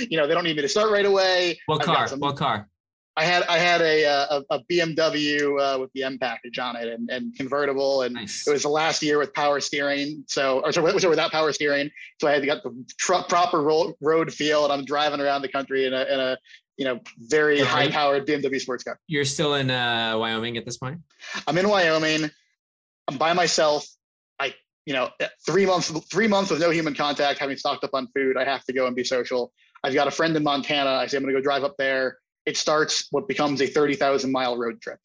you 0.09 0.17
know, 0.17 0.27
they 0.27 0.33
don't 0.33 0.43
need 0.43 0.57
me 0.57 0.61
to 0.61 0.69
start 0.69 0.91
right 0.91 1.05
away. 1.05 1.57
What 1.67 1.81
I've 1.81 1.85
car? 1.85 2.07
Some, 2.09 2.19
what 2.19 2.35
car? 2.35 2.67
I 3.15 3.25
had 3.25 3.43
I 3.43 3.57
had 3.57 3.81
a 3.81 4.03
a, 4.05 4.43
a 4.49 4.59
BMW 4.63 5.59
uh, 5.59 5.79
with 5.79 5.91
the 5.93 6.03
M 6.03 6.17
package 6.17 6.57
on 6.57 6.75
it 6.75 6.87
and, 6.87 7.09
and 7.09 7.35
convertible, 7.35 8.01
and 8.01 8.15
nice. 8.15 8.47
it 8.47 8.51
was 8.51 8.63
the 8.63 8.69
last 8.69 9.03
year 9.03 9.19
with 9.19 9.33
power 9.33 9.59
steering. 9.59 10.23
So, 10.27 10.61
or 10.61 10.71
sorry, 10.71 10.99
sorry 10.99 11.11
without 11.11 11.31
power 11.31 11.51
steering. 11.51 11.91
So 12.19 12.27
I 12.27 12.31
had 12.31 12.41
to 12.41 12.47
get 12.47 12.63
the 12.63 12.73
tr- 12.97 13.23
proper 13.29 13.61
ro- 13.61 13.93
road 14.01 14.33
feel, 14.33 14.63
and 14.63 14.73
I'm 14.73 14.83
driving 14.83 15.21
around 15.21 15.43
the 15.43 15.47
country 15.47 15.85
in 15.85 15.93
a 15.93 16.03
in 16.05 16.19
a 16.19 16.37
you 16.77 16.85
know 16.85 17.01
very 17.19 17.59
high 17.59 17.89
powered 17.89 18.25
BMW 18.25 18.59
sports 18.59 18.83
car. 18.83 18.99
You're 19.07 19.25
still 19.25 19.53
in 19.55 19.69
uh, 19.69 20.15
Wyoming 20.17 20.57
at 20.57 20.65
this 20.65 20.77
point. 20.77 20.99
I'm 21.45 21.57
in 21.57 21.69
Wyoming. 21.69 22.31
I'm 23.07 23.17
by 23.17 23.33
myself 23.33 23.85
I 24.39 24.55
you 24.85 24.93
know, 24.93 25.09
three 25.45 25.65
months, 25.65 25.91
three 26.11 26.27
months 26.27 26.49
with 26.49 26.59
no 26.59 26.69
human 26.69 26.93
contact, 26.93 27.39
having 27.39 27.55
stocked 27.55 27.83
up 27.83 27.91
on 27.93 28.07
food, 28.13 28.37
I 28.37 28.43
have 28.43 28.65
to 28.65 28.73
go 28.73 28.85
and 28.85 28.95
be 28.95 29.03
social. 29.03 29.53
I've 29.83 29.93
got 29.93 30.07
a 30.07 30.11
friend 30.11 30.35
in 30.35 30.43
Montana. 30.43 30.89
I 30.89 31.07
say 31.07 31.17
I'm 31.17 31.23
going 31.23 31.33
to 31.33 31.39
go 31.39 31.43
drive 31.43 31.63
up 31.63 31.75
there. 31.77 32.17
It 32.45 32.57
starts 32.57 33.07
what 33.11 33.27
becomes 33.27 33.61
a 33.61 33.67
30,000 33.67 34.31
mile 34.31 34.57
road 34.57 34.81
trip. 34.81 34.99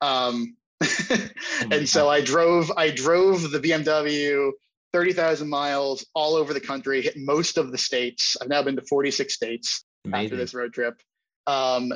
Um, 0.00 0.56
and 1.72 1.88
so 1.88 2.08
I 2.08 2.20
drove, 2.20 2.70
I 2.76 2.90
drove 2.90 3.50
the 3.50 3.58
BMW 3.58 4.52
30,000 4.92 5.48
miles 5.48 6.06
all 6.14 6.34
over 6.34 6.54
the 6.54 6.60
country, 6.60 7.02
hit 7.02 7.14
most 7.16 7.58
of 7.58 7.72
the 7.72 7.78
states. 7.78 8.36
I've 8.40 8.48
now 8.48 8.62
been 8.62 8.76
to 8.76 8.82
46 8.82 9.34
states 9.34 9.84
Amazing. 10.04 10.24
after 10.24 10.36
this 10.36 10.54
road 10.54 10.72
trip. 10.72 10.94
Um, 11.46 11.92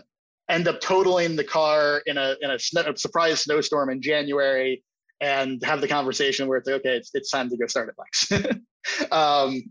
end 0.48 0.68
up 0.68 0.80
totaling 0.80 1.36
the 1.36 1.44
car 1.44 2.02
in 2.06 2.18
a 2.18 2.34
in 2.42 2.50
a, 2.50 2.58
sn- 2.58 2.86
a 2.86 2.96
surprise 2.96 3.40
snowstorm 3.40 3.90
in 3.90 4.02
January 4.02 4.82
and 5.20 5.62
have 5.64 5.80
the 5.80 5.88
conversation 5.88 6.48
where 6.48 6.58
it's 6.58 6.66
like, 6.66 6.80
okay, 6.80 6.96
it's, 6.96 7.10
it's 7.14 7.30
time 7.30 7.48
to 7.48 7.56
go 7.56 7.66
start 7.66 7.88
at 7.88 7.94
Lex. 7.96 8.32
um, 9.12 9.62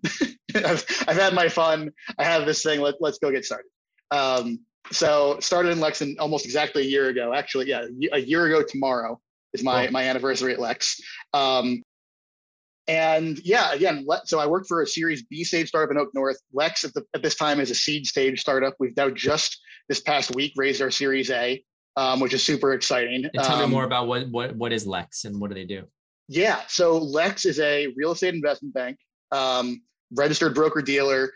I've, 0.56 0.86
I've 1.08 1.18
had 1.18 1.34
my 1.34 1.50
fun. 1.50 1.92
I 2.18 2.24
have 2.24 2.46
this 2.46 2.64
thing. 2.64 2.80
Let, 2.80 2.96
let's 3.02 3.20
go 3.20 3.32
get 3.32 3.44
started. 3.44 3.68
Um, 4.12 4.60
so 4.92 5.38
started 5.40 5.72
in 5.72 5.80
Lex 5.80 6.02
in 6.02 6.16
almost 6.20 6.46
exactly 6.46 6.84
a 6.84 6.86
year 6.86 7.10
ago. 7.10 7.34
Actually, 7.34 7.68
yeah, 7.68 7.86
a 8.14 8.20
year 8.20 8.46
ago 8.46 8.64
tomorrow 8.64 9.20
is 9.54 9.64
my 9.64 9.90
my 9.90 10.04
anniversary 10.04 10.54
at 10.54 10.60
Lex. 10.60 11.00
Um, 11.34 11.84
and 12.88 13.40
yeah, 13.44 13.74
again, 13.74 14.06
so 14.26 14.40
I 14.40 14.48
worked 14.48 14.68
for 14.68 14.82
a 14.82 14.88
Series 14.88 15.24
B 15.24 15.44
stage 15.44 15.70
startup 15.70 15.92
in 15.92 15.98
Oak 15.98 16.10
North. 16.14 16.38
Lex 16.52 16.84
at, 16.84 16.94
the, 16.94 17.06
at 17.14 17.22
this 17.22 17.36
time 17.36 17.60
is 17.60 17.70
a 17.70 17.76
seed 17.76 18.06
stage 18.06 18.42
startup. 18.42 18.74
We've 18.80 18.96
now 18.98 19.10
just 19.10 19.62
this 19.88 20.02
past 20.02 20.36
week 20.36 20.54
raised 20.58 20.82
our 20.82 20.92
Series 20.92 21.30
A 21.30 21.64
um, 21.98 22.20
which 22.20 22.34
is 22.34 22.44
super 22.44 22.74
exciting. 22.74 23.26
And 23.26 23.44
tell 23.44 23.56
um, 23.56 23.62
me 23.62 23.68
more 23.68 23.84
about 23.84 24.08
what 24.08 24.30
what 24.30 24.56
what 24.56 24.72
is 24.72 24.88
Lex 24.88 25.26
and 25.26 25.40
what 25.40 25.50
do 25.50 25.56
they 25.56 25.66
do? 25.66 25.84
Yeah, 26.28 26.62
so 26.68 26.98
Lex 26.98 27.46
is 27.46 27.60
a 27.60 27.88
real 27.96 28.12
estate 28.12 28.34
investment 28.34 28.74
bank, 28.74 28.98
um, 29.32 29.82
registered 30.14 30.56
broker 30.56 30.82
dealer. 30.82 31.32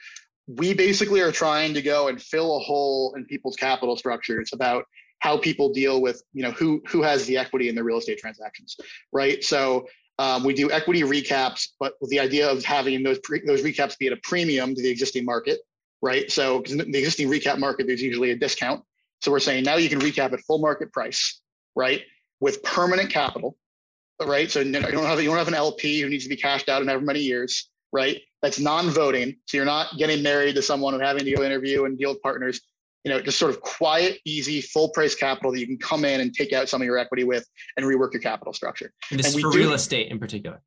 We 0.48 0.74
basically 0.74 1.22
are 1.22 1.32
trying 1.32 1.74
to 1.74 1.82
go 1.82 2.08
and 2.08 2.22
fill 2.22 2.58
a 2.58 2.60
hole 2.60 3.14
in 3.16 3.26
people's 3.26 3.56
capital 3.56 3.98
structures 3.98 4.52
about 4.54 4.86
how 5.20 5.38
people 5.38 5.74
deal 5.74 6.02
with 6.02 6.22
you 6.34 6.44
know 6.44 6.52
who 6.52 6.82
who 6.88 7.02
has 7.02 7.26
the 7.26 7.38
equity 7.38 7.70
in 7.70 7.76
their 7.76 7.84
real 7.84 7.98
estate 7.98 8.20
transactions, 8.20 8.76
right? 9.12 9.44
So 9.44 9.88
um, 10.18 10.44
we 10.44 10.54
do 10.54 10.72
equity 10.72 11.02
recaps, 11.02 11.70
but 11.80 11.94
with 12.00 12.10
the 12.10 12.20
idea 12.20 12.50
of 12.50 12.64
having 12.64 13.02
those 13.04 13.20
pre- 13.20 13.46
those 13.46 13.64
recaps 13.64 13.98
be 13.98 14.08
at 14.08 14.14
a 14.14 14.18
premium 14.18 14.76
to 14.76 14.82
the 14.82 14.90
existing 14.90 15.26
market, 15.26 15.60
right? 16.02 16.32
So 16.32 16.64
the 16.66 16.98
existing 16.98 17.30
recap 17.30 17.58
market, 17.58 17.88
there's 17.88 18.02
usually 18.02 18.32
a 18.32 18.36
discount. 18.36 18.84
So 19.22 19.32
we're 19.32 19.40
saying 19.40 19.64
now 19.64 19.78
you 19.78 19.90
can 19.90 20.00
recap 20.00 20.32
at 20.34 20.40
full 20.42 20.60
market 20.60 20.94
price, 20.94 21.42
right? 21.76 22.04
With 22.40 22.64
permanent 22.64 23.10
capital, 23.10 23.58
right? 24.24 24.50
So 24.50 24.62
you 24.62 24.72
don't 24.72 25.06
have 25.06 25.22
you 25.22 25.30
don't 25.30 25.38
have 25.38 25.48
an 25.48 25.54
LP 25.54 26.02
who 26.02 26.10
needs 26.10 26.24
to 26.24 26.30
be 26.30 26.38
cashed 26.38 26.70
out 26.70 26.82
in 26.82 26.88
however 26.88 27.04
many 27.04 27.22
years, 27.22 27.70
right? 27.96 28.22
That's 28.42 28.60
non-voting. 28.60 29.38
So 29.48 29.58
you're 29.58 29.66
not 29.66 29.98
getting 29.98 30.22
married 30.22 30.56
to 30.56 30.62
someone 30.62 30.94
and 30.94 31.02
having 31.02 31.24
to 31.24 31.32
go 31.34 31.44
interview 31.44 31.86
and 31.86 31.98
deal 31.98 32.12
with 32.12 32.22
partners. 32.22 32.62
You 33.04 33.12
know, 33.12 33.22
just 33.22 33.40
sort 33.40 33.52
of 33.52 33.62
quiet, 33.62 34.20
easy, 34.26 34.62
full 34.62 34.90
price 34.90 35.16
capital 35.16 35.52
that 35.52 35.60
you 35.60 35.68
can 35.68 35.78
come 35.78 36.06
in 36.06 36.22
and 36.22 36.34
take 36.34 36.54
out 36.54 36.68
some 36.68 36.82
of 36.82 36.86
your 36.86 36.98
equity 36.98 37.24
with 37.24 37.48
and 37.78 37.86
rework 37.86 38.14
your 38.14 38.22
capital 38.22 38.52
structure. 38.52 38.92
And 39.12 39.20
this 39.20 39.34
and 39.34 39.42
for 39.42 39.52
do, 39.52 39.60
real 39.60 39.74
estate 39.74 40.12
in 40.12 40.20
particular. 40.20 40.62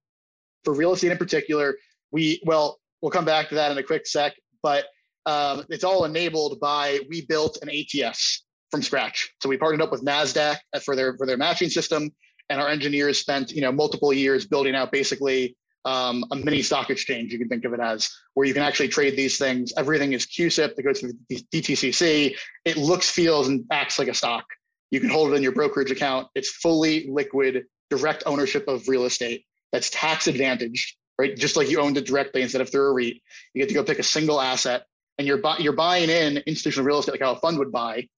For 0.64 0.72
real 0.72 0.92
estate 0.92 1.12
in 1.12 1.18
particular, 1.18 1.76
we 2.10 2.40
well, 2.44 2.78
we'll 3.02 3.10
come 3.10 3.24
back 3.24 3.48
to 3.50 3.56
that 3.56 3.72
in 3.72 3.78
a 3.78 3.82
quick 3.82 4.06
sec, 4.06 4.34
but 4.62 4.86
um, 5.26 5.64
it's 5.68 5.84
all 5.84 6.04
enabled 6.04 6.58
by 6.60 7.00
we 7.10 7.26
built 7.26 7.58
an 7.60 7.68
ATS 7.70 8.44
from 8.70 8.82
scratch. 8.82 9.30
So 9.42 9.48
we 9.48 9.56
partnered 9.56 9.82
up 9.82 9.90
with 9.90 10.04
Nasdaq 10.04 10.56
for 10.84 10.94
their 10.96 11.16
for 11.16 11.26
their 11.26 11.36
matching 11.36 11.70
system, 11.70 12.10
and 12.50 12.60
our 12.60 12.68
engineers 12.68 13.18
spent 13.18 13.50
you 13.50 13.60
know 13.62 13.72
multiple 13.72 14.12
years 14.12 14.46
building 14.46 14.74
out 14.74 14.92
basically 14.92 15.56
um, 15.84 16.24
a 16.30 16.36
mini 16.36 16.62
stock 16.62 16.90
exchange. 16.90 17.32
You 17.32 17.38
can 17.38 17.48
think 17.48 17.64
of 17.64 17.72
it 17.72 17.80
as 17.80 18.10
where 18.34 18.46
you 18.46 18.54
can 18.54 18.62
actually 18.62 18.88
trade 18.88 19.16
these 19.16 19.38
things. 19.38 19.72
Everything 19.76 20.12
is 20.12 20.26
CUSIP 20.26 20.76
that 20.76 20.82
goes 20.82 21.00
through 21.00 21.12
DTCC. 21.30 22.36
It 22.64 22.76
looks, 22.76 23.10
feels, 23.10 23.48
and 23.48 23.64
acts 23.70 23.98
like 23.98 24.08
a 24.08 24.14
stock. 24.14 24.44
You 24.90 25.00
can 25.00 25.10
hold 25.10 25.32
it 25.32 25.36
in 25.36 25.42
your 25.42 25.52
brokerage 25.52 25.90
account. 25.90 26.28
It's 26.34 26.50
fully 26.50 27.08
liquid, 27.08 27.64
direct 27.90 28.22
ownership 28.26 28.66
of 28.68 28.88
real 28.88 29.04
estate. 29.04 29.44
That's 29.72 29.90
tax 29.90 30.26
advantaged, 30.26 30.96
right? 31.18 31.36
Just 31.36 31.56
like 31.56 31.70
you 31.70 31.80
owned 31.80 31.96
it 31.96 32.06
directly 32.06 32.42
instead 32.42 32.60
of 32.60 32.70
through 32.70 32.88
a 32.88 32.92
REIT. 32.92 33.20
You 33.54 33.62
get 33.62 33.68
to 33.68 33.74
go 33.74 33.84
pick 33.84 33.98
a 33.98 34.02
single 34.02 34.40
asset 34.40 34.84
and 35.18 35.26
you're, 35.26 35.38
bu- 35.38 35.60
you're 35.62 35.74
buying 35.74 36.08
in 36.08 36.38
institutional 36.38 36.86
real 36.86 37.00
estate 37.00 37.12
like 37.12 37.20
how 37.20 37.32
a 37.32 37.40
fund 37.40 37.58
would 37.58 37.72
buy, 37.72 38.08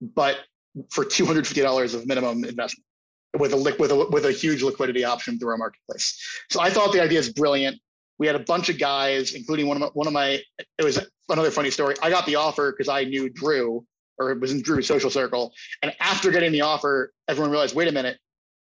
but 0.00 0.38
for 0.90 1.04
$250 1.04 1.94
of 1.94 2.06
minimum 2.06 2.44
investment 2.44 2.84
with 3.38 3.52
a 3.52 3.76
with 3.78 3.90
a 3.90 4.06
with 4.10 4.24
a 4.24 4.32
huge 4.32 4.62
liquidity 4.62 5.04
option 5.04 5.38
through 5.38 5.50
our 5.50 5.58
marketplace. 5.58 6.18
So 6.50 6.60
I 6.60 6.70
thought 6.70 6.92
the 6.92 7.02
idea 7.02 7.18
is 7.18 7.32
brilliant. 7.32 7.80
we 8.18 8.26
had 8.26 8.36
a 8.36 8.40
bunch 8.40 8.68
of 8.68 8.78
guys, 8.78 9.34
including 9.34 9.66
one 9.66 9.76
of 9.76 9.80
my, 9.80 9.88
one 9.94 10.06
of 10.06 10.12
my. 10.12 10.40
It 10.78 10.84
was 10.84 10.98
another 11.28 11.50
funny 11.50 11.70
story. 11.70 11.94
I 12.02 12.10
got 12.10 12.26
the 12.26 12.36
offer 12.36 12.72
because 12.72 12.88
I 12.88 13.04
knew 13.04 13.30
Drew, 13.30 13.84
or 14.18 14.30
it 14.30 14.40
was 14.40 14.52
in 14.52 14.62
Drew's 14.62 14.86
social 14.86 15.10
circle. 15.10 15.52
And 15.82 15.94
after 16.00 16.30
getting 16.30 16.52
the 16.52 16.60
offer, 16.60 17.12
everyone 17.28 17.50
realized, 17.50 17.74
wait 17.74 17.88
a 17.88 17.92
minute, 17.92 18.18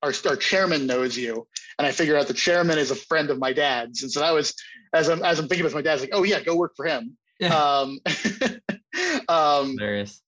our, 0.03 0.13
our 0.29 0.37
chairman 0.37 0.87
knows 0.87 1.17
you. 1.17 1.47
And 1.79 1.87
I 1.87 1.93
figured 1.93 2.17
out 2.19 2.27
the 2.27 2.35
chairman 2.35 2.79
is 2.79 2.91
a 2.91 2.97
friend 2.97 3.31
of 3.31 3.39
my 3.39 3.53
dad's. 3.53 4.03
And 4.03 4.11
so 4.11 4.23
I 4.23 4.33
was, 4.33 4.55
as 4.93 5.09
I'm, 5.09 5.23
as 5.23 5.39
I'm 5.39 5.49
thinking 5.49 5.65
about 5.65 5.75
my 5.75 5.83
dad's 5.83 6.03
like, 6.03 6.11
oh 6.13 6.25
yeah, 6.25 6.41
go 6.41 6.57
work 6.57 6.73
for 6.77 6.87
him. 6.87 7.17
Yeah. 7.39 7.57
Um, 7.57 8.01
um, 9.29 9.71
Hilarious. 9.79 10.21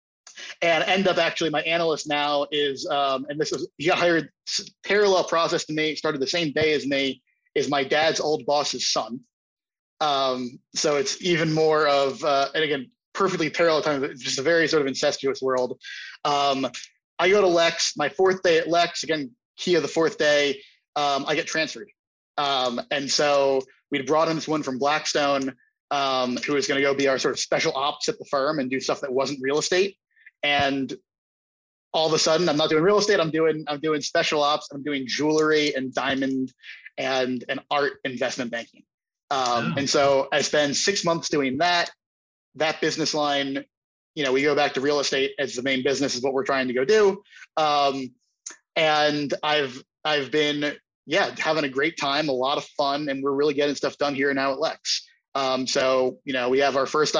And 0.63 0.85
end 0.85 1.07
up 1.07 1.19
actually, 1.19 1.51
my 1.51 1.63
analyst 1.63 2.09
now 2.09 2.47
is, 2.51 2.87
um, 2.87 3.27
and 3.29 3.39
this 3.39 3.53
is, 3.53 3.69
he 3.77 3.87
got 3.87 3.99
hired 3.99 4.31
parallel 4.85 5.25
process 5.25 5.65
to 5.67 5.73
me, 5.73 5.95
started 5.97 6.21
the 6.21 6.27
same 6.27 6.53
day 6.53 6.73
as 6.73 6.87
me, 6.87 7.23
is 7.55 7.69
my 7.69 7.85
dad's 7.85 8.21
old 8.21 8.47
boss's 8.47 8.91
son. 8.91 9.21
Um, 10.01 10.59
so 10.75 10.97
it's 10.97 11.23
even 11.23 11.53
more 11.53 11.87
of, 11.87 12.23
uh, 12.25 12.49
and 12.55 12.65
again, 12.65 12.91
perfectly 13.13 13.51
parallel 13.51 13.83
time, 13.83 14.03
just 14.19 14.39
a 14.39 14.43
very 14.43 14.69
sort 14.69 14.83
of 14.83 14.89
incestuous 14.89 15.41
world. 15.41 15.79
Um, 16.25 16.67
I 17.19 17.31
go 17.31 17.41
to 17.41 17.47
Lex, 17.47 17.95
my 17.97 18.09
fourth 18.09 18.43
day 18.43 18.59
at 18.59 18.69
Lex, 18.69 19.03
again, 19.03 19.31
key 19.57 19.75
of 19.75 19.83
the 19.83 19.89
fourth 19.89 20.19
day, 20.19 20.63
um, 20.97 21.25
I 21.27 21.35
get 21.35 21.47
transferred. 21.47 21.91
Um, 22.39 22.81
and 22.91 23.11
so 23.11 23.63
we'd 23.91 24.07
brought 24.07 24.29
in 24.29 24.37
this 24.37 24.49
one 24.49 24.63
from 24.63 24.79
Blackstone 24.79 25.55
um, 25.91 26.37
who 26.39 26.55
was 26.55 26.67
going 26.67 26.81
to 26.81 26.83
go 26.83 26.95
be 26.95 27.09
our 27.09 27.19
sort 27.19 27.33
of 27.33 27.39
special 27.39 27.73
ops 27.75 28.09
at 28.09 28.19
the 28.19 28.25
firm 28.27 28.59
and 28.59 28.71
do 28.71 28.81
stuff 28.81 29.01
that 29.01 29.13
wasn't 29.13 29.39
real 29.43 29.59
estate. 29.59 29.97
And 30.47 30.95
all 31.93 32.07
of 32.07 32.13
a 32.13 32.19
sudden, 32.19 32.49
I'm 32.49 32.57
not 32.57 32.71
doing 32.71 32.85
real 32.85 32.99
estate. 32.99 33.19
I'm 33.19 33.33
doing 33.33 33.65
I'm 33.67 33.81
doing 33.81 34.01
special 34.01 34.43
ops. 34.43 34.69
I'm 34.73 34.85
doing 34.85 35.05
jewelry 35.07 35.75
and 35.75 35.93
diamond 35.93 36.53
and 36.99 37.43
and 37.49 37.59
art 37.69 37.95
investment 38.05 38.51
banking. 38.53 38.85
Um, 39.31 39.75
And 39.77 39.91
so 39.91 40.29
I 40.31 40.43
spend 40.43 40.77
six 40.77 41.05
months 41.05 41.29
doing 41.29 41.59
that. 41.59 41.91
That 42.55 42.81
business 42.81 43.13
line, 43.13 43.65
you 44.15 44.25
know, 44.25 44.33
we 44.33 44.43
go 44.43 44.55
back 44.55 44.75
to 44.75 44.81
real 44.81 45.01
estate 45.01 45.33
as 45.39 45.55
the 45.57 45.63
main 45.63 45.83
business 45.83 46.15
is 46.15 46.23
what 46.23 46.33
we're 46.33 46.45
trying 46.45 46.69
to 46.69 46.75
go 46.75 46.85
do. 46.85 47.23
Um, 47.57 48.15
and 48.77 49.35
I've 49.43 49.83
I've 50.05 50.31
been 50.31 50.77
yeah 51.07 51.35
having 51.39 51.65
a 51.65 51.69
great 51.69 51.97
time, 51.99 52.29
a 52.29 52.33
lot 52.33 52.59
of 52.59 52.65
fun, 52.81 53.09
and 53.09 53.23
we're 53.23 53.39
really 53.41 53.55
getting 53.55 53.75
stuff 53.75 53.99
done 53.99 54.15
here 54.15 54.31
and 54.31 54.37
now 54.37 54.53
at 54.53 54.61
Lex. 54.61 55.09
Um, 55.35 55.67
so 55.67 56.19
you 56.25 56.35
know 56.37 56.49
we 56.49 56.61
have 56.61 56.77
our 56.77 56.87
first 56.87 57.15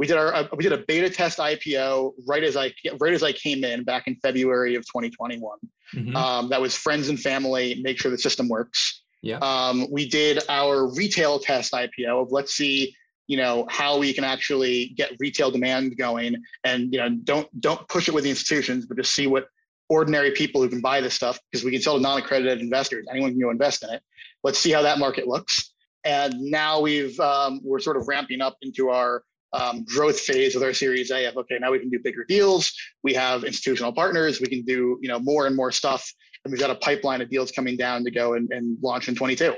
we 0.00 0.06
did 0.06 0.16
our 0.16 0.48
we 0.56 0.64
did 0.64 0.72
a 0.72 0.78
beta 0.78 1.10
test 1.10 1.38
IPO 1.38 2.14
right 2.26 2.42
as 2.42 2.56
I 2.56 2.72
right 2.98 3.12
as 3.12 3.22
I 3.22 3.32
came 3.32 3.62
in 3.64 3.84
back 3.84 4.04
in 4.06 4.16
February 4.16 4.74
of 4.74 4.82
2021. 4.86 5.58
Mm-hmm. 5.94 6.16
Um, 6.16 6.48
that 6.48 6.58
was 6.58 6.74
friends 6.74 7.10
and 7.10 7.20
family 7.20 7.78
make 7.82 8.00
sure 8.00 8.10
the 8.10 8.16
system 8.16 8.48
works. 8.48 9.02
Yeah. 9.20 9.38
Um, 9.42 9.86
we 9.92 10.08
did 10.08 10.42
our 10.48 10.90
retail 10.94 11.38
test 11.38 11.74
IPO 11.74 12.22
of 12.22 12.32
let's 12.32 12.54
see 12.54 12.96
you 13.26 13.36
know 13.36 13.66
how 13.68 13.98
we 13.98 14.14
can 14.14 14.24
actually 14.24 14.94
get 14.96 15.12
retail 15.20 15.50
demand 15.50 15.98
going 15.98 16.34
and 16.64 16.94
you 16.94 16.98
know 16.98 17.10
don't 17.22 17.60
don't 17.60 17.86
push 17.86 18.08
it 18.08 18.14
with 18.14 18.24
the 18.24 18.30
institutions 18.30 18.86
but 18.86 18.96
just 18.96 19.14
see 19.14 19.26
what 19.26 19.48
ordinary 19.90 20.30
people 20.30 20.62
who 20.62 20.70
can 20.70 20.80
buy 20.80 21.02
this 21.02 21.12
stuff 21.12 21.38
because 21.52 21.62
we 21.62 21.72
can 21.72 21.82
sell 21.82 21.96
to 21.96 22.00
non-accredited 22.00 22.60
investors. 22.60 23.06
Anyone 23.10 23.32
can 23.32 23.40
go 23.40 23.50
invest 23.50 23.84
in 23.84 23.90
it. 23.90 24.02
Let's 24.42 24.58
see 24.58 24.70
how 24.70 24.80
that 24.80 24.98
market 24.98 25.28
looks. 25.28 25.74
And 26.04 26.32
now 26.40 26.80
we've 26.80 27.20
um, 27.20 27.60
we're 27.62 27.80
sort 27.80 27.98
of 27.98 28.08
ramping 28.08 28.40
up 28.40 28.56
into 28.62 28.88
our 28.88 29.24
um, 29.52 29.84
growth 29.84 30.20
phase 30.20 30.54
with 30.54 30.64
our 30.64 30.72
Series 30.72 31.10
A 31.10 31.26
of 31.26 31.36
okay, 31.38 31.58
now 31.60 31.70
we 31.72 31.78
can 31.78 31.90
do 31.90 31.98
bigger 31.98 32.24
deals. 32.24 32.72
We 33.02 33.14
have 33.14 33.44
institutional 33.44 33.92
partners. 33.92 34.40
We 34.40 34.46
can 34.46 34.62
do 34.62 34.98
you 35.00 35.08
know 35.08 35.18
more 35.18 35.46
and 35.46 35.56
more 35.56 35.72
stuff, 35.72 36.12
and 36.44 36.52
we've 36.52 36.60
got 36.60 36.70
a 36.70 36.76
pipeline 36.76 37.20
of 37.20 37.30
deals 37.30 37.50
coming 37.50 37.76
down 37.76 38.04
to 38.04 38.10
go 38.10 38.34
and, 38.34 38.50
and 38.52 38.78
launch 38.82 39.08
in 39.08 39.14
22. 39.14 39.54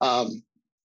Um, 0.00 0.42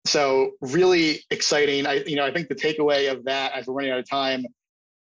so 0.07 0.53
really 0.61 1.21
exciting. 1.31 1.87
I 1.87 2.05
you 2.07 2.17
know 2.17 2.25
I 2.25 2.33
think 2.33 2.49
the 2.49 2.55
takeaway 2.55 3.11
of 3.11 3.25
that 3.25 3.53
as 3.55 3.67
we're 3.67 3.75
running 3.75 3.93
out 3.93 3.99
of 3.99 4.09
time 4.09 4.45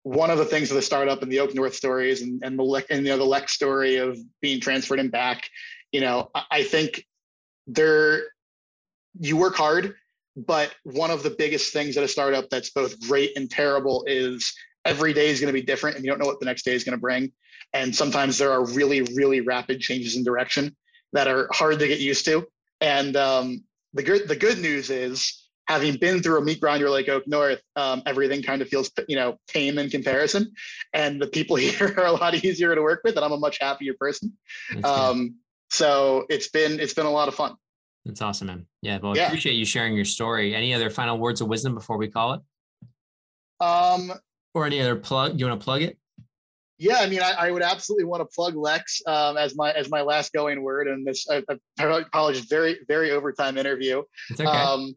one 0.07 0.31
of 0.31 0.37
the 0.37 0.45
things 0.45 0.71
of 0.71 0.75
the 0.75 0.81
startup 0.81 1.21
and 1.21 1.29
the 1.29 1.39
Oak 1.41 1.53
North 1.53 1.75
stories 1.75 2.21
and, 2.21 2.41
and 2.41 2.57
the 2.57 2.85
and 2.89 3.05
you 3.05 3.11
know 3.11 3.17
the 3.17 3.25
Lex 3.25 3.51
story 3.53 3.97
of 3.97 4.17
being 4.41 4.61
transferred 4.61 4.99
and 4.99 5.11
back, 5.11 5.49
you 5.91 5.99
know, 5.99 6.31
I, 6.33 6.43
I 6.51 6.63
think 6.63 7.05
there 7.67 8.23
you 9.19 9.35
work 9.35 9.55
hard, 9.55 9.95
but 10.37 10.73
one 10.83 11.09
of 11.09 11.23
the 11.23 11.31
biggest 11.31 11.73
things 11.73 11.97
at 11.97 12.03
a 12.03 12.07
startup 12.07 12.49
that's 12.49 12.69
both 12.69 12.99
great 13.07 13.35
and 13.35 13.49
terrible 13.49 14.03
is 14.07 14.53
every 14.85 15.11
day 15.13 15.29
is 15.29 15.41
going 15.41 15.53
to 15.53 15.59
be 15.59 15.65
different 15.65 15.95
and 15.95 16.05
you 16.05 16.11
don't 16.11 16.19
know 16.19 16.27
what 16.27 16.39
the 16.39 16.45
next 16.45 16.63
day 16.63 16.73
is 16.73 16.83
going 16.83 16.95
to 16.95 17.01
bring. 17.01 17.31
And 17.73 17.93
sometimes 17.93 18.37
there 18.37 18.51
are 18.51 18.65
really, 18.65 19.01
really 19.15 19.41
rapid 19.41 19.81
changes 19.81 20.15
in 20.15 20.23
direction 20.23 20.75
that 21.13 21.27
are 21.27 21.49
hard 21.51 21.79
to 21.79 21.87
get 21.87 21.99
used 21.99 22.23
to. 22.25 22.47
And 22.79 23.17
um, 23.17 23.63
the 23.93 24.03
good 24.03 24.27
the 24.27 24.35
good 24.35 24.59
news 24.59 24.89
is 24.89 25.43
having 25.67 25.97
been 25.97 26.21
through 26.21 26.37
a 26.37 26.41
meat 26.41 26.61
grinder 26.61 26.89
like 26.89 27.09
Oak 27.09 27.27
North, 27.27 27.61
um, 27.75 28.01
everything 28.05 28.41
kind 28.41 28.61
of 28.61 28.69
feels, 28.69 28.89
you 29.09 29.17
know, 29.17 29.37
tame 29.47 29.77
in 29.77 29.89
comparison. 29.89 30.53
And 30.93 31.21
the 31.21 31.27
people 31.27 31.55
here 31.57 31.93
are 31.97 32.05
a 32.05 32.11
lot 32.11 32.35
easier 32.35 32.73
to 32.73 32.81
work 32.81 33.01
with, 33.03 33.15
and 33.15 33.25
I'm 33.25 33.31
a 33.31 33.37
much 33.37 33.57
happier 33.59 33.93
person. 33.99 34.37
Um, 34.83 35.35
so 35.69 36.25
it's 36.29 36.49
been 36.49 36.79
it's 36.79 36.93
been 36.93 37.05
a 37.05 37.11
lot 37.11 37.27
of 37.27 37.35
fun. 37.35 37.55
That's 38.07 38.21
awesome, 38.21 38.47
man. 38.47 38.65
Yeah, 38.81 38.99
well, 39.01 39.11
I 39.11 39.15
yeah. 39.15 39.27
appreciate 39.27 39.53
you 39.53 39.65
sharing 39.65 39.93
your 39.93 40.05
story. 40.05 40.55
Any 40.55 40.73
other 40.73 40.89
final 40.89 41.17
words 41.17 41.41
of 41.41 41.49
wisdom 41.49 41.75
before 41.75 41.97
we 41.97 42.07
call 42.07 42.33
it? 42.33 42.41
Um, 43.59 44.13
or 44.53 44.65
any 44.65 44.79
other 44.79 44.95
plug? 44.95 45.37
You 45.39 45.45
want 45.45 45.59
to 45.59 45.63
plug 45.63 45.81
it? 45.81 45.97
Yeah, 46.79 46.97
I 46.99 47.07
mean, 47.07 47.21
I, 47.21 47.31
I 47.31 47.51
would 47.51 47.63
absolutely 47.63 48.05
want 48.05 48.21
to 48.21 48.33
plug 48.33 48.55
Lex 48.55 49.01
um, 49.07 49.35
as 49.35 49.55
my 49.55 49.71
as 49.71 49.89
my 49.89 50.01
last 50.01 50.31
going 50.31 50.61
word 50.61 50.87
in 50.87 51.03
this. 51.03 51.27
I, 51.29 51.43
I 51.79 51.83
apologize, 51.99 52.45
very 52.45 52.77
very 52.87 53.11
overtime 53.11 53.57
interview. 53.57 54.03
It's 54.29 54.39
okay. 54.39 54.49
Um, 54.49 54.95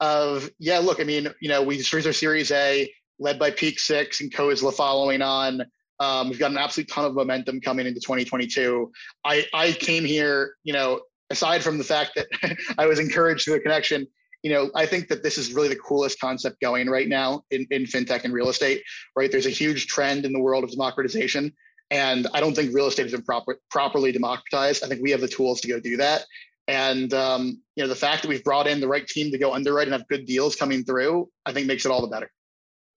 of 0.00 0.48
yeah, 0.60 0.78
look, 0.78 1.00
I 1.00 1.04
mean, 1.04 1.28
you 1.40 1.48
know, 1.48 1.62
we 1.62 1.76
just 1.76 1.92
raised 1.92 2.06
our 2.06 2.12
Series 2.12 2.52
A, 2.52 2.88
led 3.18 3.38
by 3.38 3.50
Peak 3.50 3.80
Six 3.80 4.20
and 4.20 4.32
Khosla 4.32 4.72
following 4.72 5.22
on. 5.22 5.62
Um, 5.98 6.28
we've 6.28 6.38
got 6.38 6.52
an 6.52 6.58
absolute 6.58 6.88
ton 6.88 7.04
of 7.04 7.14
momentum 7.14 7.60
coming 7.60 7.86
into 7.86 8.00
2022. 8.00 8.92
I 9.24 9.46
I 9.52 9.72
came 9.72 10.04
here, 10.04 10.54
you 10.62 10.72
know, 10.72 11.00
aside 11.30 11.62
from 11.62 11.78
the 11.78 11.84
fact 11.84 12.12
that 12.16 12.56
I 12.78 12.86
was 12.86 12.98
encouraged 12.98 13.44
through 13.44 13.54
the 13.54 13.60
connection, 13.60 14.06
you 14.42 14.52
know, 14.52 14.70
I 14.74 14.86
think 14.86 15.08
that 15.08 15.22
this 15.22 15.38
is 15.38 15.52
really 15.52 15.68
the 15.68 15.76
coolest 15.76 16.20
concept 16.20 16.60
going 16.60 16.88
right 16.88 17.08
now 17.08 17.42
in, 17.50 17.66
in 17.70 17.84
fintech 17.84 18.24
and 18.24 18.32
real 18.32 18.48
estate, 18.48 18.82
right? 19.16 19.30
There's 19.30 19.46
a 19.46 19.50
huge 19.50 19.86
trend 19.86 20.24
in 20.24 20.32
the 20.32 20.40
world 20.40 20.64
of 20.64 20.70
democratization. 20.70 21.52
And 21.90 22.26
I 22.34 22.40
don't 22.40 22.54
think 22.54 22.74
real 22.74 22.86
estate 22.86 23.04
has 23.04 23.12
been 23.12 23.22
proper, 23.22 23.58
properly 23.70 24.12
democratized. 24.12 24.84
I 24.84 24.88
think 24.88 25.02
we 25.02 25.10
have 25.10 25.20
the 25.20 25.28
tools 25.28 25.60
to 25.62 25.68
go 25.68 25.80
do 25.80 25.96
that. 25.96 26.24
And 26.68 27.12
um, 27.14 27.62
you 27.76 27.82
know, 27.82 27.88
the 27.88 27.96
fact 27.96 28.22
that 28.22 28.28
we've 28.28 28.44
brought 28.44 28.66
in 28.66 28.80
the 28.80 28.88
right 28.88 29.06
team 29.06 29.32
to 29.32 29.38
go 29.38 29.54
underwrite 29.54 29.86
and 29.86 29.94
have 29.94 30.06
good 30.08 30.26
deals 30.26 30.54
coming 30.54 30.84
through, 30.84 31.30
I 31.46 31.52
think 31.52 31.66
makes 31.66 31.86
it 31.86 31.90
all 31.90 32.02
the 32.02 32.08
better. 32.08 32.30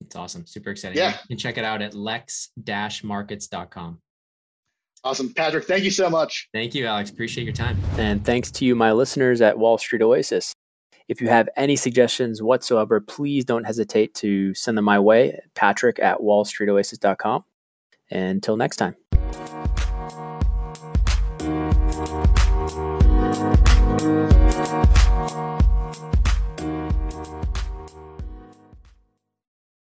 It's 0.02 0.16
awesome. 0.16 0.46
Super 0.46 0.72
exciting. 0.72 0.98
Yeah. 0.98 1.12
You 1.12 1.28
can 1.30 1.38
check 1.38 1.58
it 1.58 1.64
out 1.64 1.82
at 1.82 1.94
lex-markets.com. 1.94 4.02
Awesome. 5.04 5.34
Patrick, 5.34 5.66
thank 5.66 5.84
you 5.84 5.92
so 5.92 6.10
much. 6.10 6.48
Thank 6.54 6.76
you, 6.76 6.86
Alex. 6.86 7.10
Appreciate 7.10 7.44
your 7.44 7.54
time. 7.54 7.78
And 7.98 8.24
thanks 8.24 8.52
to 8.52 8.66
you, 8.66 8.76
my 8.76 8.92
listeners 8.92 9.42
at 9.42 9.58
Wall 9.58 9.78
Street 9.78 10.02
Oasis. 10.02 10.54
If 11.08 11.20
you 11.20 11.28
have 11.28 11.50
any 11.58 11.76
suggestions 11.76 12.42
whatsoever, 12.42 13.02
please 13.02 13.44
don't 13.44 13.64
hesitate 13.64 14.14
to 14.16 14.54
send 14.54 14.78
them 14.78 14.86
my 14.86 15.00
way, 15.00 15.40
patrick 15.56 16.00
at 16.00 16.20
wallstreetoasis.com. 16.20 17.44
Until 18.12 18.58
next 18.58 18.78
time. 18.78 18.96